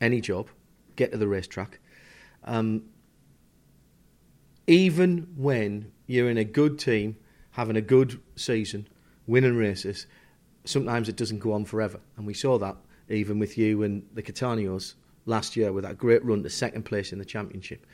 any 0.00 0.20
job, 0.20 0.48
get 0.96 1.12
to 1.12 1.18
the 1.18 1.28
racetrack. 1.28 1.78
Um, 2.44 2.84
even 4.66 5.28
when 5.36 5.92
you're 6.06 6.30
in 6.30 6.38
a 6.38 6.44
good 6.44 6.78
team, 6.78 7.16
having 7.52 7.76
a 7.76 7.80
good 7.80 8.20
season, 8.36 8.88
winning 9.26 9.56
races, 9.56 10.06
sometimes 10.64 11.08
it 11.08 11.16
doesn't 11.16 11.38
go 11.38 11.52
on 11.52 11.64
forever. 11.64 12.00
And 12.16 12.26
we 12.26 12.34
saw 12.34 12.58
that 12.58 12.76
even 13.08 13.38
with 13.38 13.58
you 13.58 13.82
and 13.82 14.06
the 14.14 14.22
Cattaneos 14.22 14.94
last 15.26 15.56
year 15.56 15.72
with 15.72 15.84
that 15.84 15.98
great 15.98 16.24
run 16.24 16.42
to 16.42 16.50
second 16.50 16.84
place 16.84 17.12
in 17.12 17.18
the 17.18 17.24
championship. 17.24 17.86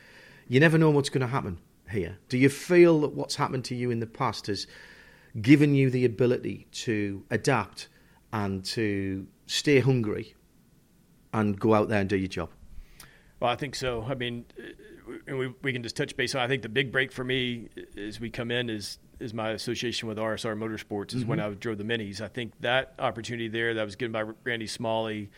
You 0.49 0.61
never 0.61 0.79
know 0.79 0.91
what's 0.91 1.11
going 1.11 1.21
to 1.21 1.27
happen 1.27 1.59
here. 1.91 2.19
Do 2.29 2.39
you 2.39 2.49
feel 2.49 3.01
that 3.01 3.15
what's 3.15 3.37
happened 3.37 3.65
to 3.67 3.75
you 3.75 3.91
in 3.91 4.01
the 4.01 4.07
past 4.07 4.47
has 4.47 4.67
given 5.41 5.75
you 5.75 5.91
the 5.91 6.05
ability 6.05 6.67
to 6.73 7.25
adapt 7.31 7.89
and 8.33 8.65
to 8.65 9.27
stay 9.47 9.81
hungry 9.81 10.35
and 11.33 11.59
go 11.59 11.75
out 11.75 11.89
there 11.89 12.01
and 12.01 12.09
do 12.09 12.17
your 12.17 12.29
job? 12.29 12.51
Well, 13.41 13.51
I 13.51 13.57
think 13.57 13.75
so. 13.75 14.05
I 14.09 14.15
mean, 14.15 14.45
we, 15.27 15.55
we 15.63 15.73
can 15.73 15.83
just 15.83 15.97
touch 15.97 16.17
base 16.17 16.35
on. 16.35 16.43
I 16.43 16.49
think 16.49 16.63
the 16.63 16.69
big 16.69 16.91
break 16.91 17.13
for 17.13 17.25
me 17.25 17.69
as 17.97 18.21
we 18.21 18.31
come 18.31 18.51
in 18.51 18.69
is 18.71 18.99
is 19.21 19.35
my 19.35 19.51
association 19.51 20.09
with 20.09 20.17
RSR 20.17 20.57
Motorsports. 20.57 21.15
Is 21.15 21.23
mm-hmm. 21.23 21.31
when 21.31 21.41
I 21.41 21.51
drove 21.51 21.79
the 21.79 21.85
minis. 21.85 22.21
I 22.21 22.29
think 22.29 22.53
that 22.61 22.95
opportunity 22.99 23.49
there 23.49 23.75
that 23.75 23.85
was 23.85 23.97
given 23.97 24.13
by 24.13 24.23
Randy 24.45 24.67
Smalley. 24.67 25.31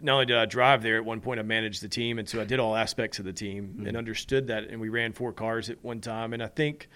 Not 0.00 0.14
only 0.14 0.26
did 0.26 0.36
I 0.36 0.46
drive 0.46 0.82
there 0.82 0.96
at 0.96 1.04
one 1.04 1.20
point, 1.20 1.40
I 1.40 1.42
managed 1.42 1.82
the 1.82 1.88
team, 1.88 2.18
and 2.18 2.28
so 2.28 2.40
I 2.40 2.44
did 2.44 2.60
all 2.60 2.76
aspects 2.76 3.18
of 3.18 3.24
the 3.24 3.32
team 3.32 3.74
mm-hmm. 3.76 3.86
and 3.86 3.96
understood 3.96 4.48
that. 4.48 4.64
And 4.64 4.80
we 4.80 4.88
ran 4.88 5.12
four 5.12 5.32
cars 5.32 5.70
at 5.70 5.82
one 5.82 6.00
time, 6.00 6.32
and 6.32 6.42
I 6.42 6.46
think 6.46 6.88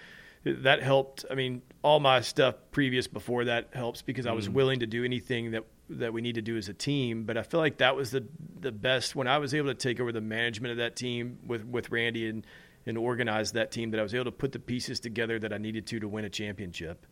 that 0.43 0.81
helped. 0.81 1.25
I 1.29 1.35
mean, 1.35 1.61
all 1.81 1.99
my 1.99 2.21
stuff 2.21 2.55
previous 2.71 3.07
before 3.07 3.45
that 3.45 3.69
helps 3.73 4.01
because 4.01 4.25
I 4.25 4.31
was 4.31 4.45
mm-hmm. 4.45 4.53
willing 4.53 4.79
to 4.79 4.87
do 4.87 5.03
anything 5.03 5.51
that 5.51 5.63
that 5.89 6.11
we 6.13 6.21
need 6.21 6.35
to 6.35 6.41
do 6.41 6.57
as 6.57 6.67
a 6.69 6.73
team. 6.73 7.23
But 7.23 7.37
I 7.37 7.43
feel 7.43 7.59
like 7.59 7.77
that 7.77 7.95
was 7.95 8.11
the 8.11 8.25
the 8.59 8.71
best 8.71 9.15
when 9.15 9.27
I 9.27 9.37
was 9.37 9.53
able 9.53 9.69
to 9.69 9.75
take 9.75 9.99
over 9.99 10.11
the 10.11 10.21
management 10.21 10.71
of 10.71 10.77
that 10.77 10.95
team 10.95 11.39
with 11.45 11.65
with 11.65 11.91
Randy 11.91 12.27
and 12.27 12.45
and 12.85 12.97
organize 12.97 13.53
that 13.53 13.71
team. 13.71 13.91
That 13.91 13.99
I 13.99 14.03
was 14.03 14.13
able 14.13 14.25
to 14.25 14.31
put 14.31 14.51
the 14.51 14.59
pieces 14.59 14.99
together 14.99 15.39
that 15.39 15.53
I 15.53 15.57
needed 15.57 15.87
to 15.87 15.99
to 15.99 16.07
win 16.07 16.25
a 16.25 16.29
championship, 16.29 17.05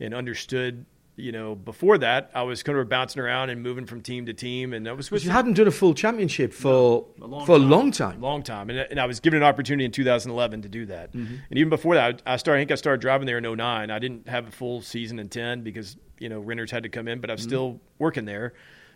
and 0.00 0.14
understood. 0.14 0.86
You 1.16 1.30
know, 1.30 1.54
before 1.54 1.96
that, 1.98 2.32
I 2.34 2.42
was 2.42 2.64
kind 2.64 2.76
of 2.76 2.88
bouncing 2.88 3.22
around 3.22 3.50
and 3.50 3.62
moving 3.62 3.86
from 3.86 4.00
team 4.00 4.26
to 4.26 4.32
team, 4.32 4.72
and 4.72 4.88
I 4.88 4.92
was. 4.92 5.12
With 5.12 5.24
you 5.24 5.30
hadn't 5.30 5.54
done 5.54 5.68
a 5.68 5.70
full 5.70 5.94
championship 5.94 6.52
for 6.52 7.06
no, 7.18 7.26
a 7.26 7.46
for 7.46 7.56
time, 7.56 7.62
a 7.62 7.66
long 7.66 7.92
time, 7.92 8.20
long 8.20 8.42
time, 8.42 8.68
and, 8.68 8.80
and 8.80 8.98
I 8.98 9.06
was 9.06 9.20
given 9.20 9.36
an 9.36 9.44
opportunity 9.44 9.84
in 9.84 9.92
2011 9.92 10.62
to 10.62 10.68
do 10.68 10.86
that. 10.86 11.12
Mm-hmm. 11.12 11.34
And 11.50 11.58
even 11.58 11.70
before 11.70 11.94
that, 11.94 12.20
I 12.26 12.36
started. 12.36 12.58
I 12.58 12.60
think 12.62 12.72
I 12.72 12.74
started 12.74 13.00
driving 13.00 13.26
there 13.26 13.38
in 13.38 13.44
09. 13.44 13.90
I 13.92 13.98
didn't 14.00 14.28
have 14.28 14.48
a 14.48 14.50
full 14.50 14.82
season 14.82 15.20
in 15.20 15.28
10 15.28 15.62
because 15.62 15.96
you 16.18 16.28
know 16.28 16.40
renters 16.40 16.72
had 16.72 16.82
to 16.82 16.88
come 16.88 17.06
in, 17.06 17.20
but 17.20 17.30
I 17.30 17.34
was 17.34 17.42
mm-hmm. 17.42 17.48
still 17.48 17.80
working 18.00 18.24
there, 18.24 18.52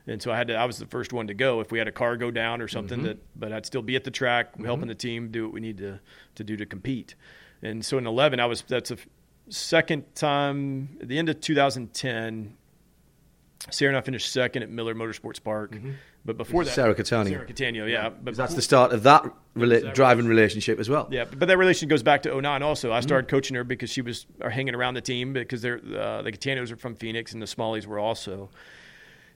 and 0.09 0.21
so 0.21 0.33
I 0.33 0.37
had 0.37 0.49
to. 0.49 0.57
I 0.57 0.65
was 0.65 0.79
the 0.79 0.87
first 0.87 1.13
one 1.13 1.29
to 1.29 1.35
go 1.35 1.61
if 1.61 1.71
we 1.71 1.79
had 1.79 1.87
a 1.87 1.93
car 1.93 2.17
go 2.17 2.33
down 2.33 2.61
or 2.61 2.67
something. 2.67 2.99
Mm-hmm. 2.99 3.07
That, 3.07 3.39
but 3.39 3.53
I'd 3.53 3.65
still 3.65 3.83
be 3.83 3.95
at 3.95 4.03
the 4.03 4.11
track 4.11 4.55
mm-hmm. 4.55 4.65
helping 4.65 4.89
the 4.89 4.97
team 4.97 5.31
do 5.31 5.45
what 5.45 5.53
we 5.53 5.61
need 5.61 5.79
to 5.79 6.01
to 6.35 6.43
do 6.43 6.57
to 6.57 6.67
compete. 6.67 7.15
And 7.63 7.85
so 7.85 7.97
in 7.99 8.09
11, 8.09 8.41
I 8.41 8.47
was. 8.47 8.63
That's 8.63 8.91
a 8.91 8.97
second 9.51 10.15
time 10.15 10.99
at 11.01 11.09
the 11.09 11.19
end 11.19 11.29
of 11.29 11.41
2010. 11.41 12.55
Sarah 13.71 13.91
and 13.91 13.99
I 13.99 14.01
finished 14.01 14.33
second 14.33 14.63
at 14.63 14.71
Miller 14.71 14.95
Motorsports 14.95 15.43
Park. 15.43 15.73
Mm-hmm. 15.73 15.93
But 16.25 16.37
before 16.37 16.65
that, 16.65 16.75
Sarah 16.75 16.95
Cattaneo. 16.95 17.29
Sarah 17.31 17.47
Cattaneo, 17.47 17.91
yeah. 17.91 18.11
But 18.11 18.37
that's 18.37 18.55
the 18.55 18.63
start 18.63 18.93
of 18.93 19.05
that 19.05 19.25
rela- 19.57 19.95
driving 19.95 20.27
relationship 20.27 20.79
as 20.79 20.89
well. 20.89 21.09
Yeah, 21.11 21.25
but 21.25 21.49
that 21.49 21.57
relationship 21.57 21.89
goes 21.89 22.03
back 22.03 22.23
to 22.25 22.41
09 22.41 22.63
also. 22.63 22.93
I 22.93 23.01
started 23.01 23.27
mm-hmm. 23.27 23.37
coaching 23.37 23.57
her 23.57 23.65
because 23.65 23.91
she 23.91 24.03
was 24.03 24.27
hanging 24.41 24.75
around 24.75 24.95
the 24.95 25.01
team 25.01 25.33
because 25.33 25.63
they're, 25.63 25.79
uh, 25.79 26.23
the 26.23 26.33
Cattaneos 26.33 26.71
are 26.71 26.77
from 26.77 26.95
Phoenix 26.97 27.33
and 27.33 27.41
the 27.41 27.47
Smalleys 27.47 27.87
were 27.87 27.99
also. 27.99 28.51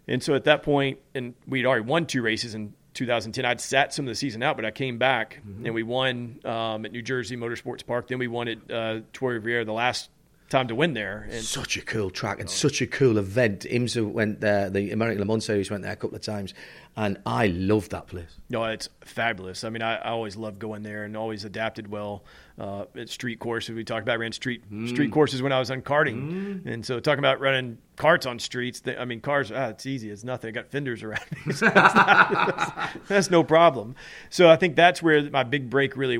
And 0.06 0.22
so 0.22 0.34
at 0.34 0.44
that 0.44 0.62
point, 0.62 0.98
and 1.14 1.34
we'd 1.46 1.64
already 1.64 1.84
won 1.84 2.06
two 2.06 2.22
races 2.22 2.54
in 2.54 2.74
2010. 2.94 3.44
I'd 3.44 3.60
sat 3.60 3.94
some 3.94 4.06
of 4.06 4.10
the 4.10 4.14
season 4.14 4.42
out, 4.42 4.56
but 4.56 4.64
I 4.64 4.70
came 4.70 4.98
back 4.98 5.40
mm-hmm. 5.46 5.66
and 5.66 5.74
we 5.74 5.82
won 5.82 6.40
um, 6.44 6.84
at 6.84 6.92
New 6.92 7.02
Jersey 7.02 7.36
Motorsports 7.36 7.84
Park. 7.84 8.08
Then 8.08 8.18
we 8.18 8.28
won 8.28 8.48
at 8.48 8.70
uh, 8.70 9.00
Trois 9.12 9.30
Rivières 9.30 9.66
the 9.66 9.72
last 9.72 10.10
time 10.52 10.68
to 10.68 10.74
win 10.74 10.92
there. 10.92 11.26
And 11.30 11.42
such 11.42 11.76
a 11.76 11.82
cool 11.82 12.10
track 12.10 12.38
and 12.38 12.48
such 12.48 12.80
a 12.80 12.86
cool 12.86 13.18
event. 13.18 13.66
IMSA 13.68 14.08
went 14.10 14.40
there, 14.40 14.70
the 14.70 14.92
American 14.92 15.20
Le 15.20 15.26
Mans 15.26 15.44
Series 15.44 15.70
went 15.70 15.82
there 15.82 15.92
a 15.92 15.96
couple 15.96 16.14
of 16.14 16.22
times, 16.22 16.54
and 16.94 17.18
I 17.24 17.46
love 17.46 17.88
that 17.90 18.06
place. 18.06 18.38
No, 18.50 18.64
it's 18.64 18.90
fabulous. 19.04 19.64
I 19.64 19.70
mean, 19.70 19.80
I, 19.80 19.96
I 19.96 20.10
always 20.10 20.36
loved 20.36 20.58
going 20.58 20.82
there 20.82 21.04
and 21.04 21.16
always 21.16 21.44
adapted 21.44 21.88
well. 21.88 22.24
Uh, 22.58 22.84
at 22.96 23.08
street 23.08 23.38
courses, 23.38 23.74
we 23.74 23.82
talked 23.82 24.02
about 24.02 24.18
ran 24.18 24.30
street 24.30 24.70
mm. 24.70 24.86
street 24.88 25.10
courses 25.10 25.40
when 25.40 25.52
I 25.52 25.58
was 25.58 25.70
on 25.70 25.80
karting, 25.80 26.62
mm. 26.62 26.66
and 26.66 26.84
so 26.84 27.00
talking 27.00 27.18
about 27.18 27.40
running 27.40 27.78
carts 27.96 28.26
on 28.26 28.38
streets. 28.38 28.80
They, 28.80 28.94
I 28.94 29.06
mean, 29.06 29.22
cars. 29.22 29.50
Ah, 29.50 29.68
it's 29.68 29.86
easy. 29.86 30.10
It's 30.10 30.22
nothing. 30.22 30.48
I 30.48 30.50
got 30.52 30.70
fenders 30.70 31.02
around 31.02 31.24
me. 31.46 31.52
So 31.54 31.66
that's, 31.66 31.94
not, 31.94 32.56
that's, 32.56 32.98
that's 33.08 33.30
no 33.30 33.42
problem. 33.42 33.94
So 34.28 34.50
I 34.50 34.56
think 34.56 34.76
that's 34.76 35.02
where 35.02 35.30
my 35.30 35.44
big 35.44 35.70
break 35.70 35.96
really 35.96 36.18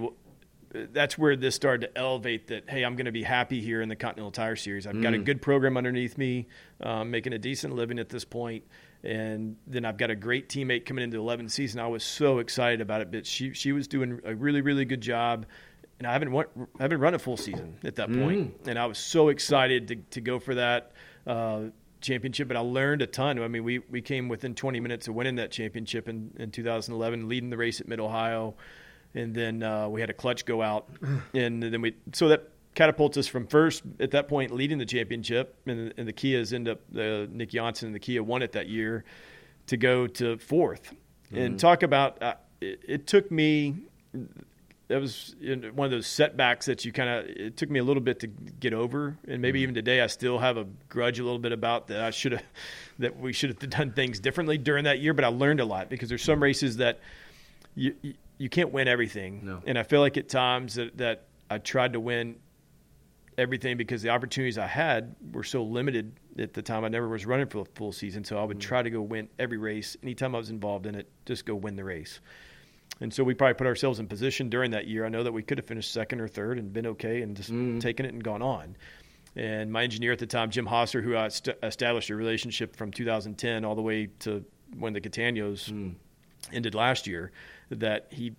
that's 0.72 1.18
where 1.18 1.36
this 1.36 1.54
started 1.54 1.88
to 1.88 1.98
elevate 1.98 2.46
that 2.46 2.68
hey 2.68 2.82
i'm 2.82 2.96
going 2.96 3.04
to 3.04 3.12
be 3.12 3.22
happy 3.22 3.60
here 3.60 3.82
in 3.82 3.90
the 3.90 3.96
continental 3.96 4.30
tire 4.30 4.56
series 4.56 4.86
i've 4.86 4.94
mm. 4.94 5.02
got 5.02 5.12
a 5.12 5.18
mm. 5.18 5.24
good 5.24 5.42
program 5.42 5.76
underneath 5.76 6.16
me 6.16 6.46
um, 6.80 7.10
making 7.10 7.34
a 7.34 7.38
decent 7.38 7.74
living 7.74 7.98
at 7.98 8.08
this 8.08 8.24
point 8.24 8.64
and 9.05 9.57
then 9.66 9.84
i've 9.84 9.96
got 9.96 10.11
a 10.11 10.14
great 10.14 10.48
teammate 10.48 10.84
coming 10.86 11.05
into 11.05 11.16
the 11.16 11.22
11th 11.22 11.50
season 11.50 11.80
i 11.80 11.86
was 11.86 12.05
so 12.05 12.38
excited 12.38 12.80
about 12.80 13.00
it 13.00 13.11
but 13.11 13.26
she, 13.26 13.53
she 13.53 13.72
was 13.72 13.88
doing 13.88 14.20
a 14.24 14.34
really 14.34 14.61
really 14.61 14.84
good 14.84 15.00
job 15.00 15.46
and 15.98 16.07
i 16.07 16.12
haven't, 16.12 16.34
I 16.34 16.82
haven't 16.82 17.00
run 17.00 17.14
a 17.14 17.18
full 17.18 17.36
season 17.36 17.76
at 17.84 17.96
that 17.96 18.09
mm. 18.09 18.24
point. 18.24 18.55
and 18.66 18.78
i 18.78 18.86
was 18.86 18.98
so 18.98 19.28
excited 19.28 19.88
to, 19.88 19.96
to 19.96 20.20
go 20.20 20.38
for 20.38 20.55
that 20.55 20.92
uh, 21.26 21.64
championship, 22.00 22.48
but 22.48 22.57
I 22.57 22.61
learned 22.61 23.00
a 23.03 23.07
ton. 23.07 23.38
I 23.38 23.46
mean, 23.46 23.62
we, 23.62 23.78
we 23.78 24.03
came 24.03 24.28
within 24.28 24.57
20 24.57 24.80
minutes 24.80 25.07
of 25.07 25.14
winning 25.14 25.36
that 25.36 25.53
championship 25.53 26.09
in, 26.09 26.32
in 26.36 26.50
2011, 26.50 27.28
leading 27.28 27.48
the 27.48 27.57
race 27.57 27.80
at 27.80 27.86
Mid 27.86 28.00
Ohio 28.00 28.57
and 29.14 29.34
then 29.34 29.62
uh, 29.62 29.88
we 29.88 30.00
had 30.00 30.11
a 30.11 30.14
clutch 30.14 30.44
go 30.44 30.62
out, 30.62 30.88
and 31.34 31.62
then 31.62 31.80
we 31.80 31.94
so 32.12 32.28
that 32.28 32.48
catapults 32.74 33.18
us 33.18 33.26
from 33.26 33.46
first 33.46 33.82
at 34.00 34.12
that 34.12 34.28
point 34.28 34.50
leading 34.50 34.78
the 34.78 34.86
championship, 34.86 35.56
and, 35.66 35.92
and 35.96 36.08
the 36.08 36.12
Kias 36.12 36.52
end 36.52 36.68
up 36.68 36.80
uh, 36.94 37.26
Nic 37.30 37.50
Jonsson 37.50 37.84
and 37.84 37.94
the 37.94 38.00
Kia 38.00 38.22
won 38.22 38.42
it 38.42 38.52
that 38.52 38.68
year 38.68 39.04
to 39.66 39.76
go 39.76 40.06
to 40.06 40.36
4th 40.36 40.80
mm-hmm. 40.80 41.36
and 41.36 41.58
talk 41.58 41.82
about 41.82 42.22
uh, 42.22 42.34
it, 42.60 42.80
it, 42.86 43.06
took 43.06 43.30
me. 43.30 43.76
That 44.88 45.00
was 45.00 45.34
one 45.74 45.86
of 45.86 45.90
those 45.90 46.06
setbacks 46.06 46.66
that 46.66 46.84
you 46.84 46.92
kind 46.92 47.08
of. 47.08 47.24
It 47.26 47.56
took 47.56 47.70
me 47.70 47.78
a 47.78 47.84
little 47.84 48.02
bit 48.02 48.20
to 48.20 48.26
get 48.26 48.74
over, 48.74 49.16
and 49.26 49.40
maybe 49.40 49.58
mm-hmm. 49.58 49.62
even 49.64 49.74
today 49.74 50.00
I 50.00 50.06
still 50.06 50.38
have 50.38 50.56
a 50.56 50.66
grudge 50.88 51.18
a 51.18 51.24
little 51.24 51.38
bit 51.38 51.52
about 51.52 51.88
that. 51.88 52.02
I 52.02 52.10
should 52.10 52.32
have, 52.32 52.44
that 52.98 53.18
we 53.18 53.32
should 53.32 53.50
have 53.50 53.70
done 53.70 53.92
things 53.92 54.20
differently 54.20 54.58
during 54.58 54.84
that 54.84 55.00
year. 55.00 55.14
But 55.14 55.24
I 55.24 55.28
learned 55.28 55.60
a 55.60 55.64
lot 55.64 55.88
because 55.88 56.08
there's 56.08 56.24
some 56.24 56.42
races 56.42 56.78
that 56.78 57.00
you, 57.74 57.94
you 58.38 58.48
can't 58.48 58.72
win 58.72 58.88
everything. 58.88 59.40
No. 59.44 59.62
And 59.66 59.78
I 59.78 59.82
feel 59.82 60.00
like 60.00 60.16
at 60.16 60.28
times 60.28 60.74
that, 60.74 60.98
that 60.98 61.24
I 61.48 61.58
tried 61.58 61.94
to 61.94 62.00
win 62.00 62.36
everything 63.39 63.76
because 63.76 64.03
the 64.03 64.11
opportunities 64.11 64.59
I 64.59 64.66
had 64.66 65.16
were 65.33 65.45
so 65.45 65.62
limited 65.62 66.18
at 66.39 66.53
the 66.53 66.62
time. 66.62 66.85
I 66.85 66.89
never 66.89 67.09
was 67.09 67.26
running 67.26 67.47
for 67.47 67.61
a 67.61 67.64
full 67.64 67.93
season, 67.93 68.24
so 68.24 68.39
I 68.39 68.45
would 68.45 68.59
mm. 68.59 68.62
try 68.62 68.83
to 68.83 68.91
go 68.91 69.01
win 69.01 69.28
every 69.39 69.59
race. 69.59 69.97
Anytime 70.03 70.35
I 70.35 70.39
was 70.39 70.51
involved 70.51 70.87
in 70.87 70.95
it, 70.95 71.11
just 71.26 71.47
go 71.47 71.55
win 71.55 71.76
the 71.76 71.85
race. 71.85 72.20
And 73.01 73.12
so 73.12 73.24
we 73.24 73.35
probably 73.35 73.55
put 73.55 73.66
ourselves 73.66 73.99
in 73.99 74.07
position 74.07 74.49
during 74.49 74.72
that 74.72 74.87
year. 74.87 75.05
I 75.05 75.09
know 75.09 75.24
that 75.24 75.33
we 75.33 75.43
could 75.43 75.59
have 75.59 75.66
finished 75.66 75.93
second 75.93 76.20
or 76.20 76.28
third 76.28 76.59
and 76.59 76.72
been 76.72 76.87
okay 76.89 77.22
and 77.22 77.37
just 77.37 77.51
mm. 77.51 77.80
taken 77.80 78.07
it 78.07 78.12
and 78.12 78.22
gone 78.22 78.43
on. 78.43 78.76
And 79.35 79.72
my 79.72 79.83
engineer 79.83 80.12
at 80.12 80.18
the 80.18 80.26
time, 80.26 80.51
Jim 80.51 80.66
Hosser, 80.66 81.03
who 81.03 81.16
I 81.16 81.28
st- 81.28 81.57
established 81.62 82.11
a 82.11 82.16
relationship 82.16 82.76
from 82.76 82.91
2010 82.91 83.64
all 83.64 83.74
the 83.74 83.83
way 83.83 84.09
to 84.20 84.45
when 84.78 84.93
the 84.93 85.01
Cattaneos 85.01 85.70
mm. 85.70 85.95
ended 86.53 86.74
last 86.74 87.07
year, 87.07 87.33
that 87.70 88.09
he 88.11 88.35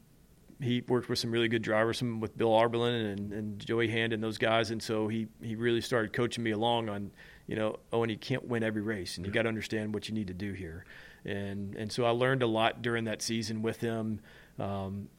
he 0.61 0.81
worked 0.87 1.09
with 1.09 1.19
some 1.19 1.31
really 1.31 1.47
good 1.47 1.61
drivers, 1.61 1.97
some 1.99 2.19
with 2.19 2.37
Bill 2.37 2.49
Auberlen 2.49 3.13
and, 3.13 3.33
and 3.33 3.65
Joey 3.65 3.87
Hand 3.87 4.13
and 4.13 4.23
those 4.23 4.37
guys, 4.37 4.71
and 4.71 4.81
so 4.81 5.07
he 5.07 5.27
he 5.41 5.55
really 5.55 5.81
started 5.81 6.13
coaching 6.13 6.43
me 6.43 6.51
along 6.51 6.89
on, 6.89 7.11
you 7.47 7.55
know, 7.55 7.77
oh, 7.91 8.03
and 8.03 8.11
you 8.11 8.17
can't 8.17 8.47
win 8.47 8.63
every 8.63 8.81
race, 8.81 9.17
and 9.17 9.25
you 9.25 9.31
got 9.31 9.43
to 9.43 9.49
understand 9.49 9.93
what 9.93 10.07
you 10.07 10.15
need 10.15 10.27
to 10.27 10.33
do 10.33 10.53
here, 10.53 10.85
and 11.25 11.75
and 11.75 11.91
so 11.91 12.05
I 12.05 12.09
learned 12.09 12.43
a 12.43 12.47
lot 12.47 12.81
during 12.81 13.05
that 13.05 13.21
season 13.21 13.61
with 13.61 13.79
him, 13.79 14.19
um, 14.59 15.09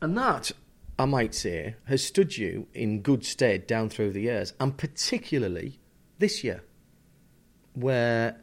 and 0.00 0.16
that 0.16 0.52
I 0.98 1.04
might 1.04 1.34
say 1.34 1.76
has 1.84 2.04
stood 2.04 2.36
you 2.36 2.66
in 2.74 3.02
good 3.02 3.24
stead 3.24 3.66
down 3.66 3.88
through 3.88 4.12
the 4.12 4.22
years, 4.22 4.52
and 4.58 4.76
particularly 4.76 5.78
this 6.18 6.42
year, 6.42 6.64
where 7.74 8.40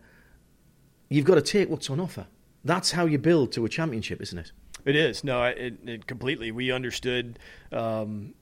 you've 1.10 1.26
got 1.26 1.36
to 1.36 1.42
take 1.42 1.70
what's 1.70 1.90
on 1.90 2.00
offer. 2.00 2.28
That's 2.64 2.92
how 2.92 3.06
you 3.06 3.20
build 3.20 3.52
to 3.54 3.66
a 3.66 3.70
championship, 3.70 4.22
isn't 4.22 4.40
it? 4.40 4.52
It 4.86 4.96
is 4.96 5.24
no, 5.24 5.44
it, 5.44 5.80
it 5.86 6.08
completely. 6.08 6.52
We 6.52 6.72
understood 6.72 7.40
um, 7.72 8.36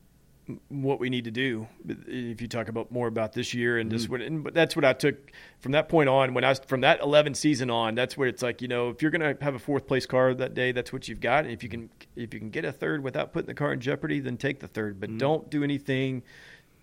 what 0.68 1.00
we 1.00 1.10
need 1.10 1.24
to 1.24 1.32
do. 1.32 1.68
If 1.88 2.42
you 2.42 2.48
talk 2.48 2.68
about 2.68 2.92
more 2.92 3.08
about 3.08 3.34
this 3.34 3.54
year 3.54 3.78
and 3.78 3.90
just 3.90 4.06
mm-hmm. 4.06 4.12
what, 4.12 4.22
and 4.22 4.46
that's 4.54 4.76
what 4.76 4.84
I 4.84 4.94
took 4.94 5.32
from 5.60 5.72
that 5.72 5.88
point 5.88 6.10
on. 6.10 6.34
When 6.34 6.44
I 6.44 6.50
was 6.50 6.60
from 6.60 6.82
that 6.82 7.00
11 7.00 7.36
season 7.36 7.70
on, 7.70 7.96
that's 7.96 8.18
where 8.18 8.28
it's 8.28 8.44
like 8.44 8.62
you 8.62 8.68
know 8.68 8.90
if 8.90 9.02
you're 9.02 9.12
going 9.12 9.22
to 9.22 9.42
have 9.44 9.56
a 9.56 9.60
fourth 9.60 9.88
place 9.88 10.06
car 10.06 10.34
that 10.34 10.54
day, 10.54 10.72
that's 10.72 10.92
what 10.92 11.08
you've 11.08 11.22
got. 11.22 11.46
And 11.46 11.54
if 11.54 11.64
you 11.64 11.70
can 11.70 11.90
if 12.16 12.34
you 12.34 12.40
can 12.40 12.50
get 12.50 12.66
a 12.66 12.72
third 12.72 13.04
without 13.04 13.32
putting 13.32 13.48
the 13.48 13.54
car 13.54 13.72
in 13.72 13.80
jeopardy, 13.80 14.20
then 14.20 14.38
take 14.38 14.60
the 14.60 14.68
third. 14.68 15.00
But 15.00 15.10
mm-hmm. 15.10 15.20
don't 15.20 15.50
do 15.50 15.64
anything 15.64 16.24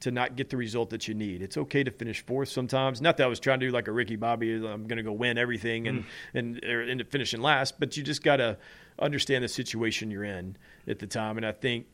to 0.01 0.11
not 0.11 0.35
get 0.35 0.49
the 0.49 0.57
result 0.57 0.91
that 0.91 1.07
you 1.07 1.15
need. 1.15 1.43
It's 1.43 1.59
okay 1.59 1.85
to 1.85 1.91
finish 1.91 2.25
fourth 2.25 2.49
sometimes. 2.49 3.03
Not 3.03 3.19
that 3.19 3.25
I 3.25 3.27
was 3.27 3.39
trying 3.39 3.61
to 3.61 3.67
do 3.67 3.73
like 3.73 3.87
a 3.87 3.93
Ricky 3.93 4.17
Bobby, 4.17 4.55
I'm 4.55 4.87
going 4.87 4.97
to 4.97 5.03
go 5.03 5.13
win 5.13 5.37
everything 5.37 5.89
and 5.89 6.05
mm. 6.05 6.07
and 6.35 6.65
end 6.65 7.01
up 7.03 7.11
finishing 7.11 7.43
last. 7.43 7.79
But 7.79 7.97
you 7.97 8.03
just 8.03 8.23
got 8.23 8.37
to 8.37 8.57
understand 9.01 9.45
the 9.45 9.49
situation 9.49 10.11
you're 10.11 10.25
in 10.25 10.57
at 10.87 10.99
the 10.99 11.07
time. 11.07 11.37
And 11.37 11.47
I 11.47 11.53
think 11.53 11.87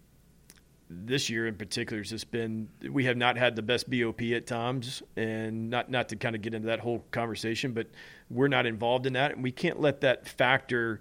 this 0.89 1.29
year 1.29 1.47
in 1.47 1.57
particular 1.57 2.01
has 2.01 2.11
just 2.11 2.31
been 2.31 2.69
we 2.91 3.05
have 3.05 3.17
not 3.17 3.37
had 3.37 3.57
the 3.57 3.63
best 3.63 3.91
BOP 3.91 4.23
at 4.23 4.47
times, 4.47 5.03
and 5.17 5.71
not 5.71 5.91
not 5.91 6.09
to 6.11 6.17
kind 6.17 6.37
of 6.37 6.43
get 6.43 6.55
into 6.55 6.69
that 6.69 6.81
whole 6.81 7.05
conversation, 7.11 7.73
but 7.73 7.89
we're 8.31 8.49
not 8.49 8.67
involved 8.67 9.07
in 9.07 9.15
that, 9.15 9.33
and 9.33 9.43
we 9.43 9.53
can't 9.53 9.81
let 9.81 10.01
that 10.03 10.29
factor 10.29 11.01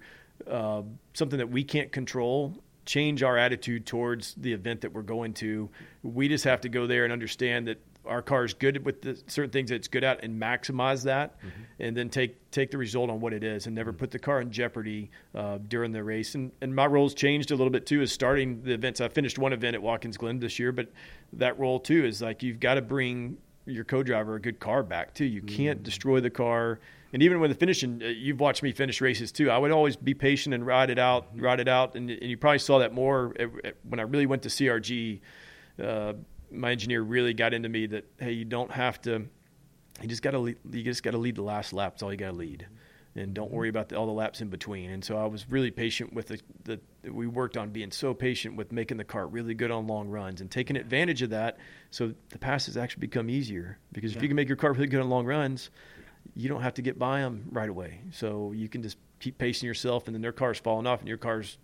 uh, 0.49 0.81
something 1.13 1.37
that 1.37 1.49
we 1.49 1.63
can't 1.63 1.91
control 1.91 2.55
change 2.85 3.23
our 3.23 3.37
attitude 3.37 3.85
towards 3.85 4.35
the 4.35 4.53
event 4.53 4.81
that 4.81 4.93
we're 4.93 5.01
going 5.01 5.33
to. 5.33 5.69
We 6.03 6.27
just 6.27 6.43
have 6.43 6.61
to 6.61 6.69
go 6.69 6.85
there 6.87 7.03
and 7.03 7.11
understand 7.11 7.67
that 7.67 7.79
our 8.07 8.21
car 8.21 8.43
is 8.45 8.53
good 8.53 8.85
with 8.85 9.01
the 9.01 9.21
certain 9.27 9.51
things 9.51 9.69
that 9.69 9.75
it's 9.75 9.87
good 9.87 10.03
at 10.03 10.23
and 10.23 10.41
maximize 10.41 11.03
that 11.03 11.37
mm-hmm. 11.39 11.61
and 11.79 11.95
then 11.95 12.09
take 12.09 12.51
take 12.51 12.71
the 12.71 12.77
result 12.77 13.09
on 13.09 13.19
what 13.19 13.33
it 13.33 13.43
is 13.43 13.65
and 13.65 13.75
never 13.75 13.91
mm-hmm. 13.91 13.99
put 13.99 14.11
the 14.11 14.19
car 14.19 14.41
in 14.41 14.51
jeopardy 14.51 15.09
uh, 15.33 15.57
during 15.67 15.91
the 15.91 16.03
race 16.03 16.35
and, 16.35 16.51
and 16.61 16.75
my 16.75 16.85
role's 16.85 17.13
changed 17.13 17.51
a 17.51 17.55
little 17.55 17.71
bit 17.71 17.85
too 17.85 18.01
is 18.01 18.11
starting 18.11 18.61
the 18.63 18.73
events 18.73 19.01
i 19.01 19.07
finished 19.07 19.37
one 19.37 19.53
event 19.53 19.75
at 19.75 19.81
watkins 19.81 20.17
glen 20.17 20.39
this 20.39 20.59
year 20.59 20.71
but 20.71 20.89
that 21.33 21.57
role 21.59 21.79
too 21.79 22.05
is 22.05 22.21
like 22.21 22.43
you've 22.43 22.59
got 22.59 22.75
to 22.75 22.81
bring 22.81 23.37
your 23.65 23.83
co-driver 23.83 24.35
a 24.35 24.39
good 24.39 24.59
car 24.59 24.83
back 24.83 25.13
too 25.13 25.25
you 25.25 25.41
mm-hmm. 25.41 25.55
can't 25.55 25.83
destroy 25.83 26.19
the 26.19 26.29
car 26.29 26.79
and 27.13 27.23
even 27.23 27.39
when 27.39 27.49
the 27.49 27.55
finishing 27.55 28.01
uh, 28.03 28.07
you've 28.07 28.39
watched 28.39 28.63
me 28.63 28.71
finish 28.71 29.01
races 29.01 29.31
too 29.31 29.49
i 29.49 29.57
would 29.57 29.71
always 29.71 29.95
be 29.95 30.13
patient 30.13 30.53
and 30.53 30.65
ride 30.65 30.89
it 30.89 30.99
out 30.99 31.33
mm-hmm. 31.33 31.43
ride 31.43 31.59
it 31.59 31.67
out 31.67 31.95
and, 31.95 32.09
and 32.09 32.29
you 32.29 32.37
probably 32.37 32.59
saw 32.59 32.79
that 32.79 32.93
more 32.93 33.33
when 33.83 33.99
i 33.99 34.03
really 34.03 34.25
went 34.25 34.43
to 34.43 34.49
crg 34.49 35.19
uh, 35.83 36.13
my 36.51 36.71
engineer 36.71 37.01
really 37.01 37.33
got 37.33 37.53
into 37.53 37.69
me 37.69 37.87
that 37.87 38.05
hey, 38.19 38.31
you 38.31 38.45
don't 38.45 38.71
have 38.71 39.01
to. 39.01 39.27
You 40.01 40.07
just 40.07 40.21
got 40.21 40.31
to 40.31 40.47
you 40.47 40.83
just 40.83 41.03
got 41.03 41.11
to 41.11 41.17
lead 41.17 41.35
the 41.35 41.43
last 41.43 41.73
lap. 41.73 41.93
That's 41.93 42.03
all 42.03 42.11
you 42.11 42.17
got 42.17 42.31
to 42.31 42.37
lead, 42.37 42.67
and 43.15 43.33
don't 43.33 43.51
worry 43.51 43.69
about 43.69 43.89
the, 43.89 43.95
all 43.95 44.05
the 44.05 44.11
laps 44.11 44.41
in 44.41 44.49
between. 44.49 44.89
And 44.91 45.03
so 45.03 45.17
I 45.17 45.25
was 45.25 45.49
really 45.49 45.71
patient 45.71 46.13
with 46.13 46.27
the, 46.27 46.39
the. 46.65 46.79
We 47.09 47.27
worked 47.27 47.55
on 47.55 47.69
being 47.69 47.91
so 47.91 48.13
patient 48.13 48.57
with 48.57 48.71
making 48.71 48.97
the 48.97 49.05
cart 49.05 49.31
really 49.31 49.53
good 49.53 49.71
on 49.71 49.87
long 49.87 50.09
runs 50.09 50.41
and 50.41 50.51
taking 50.51 50.75
advantage 50.75 51.21
of 51.21 51.29
that. 51.29 51.57
So 51.91 52.13
the 52.29 52.39
passes 52.39 52.75
actually 52.75 53.01
become 53.01 53.29
easier 53.29 53.77
because 53.93 54.11
yeah. 54.11 54.17
if 54.17 54.23
you 54.23 54.29
can 54.29 54.35
make 54.35 54.49
your 54.49 54.57
cart 54.57 54.75
really 54.75 54.87
good 54.87 55.01
on 55.01 55.09
long 55.09 55.25
runs, 55.25 55.69
you 56.33 56.49
don't 56.49 56.61
have 56.61 56.73
to 56.73 56.81
get 56.81 56.99
by 56.99 57.21
them 57.21 57.47
right 57.51 57.69
away. 57.69 58.01
So 58.11 58.51
you 58.51 58.67
can 58.67 58.81
just 58.81 58.97
keep 59.19 59.37
pacing 59.37 59.67
yourself, 59.67 60.07
and 60.07 60.15
then 60.15 60.21
their 60.21 60.33
car's 60.33 60.59
falling 60.59 60.87
off, 60.87 60.99
and 60.99 61.07
your 61.07 61.17
car's 61.17 61.57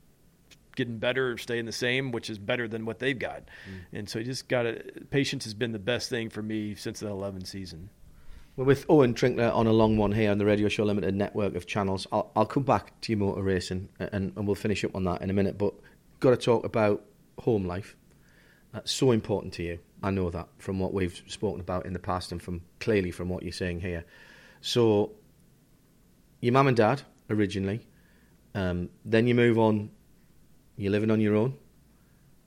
getting 0.75 0.97
better 0.97 1.31
or 1.31 1.37
staying 1.37 1.65
the 1.65 1.71
same, 1.71 2.11
which 2.11 2.29
is 2.29 2.37
better 2.37 2.67
than 2.67 2.85
what 2.85 2.99
they've 2.99 3.17
got. 3.17 3.43
Mm. 3.43 3.99
And 3.99 4.09
so 4.09 4.19
you 4.19 4.25
just 4.25 4.47
got 4.47 4.63
to, 4.63 4.83
patience 5.09 5.43
has 5.45 5.53
been 5.53 5.71
the 5.71 5.79
best 5.79 6.09
thing 6.09 6.29
for 6.29 6.41
me 6.41 6.75
since 6.75 6.99
the 6.99 7.07
11 7.07 7.45
season. 7.45 7.89
Well, 8.55 8.67
with 8.67 8.85
Owen 8.89 9.13
Trinkler 9.13 9.53
on 9.53 9.67
a 9.67 9.71
long 9.71 9.97
one 9.97 10.11
here 10.11 10.29
on 10.29 10.37
the 10.37 10.45
Radio 10.45 10.67
Show 10.67 10.83
Limited 10.83 11.15
network 11.15 11.55
of 11.55 11.65
channels, 11.65 12.05
I'll, 12.11 12.31
I'll 12.35 12.45
come 12.45 12.63
back 12.63 12.99
to 13.01 13.11
your 13.11 13.19
motor 13.19 13.41
racing 13.41 13.89
and, 13.99 14.33
and 14.35 14.47
we'll 14.47 14.55
finish 14.55 14.83
up 14.83 14.95
on 14.95 15.05
that 15.05 15.21
in 15.21 15.29
a 15.29 15.33
minute. 15.33 15.57
But 15.57 15.73
got 16.19 16.31
to 16.31 16.37
talk 16.37 16.65
about 16.65 17.03
home 17.39 17.65
life. 17.65 17.95
That's 18.73 18.91
so 18.91 19.11
important 19.11 19.53
to 19.53 19.63
you. 19.63 19.79
I 20.03 20.11
know 20.11 20.29
that 20.29 20.47
from 20.57 20.79
what 20.79 20.93
we've 20.93 21.21
spoken 21.27 21.59
about 21.61 21.85
in 21.85 21.93
the 21.93 21.99
past 21.99 22.31
and 22.31 22.41
from 22.41 22.61
clearly 22.79 23.11
from 23.11 23.29
what 23.29 23.43
you're 23.43 23.51
saying 23.51 23.81
here. 23.81 24.05
So, 24.61 25.11
your 26.39 26.53
mum 26.53 26.67
and 26.67 26.77
dad 26.77 27.03
originally, 27.29 27.85
um, 28.55 28.89
then 29.05 29.27
you 29.27 29.35
move 29.35 29.57
on 29.57 29.91
you're 30.77 30.91
living 30.91 31.11
on 31.11 31.21
your 31.21 31.35
own. 31.35 31.55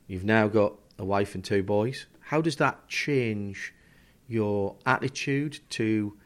You've 0.07 0.25
now 0.25 0.49
got 0.49 0.75
a 0.99 1.05
wife 1.05 1.35
and 1.35 1.45
two 1.45 1.63
boys. 1.63 2.07
How 2.21 2.41
does 2.41 2.57
that 2.57 2.89
change 2.89 3.75
your 4.29 4.77
attitude 4.87 5.61
to 5.71 6.17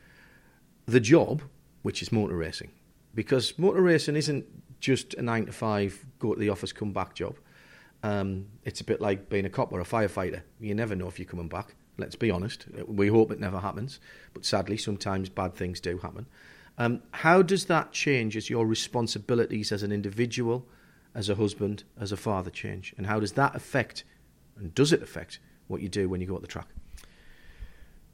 the 0.87 1.01
job, 1.01 1.43
which 1.83 2.03
is 2.03 2.13
motor 2.13 2.37
racing? 2.37 2.71
Because 3.15 3.59
motor 3.59 3.83
racing 3.83 4.17
isn't 4.17 4.47
just 4.81 5.15
a 5.15 5.23
nine 5.23 5.47
to 5.47 5.53
five, 5.53 6.05
go 6.19 6.35
to 6.35 6.41
the 6.41 6.49
office, 6.49 6.73
come 6.73 6.93
back 6.93 7.15
job. 7.15 7.37
Um, 8.03 8.47
it's 8.65 8.81
a 8.81 8.85
bit 8.85 9.01
like 9.01 9.29
being 9.29 9.45
a 9.45 9.51
cop 9.51 9.73
or 9.73 9.81
a 9.81 9.85
firefighter. 9.85 10.43
You 10.61 10.75
never 10.75 10.95
know 10.95 11.09
if 11.09 11.19
you're 11.19 11.27
coming 11.27 11.49
back. 11.49 11.75
Let's 11.97 12.15
be 12.15 12.31
honest. 12.31 12.67
We 12.87 13.09
hope 13.09 13.33
it 13.33 13.41
never 13.41 13.59
happens, 13.59 13.99
but 14.33 14.45
sadly, 14.45 14.77
sometimes 14.77 15.29
bad 15.29 15.55
things 15.55 15.81
do 15.81 15.99
happen. 15.99 16.27
Um, 16.79 17.03
how 17.11 17.43
does 17.43 17.65
that 17.65 17.91
change 17.91 18.37
as 18.37 18.49
your 18.49 18.65
responsibilities 18.67 19.73
as 19.73 19.83
an 19.83 19.91
individual, 19.91 20.65
as 21.19 21.29
a 21.29 21.35
husband, 21.35 21.83
as 22.01 22.13
a 22.13 22.17
father 22.17 22.49
change? 22.49 22.95
And 22.97 23.05
how 23.05 23.19
does 23.19 23.33
that 23.33 23.57
affect, 23.57 24.05
and 24.57 24.73
does 24.73 24.93
it 24.93 25.03
affect, 25.03 25.41
what 25.67 25.83
you 25.83 25.89
do 25.89 26.09
when 26.09 26.21
you 26.21 26.29
go 26.29 26.37
at 26.37 26.43
the 26.43 26.47
track? 26.47 26.69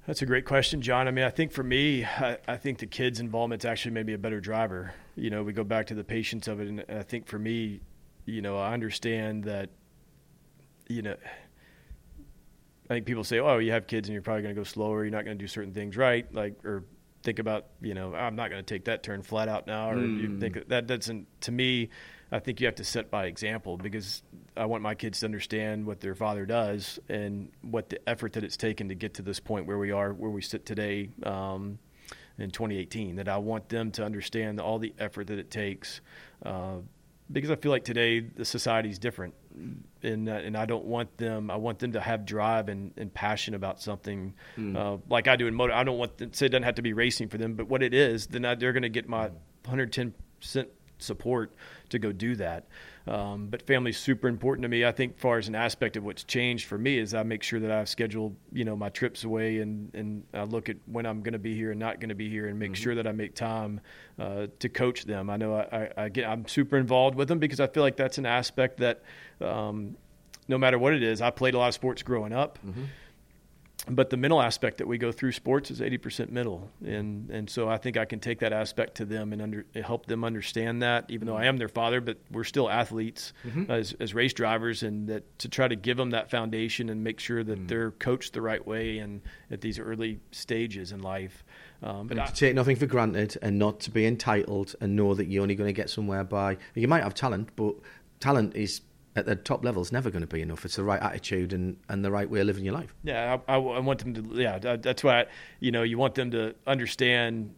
That's 0.07 0.23
a 0.23 0.27
great 0.27 0.47
question, 0.47 0.81
John. 0.81 1.07
I 1.07 1.11
mean, 1.11 1.25
I 1.25 1.31
think 1.31 1.53
for 1.53 1.63
me, 1.63 2.05
I, 2.05 2.39
I 2.49 2.57
think 2.57 2.79
the 2.79 2.87
kids' 2.87 3.21
involvement 3.21 3.67
actually 3.67 3.93
made 3.93 4.07
me 4.07 4.15
a 4.15 4.19
better 4.19 4.41
driver. 4.41 4.95
You 5.17 5.29
know, 5.29 5.43
we 5.43 5.53
go 5.53 5.65
back 5.65 5.87
to 5.89 5.95
the 5.95 6.03
patience 6.03 6.49
of 6.49 6.61
it, 6.61 6.69
and 6.69 6.83
I 6.89 7.03
think 7.03 7.27
for 7.27 7.39
me, 7.39 7.81
you 8.25 8.41
know, 8.41 8.57
I 8.57 8.73
understand 8.73 9.45
that, 9.45 9.69
you 10.89 11.03
know, 11.03 11.17
I 12.91 12.95
think 12.95 13.07
people 13.07 13.25
say, 13.25 13.39
"Oh, 13.39 13.59
you 13.59 13.73
have 13.73 13.87
kids 13.87 14.09
and 14.09 14.15
you're 14.15 14.23
probably 14.23 14.43
going 14.43 14.55
to 14.55 14.61
go 14.61 14.65
slower. 14.65 15.05
You're 15.05 15.13
not 15.13 15.25
going 15.25 15.39
to 15.39 15.43
do 15.43 15.49
certain 15.49 15.73
things 15.73 15.97
right." 15.97 16.27
Like, 16.35 16.63
or 16.65 16.85
think 17.23 17.39
about, 17.39 17.67
you 17.81 17.95
know, 17.95 18.15
I'm 18.15 18.37
not 18.37 18.51
going 18.51 18.63
to 18.63 18.75
take 18.75 18.85
that 18.87 19.03
turn 19.03 19.23
flat 19.23 19.49
out 19.49 19.67
now. 19.67 19.91
Or 19.91 19.97
mm. 19.97 20.21
you 20.21 20.29
hmm. 20.29 20.41
think 20.41 20.69
that 20.69 20.87
doesn't. 20.87 21.27
To 21.43 21.53
me, 21.53 21.89
I 22.33 22.39
think 22.39 22.61
you 22.61 22.67
have 22.67 22.77
to 22.77 22.85
set 22.85 23.11
by 23.11 23.27
example 23.27 23.77
because 23.77 24.23
I 24.57 24.67
want 24.67 24.83
my 24.83 24.95
kids 24.95 25.21
to 25.21 25.27
understand 25.27 25.87
what 25.87 26.01
their 26.01 26.15
father 26.15 26.47
does 26.47 26.99
and 27.09 27.51
what 27.63 27.89
the 27.89 28.09
effort 28.09 28.35
that 28.35 28.45
it's 28.45 28.57
taken 28.57 28.89
to 28.89 28.95
get 28.95 29.15
to 29.15 29.23
this 29.23 29.41
point 29.41 29.67
where 29.67 29.79
we 29.79 29.91
are, 29.91 30.13
where 30.13 30.31
we 30.31 30.43
sit 30.43 30.67
today. 30.67 31.11
Um, 31.23 31.79
in 32.37 32.51
2018, 32.51 33.17
that 33.17 33.29
I 33.29 33.39
want 33.39 33.69
them 33.69 33.93
to 33.93 34.05
understand 34.05 34.61
all 34.61 34.81
the 34.81 34.93
effort 34.99 35.29
that 35.29 35.39
it 35.39 35.53
takes, 35.53 36.01
uh, 36.45 36.79
because 37.31 37.51
I 37.51 37.57
feel 37.57 37.71
like 37.71 37.85
today 37.85 38.21
the 38.21 38.45
society 38.45 38.91
is 38.91 38.99
different 38.99 39.35
and 40.03 40.29
and 40.29 40.57
I 40.57 40.67
don't 40.67 40.85
want 40.85 41.17
them. 41.17 41.51
I 41.51 41.57
want 41.57 41.79
them 41.79 41.93
to 41.93 42.01
have 42.01 42.27
drive 42.27 42.69
and, 42.69 42.93
and 42.97 43.13
passion 43.13 43.55
about 43.55 43.81
something, 43.81 44.35
mm. 44.59 44.77
uh, 44.77 44.99
like 45.09 45.29
I 45.29 45.37
do 45.37 45.47
in 45.47 45.55
motor. 45.55 45.73
I 45.73 45.85
don't 45.85 45.97
want 45.97 46.19
them, 46.19 46.33
say 46.33 46.47
it 46.47 46.49
doesn't 46.51 46.65
have 46.65 46.75
to 46.75 46.83
be 46.83 46.93
racing 46.93 47.29
for 47.29 47.39
them, 47.39 47.55
but 47.55 47.69
what 47.69 47.83
it 47.83 47.95
is, 47.95 48.27
then 48.27 48.45
I, 48.45 48.55
they're 48.57 48.73
going 48.73 48.83
to 48.83 48.89
get 48.89 49.09
my 49.09 49.29
110 49.65 50.13
percent 50.41 50.69
support 50.99 51.53
to 51.91 51.99
go 51.99 52.13
do 52.13 52.37
that. 52.37 52.67
Um, 53.07 53.49
but 53.49 53.63
family's 53.67 53.99
super 53.99 54.29
important 54.29 54.63
to 54.63 54.69
me. 54.69 54.85
I 54.85 54.93
think, 54.93 55.19
far 55.19 55.39
as 55.39 55.47
an 55.47 55.55
aspect 55.55 55.97
of 55.97 56.05
what's 56.05 56.25
changed 56.25 56.67
for 56.67 56.79
me, 56.79 56.99
is 56.99 57.13
I 57.13 57.23
make 57.23 57.43
sure 57.43 57.61
that 57.61 57.71
I 57.71 57.85
schedule, 57.85 58.35
you 58.51 58.65
know, 58.65 58.77
my 58.77 58.89
trips 58.89 59.25
away, 59.25 59.59
and 59.59 59.95
and 59.95 60.25
I 60.33 60.45
look 60.45 60.69
at 60.71 60.77
when 60.87 61.05
I'm 61.05 61.23
going 61.23 61.35
to 61.35 61.39
be 61.39 61.55
here 61.55 61.71
and 61.71 61.79
not 61.79 62.01
going 62.01 62.09
to 62.09 62.15
be 62.15 62.31
here, 62.31 62.49
and 62.49 62.59
make 62.59 62.73
mm-hmm. 62.73 62.83
sure 62.83 62.95
that 62.95 63.07
I 63.07 63.13
make 63.13 63.35
time 63.35 63.81
uh, 64.19 64.47
to 64.59 64.69
coach 64.71 65.05
them. 65.05 65.29
I 65.29 65.37
know 65.37 65.55
I, 65.55 65.77
I, 65.77 66.05
I, 66.05 66.09
get 66.09 66.29
I'm 66.29 66.49
super 66.49 66.79
involved 66.79 67.17
with 67.17 67.29
them 67.29 67.39
because 67.39 67.61
I 67.61 67.67
feel 67.67 67.83
like 67.83 67.97
that's 67.97 68.17
an 68.17 68.27
aspect 68.27 68.79
that, 68.79 69.03
um, 69.43 69.97
no 70.49 70.57
matter 70.57 70.79
what 70.79 70.95
it 70.95 71.03
is, 71.03 71.21
I 71.21 71.31
played 71.31 71.55
a 71.55 71.59
lot 71.59 71.69
of 71.69 71.75
sports 71.75 72.03
growing 72.03 72.33
up. 72.33 72.59
Mm-hmm 72.67 72.85
but 73.89 74.11
the 74.11 74.17
mental 74.17 74.41
aspect 74.41 74.79
that 74.79 74.87
we 74.87 74.99
go 74.99 75.13
through 75.13 75.33
sports 75.33 75.71
is 75.71 75.81
80% 75.81 76.31
mental 76.31 76.71
and 76.85 77.31
and 77.31 77.49
so 77.49 77.69
I 77.69 77.77
think 77.77 77.97
I 77.97 78.05
can 78.05 78.21
take 78.21 78.41
that 78.41 78.53
aspect 78.53 78.97
to 78.97 79.05
them 79.05 79.33
and 79.33 79.43
under, 79.43 79.67
help 79.75 80.07
them 80.07 80.25
understand 80.25 80.83
that 80.83 81.07
even 81.09 81.27
though 81.27 81.37
I 81.37 81.47
am 81.47 81.57
their 81.57 81.69
father 81.69 82.01
but 82.01 82.19
we're 82.31 82.45
still 82.45 82.71
athletes 82.71 83.33
mm-hmm. 83.47 83.71
as, 83.71 83.95
as 84.01 84.15
race 84.15 84.33
drivers 84.33 84.83
and 84.83 85.09
that 85.09 85.39
to 85.41 85.49
try 85.49 85.69
to 85.69 85.77
give 85.77 85.97
them 85.97 86.11
that 86.11 86.31
foundation 86.31 86.89
and 86.89 87.05
make 87.05 87.21
sure 87.21 87.45
that 87.45 87.59
mm-hmm. 87.59 87.67
they're 87.67 87.91
coached 87.93 88.33
the 88.33 88.43
right 88.43 88.65
way 88.65 88.99
and 88.99 89.21
at 89.51 89.61
these 89.61 89.79
early 89.79 90.21
stages 90.31 90.93
in 90.93 91.03
life 91.03 91.45
um, 91.83 92.07
but 92.07 92.19
I, 92.19 92.27
to 92.27 92.33
take 92.33 92.55
nothing 92.55 92.77
for 92.77 92.87
granted 92.87 93.37
and 93.43 93.59
not 93.59 93.81
to 93.81 93.91
be 93.91 94.07
entitled 94.07 94.75
and 94.81 94.97
know 94.97 95.15
that 95.15 95.27
you're 95.27 95.43
only 95.43 95.55
going 95.55 95.69
to 95.69 95.73
get 95.73 95.91
somewhere 95.91 96.25
by 96.25 96.57
you 96.75 96.89
might 96.89 97.03
have 97.03 97.15
talent 97.15 97.51
but 97.57 97.75
talent 98.21 98.57
is 98.57 98.81
at 99.17 99.27
the 99.27 99.37
top 99.37 99.65
level 99.65 99.81
is 99.81 99.93
never 99.93 100.11
going 100.11 100.23
to 100.23 100.27
be 100.27 100.41
enough. 100.41 100.65
It's 100.65 100.77
the 100.77 100.85
right 100.85 101.01
attitude 101.01 101.53
and, 101.53 101.77
and 101.89 102.05
the 102.05 102.11
right 102.11 102.29
way 102.29 102.41
of 102.41 102.47
living 102.47 102.65
your 102.65 102.75
life. 102.75 102.95
Yeah, 103.05 103.39
I, 103.47 103.55
I 103.55 103.59
want 103.59 104.01
them 104.01 104.15
to. 104.15 104.43
Yeah, 104.43 104.59
that's 104.59 105.05
why 105.05 105.27
you 105.61 105.71
know 105.71 105.83
you 105.83 105.99
want 105.99 106.15
them 106.15 106.31
to 106.33 106.55
understand 106.67 107.55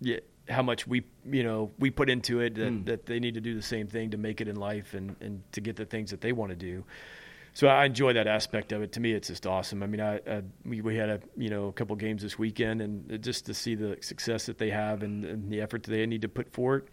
yeah, 0.00 0.18
how 0.48 0.62
much 0.62 0.86
we 0.86 1.04
you 1.24 1.42
know 1.42 1.70
we 1.78 1.90
put 1.90 2.10
into 2.10 2.40
it. 2.40 2.54
That, 2.56 2.72
mm. 2.72 2.84
that 2.86 3.06
they 3.06 3.18
need 3.18 3.34
to 3.34 3.40
do 3.40 3.54
the 3.54 3.62
same 3.62 3.86
thing 3.86 4.10
to 4.10 4.18
make 4.18 4.40
it 4.40 4.48
in 4.48 4.56
life 4.56 4.94
and, 4.94 5.16
and 5.20 5.42
to 5.52 5.60
get 5.60 5.76
the 5.76 5.86
things 5.86 6.10
that 6.10 6.20
they 6.20 6.32
want 6.32 6.50
to 6.50 6.56
do. 6.56 6.84
So 7.54 7.68
I 7.68 7.84
enjoy 7.84 8.14
that 8.14 8.26
aspect 8.26 8.72
of 8.72 8.82
it. 8.82 8.92
To 8.92 9.00
me, 9.00 9.12
it's 9.12 9.28
just 9.28 9.46
awesome. 9.46 9.84
I 9.84 9.86
mean, 9.86 10.00
I, 10.00 10.16
I 10.16 10.42
we, 10.66 10.80
we 10.80 10.96
had 10.96 11.08
a 11.08 11.20
you 11.36 11.48
know 11.48 11.68
a 11.68 11.72
couple 11.72 11.96
games 11.96 12.22
this 12.22 12.38
weekend, 12.38 12.82
and 12.82 13.22
just 13.22 13.46
to 13.46 13.54
see 13.54 13.74
the 13.74 13.96
success 14.02 14.46
that 14.46 14.58
they 14.58 14.70
have 14.70 15.02
and, 15.02 15.24
and 15.24 15.50
the 15.50 15.62
effort 15.62 15.84
that 15.84 15.92
they 15.92 16.04
need 16.04 16.22
to 16.22 16.28
put 16.28 16.52
forth 16.52 16.90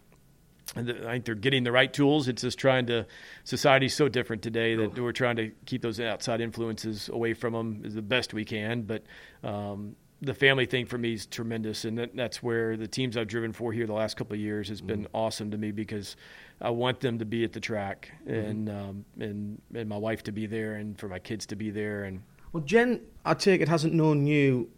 I 0.74 0.82
think 0.82 1.24
they're 1.24 1.34
getting 1.34 1.64
the 1.64 1.72
right 1.72 1.92
tools. 1.92 2.28
It's 2.28 2.42
just 2.42 2.58
trying 2.58 2.86
to. 2.86 3.06
Society's 3.44 3.94
so 3.94 4.08
different 4.08 4.42
today 4.42 4.74
that 4.76 4.98
we're 4.98 5.12
trying 5.12 5.36
to 5.36 5.50
keep 5.66 5.82
those 5.82 6.00
outside 6.00 6.40
influences 6.40 7.08
away 7.08 7.34
from 7.34 7.52
them 7.52 7.82
as 7.84 7.94
the 7.94 8.02
best 8.02 8.32
we 8.32 8.44
can. 8.44 8.82
But 8.82 9.02
um, 9.42 9.96
the 10.22 10.34
family 10.34 10.66
thing 10.66 10.86
for 10.86 10.96
me 10.96 11.14
is 11.14 11.26
tremendous, 11.26 11.84
and 11.84 11.98
that, 11.98 12.16
that's 12.16 12.42
where 12.42 12.76
the 12.76 12.86
teams 12.86 13.16
I've 13.16 13.26
driven 13.26 13.52
for 13.52 13.72
here 13.72 13.86
the 13.86 13.92
last 13.92 14.16
couple 14.16 14.34
of 14.34 14.40
years 14.40 14.68
has 14.68 14.80
been 14.80 15.04
mm-hmm. 15.04 15.16
awesome 15.16 15.50
to 15.50 15.58
me 15.58 15.72
because 15.72 16.16
I 16.60 16.70
want 16.70 17.00
them 17.00 17.18
to 17.18 17.24
be 17.24 17.44
at 17.44 17.52
the 17.52 17.60
track 17.60 18.12
mm-hmm. 18.22 18.32
and 18.32 18.70
um, 18.70 19.04
and 19.18 19.60
and 19.74 19.88
my 19.88 19.98
wife 19.98 20.22
to 20.24 20.32
be 20.32 20.46
there 20.46 20.76
and 20.76 20.98
for 20.98 21.08
my 21.08 21.18
kids 21.18 21.44
to 21.46 21.56
be 21.56 21.70
there. 21.70 22.04
And 22.04 22.22
well, 22.52 22.62
Jen, 22.62 23.00
I 23.24 23.34
take 23.34 23.60
it 23.60 23.68
hasn't 23.68 23.94
known 23.94 24.26
you 24.26 24.70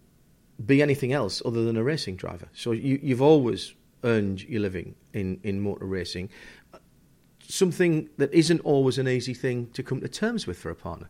be 0.65 0.83
anything 0.83 1.13
else 1.13 1.43
other 1.45 1.65
than 1.65 1.77
a 1.77 1.83
racing 1.83 2.17
driver. 2.17 2.49
So 2.53 2.73
you, 2.73 2.99
you've 3.03 3.23
always 3.23 3.75
earned 4.05 4.43
your 4.45 4.61
living 4.61 4.95
in, 5.13 5.41
in 5.43 5.61
motor 5.61 5.87
racing. 5.87 6.31
Something 7.41 8.09
that 8.17 8.33
isn't 8.33 8.61
always 8.61 8.99
an 8.99 9.09
easy 9.09 9.35
thing 9.35 9.69
to 9.73 9.83
come 9.83 10.01
to 10.01 10.09
terms 10.09 10.47
with 10.47 10.59
for 10.59 10.71
a 10.71 10.75
partner. 10.75 11.09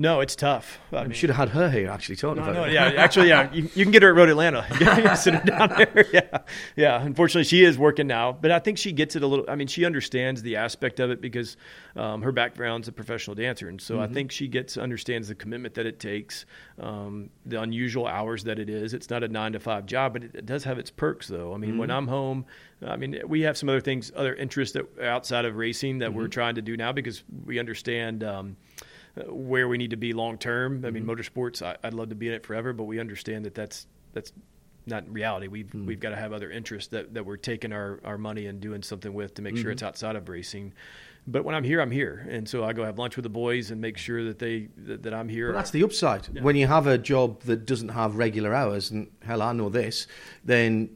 No, 0.00 0.20
it's 0.20 0.36
tough. 0.36 0.78
I, 0.92 1.02
mean, 1.02 1.10
should 1.10 1.30
have 1.30 1.36
had 1.36 1.48
her 1.48 1.68
here 1.68 1.90
actually 1.90 2.14
talking 2.14 2.36
no, 2.36 2.50
about 2.50 2.54
no, 2.54 2.64
it. 2.66 2.72
Yeah, 2.72 2.92
actually, 2.96 3.30
yeah, 3.30 3.52
you, 3.52 3.68
you, 3.74 3.84
can 3.84 3.90
get 3.90 4.04
her 4.04 4.10
at 4.10 4.14
Road 4.14 4.28
Atlanta. 4.28 4.64
Sit 5.16 5.34
her 5.34 5.44
down 5.44 5.70
there. 5.70 6.06
Yeah, 6.12 6.38
yeah. 6.76 7.02
Unfortunately, 7.02 7.42
she 7.42 7.64
is 7.64 7.76
working 7.76 8.06
now, 8.06 8.30
but 8.30 8.52
I 8.52 8.60
think 8.60 8.78
she 8.78 8.92
gets 8.92 9.16
it 9.16 9.24
a 9.24 9.26
little. 9.26 9.44
I 9.48 9.56
mean, 9.56 9.66
she 9.66 9.84
understands 9.84 10.40
the 10.42 10.54
aspect 10.54 11.00
of 11.00 11.10
it 11.10 11.20
because 11.20 11.56
um, 11.96 12.22
her 12.22 12.30
background's 12.30 12.86
a 12.86 12.92
professional 12.92 13.34
dancer, 13.34 13.68
and 13.68 13.80
so 13.80 13.94
mm-hmm. 13.94 14.04
I 14.04 14.06
think 14.06 14.30
she 14.30 14.46
gets 14.46 14.76
understands 14.76 15.26
the 15.26 15.34
commitment 15.34 15.74
that 15.74 15.84
it 15.84 15.98
takes, 15.98 16.46
um, 16.80 17.30
the 17.44 17.60
unusual 17.60 18.06
hours 18.06 18.44
that 18.44 18.60
it 18.60 18.70
is. 18.70 18.94
It's 18.94 19.10
not 19.10 19.24
a 19.24 19.28
nine 19.28 19.52
to 19.54 19.60
five 19.60 19.84
job, 19.84 20.12
but 20.12 20.22
it, 20.22 20.34
it 20.36 20.46
does 20.46 20.62
have 20.62 20.78
its 20.78 20.92
perks, 20.92 21.26
though. 21.26 21.52
I 21.52 21.56
mean, 21.56 21.70
mm-hmm. 21.70 21.80
when 21.80 21.90
I'm 21.90 22.06
home, 22.06 22.46
I 22.86 22.96
mean, 22.96 23.20
we 23.26 23.40
have 23.40 23.58
some 23.58 23.68
other 23.68 23.80
things, 23.80 24.12
other 24.14 24.36
interests 24.36 24.74
that 24.74 24.86
outside 25.02 25.44
of 25.44 25.56
racing 25.56 25.98
that 25.98 26.10
mm-hmm. 26.10 26.18
we're 26.18 26.28
trying 26.28 26.54
to 26.54 26.62
do 26.62 26.76
now 26.76 26.92
because 26.92 27.24
we 27.44 27.58
understand. 27.58 28.22
Um, 28.22 28.56
where 29.26 29.68
we 29.68 29.78
need 29.78 29.90
to 29.90 29.96
be 29.96 30.12
long 30.12 30.38
term. 30.38 30.84
I 30.84 30.90
mean, 30.90 31.04
mm-hmm. 31.04 31.12
motorsports, 31.12 31.62
I, 31.62 31.76
would 31.84 31.94
love 31.94 32.08
to 32.10 32.14
be 32.14 32.28
in 32.28 32.34
it 32.34 32.44
forever, 32.44 32.72
but 32.72 32.84
we 32.84 33.00
understand 33.00 33.44
that 33.44 33.54
that's 33.54 33.86
that's 34.12 34.32
not 34.86 35.08
reality. 35.12 35.48
We've 35.48 35.66
mm-hmm. 35.66 35.86
we've 35.86 36.00
got 36.00 36.10
to 36.10 36.16
have 36.16 36.32
other 36.32 36.50
interests 36.50 36.90
that, 36.90 37.14
that 37.14 37.24
we're 37.24 37.36
taking 37.36 37.72
our, 37.72 38.00
our 38.04 38.18
money 38.18 38.46
and 38.46 38.60
doing 38.60 38.82
something 38.82 39.12
with 39.12 39.34
to 39.34 39.42
make 39.42 39.54
mm-hmm. 39.54 39.62
sure 39.62 39.70
it's 39.70 39.82
outside 39.82 40.16
of 40.16 40.28
racing. 40.28 40.72
But 41.26 41.44
when 41.44 41.54
I'm 41.54 41.64
here, 41.64 41.80
I'm 41.82 41.90
here, 41.90 42.26
and 42.30 42.48
so 42.48 42.64
I 42.64 42.72
go 42.72 42.84
have 42.84 42.98
lunch 42.98 43.16
with 43.16 43.24
the 43.24 43.28
boys 43.28 43.70
and 43.70 43.80
make 43.80 43.98
sure 43.98 44.24
that 44.24 44.38
they 44.38 44.68
that, 44.78 45.02
that 45.02 45.12
I'm 45.12 45.28
here. 45.28 45.48
Well, 45.48 45.58
that's 45.58 45.70
the 45.70 45.84
upside. 45.84 46.26
Yeah. 46.32 46.42
When 46.42 46.56
you 46.56 46.66
have 46.66 46.86
a 46.86 46.96
job 46.96 47.42
that 47.42 47.66
doesn't 47.66 47.90
have 47.90 48.16
regular 48.16 48.54
hours, 48.54 48.90
and 48.90 49.10
hell, 49.22 49.42
I 49.42 49.52
know 49.52 49.68
this, 49.68 50.06
then 50.44 50.90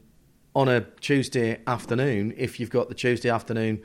on 0.55 0.69
a 0.69 0.81
Tuesday 1.01 1.59
afternoon, 1.67 2.33
if 2.37 2.59
you've 2.59 2.69
got 2.69 2.89
the 2.89 2.95
Tuesday 2.95 3.29
afternoon 3.29 3.81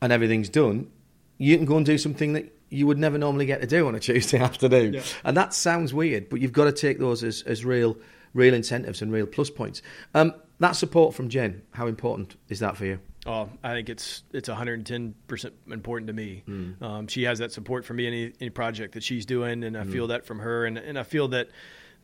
and 0.00 0.12
everything's 0.12 0.48
done, 0.48 0.90
you 1.38 1.56
can 1.56 1.66
go 1.66 1.76
and 1.76 1.86
do 1.86 1.98
something 1.98 2.32
that 2.34 2.52
you 2.72 2.86
would 2.86 2.98
never 2.98 3.18
normally 3.18 3.46
get 3.46 3.60
to 3.60 3.66
do 3.66 3.86
on 3.86 3.94
a 3.94 4.00
Tuesday 4.08 4.38
afternoon. 4.38 4.94
Yeah. 4.94 5.02
And 5.24 5.36
that 5.36 5.54
sounds 5.54 5.92
weird, 5.92 6.28
but 6.28 6.40
you've 6.40 6.52
got 6.52 6.64
to 6.64 6.72
take 6.72 6.98
those 6.98 7.22
as, 7.22 7.42
as 7.42 7.64
real 7.64 7.96
real 8.34 8.54
incentives 8.54 9.02
and 9.02 9.12
real 9.12 9.26
plus 9.26 9.50
points. 9.50 9.82
Um, 10.14 10.32
that 10.58 10.72
support 10.72 11.14
from 11.14 11.28
Jen, 11.28 11.60
how 11.72 11.86
important 11.86 12.36
is 12.48 12.60
that 12.60 12.78
for 12.78 12.86
you? 12.86 12.98
Oh, 13.26 13.50
I 13.62 13.72
think 13.72 13.88
it's 13.88 14.22
it's 14.32 14.48
110 14.48 15.14
percent 15.26 15.54
important 15.70 16.08
to 16.08 16.12
me. 16.12 16.42
Mm. 16.48 16.82
Um, 16.82 17.06
she 17.06 17.24
has 17.24 17.38
that 17.38 17.52
support 17.52 17.84
for 17.84 17.94
me 17.94 18.06
in 18.06 18.14
any, 18.14 18.32
any 18.40 18.50
project 18.50 18.94
that 18.94 19.02
she's 19.02 19.26
doing, 19.26 19.62
and 19.64 19.76
I 19.76 19.84
mm. 19.84 19.92
feel 19.92 20.08
that 20.08 20.24
from 20.24 20.40
her, 20.40 20.64
and 20.64 20.78
and 20.78 20.98
I 20.98 21.02
feel 21.02 21.28
that 21.28 21.50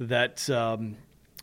that 0.00 0.48
um, 0.50 0.96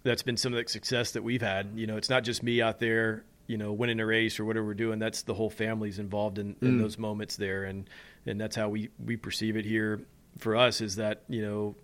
that's 0.04 0.24
been 0.24 0.38
some 0.38 0.54
of 0.54 0.64
the 0.64 0.70
success 0.70 1.12
that 1.12 1.24
we've 1.24 1.42
had. 1.42 1.72
You 1.76 1.88
know, 1.88 1.98
it's 1.98 2.10
not 2.10 2.24
just 2.24 2.42
me 2.42 2.62
out 2.62 2.80
there, 2.80 3.26
you 3.48 3.58
know, 3.58 3.74
winning 3.74 4.00
a 4.00 4.06
race 4.06 4.40
or 4.40 4.46
whatever 4.46 4.66
we're 4.66 4.74
doing. 4.74 5.00
That's 5.00 5.24
the 5.24 5.34
whole 5.34 5.50
family's 5.50 6.00
involved 6.00 6.40
in, 6.40 6.56
in 6.62 6.78
mm. 6.78 6.82
those 6.82 6.98
moments 6.98 7.36
there, 7.36 7.64
and 7.64 7.90
and 8.26 8.40
that's 8.40 8.56
how 8.56 8.70
we 8.70 8.90
we 9.04 9.18
perceive 9.18 9.56
it 9.58 9.66
here 9.66 10.02
for 10.38 10.56
us 10.56 10.82
is 10.82 10.98
that 10.98 11.24
you 11.28 11.42
know 11.42 11.76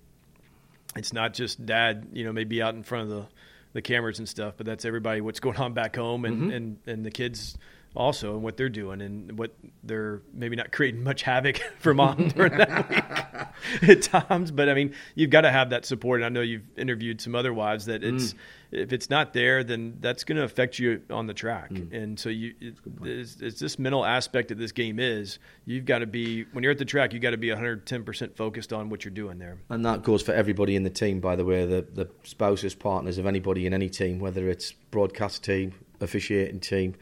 it's 0.95 1.13
not 1.13 1.33
just 1.33 1.65
dad 1.65 2.07
you 2.11 2.25
know 2.25 2.33
maybe 2.33 2.61
out 2.61 2.75
in 2.75 2.83
front 2.83 3.03
of 3.03 3.09
the 3.09 3.27
the 3.73 3.81
cameras 3.81 4.19
and 4.19 4.27
stuff 4.27 4.55
but 4.57 4.65
that's 4.65 4.83
everybody 4.83 5.21
what's 5.21 5.39
going 5.39 5.55
on 5.57 5.73
back 5.73 5.95
home 5.95 6.25
and 6.25 6.41
mm-hmm. 6.41 6.51
and 6.51 6.77
and 6.85 7.05
the 7.05 7.11
kids 7.11 7.57
also 7.95 8.33
and 8.33 8.43
what 8.43 8.55
they're 8.55 8.69
doing 8.69 9.01
and 9.01 9.37
what 9.37 9.53
they're 9.83 10.21
maybe 10.33 10.55
not 10.55 10.71
creating 10.71 11.03
much 11.03 11.23
havoc 11.23 11.57
for 11.79 11.93
mom 11.93 12.27
during 12.35 12.57
that 12.57 12.89
week 12.89 13.89
at 13.89 14.01
times. 14.01 14.51
But 14.51 14.69
I 14.69 14.73
mean, 14.73 14.93
you've 15.15 15.29
got 15.29 15.41
to 15.41 15.51
have 15.51 15.71
that 15.71 15.85
support. 15.85 16.21
And 16.21 16.25
I 16.25 16.29
know 16.29 16.41
you've 16.41 16.77
interviewed 16.77 17.19
some 17.19 17.35
other 17.35 17.53
wives 17.53 17.85
that 17.85 18.03
it's 18.03 18.33
mm. 18.33 18.37
if 18.71 18.93
it's 18.93 19.09
not 19.09 19.33
there, 19.33 19.63
then 19.63 19.97
that's 19.99 20.23
going 20.23 20.37
to 20.37 20.43
affect 20.43 20.79
you 20.79 21.01
on 21.09 21.27
the 21.27 21.33
track. 21.33 21.71
Mm. 21.71 21.93
And 21.93 22.19
so 22.19 22.29
you, 22.29 22.53
it, 22.61 22.75
it's, 23.03 23.41
it's, 23.41 23.59
this 23.59 23.77
mental 23.77 24.05
aspect 24.05 24.51
of 24.51 24.57
this 24.57 24.71
game 24.71 24.97
is 24.99 25.39
you've 25.65 25.85
got 25.85 25.99
to 25.99 26.07
be 26.07 26.45
when 26.53 26.63
you're 26.63 26.71
at 26.71 26.77
the 26.77 26.85
track, 26.85 27.11
you 27.11 27.19
got 27.19 27.31
to 27.31 27.37
be 27.37 27.49
110 27.49 28.03
percent 28.03 28.37
focused 28.37 28.71
on 28.71 28.89
what 28.89 29.03
you're 29.03 29.13
doing 29.13 29.37
there. 29.37 29.57
And 29.69 29.85
that 29.85 30.03
goes 30.03 30.21
for 30.21 30.31
everybody 30.31 30.77
in 30.77 30.83
the 30.83 30.89
team, 30.89 31.19
by 31.19 31.35
the 31.35 31.43
way, 31.43 31.65
the 31.65 31.85
the 31.93 32.09
spouses, 32.23 32.73
partners 32.73 33.17
of 33.17 33.25
anybody 33.25 33.65
in 33.65 33.73
any 33.73 33.89
team, 33.89 34.19
whether 34.19 34.47
it's 34.49 34.71
broadcast 34.71 35.43
team, 35.43 35.73
officiating 35.99 36.61
team 36.61 36.95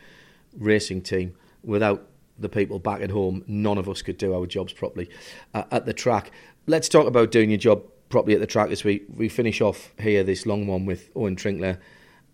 racing 0.57 1.01
team. 1.01 1.35
Without 1.63 2.07
the 2.37 2.49
people 2.49 2.79
back 2.79 3.01
at 3.01 3.11
home, 3.11 3.43
none 3.47 3.77
of 3.77 3.89
us 3.89 4.01
could 4.01 4.17
do 4.17 4.33
our 4.33 4.45
jobs 4.45 4.73
properly 4.73 5.09
uh, 5.53 5.63
at 5.71 5.85
the 5.85 5.93
track. 5.93 6.31
Let's 6.67 6.89
talk 6.89 7.07
about 7.07 7.31
doing 7.31 7.49
your 7.49 7.57
job 7.57 7.83
properly 8.09 8.33
at 8.33 8.39
the 8.39 8.47
track 8.47 8.71
as 8.71 8.83
we, 8.83 9.03
we 9.13 9.29
finish 9.29 9.61
off 9.61 9.91
here 9.99 10.23
this 10.23 10.45
long 10.45 10.67
one 10.67 10.85
with 10.85 11.09
Owen 11.15 11.35
Trinkler. 11.35 11.79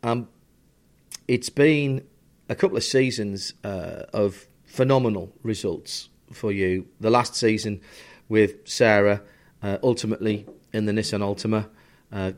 Um, 0.03 0.29
it's 1.27 1.49
been 1.49 2.05
a 2.49 2.55
couple 2.55 2.77
of 2.77 2.83
seasons 2.83 3.53
uh, 3.63 4.03
of 4.13 4.47
phenomenal 4.65 5.33
results 5.41 6.09
for 6.31 6.51
you. 6.51 6.87
The 6.99 7.09
last 7.09 7.35
season 7.35 7.81
with 8.29 8.67
Sarah, 8.67 9.21
uh, 9.61 9.77
ultimately 9.83 10.45
in 10.73 10.85
the 10.85 10.91
Nissan 10.91 11.21
Altima. 11.21 11.69
Uh, 12.11 12.33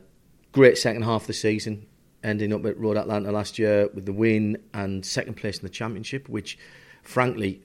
great 0.52 0.78
second 0.78 1.02
half 1.02 1.22
of 1.22 1.26
the 1.26 1.32
season, 1.32 1.86
ending 2.28 2.52
up 2.52 2.64
at 2.66 2.78
Road 2.78 2.96
Atlanta 2.96 3.32
last 3.32 3.58
year 3.58 3.88
with 3.94 4.06
the 4.06 4.12
win 4.12 4.58
and 4.74 5.04
second 5.04 5.34
place 5.34 5.58
in 5.58 5.62
the 5.62 5.70
championship, 5.70 6.28
which, 6.28 6.58
frankly, 7.02 7.62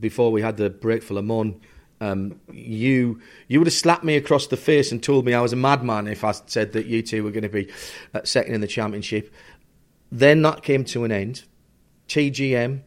before 0.00 0.32
we 0.32 0.40
had 0.40 0.56
the 0.56 0.70
break 0.70 1.02
for 1.02 1.14
Le 1.14 1.22
Mans, 1.22 1.56
um, 2.00 2.40
you 2.50 3.20
you 3.48 3.60
would 3.60 3.66
have 3.66 3.74
slapped 3.74 4.04
me 4.04 4.16
across 4.16 4.46
the 4.46 4.56
face 4.56 4.92
and 4.92 5.02
told 5.02 5.24
me 5.24 5.32
I 5.32 5.40
was 5.40 5.52
a 5.52 5.56
madman 5.56 6.06
if 6.06 6.24
I 6.24 6.32
said 6.32 6.72
that 6.72 6.86
you 6.86 7.02
two 7.02 7.22
were 7.22 7.30
going 7.30 7.44
to 7.44 7.48
be 7.48 7.70
uh, 8.12 8.20
second 8.24 8.54
in 8.54 8.60
the 8.60 8.66
championship. 8.66 9.32
Then 10.10 10.42
that 10.42 10.62
came 10.62 10.84
to 10.86 11.04
an 11.04 11.12
end. 11.12 11.44
TGM 12.08 12.82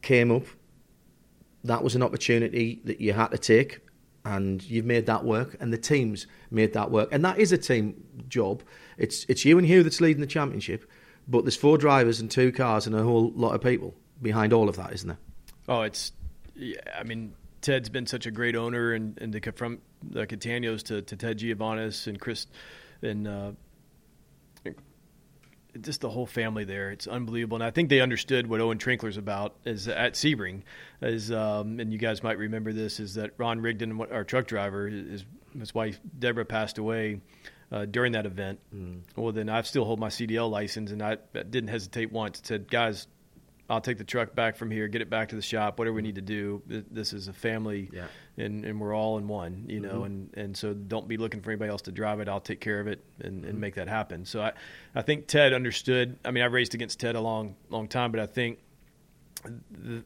came 0.00 0.30
up. 0.30 0.44
That 1.64 1.82
was 1.82 1.94
an 1.94 2.02
opportunity 2.02 2.80
that 2.84 3.00
you 3.00 3.12
had 3.12 3.28
to 3.28 3.38
take, 3.38 3.80
and 4.24 4.62
you've 4.62 4.84
made 4.84 5.06
that 5.06 5.24
work, 5.24 5.56
and 5.60 5.72
the 5.72 5.78
teams 5.78 6.26
made 6.50 6.72
that 6.74 6.90
work, 6.90 7.08
and 7.12 7.24
that 7.24 7.38
is 7.38 7.52
a 7.52 7.58
team 7.58 8.04
job. 8.28 8.62
It's 9.02 9.26
it's 9.28 9.44
you 9.44 9.58
and 9.58 9.66
Hugh 9.66 9.82
that's 9.82 10.00
leading 10.00 10.20
the 10.20 10.28
championship, 10.28 10.88
but 11.26 11.42
there's 11.42 11.56
four 11.56 11.76
drivers 11.76 12.20
and 12.20 12.30
two 12.30 12.52
cars 12.52 12.86
and 12.86 12.94
a 12.94 13.02
whole 13.02 13.32
lot 13.34 13.52
of 13.52 13.60
people 13.60 13.94
behind 14.22 14.52
all 14.52 14.68
of 14.68 14.76
that, 14.76 14.92
isn't 14.92 15.08
there? 15.08 15.18
Oh, 15.68 15.82
it's 15.82 16.12
yeah. 16.54 16.78
I 16.96 17.02
mean, 17.02 17.34
Ted's 17.60 17.88
been 17.88 18.06
such 18.06 18.26
a 18.26 18.30
great 18.30 18.54
owner, 18.54 18.92
and 18.92 19.18
and 19.20 19.32
to 19.32 19.52
from 19.52 19.80
the 20.08 20.24
Cattaneos 20.24 20.84
to, 20.84 21.02
to 21.02 21.16
Ted 21.16 21.38
Giovanis 21.38 22.06
and 22.06 22.18
Chris 22.18 22.46
and. 23.02 23.28
Uh, 23.28 23.52
just 25.80 26.02
the 26.02 26.10
whole 26.10 26.26
family 26.26 26.64
there. 26.64 26.90
It's 26.90 27.06
unbelievable, 27.06 27.56
and 27.56 27.64
I 27.64 27.70
think 27.70 27.88
they 27.88 28.02
understood 28.02 28.46
what 28.46 28.60
Owen 28.60 28.76
Trinkler's 28.76 29.16
about. 29.16 29.56
Is 29.64 29.88
at 29.88 30.12
Sebring, 30.12 30.64
is 31.00 31.32
um, 31.32 31.80
and 31.80 31.90
you 31.90 31.98
guys 31.98 32.22
might 32.22 32.36
remember 32.36 32.74
this 32.74 33.00
is 33.00 33.14
that 33.14 33.30
Ron 33.38 33.58
Rigdon, 33.58 33.98
our 34.12 34.22
truck 34.22 34.46
driver, 34.46 34.86
his 34.86 35.24
his 35.58 35.74
wife 35.74 35.98
Deborah 36.18 36.44
passed 36.44 36.76
away 36.76 37.22
uh, 37.72 37.86
during 37.86 38.12
that 38.12 38.26
event. 38.26 38.60
Mm. 38.74 39.00
Well, 39.16 39.32
then 39.32 39.48
I 39.48 39.62
still 39.62 39.84
hold 39.84 39.98
my 39.98 40.08
CDL 40.08 40.50
license, 40.50 40.90
and 40.90 41.02
I 41.02 41.16
didn't 41.32 41.68
hesitate 41.68 42.12
once. 42.12 42.40
Said, 42.44 42.70
guys, 42.70 43.06
I'll 43.70 43.80
take 43.80 43.96
the 43.96 44.04
truck 44.04 44.34
back 44.34 44.56
from 44.56 44.70
here, 44.70 44.86
get 44.88 45.00
it 45.00 45.08
back 45.08 45.30
to 45.30 45.36
the 45.36 45.42
shop, 45.42 45.78
whatever 45.78 45.94
we 45.94 46.02
need 46.02 46.16
to 46.16 46.20
do. 46.20 46.62
This 46.66 47.14
is 47.14 47.28
a 47.28 47.32
family, 47.32 47.88
yeah. 47.90 48.06
and, 48.36 48.66
and 48.66 48.78
we're 48.78 48.94
all 48.94 49.16
in 49.16 49.26
one, 49.26 49.64
you 49.68 49.80
know. 49.80 50.00
Mm-hmm. 50.00 50.04
And, 50.04 50.34
and 50.34 50.56
so 50.56 50.74
don't 50.74 51.08
be 51.08 51.16
looking 51.16 51.40
for 51.40 51.50
anybody 51.50 51.70
else 51.70 51.82
to 51.82 51.92
drive 51.92 52.20
it. 52.20 52.28
I'll 52.28 52.40
take 52.40 52.60
care 52.60 52.80
of 52.80 52.86
it 52.86 53.02
and, 53.20 53.40
mm-hmm. 53.40 53.48
and 53.48 53.60
make 53.60 53.76
that 53.76 53.88
happen. 53.88 54.26
So 54.26 54.42
I, 54.42 54.52
I 54.94 55.00
think 55.00 55.26
Ted 55.26 55.54
understood. 55.54 56.18
I 56.24 56.30
mean, 56.32 56.42
I 56.42 56.46
raced 56.46 56.74
against 56.74 57.00
Ted 57.00 57.16
a 57.16 57.20
long, 57.20 57.56
long 57.70 57.88
time, 57.88 58.12
but 58.12 58.20
I 58.20 58.26
think 58.26 58.58
the, 59.70 60.04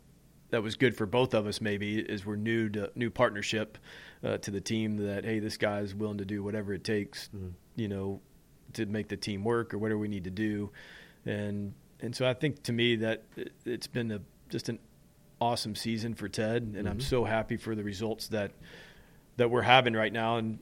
that 0.50 0.62
was 0.62 0.76
good 0.76 0.96
for 0.96 1.06
both 1.06 1.34
of 1.34 1.48
us. 1.48 1.60
Maybe 1.60 2.08
as 2.08 2.24
we're 2.24 2.36
new 2.36 2.68
to 2.68 2.92
new 2.94 3.10
partnership 3.10 3.78
uh, 4.26 4.38
to 4.38 4.50
the 4.50 4.60
team 4.60 4.96
that 4.96 5.24
hey, 5.24 5.38
this 5.38 5.56
guy 5.56 5.80
is 5.80 5.94
willing 5.94 6.18
to 6.18 6.24
do 6.24 6.42
whatever 6.42 6.72
it 6.72 6.84
takes, 6.84 7.28
mm-hmm. 7.28 7.48
you 7.76 7.88
know, 7.88 8.20
to 8.72 8.86
make 8.86 9.08
the 9.08 9.16
team 9.16 9.44
work 9.44 9.72
or 9.72 9.78
whatever 9.78 9.98
we 9.98 10.08
need 10.08 10.24
to 10.24 10.30
do, 10.30 10.70
and 11.24 11.74
and 12.00 12.14
so 12.14 12.28
I 12.28 12.34
think 12.34 12.62
to 12.64 12.72
me 12.72 12.96
that 12.96 13.22
it, 13.36 13.52
has 13.64 13.86
been 13.86 14.10
a 14.10 14.20
just 14.48 14.68
an 14.68 14.78
awesome 15.40 15.74
season 15.74 16.14
for 16.14 16.28
Ted, 16.28 16.62
and 16.62 16.74
mm-hmm. 16.74 16.86
I'm 16.88 17.00
so 17.00 17.24
happy 17.24 17.56
for 17.56 17.74
the 17.74 17.84
results 17.84 18.28
that 18.28 18.52
that 19.36 19.50
we're 19.50 19.62
having 19.62 19.94
right 19.94 20.12
now, 20.12 20.38
and 20.38 20.58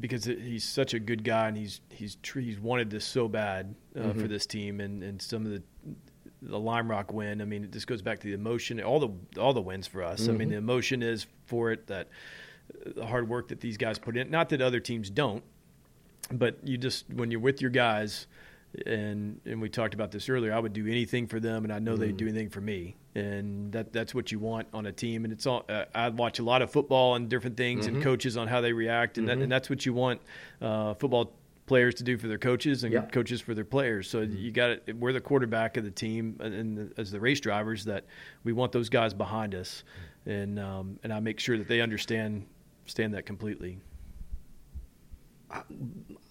because 0.00 0.24
he's 0.24 0.64
such 0.64 0.94
a 0.94 0.98
good 0.98 1.24
guy 1.24 1.48
and 1.48 1.56
he's 1.56 1.80
he's 1.90 2.16
he's 2.34 2.58
wanted 2.58 2.90
this 2.90 3.04
so 3.04 3.28
bad 3.28 3.74
uh, 3.96 4.00
mm-hmm. 4.00 4.20
for 4.20 4.26
this 4.26 4.46
team, 4.46 4.80
and 4.80 5.02
and 5.02 5.22
some 5.22 5.46
of 5.46 5.52
the 5.52 5.62
the 6.42 6.58
Lime 6.58 6.90
Rock 6.90 7.12
win. 7.12 7.40
I 7.40 7.44
mean, 7.44 7.64
it 7.64 7.70
just 7.70 7.86
goes 7.86 8.02
back 8.02 8.18
to 8.20 8.26
the 8.26 8.34
emotion. 8.34 8.80
All 8.80 8.98
the 8.98 9.40
all 9.40 9.52
the 9.52 9.60
wins 9.60 9.86
for 9.86 10.02
us. 10.02 10.22
Mm-hmm. 10.22 10.30
I 10.30 10.32
mean, 10.32 10.40
mm-hmm. 10.40 10.50
the 10.50 10.58
emotion 10.58 11.02
is 11.02 11.26
for 11.46 11.70
it 11.70 11.86
that 11.86 12.08
the 12.84 13.06
hard 13.06 13.28
work 13.28 13.48
that 13.48 13.60
these 13.60 13.76
guys 13.76 13.98
put 13.98 14.16
in. 14.16 14.30
Not 14.30 14.48
that 14.50 14.60
other 14.60 14.80
teams 14.80 15.10
don't, 15.10 15.42
but 16.32 16.58
you 16.64 16.78
just 16.78 17.08
when 17.12 17.30
you're 17.30 17.40
with 17.40 17.60
your 17.60 17.70
guys, 17.70 18.26
and 18.86 19.40
and 19.44 19.60
we 19.60 19.68
talked 19.68 19.94
about 19.94 20.10
this 20.10 20.28
earlier. 20.28 20.52
I 20.52 20.58
would 20.58 20.72
do 20.72 20.86
anything 20.86 21.26
for 21.26 21.40
them, 21.40 21.64
and 21.64 21.72
I 21.72 21.78
know 21.78 21.96
mm. 21.96 22.00
they'd 22.00 22.16
do 22.16 22.26
mm. 22.26 22.30
anything 22.30 22.50
for 22.50 22.60
me, 22.60 22.96
and 23.14 23.72
that 23.72 23.92
that's 23.92 24.14
what 24.14 24.30
you 24.30 24.38
want 24.38 24.68
on 24.72 24.86
a 24.86 24.92
team. 24.92 25.24
And 25.24 25.32
it's 25.32 25.46
all 25.46 25.64
uh, 25.68 25.84
I 25.94 26.08
watch 26.10 26.38
a 26.38 26.42
lot 26.42 26.62
of 26.62 26.70
football 26.70 27.16
and 27.16 27.28
different 27.28 27.56
things, 27.56 27.86
mm-hmm. 27.86 27.96
and 27.96 28.04
coaches 28.04 28.36
on 28.36 28.48
how 28.48 28.60
they 28.60 28.72
react, 28.72 29.18
and, 29.18 29.26
mm-hmm. 29.26 29.38
that, 29.38 29.42
and 29.42 29.52
that's 29.52 29.68
what 29.68 29.84
you 29.84 29.92
want 29.92 30.20
uh, 30.60 30.94
football 30.94 31.32
players 31.66 31.94
to 31.94 32.02
do 32.02 32.18
for 32.18 32.26
their 32.26 32.38
coaches 32.38 32.82
and 32.82 32.92
yeah. 32.92 33.02
coaches 33.02 33.40
for 33.40 33.54
their 33.54 33.64
players. 33.64 34.10
So 34.10 34.26
mm-hmm. 34.26 34.36
you 34.36 34.50
got 34.50 34.70
it. 34.70 34.96
We're 34.96 35.12
the 35.12 35.20
quarterback 35.20 35.76
of 35.76 35.84
the 35.84 35.90
team, 35.90 36.36
and 36.40 36.78
the, 36.78 37.00
as 37.00 37.10
the 37.10 37.20
race 37.20 37.40
drivers, 37.40 37.84
that 37.84 38.04
we 38.44 38.52
want 38.52 38.72
those 38.72 38.88
guys 38.88 39.14
behind 39.14 39.54
us, 39.54 39.84
and 40.26 40.58
um, 40.58 40.98
and 41.02 41.12
I 41.12 41.20
make 41.20 41.40
sure 41.40 41.58
that 41.58 41.68
they 41.68 41.80
understand 41.80 42.46
understand 42.90 43.14
that 43.14 43.24
completely. 43.24 43.78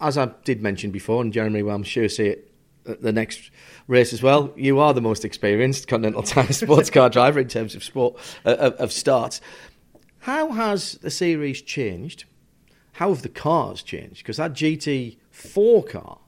As 0.02 0.18
I 0.18 0.26
did 0.44 0.62
mention 0.62 0.92
before, 0.92 1.22
and 1.22 1.32
Jeremy 1.32 1.64
will, 1.64 1.72
I'm 1.72 1.84
sure, 1.84 2.10
see 2.10 2.28
it 2.28 2.52
at 2.86 3.02
the 3.02 3.14
next 3.14 3.50
race 3.88 4.12
as 4.12 4.22
well. 4.22 4.54
You 4.58 4.80
are 4.80 4.94
the 4.94 5.00
most 5.00 5.24
experienced 5.24 5.88
Continental 5.88 6.22
Tire 6.22 6.52
sports 6.52 6.90
car 6.90 7.10
driver 7.10 7.40
in 7.40 7.48
terms 7.48 7.76
of 7.76 7.84
sport 7.84 8.18
uh, 8.46 8.56
of, 8.56 8.74
of 8.74 8.92
starts. 8.92 9.40
How 10.20 10.52
has 10.52 10.94
the 10.96 11.10
series 11.10 11.62
changed? 11.62 12.26
How 12.94 13.08
have 13.08 13.22
the 13.22 13.30
cars 13.30 13.82
changed? 13.82 14.18
Because 14.18 14.36
that 14.36 14.52
GT4 14.52 15.90
car 15.90 16.20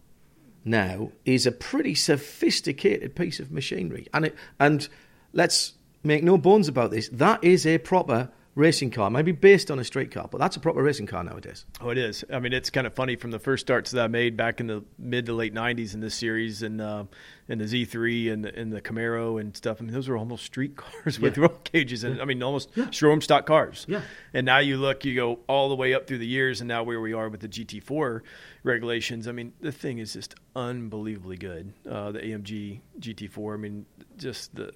now 0.64 1.12
is 1.26 1.46
a 1.46 1.52
pretty 1.52 1.94
sophisticated 1.94 3.18
piece 3.18 3.42
of 3.42 3.52
machinery, 3.52 4.08
and 4.14 4.28
it, 4.28 4.36
and 4.62 4.88
let's 5.34 5.74
make 6.04 6.24
no 6.24 6.38
bones 6.38 6.70
about 6.70 6.90
this. 6.92 7.10
That 7.10 7.44
is 7.44 7.68
a 7.68 7.80
proper 7.80 8.30
racing 8.56 8.92
car, 8.92 9.10
maybe 9.10 9.32
based 9.32 9.72
on 9.72 9.80
a 9.80 9.84
street 9.84 10.12
car, 10.12 10.28
but 10.30 10.38
that's 10.38 10.56
a 10.56 10.60
proper 10.60 10.84
racing 10.84 11.08
car 11.08 11.24
nowadays. 11.24 11.66
Oh, 11.80 11.90
it 11.90 11.98
is. 11.98 12.24
I 12.32 12.40
mean, 12.40 12.54
it's 12.54 12.70
kind 12.70 12.86
of 12.86 12.94
funny 12.94 13.16
from 13.16 13.32
the 13.32 13.40
first 13.40 13.66
starts 13.66 13.92
that 13.92 14.04
I 14.04 14.08
made 14.08 14.36
back 14.36 14.60
in 14.60 14.68
the 14.68 14.84
mid 15.00 15.26
to 15.28 15.34
late 15.34 15.54
'90s 15.54 15.94
in 15.94 16.02
this 16.02 16.16
series, 16.16 16.62
and 16.62 16.82
uh, 16.82 17.06
in 17.48 17.60
the 17.60 17.66
Z3 17.66 18.32
and 18.32 18.46
the, 18.46 18.58
and 18.58 18.72
the 18.72 18.82
Camaro 18.82 19.40
and 19.40 19.56
stuff. 19.56 19.78
I 19.80 19.84
mean, 19.84 19.94
those 19.94 20.10
were 20.10 20.18
almost 20.18 20.46
street 20.46 20.76
cars 20.78 21.20
with 21.20 21.38
yeah. 21.38 21.44
roll 21.44 21.58
cages, 21.64 22.04
and 22.04 22.18
yeah. 22.18 22.22
I 22.22 22.26
mean, 22.26 22.44
almost 22.44 22.70
yeah. 22.76 22.90
showroom 22.92 23.22
stock 23.22 23.46
cars. 23.46 23.86
Yeah. 23.88 24.02
And 24.34 24.46
now 24.46 24.60
you 24.60 24.78
look, 24.78 25.06
you 25.06 25.16
go 25.16 25.40
all 25.48 25.70
the 25.70 25.76
way 25.76 25.94
up 25.94 26.08
through 26.08 26.20
the 26.20 26.28
years, 26.28 26.62
and 26.62 26.68
now 26.68 26.84
where 26.84 27.00
we 27.02 27.14
are 27.14 27.30
with 27.30 27.42
the 27.42 27.50
GT4 27.50 28.22
regulations. 28.64 29.28
I 29.28 29.32
mean, 29.32 29.54
the 29.62 29.72
thing 29.72 30.00
is 30.00 30.14
just 30.14 30.36
unbelievably 30.56 31.38
good. 31.38 31.74
Uh, 31.90 32.12
the 32.12 32.20
AMG 32.20 32.82
GT4. 33.00 33.54
I 33.54 33.58
mean, 33.58 33.86
just 34.18 34.56
the 34.56 34.74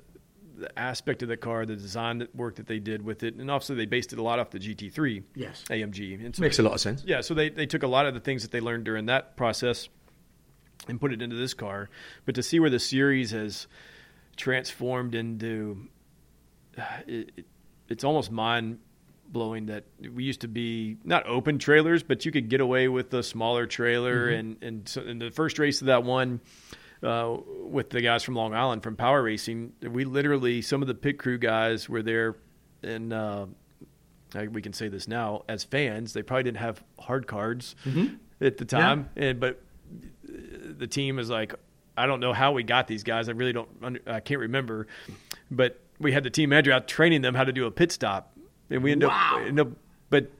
the 0.57 0.79
aspect 0.79 1.21
of 1.21 1.29
the 1.29 1.37
car, 1.37 1.65
the 1.65 1.75
design 1.75 2.27
work 2.33 2.55
that 2.55 2.67
they 2.67 2.79
did 2.79 3.03
with 3.03 3.23
it, 3.23 3.35
and 3.35 3.51
obviously 3.51 3.75
they 3.75 3.85
based 3.85 4.13
it 4.13 4.19
a 4.19 4.23
lot 4.23 4.39
off 4.39 4.51
the 4.51 4.59
GT3 4.59 5.23
yes. 5.35 5.63
AMG. 5.69 6.23
And 6.25 6.35
so 6.35 6.41
Makes 6.41 6.57
they, 6.57 6.63
a 6.63 6.65
lot 6.65 6.75
of 6.75 6.81
sense. 6.81 7.03
Yeah, 7.05 7.21
so 7.21 7.33
they, 7.33 7.49
they 7.49 7.65
took 7.65 7.83
a 7.83 7.87
lot 7.87 8.05
of 8.05 8.13
the 8.13 8.19
things 8.19 8.41
that 8.43 8.51
they 8.51 8.61
learned 8.61 8.85
during 8.85 9.07
that 9.07 9.35
process 9.35 9.89
and 10.87 10.99
put 10.99 11.13
it 11.13 11.21
into 11.21 11.35
this 11.35 11.53
car. 11.53 11.89
But 12.25 12.35
to 12.35 12.43
see 12.43 12.59
where 12.59 12.69
the 12.69 12.79
series 12.79 13.31
has 13.31 13.67
transformed 14.37 15.15
into, 15.15 15.87
it, 17.07 17.31
it, 17.37 17.45
it's 17.89 18.03
almost 18.03 18.31
mind 18.31 18.79
blowing 19.27 19.65
that 19.65 19.85
we 20.13 20.23
used 20.23 20.41
to 20.41 20.47
be 20.47 20.97
not 21.03 21.25
open 21.27 21.57
trailers, 21.57 22.03
but 22.03 22.25
you 22.25 22.31
could 22.31 22.49
get 22.49 22.61
away 22.61 22.87
with 22.87 23.13
a 23.13 23.23
smaller 23.23 23.65
trailer. 23.65 24.27
Mm-hmm. 24.27 24.39
And 24.39 24.63
and 24.63 24.89
so 24.89 25.01
in 25.01 25.19
the 25.19 25.31
first 25.31 25.59
race 25.59 25.81
of 25.81 25.87
that 25.87 26.03
one 26.03 26.41
uh, 27.05 27.37
with 27.61 27.89
the 27.89 28.01
guys 28.01 28.23
from 28.23 28.35
Long 28.35 28.53
Island 28.53 28.83
from 28.83 28.95
Power 28.95 29.21
Racing. 29.23 29.73
We 29.81 30.05
literally 30.05 30.61
some 30.61 30.81
of 30.81 30.87
the 30.87 30.95
pit 30.95 31.19
crew 31.19 31.37
guys 31.37 31.87
were 31.87 32.01
there, 32.01 32.35
and 32.83 33.13
uh, 33.13 33.45
we 34.51 34.61
can 34.61 34.73
say 34.73 34.87
this 34.87 35.07
now 35.07 35.43
as 35.47 35.63
fans. 35.63 36.13
They 36.13 36.23
probably 36.23 36.43
didn't 36.43 36.57
have 36.57 36.83
hard 36.99 37.27
cards 37.27 37.75
mm-hmm. 37.85 38.15
at 38.41 38.57
the 38.57 38.65
time, 38.65 39.09
yeah. 39.15 39.23
and 39.23 39.39
but 39.39 39.61
the 40.23 40.87
team 40.87 41.19
is 41.19 41.29
like, 41.29 41.53
I 41.97 42.05
don't 42.05 42.19
know 42.19 42.33
how 42.33 42.51
we 42.51 42.63
got 42.63 42.87
these 42.87 43.03
guys. 43.03 43.29
I 43.29 43.33
really 43.33 43.53
don't. 43.53 44.01
I 44.07 44.19
can't 44.19 44.41
remember. 44.41 44.87
but 45.51 45.79
we 45.99 46.11
had 46.11 46.23
the 46.23 46.29
team 46.29 46.49
manager 46.49 46.71
out 46.71 46.87
training 46.87 47.21
them 47.21 47.35
how 47.35 47.43
to 47.43 47.53
do 47.53 47.65
a 47.65 47.71
pit 47.71 47.91
stop, 47.91 48.35
and 48.69 48.83
we 48.83 48.91
ended 48.91 49.09
Wow. 49.09 49.39
up, 49.39 49.47
end 49.47 49.59
up. 49.59 49.69
But 50.09 50.31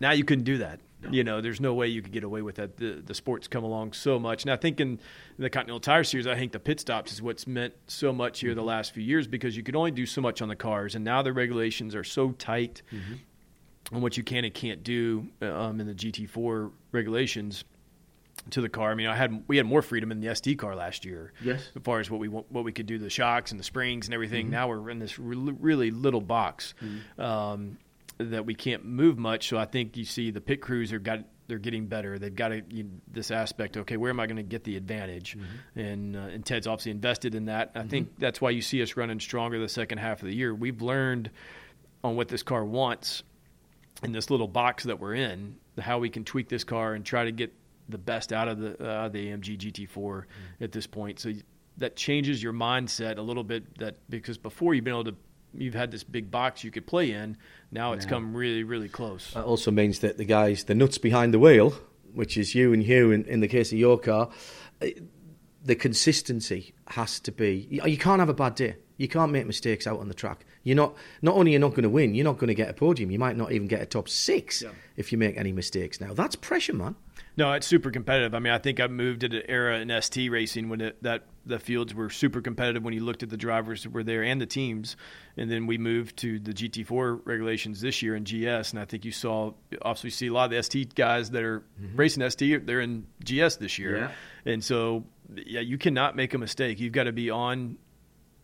now 0.00 0.10
you 0.12 0.24
couldn't 0.24 0.44
do 0.44 0.58
that. 0.58 0.80
You 1.10 1.24
know, 1.24 1.40
there's 1.40 1.60
no 1.60 1.74
way 1.74 1.88
you 1.88 2.02
could 2.02 2.12
get 2.12 2.24
away 2.24 2.42
with 2.42 2.56
that. 2.56 2.76
The 2.76 3.02
the 3.04 3.14
sports 3.14 3.48
come 3.48 3.64
along 3.64 3.92
so 3.92 4.18
much, 4.18 4.44
and 4.44 4.52
I 4.52 4.56
think 4.56 4.80
in 4.80 5.00
the 5.38 5.50
Continental 5.50 5.80
Tire 5.80 6.04
Series, 6.04 6.26
I 6.26 6.34
think 6.34 6.52
the 6.52 6.60
pit 6.60 6.80
stops 6.80 7.12
is 7.12 7.22
what's 7.22 7.46
meant 7.46 7.74
so 7.86 8.12
much 8.12 8.40
here 8.40 8.54
the 8.54 8.60
mm-hmm. 8.60 8.68
last 8.68 8.92
few 8.92 9.02
years 9.02 9.26
because 9.26 9.56
you 9.56 9.62
could 9.62 9.76
only 9.76 9.90
do 9.90 10.06
so 10.06 10.20
much 10.20 10.42
on 10.42 10.48
the 10.48 10.56
cars, 10.56 10.94
and 10.94 11.04
now 11.04 11.22
the 11.22 11.32
regulations 11.32 11.94
are 11.94 12.04
so 12.04 12.32
tight 12.32 12.82
mm-hmm. 12.92 13.94
on 13.94 14.02
what 14.02 14.16
you 14.16 14.22
can 14.22 14.44
and 14.44 14.54
can't 14.54 14.84
do 14.84 15.28
uh, 15.40 15.52
um, 15.52 15.80
in 15.80 15.86
the 15.86 15.94
GT4 15.94 16.70
regulations 16.92 17.64
to 18.50 18.60
the 18.60 18.68
car. 18.68 18.90
I 18.90 18.94
mean, 18.94 19.06
I 19.06 19.16
had 19.16 19.44
we 19.46 19.56
had 19.56 19.66
more 19.66 19.82
freedom 19.82 20.10
in 20.10 20.20
the 20.20 20.34
ST 20.34 20.58
car 20.58 20.74
last 20.74 21.04
year. 21.04 21.32
Yes. 21.42 21.70
As 21.74 21.82
far 21.82 22.00
as 22.00 22.10
what 22.10 22.20
we 22.20 22.28
what 22.28 22.64
we 22.64 22.72
could 22.72 22.86
do, 22.86 22.98
the 22.98 23.10
shocks 23.10 23.50
and 23.50 23.60
the 23.60 23.64
springs 23.64 24.06
and 24.06 24.14
everything. 24.14 24.46
Mm-hmm. 24.46 24.52
Now 24.52 24.68
we're 24.68 24.90
in 24.90 24.98
this 24.98 25.18
really, 25.18 25.52
really 25.52 25.90
little 25.90 26.20
box 26.20 26.74
um, 27.18 27.78
that 28.18 28.46
we 28.46 28.54
can't 28.54 28.84
move 28.84 29.18
much. 29.18 29.48
So 29.48 29.58
I 29.58 29.64
think 29.64 29.96
you 29.96 30.04
see 30.04 30.30
the 30.30 30.40
pit 30.40 30.60
crews 30.60 30.92
are 30.92 30.98
got 30.98 31.20
they're 31.48 31.58
getting 31.58 31.86
better. 31.86 32.18
They've 32.18 32.34
got 32.34 32.48
to, 32.48 32.62
you, 32.70 32.88
this 33.10 33.30
aspect. 33.30 33.76
Okay, 33.76 33.96
where 33.96 34.10
am 34.10 34.20
I 34.20 34.26
going 34.26 34.36
to 34.36 34.42
get 34.42 34.64
the 34.64 34.76
advantage? 34.76 35.36
And 35.74 36.16
uh, 36.16 36.20
and 36.20 36.46
Ted's 36.46 36.66
obviously 36.66 36.92
invested 36.92 37.34
in 37.34 37.46
that. 37.46 37.72
I 37.74 37.82
think 37.82 38.18
that's 38.18 38.40
why 38.40 38.50
you 38.50 38.62
see 38.62 38.82
us 38.82 38.96
running 38.96 39.20
stronger 39.20 39.58
the 39.58 39.68
second 39.68 39.98
half 39.98 40.22
of 40.22 40.28
the 40.28 40.34
year. 40.34 40.54
We've 40.54 40.80
learned 40.80 41.30
on 42.04 42.16
what 42.16 42.28
this 42.28 42.42
car 42.42 42.64
wants 42.64 43.22
in 44.02 44.12
this 44.12 44.30
little 44.30 44.48
box 44.48 44.84
that 44.84 44.98
we're 44.98 45.14
in, 45.14 45.56
how 45.78 45.98
we 45.98 46.10
can 46.10 46.24
tweak 46.24 46.48
this 46.48 46.64
car 46.64 46.94
and 46.94 47.04
try 47.04 47.24
to 47.24 47.32
get 47.32 47.52
the 47.88 47.98
best 47.98 48.32
out 48.32 48.48
of 48.48 48.58
the 48.58 48.82
uh, 48.82 49.08
the 49.08 49.28
AMG 49.28 49.58
GT4 49.58 50.24
at 50.60 50.72
this 50.72 50.86
point. 50.86 51.20
So 51.20 51.32
that 51.78 51.96
changes 51.96 52.42
your 52.42 52.52
mindset 52.52 53.18
a 53.18 53.22
little 53.22 53.44
bit. 53.44 53.78
That 53.78 53.96
because 54.08 54.38
before 54.38 54.74
you've 54.74 54.84
been 54.84 54.94
able 54.94 55.04
to, 55.04 55.16
you've 55.54 55.74
had 55.74 55.90
this 55.90 56.04
big 56.04 56.30
box 56.30 56.64
you 56.64 56.70
could 56.70 56.86
play 56.86 57.12
in. 57.12 57.36
Now 57.70 57.92
it's 57.92 58.06
come 58.06 58.34
really, 58.34 58.64
really 58.64 58.88
close. 58.88 59.32
That 59.32 59.44
also 59.44 59.70
means 59.70 60.00
that 60.00 60.18
the 60.18 60.24
guys, 60.24 60.64
the 60.64 60.74
nuts 60.74 60.98
behind 60.98 61.32
the 61.32 61.38
wheel, 61.38 61.74
which 62.12 62.36
is 62.36 62.54
you 62.54 62.72
and 62.72 62.82
Hugh 62.82 63.10
in, 63.10 63.24
in 63.24 63.40
the 63.40 63.48
case 63.48 63.72
of 63.72 63.78
your 63.78 63.98
car, 63.98 64.30
uh, 64.80 64.86
the 65.64 65.74
consistency 65.74 66.74
has 66.88 67.20
to 67.20 67.32
be. 67.32 67.66
You, 67.70 67.84
you 67.86 67.98
can't 67.98 68.20
have 68.20 68.28
a 68.28 68.34
bad 68.34 68.54
day. 68.54 68.76
You 68.96 69.08
can't 69.08 69.32
make 69.32 69.46
mistakes 69.46 69.86
out 69.86 69.98
on 70.00 70.08
the 70.08 70.14
track. 70.14 70.44
You're 70.62 70.76
not. 70.76 70.94
Not 71.22 71.34
only 71.34 71.52
you're 71.52 71.60
not 71.60 71.70
going 71.70 71.82
to 71.82 71.88
win, 71.88 72.14
you're 72.14 72.24
not 72.24 72.38
going 72.38 72.48
to 72.48 72.54
get 72.54 72.68
a 72.68 72.72
podium. 72.74 73.10
You 73.10 73.18
might 73.18 73.36
not 73.36 73.52
even 73.52 73.66
get 73.66 73.80
a 73.80 73.86
top 73.86 74.08
six 74.08 74.62
if 74.96 75.12
you 75.12 75.18
make 75.18 75.36
any 75.36 75.52
mistakes. 75.52 76.00
Now 76.00 76.14
that's 76.14 76.36
pressure, 76.36 76.74
man. 76.74 76.94
No, 77.36 77.52
it's 77.52 77.66
super 77.66 77.90
competitive. 77.90 78.34
I 78.34 78.40
mean, 78.40 78.52
I 78.52 78.58
think 78.58 78.78
I 78.78 78.86
moved 78.88 79.24
at 79.24 79.32
an 79.32 79.42
era 79.48 79.78
in 79.78 80.02
ST 80.02 80.30
racing 80.30 80.68
when 80.68 80.80
it, 80.82 81.02
that 81.02 81.24
the 81.46 81.58
fields 81.58 81.94
were 81.94 82.10
super 82.10 82.40
competitive 82.40 82.82
when 82.82 82.92
you 82.94 83.02
looked 83.04 83.22
at 83.22 83.30
the 83.30 83.36
drivers 83.36 83.84
that 83.84 83.92
were 83.92 84.04
there 84.04 84.22
and 84.22 84.40
the 84.40 84.46
teams, 84.46 84.96
and 85.36 85.50
then 85.50 85.66
we 85.66 85.78
moved 85.78 86.18
to 86.18 86.38
the 86.38 86.52
GT4 86.52 87.20
regulations 87.24 87.80
this 87.80 88.02
year 88.02 88.14
in 88.14 88.24
GS, 88.24 88.70
and 88.72 88.78
I 88.78 88.84
think 88.84 89.04
you 89.04 89.12
saw 89.12 89.52
obviously 89.80 90.08
you 90.08 90.12
see 90.12 90.26
a 90.26 90.32
lot 90.32 90.44
of 90.46 90.50
the 90.50 90.62
ST 90.62 90.94
guys 90.94 91.30
that 91.30 91.42
are 91.42 91.60
mm-hmm. 91.80 91.96
racing 91.96 92.28
ST, 92.28 92.66
they're 92.66 92.80
in 92.80 93.06
GS 93.24 93.56
this 93.56 93.78
year, 93.78 93.96
Yeah. 93.96 94.52
and 94.52 94.62
so 94.62 95.04
yeah, 95.34 95.60
you 95.60 95.78
cannot 95.78 96.16
make 96.16 96.34
a 96.34 96.38
mistake. 96.38 96.80
You've 96.80 96.92
got 96.92 97.04
to 97.04 97.12
be 97.12 97.30
on 97.30 97.78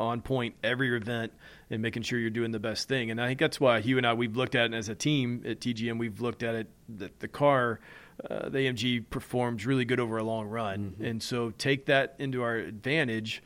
on 0.01 0.23
point 0.23 0.55
every 0.63 0.97
event 0.97 1.33
and 1.71 1.83
making 1.83 2.03
sure 2.03 2.19
you're 2.19 2.31
doing 2.31 2.53
the 2.53 2.61
best 2.61 2.89
thing. 2.89 3.11
And 3.11 3.21
I 3.21 3.27
think 3.27 3.41
that's 3.41 3.59
why 3.59 3.81
Hugh 3.81 3.99
and 3.99 4.07
I 4.07 4.15
we've 4.15 4.37
looked 4.37 4.55
at 4.55 4.73
it 4.73 4.75
as 4.75 4.89
a 4.89 4.95
team 4.95 5.43
at 5.45 5.61
TGM. 5.61 5.99
We've 5.99 6.21
looked 6.21 6.43
at 6.43 6.55
it 6.55 6.69
that 6.99 7.19
the 7.21 7.29
car, 7.29 7.81
uh, 8.29 8.49
the 8.49 8.59
AMG 8.59 9.05
performs 9.11 9.65
really 9.65 9.85
good 9.85 10.01
over 10.01 10.19
a 10.19 10.25
long 10.25 10.49
run, 10.49 10.97
and 11.01 11.23
so 11.23 11.51
take 11.51 11.87
that 11.87 12.17
into 12.19 12.43
our 12.43 12.57
advantage. 12.57 13.43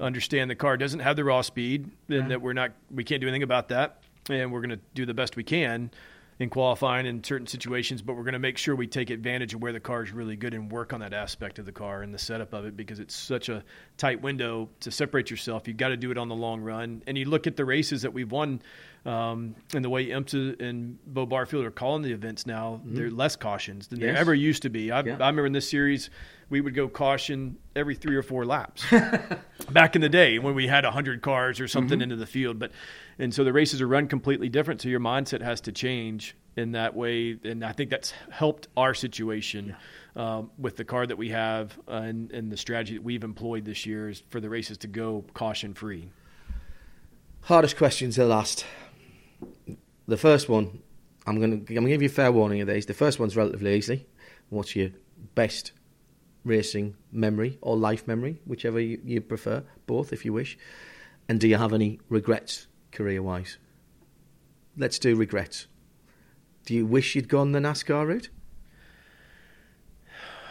Understand 0.00 0.48
the 0.48 0.54
car 0.54 0.76
doesn't 0.76 1.00
have 1.00 1.16
the 1.16 1.24
raw 1.24 1.42
speed, 1.42 1.90
and 2.08 2.30
that 2.30 2.40
we're 2.40 2.52
not 2.52 2.72
we 2.90 3.02
can't 3.02 3.20
do 3.20 3.26
anything 3.26 3.42
about 3.42 3.68
that, 3.68 4.02
and 4.30 4.52
we're 4.52 4.60
going 4.60 4.70
to 4.70 4.80
do 4.94 5.06
the 5.06 5.14
best 5.14 5.36
we 5.36 5.44
can. 5.44 5.90
In 6.38 6.50
qualifying 6.50 7.06
in 7.06 7.22
certain 7.22 7.46
situations, 7.46 8.02
but 8.02 8.16
we're 8.16 8.24
going 8.24 8.32
to 8.32 8.40
make 8.40 8.58
sure 8.58 8.74
we 8.74 8.88
take 8.88 9.10
advantage 9.10 9.54
of 9.54 9.62
where 9.62 9.72
the 9.72 9.78
car 9.78 10.02
is 10.02 10.10
really 10.10 10.34
good 10.34 10.54
and 10.54 10.72
work 10.72 10.92
on 10.92 10.98
that 11.00 11.12
aspect 11.12 11.60
of 11.60 11.66
the 11.66 11.72
car 11.72 12.02
and 12.02 12.12
the 12.12 12.18
setup 12.18 12.52
of 12.52 12.64
it 12.64 12.76
because 12.76 12.98
it's 12.98 13.14
such 13.14 13.48
a 13.48 13.62
tight 13.96 14.20
window 14.22 14.68
to 14.80 14.90
separate 14.90 15.30
yourself. 15.30 15.68
You've 15.68 15.76
got 15.76 15.88
to 15.88 15.96
do 15.96 16.10
it 16.10 16.18
on 16.18 16.28
the 16.28 16.34
long 16.34 16.60
run. 16.60 17.02
And 17.06 17.16
you 17.16 17.26
look 17.26 17.46
at 17.46 17.56
the 17.56 17.64
races 17.64 18.02
that 18.02 18.12
we've 18.12 18.32
won 18.32 18.60
um, 19.04 19.56
and 19.74 19.84
the 19.84 19.90
way 19.90 20.06
IMSA 20.06 20.60
and 20.60 20.98
Beaux 21.06 21.26
Barfield 21.26 21.64
are 21.64 21.70
calling 21.70 22.02
the 22.02 22.12
events 22.12 22.46
now, 22.46 22.80
they're 22.84 23.10
less 23.10 23.34
cautions 23.36 23.88
than 23.88 24.00
Yes. 24.00 24.14
they 24.14 24.20
ever 24.20 24.34
used 24.34 24.62
to 24.62 24.68
be. 24.70 24.90
I, 24.92 25.00
Yeah. 25.02 25.12
I 25.14 25.26
remember 25.28 25.46
in 25.46 25.52
this 25.52 25.68
series, 25.68 26.08
we 26.50 26.60
would 26.60 26.74
go 26.74 26.86
caution 26.88 27.56
every 27.74 27.94
three 27.94 28.14
or 28.14 28.22
four 28.22 28.44
laps 28.44 28.84
back 29.72 29.96
in 29.96 30.02
the 30.02 30.08
day 30.08 30.38
when 30.38 30.54
we 30.54 30.66
had 30.68 30.84
100 30.84 31.20
cars 31.22 31.58
or 31.60 31.66
something 31.66 32.00
into 32.00 32.14
the 32.16 32.26
field. 32.26 32.58
But 32.58 32.70
And 33.18 33.32
so 33.34 33.42
the 33.42 33.52
races 33.52 33.80
are 33.80 33.88
run 33.88 34.06
completely 34.06 34.48
different. 34.48 34.80
So 34.82 34.88
your 34.88 35.00
mindset 35.00 35.40
has 35.42 35.60
to 35.62 35.72
change 35.72 36.36
in 36.56 36.72
that 36.72 36.94
way. 36.94 37.38
And 37.42 37.64
I 37.64 37.72
think 37.72 37.88
that's 37.90 38.12
helped 38.30 38.68
our 38.76 38.92
situation 38.94 39.74
um, 40.14 40.50
with 40.58 40.76
the 40.76 40.84
car 40.84 41.06
that 41.06 41.16
we 41.16 41.30
have 41.30 41.76
uh, 41.88 41.92
and, 41.92 42.30
and 42.32 42.52
the 42.52 42.56
strategy 42.58 42.94
that 42.94 43.02
we've 43.02 43.24
employed 43.24 43.64
this 43.64 43.86
year 43.86 44.10
is 44.10 44.22
for 44.28 44.38
the 44.38 44.50
races 44.50 44.76
to 44.78 44.86
go 44.86 45.24
caution 45.34 45.72
free. 45.74 46.08
Hardest 47.42 47.76
questions 47.76 48.18
are 48.18 48.26
last. 48.26 48.64
The 50.06 50.16
first 50.16 50.48
one, 50.48 50.82
I'm 51.26 51.40
gonna 51.40 51.56
I'm 51.56 51.64
gonna 51.64 51.88
give 51.88 52.02
you 52.02 52.08
a 52.08 52.12
fair 52.12 52.32
warning 52.32 52.60
of 52.60 52.68
these. 52.68 52.86
The 52.86 52.94
first 52.94 53.18
one's 53.18 53.36
relatively 53.36 53.74
easy. 53.74 54.06
What's 54.48 54.74
your 54.74 54.90
best 55.34 55.72
racing 56.44 56.96
memory 57.10 57.58
or 57.60 57.76
life 57.76 58.06
memory, 58.06 58.40
whichever 58.44 58.80
you, 58.80 59.00
you 59.04 59.20
prefer, 59.20 59.62
both 59.86 60.12
if 60.12 60.24
you 60.24 60.32
wish. 60.32 60.58
And 61.28 61.40
do 61.40 61.48
you 61.48 61.56
have 61.56 61.72
any 61.72 62.00
regrets 62.08 62.66
career 62.90 63.22
wise? 63.22 63.58
Let's 64.76 64.98
do 64.98 65.14
regrets. 65.14 65.66
Do 66.66 66.74
you 66.74 66.86
wish 66.86 67.14
you'd 67.14 67.28
gone 67.28 67.52
the 67.52 67.60
NASCAR 67.60 68.06
route? 68.06 68.30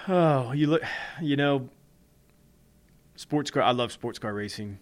Oh, 0.07 0.52
you 0.52 0.65
look, 0.65 0.82
you 1.22 1.36
know, 1.36 1.69
sports 3.15 3.52
car. 3.52 3.61
I 3.61 3.69
love 3.69 3.91
sports 3.91 4.18
car 4.18 4.34
racing. 4.34 4.80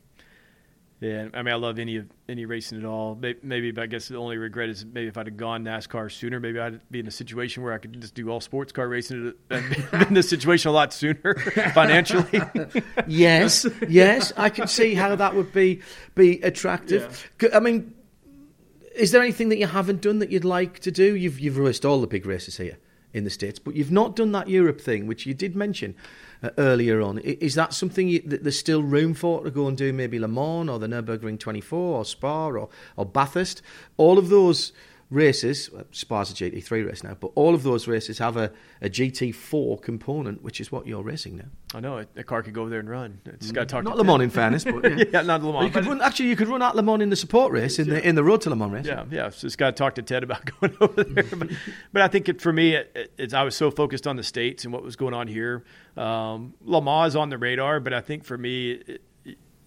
Yeah, 1.02 1.30
I 1.34 1.44
mean, 1.44 1.54
I 1.54 1.56
love 1.56 1.80
any 1.80 1.96
of 1.96 2.08
any 2.28 2.46
racing 2.46 2.78
at 2.78 2.84
all. 2.84 3.18
Maybe, 3.42 3.72
but 3.72 3.84
I 3.84 3.88
guess 3.88 4.10
the 4.10 4.18
only 4.18 4.38
regret 4.38 4.68
is 4.68 4.86
maybe 4.86 5.08
if 5.08 5.18
I'd 5.18 5.28
have 5.28 5.38
gone 5.38 5.64
NASCAR 5.64 6.12
sooner, 6.12 6.42
maybe 6.42 6.60
I'd 6.60 6.82
be 6.92 7.00
in 7.00 7.08
a 7.08 7.12
situation 7.12 7.64
where 7.64 7.72
I 7.72 7.78
could 7.78 8.02
just 8.02 8.16
do 8.16 8.30
all 8.30 8.42
sports 8.42 8.74
car 8.74 8.86
racing. 8.86 9.34
and 9.50 9.70
been 9.92 10.08
in 10.10 10.14
this 10.14 10.30
situation 10.30 10.70
a 10.70 10.74
lot 10.74 10.92
sooner 10.92 11.36
financially. 11.74 12.42
Yes, 13.08 13.66
yes, 13.88 14.34
I 14.36 14.50
can 14.50 14.68
see 14.68 14.94
how 14.94 15.16
that 15.16 15.36
would 15.36 15.54
be 15.54 15.82
be 16.16 16.42
attractive. 16.42 17.32
I 17.54 17.60
mean, 17.60 17.94
is 18.96 19.12
there 19.12 19.22
anything 19.22 19.50
that 19.50 19.58
you 19.58 19.68
haven't 19.68 20.02
done 20.02 20.20
that 20.20 20.32
you'd 20.32 20.46
like 20.46 20.80
to 20.80 20.92
do? 20.92 21.16
You've 21.16 21.40
you've 21.40 21.58
raced 21.58 21.86
all 21.86 22.02
the 22.02 22.08
big 22.08 22.26
races 22.26 22.58
here 22.58 22.78
in 23.14 23.24
the 23.24 23.30
states, 23.30 23.60
but 23.60 23.76
you've 23.76 23.92
not 23.92 24.16
done 24.16 24.32
that 24.34 24.50
Europe 24.50 24.80
thing, 24.80 25.08
which 25.08 25.26
you 25.26 25.34
did 25.34 25.56
mention 25.56 25.96
uh, 26.44 26.50
earlier 26.58 27.02
on. 27.02 27.18
Is 27.20 27.56
that 27.56 27.74
something 27.74 28.08
you, 28.08 28.22
that 28.22 28.44
there's 28.44 28.60
still 28.60 28.84
room 28.84 29.14
for 29.14 29.44
to 29.44 29.52
go 29.52 29.68
and 29.68 29.78
do? 29.78 29.92
Maybe 29.92 30.20
Le 30.20 30.28
Mans 30.28 30.70
or 30.70 30.80
the 30.80 30.88
Nurburgring 30.88 31.40
24 31.40 31.98
or 31.98 32.06
Spa 32.06 32.48
or 32.48 32.70
or 32.96 33.06
Bathurst. 33.06 33.62
All 33.98 34.18
of 34.18 34.30
those 34.30 34.72
races, 35.10 35.72
well, 35.72 35.86
Spa's 35.92 36.32
a 36.32 36.34
GT3 36.36 36.86
race 36.88 37.04
now, 37.04 37.16
but 37.20 37.32
all 37.36 37.56
of 37.56 37.64
those 37.64 37.88
races 37.88 38.20
have 38.20 38.38
a, 38.38 38.52
a 38.82 38.90
GT4 38.90 39.82
component, 39.82 40.44
which 40.44 40.62
is 40.62 40.72
what 40.72 40.86
you're 40.86 41.02
racing 41.02 41.38
now. 41.38 41.46
I 41.74 41.80
know 41.80 42.04
a, 42.16 42.24
car 42.24 42.44
could 42.44 42.54
go 42.54 42.62
over 42.62 42.70
there 42.70 42.80
and 42.80 42.90
run. 42.90 43.20
It's 43.26 43.52
got 43.52 43.62
to 43.62 43.66
talk 43.68 43.84
Not 43.84 43.92
to 43.92 43.98
Le 43.98 44.04
Mans, 44.04 44.22
in 44.24 44.30
fairness, 44.30 44.64
but 44.64 44.84
yeah. 44.98 45.04
yeah, 45.12 45.22
not 45.24 45.44
Le 45.44 45.52
Mans. 45.52 45.66
you 45.66 45.72
could 45.72 45.86
run, 45.86 46.02
actually, 46.02 46.30
you 46.30 46.36
could 46.36 46.48
run 46.48 46.62
at 46.62 46.76
Le 46.76 46.82
Mans 46.84 47.02
in 47.02 47.10
the 47.10 47.16
support 47.16 47.52
race 47.52 47.80
in 47.80 47.90
the 47.90 48.08
in 48.08 48.16
the 48.16 48.24
road 48.24 48.42
to 48.42 48.50
Le 48.50 48.56
Mans 48.56 48.72
race. 48.72 48.86
Yeah, 48.86 49.06
yeah. 49.10 49.30
So 49.30 49.48
it's 49.48 49.56
got 49.56 49.68
to 49.76 49.84
talk 49.84 49.96
to 49.96 50.02
Ted 50.02 50.24
about 50.24 50.46
going 50.62 50.76
over 50.80 51.04
there. 51.04 51.24
but, 51.24 51.50
but 51.92 52.02
I 52.02 52.08
think 52.08 52.30
it, 52.30 52.42
for 52.42 52.54
me, 52.54 52.76
it, 52.76 52.92
it- 52.96 53.12
it's 53.18 53.34
I 53.34 53.44
was 53.44 53.56
so 53.56 53.70
focused 53.72 54.06
on 54.08 54.16
the 54.16 54.24
states 54.24 54.64
and 54.64 54.72
what 54.74 54.84
was 54.84 54.96
going 54.96 55.14
on 55.14 55.28
here. 55.28 55.64
Um, 55.98 56.54
Le 56.64 56.82
Mans 56.82 57.14
is 57.14 57.16
on 57.16 57.30
the 57.30 57.38
radar, 57.38 57.80
but 57.80 57.94
I 57.94 58.02
think 58.02 58.24
for 58.24 58.38
me, 58.38 58.72
it, 58.72 59.02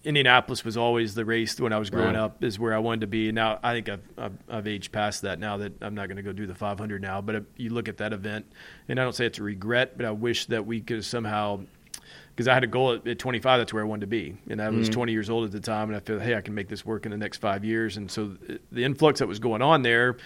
Indianapolis 0.03 0.65
was 0.65 0.75
always 0.75 1.15
the 1.15 1.23
race 1.23 1.59
when 1.59 1.71
I 1.71 1.77
was 1.77 1.89
growing 1.89 2.07
Right. 2.07 2.15
up. 2.15 2.43
Is 2.43 2.59
where 2.59 2.73
I 2.73 2.79
wanted 2.79 3.01
to 3.01 3.07
be. 3.07 3.29
And 3.29 3.35
now 3.35 3.59
I 3.63 3.73
think 3.73 3.89
I've 3.89 4.03
I've, 4.17 4.37
I've 4.49 4.67
aged 4.67 4.91
past 4.91 5.21
that. 5.21 5.39
Now 5.39 5.57
that 5.57 5.81
I'm 5.81 5.95
not 5.95 6.07
going 6.07 6.17
to 6.17 6.23
go 6.23 6.33
do 6.33 6.45
the 6.45 6.55
500 6.55 7.01
now. 7.01 7.21
But 7.21 7.35
if 7.35 7.43
you 7.57 7.69
look 7.69 7.87
at 7.87 7.97
that 7.97 8.11
event, 8.13 8.45
and 8.89 8.99
I 8.99 9.03
don't 9.03 9.15
say 9.15 9.25
it's 9.25 9.39
a 9.39 9.43
regret, 9.43 9.97
but 9.97 10.05
I 10.05 10.11
wish 10.11 10.47
that 10.47 10.65
we 10.65 10.81
could 10.81 11.05
somehow 11.05 11.61
because 12.35 12.47
I 12.47 12.53
had 12.53 12.63
a 12.63 12.67
goal 12.67 12.93
at, 12.93 13.07
at 13.07 13.19
25. 13.19 13.59
That's 13.59 13.73
where 13.73 13.83
I 13.83 13.85
wanted 13.85 14.01
to 14.01 14.07
be, 14.07 14.35
and 14.49 14.61
I 14.61 14.69
was 14.69 14.87
mm-hmm. 14.87 14.95
20 14.95 15.11
years 15.11 15.29
old 15.29 15.45
at 15.45 15.51
the 15.51 15.59
time, 15.59 15.89
and 15.89 15.95
I 15.95 15.99
feel, 15.99 16.19
hey, 16.19 16.35
I 16.35 16.41
can 16.41 16.55
make 16.55 16.67
this 16.67 16.85
work 16.85 17.05
in 17.05 17.11
the 17.11 17.17
next 17.17 17.37
five 17.37 17.63
years. 17.63 17.97
And 17.97 18.09
so 18.09 18.35
uh, 18.49 18.55
the 18.71 18.83
influx 18.83 19.19
that 19.19 19.27
was 19.27 19.39
going 19.39 19.61
on 19.61 19.83
there, 19.83 20.17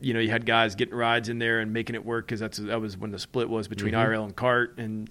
you 0.00 0.12
know, 0.12 0.20
you 0.20 0.30
had 0.30 0.44
guys 0.44 0.74
getting 0.74 0.94
rides 0.94 1.28
in 1.28 1.38
there 1.38 1.60
and 1.60 1.72
making 1.72 1.94
it 1.94 2.04
work 2.04 2.26
because 2.26 2.40
that's 2.40 2.58
that 2.58 2.80
was 2.80 2.96
when 2.96 3.12
the 3.12 3.18
split 3.18 3.48
was 3.48 3.68
between 3.68 3.94
mm-hmm. 3.94 4.12
IRL 4.12 4.24
and 4.24 4.36
CART, 4.36 4.76
and 4.78 5.08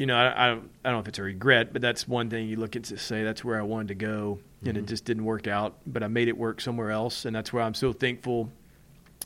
you 0.00 0.06
know, 0.06 0.16
I, 0.16 0.46
I 0.46 0.48
don't 0.48 0.70
I 0.82 0.88
don't 0.88 0.96
know 0.96 1.00
if 1.00 1.08
it's 1.08 1.18
a 1.18 1.22
regret, 1.22 1.74
but 1.74 1.82
that's 1.82 2.08
one 2.08 2.30
thing 2.30 2.48
you 2.48 2.56
look 2.56 2.74
at 2.74 2.84
to 2.84 2.96
say 2.96 3.22
that's 3.22 3.44
where 3.44 3.60
I 3.60 3.62
wanted 3.62 3.88
to 3.88 3.94
go, 3.96 4.38
and 4.60 4.70
it 4.70 4.80
mm-hmm. 4.80 4.86
just 4.86 5.04
didn't 5.04 5.26
work 5.26 5.46
out. 5.46 5.76
But 5.86 6.02
I 6.02 6.08
made 6.08 6.28
it 6.28 6.38
work 6.38 6.62
somewhere 6.62 6.90
else, 6.90 7.26
and 7.26 7.36
that's 7.36 7.52
where 7.52 7.62
I'm 7.62 7.74
so 7.74 7.92
thankful 7.92 8.50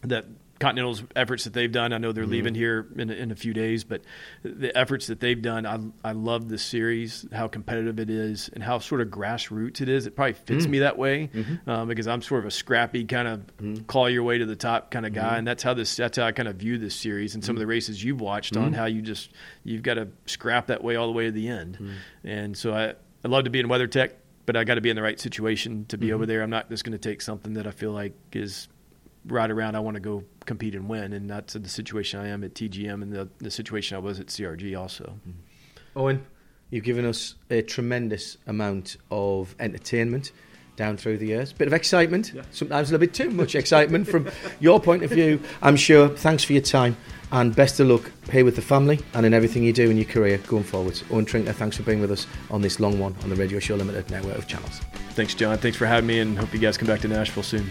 that 0.03 0.27
Continental's 0.59 1.03
efforts 1.17 1.45
that 1.45 1.53
they've 1.53 1.71
done. 1.71 1.93
I 1.93 1.99
know 1.99 2.13
they're 2.13 2.25
mm-hmm. 2.25 2.33
leaving 2.33 2.55
here 2.55 2.87
in 2.97 3.11
a, 3.11 3.13
in 3.13 3.31
a 3.31 3.35
few 3.35 3.53
days, 3.53 3.85
but 3.85 4.03
the 4.43 4.77
efforts 4.77 5.09
that 5.09 5.21
they've 5.21 5.41
done, 5.41 5.67
I, 5.67 5.79
I 6.09 6.13
love 6.13 6.49
this 6.49 6.63
series, 6.63 7.27
how 7.33 7.49
competitive 7.49 7.99
it 7.99 8.09
is, 8.09 8.51
and 8.53 8.63
how 8.63 8.79
sort 8.79 9.01
of 9.01 9.09
grassroots 9.09 9.81
it 9.81 9.89
is. 9.89 10.07
It 10.07 10.15
probably 10.15 10.35
fits 10.35 10.67
mm. 10.67 10.71
me 10.71 10.79
that 10.81 10.97
way 10.97 11.29
mm-hmm. 11.29 11.69
um, 11.69 11.89
because 11.89 12.07
I'm 12.07 12.23
sort 12.23 12.41
of 12.41 12.47
a 12.47 12.51
scrappy 12.51 13.05
kind 13.05 13.29
of 13.29 13.57
mm. 13.57 13.87
call 13.87 14.09
your 14.09 14.23
way 14.23 14.39
to 14.39 14.47
the 14.47 14.57
top 14.57 14.91
kind 14.91 15.07
of 15.07 15.13
guy, 15.13 15.23
mm-hmm. 15.23 15.35
and 15.39 15.47
that's 15.47 15.63
how 15.63 15.75
this 15.75 15.97
that's 15.97 16.19
how 16.19 16.25
I 16.25 16.33
kind 16.33 16.49
of 16.49 16.57
view 16.57 16.79
this 16.79 16.95
series 16.95 17.35
and 17.35 17.45
some 17.45 17.57
of 17.57 17.61
the 17.61 17.67
mm. 17.67 17.71
races 17.71 18.03
you've 18.03 18.21
watched 18.21 18.57
on 18.57 18.73
how 18.73 18.85
you 18.85 19.03
just 19.03 19.31
you've 19.65 19.83
got 19.83 19.95
to 19.95 20.09
scrap 20.27 20.69
that 20.69 20.85
way 20.85 20.97
all 20.97 21.07
the 21.07 21.13
way 21.13 21.25
to 21.27 21.33
the 21.33 21.49
end. 21.49 21.79
And 22.23 22.57
so 22.57 22.73
I 22.73 22.95
I 23.25 23.29
love 23.29 23.45
to 23.45 23.51
be 23.51 23.61
in 23.61 23.67
WeatherTech 23.67 24.13
but 24.47 24.57
I 24.57 24.65
got 24.65 24.75
to 24.75 24.81
be 24.81 24.91
in 24.91 24.97
the 24.97 25.03
right 25.03 25.19
situation 25.19 25.87
to 25.87 25.97
be 25.97 26.09
mm-hmm. 26.09 26.17
over 26.17 26.27
there. 26.27 26.43
I'm 26.43 26.51
not 26.51 26.69
just 26.69 26.85
going 26.85 26.93
to 26.93 26.99
take 26.99 27.23
something 27.23 27.55
that 27.55 27.67
I 27.67 27.71
feel 27.71 27.93
like 27.93 28.13
is 28.33 28.69
right 29.27 29.51
around. 29.51 29.75
I 29.75 29.81
want 29.81 29.95
to 29.95 30.01
go 30.01 30.25
compete 30.47 30.75
and 30.75 30.89
win, 30.89 31.13
and 31.13 31.29
that's 31.29 31.55
the 31.55 31.69
situation 31.69 32.21
I 32.21 32.29
am 32.29 32.45
at 32.45 32.55
TGM, 32.55 33.03
and 33.03 33.13
the 33.13 33.29
the 33.39 33.51
situation 33.51 33.97
I 33.97 34.01
was 34.01 34.21
at 34.21 34.27
CRG 34.27 34.79
also. 34.79 35.05
Mm-hmm. 35.05 35.99
Owen, 35.99 36.27
you've 36.71 36.85
given 36.85 37.05
us 37.05 37.37
a 37.51 37.63
tremendous 37.63 38.37
amount 38.47 38.97
of 39.11 39.55
entertainment 39.61 40.33
down 40.77 40.97
through 40.97 41.19
the 41.19 41.27
years. 41.27 41.53
Bit 41.53 41.69
of 41.69 41.73
excitement, 41.73 42.33
yeah. 42.35 42.43
sometimes 42.51 42.91
a 42.91 42.93
little 42.93 43.07
bit 43.07 43.15
too 43.15 43.31
much 43.31 43.55
excitement 43.55 44.09
from 44.09 44.29
your 44.61 44.81
point 44.81 45.05
of 45.05 45.11
view. 45.11 45.41
I'm 45.63 45.77
sure. 45.77 46.09
Thanks 46.09 46.43
for 46.43 46.53
your 46.53 46.63
time 46.63 46.97
and 47.33 47.55
best 47.55 47.81
of 47.81 47.89
luck 47.89 48.11
here 48.31 48.45
with 48.45 48.57
the 48.57 48.63
family 48.63 49.01
and 49.15 49.27
in 49.27 49.35
everything 49.35 49.63
you 49.65 49.73
do 49.73 49.91
in 49.91 49.97
your 49.97 50.07
career 50.07 50.39
going 50.47 50.63
forwards. 50.63 51.03
Owen 51.11 51.27
Trinkler, 51.27 51.55
thanks 51.55 51.77
for 51.77 51.83
being 51.83 52.01
with 52.01 52.13
us 52.13 52.27
on 52.51 52.63
this 52.63 52.81
long 52.81 52.99
one 52.99 53.15
on 53.23 53.31
the 53.31 53.37
Radio 53.37 53.59
Show 53.59 53.77
Limited 53.77 54.11
network 54.11 54.39
of 54.39 54.47
channels. 54.47 54.81
Thanks, 55.11 55.35
John. 55.35 55.59
Thanks 55.59 55.77
for 55.77 55.87
having 55.87 56.07
me, 56.07 56.21
and 56.21 56.39
hope 56.39 56.53
you 56.53 56.61
guys 56.61 56.77
come 56.77 56.89
back 56.89 57.01
to 57.01 57.09
Nashville 57.09 57.43
soon. 57.43 57.71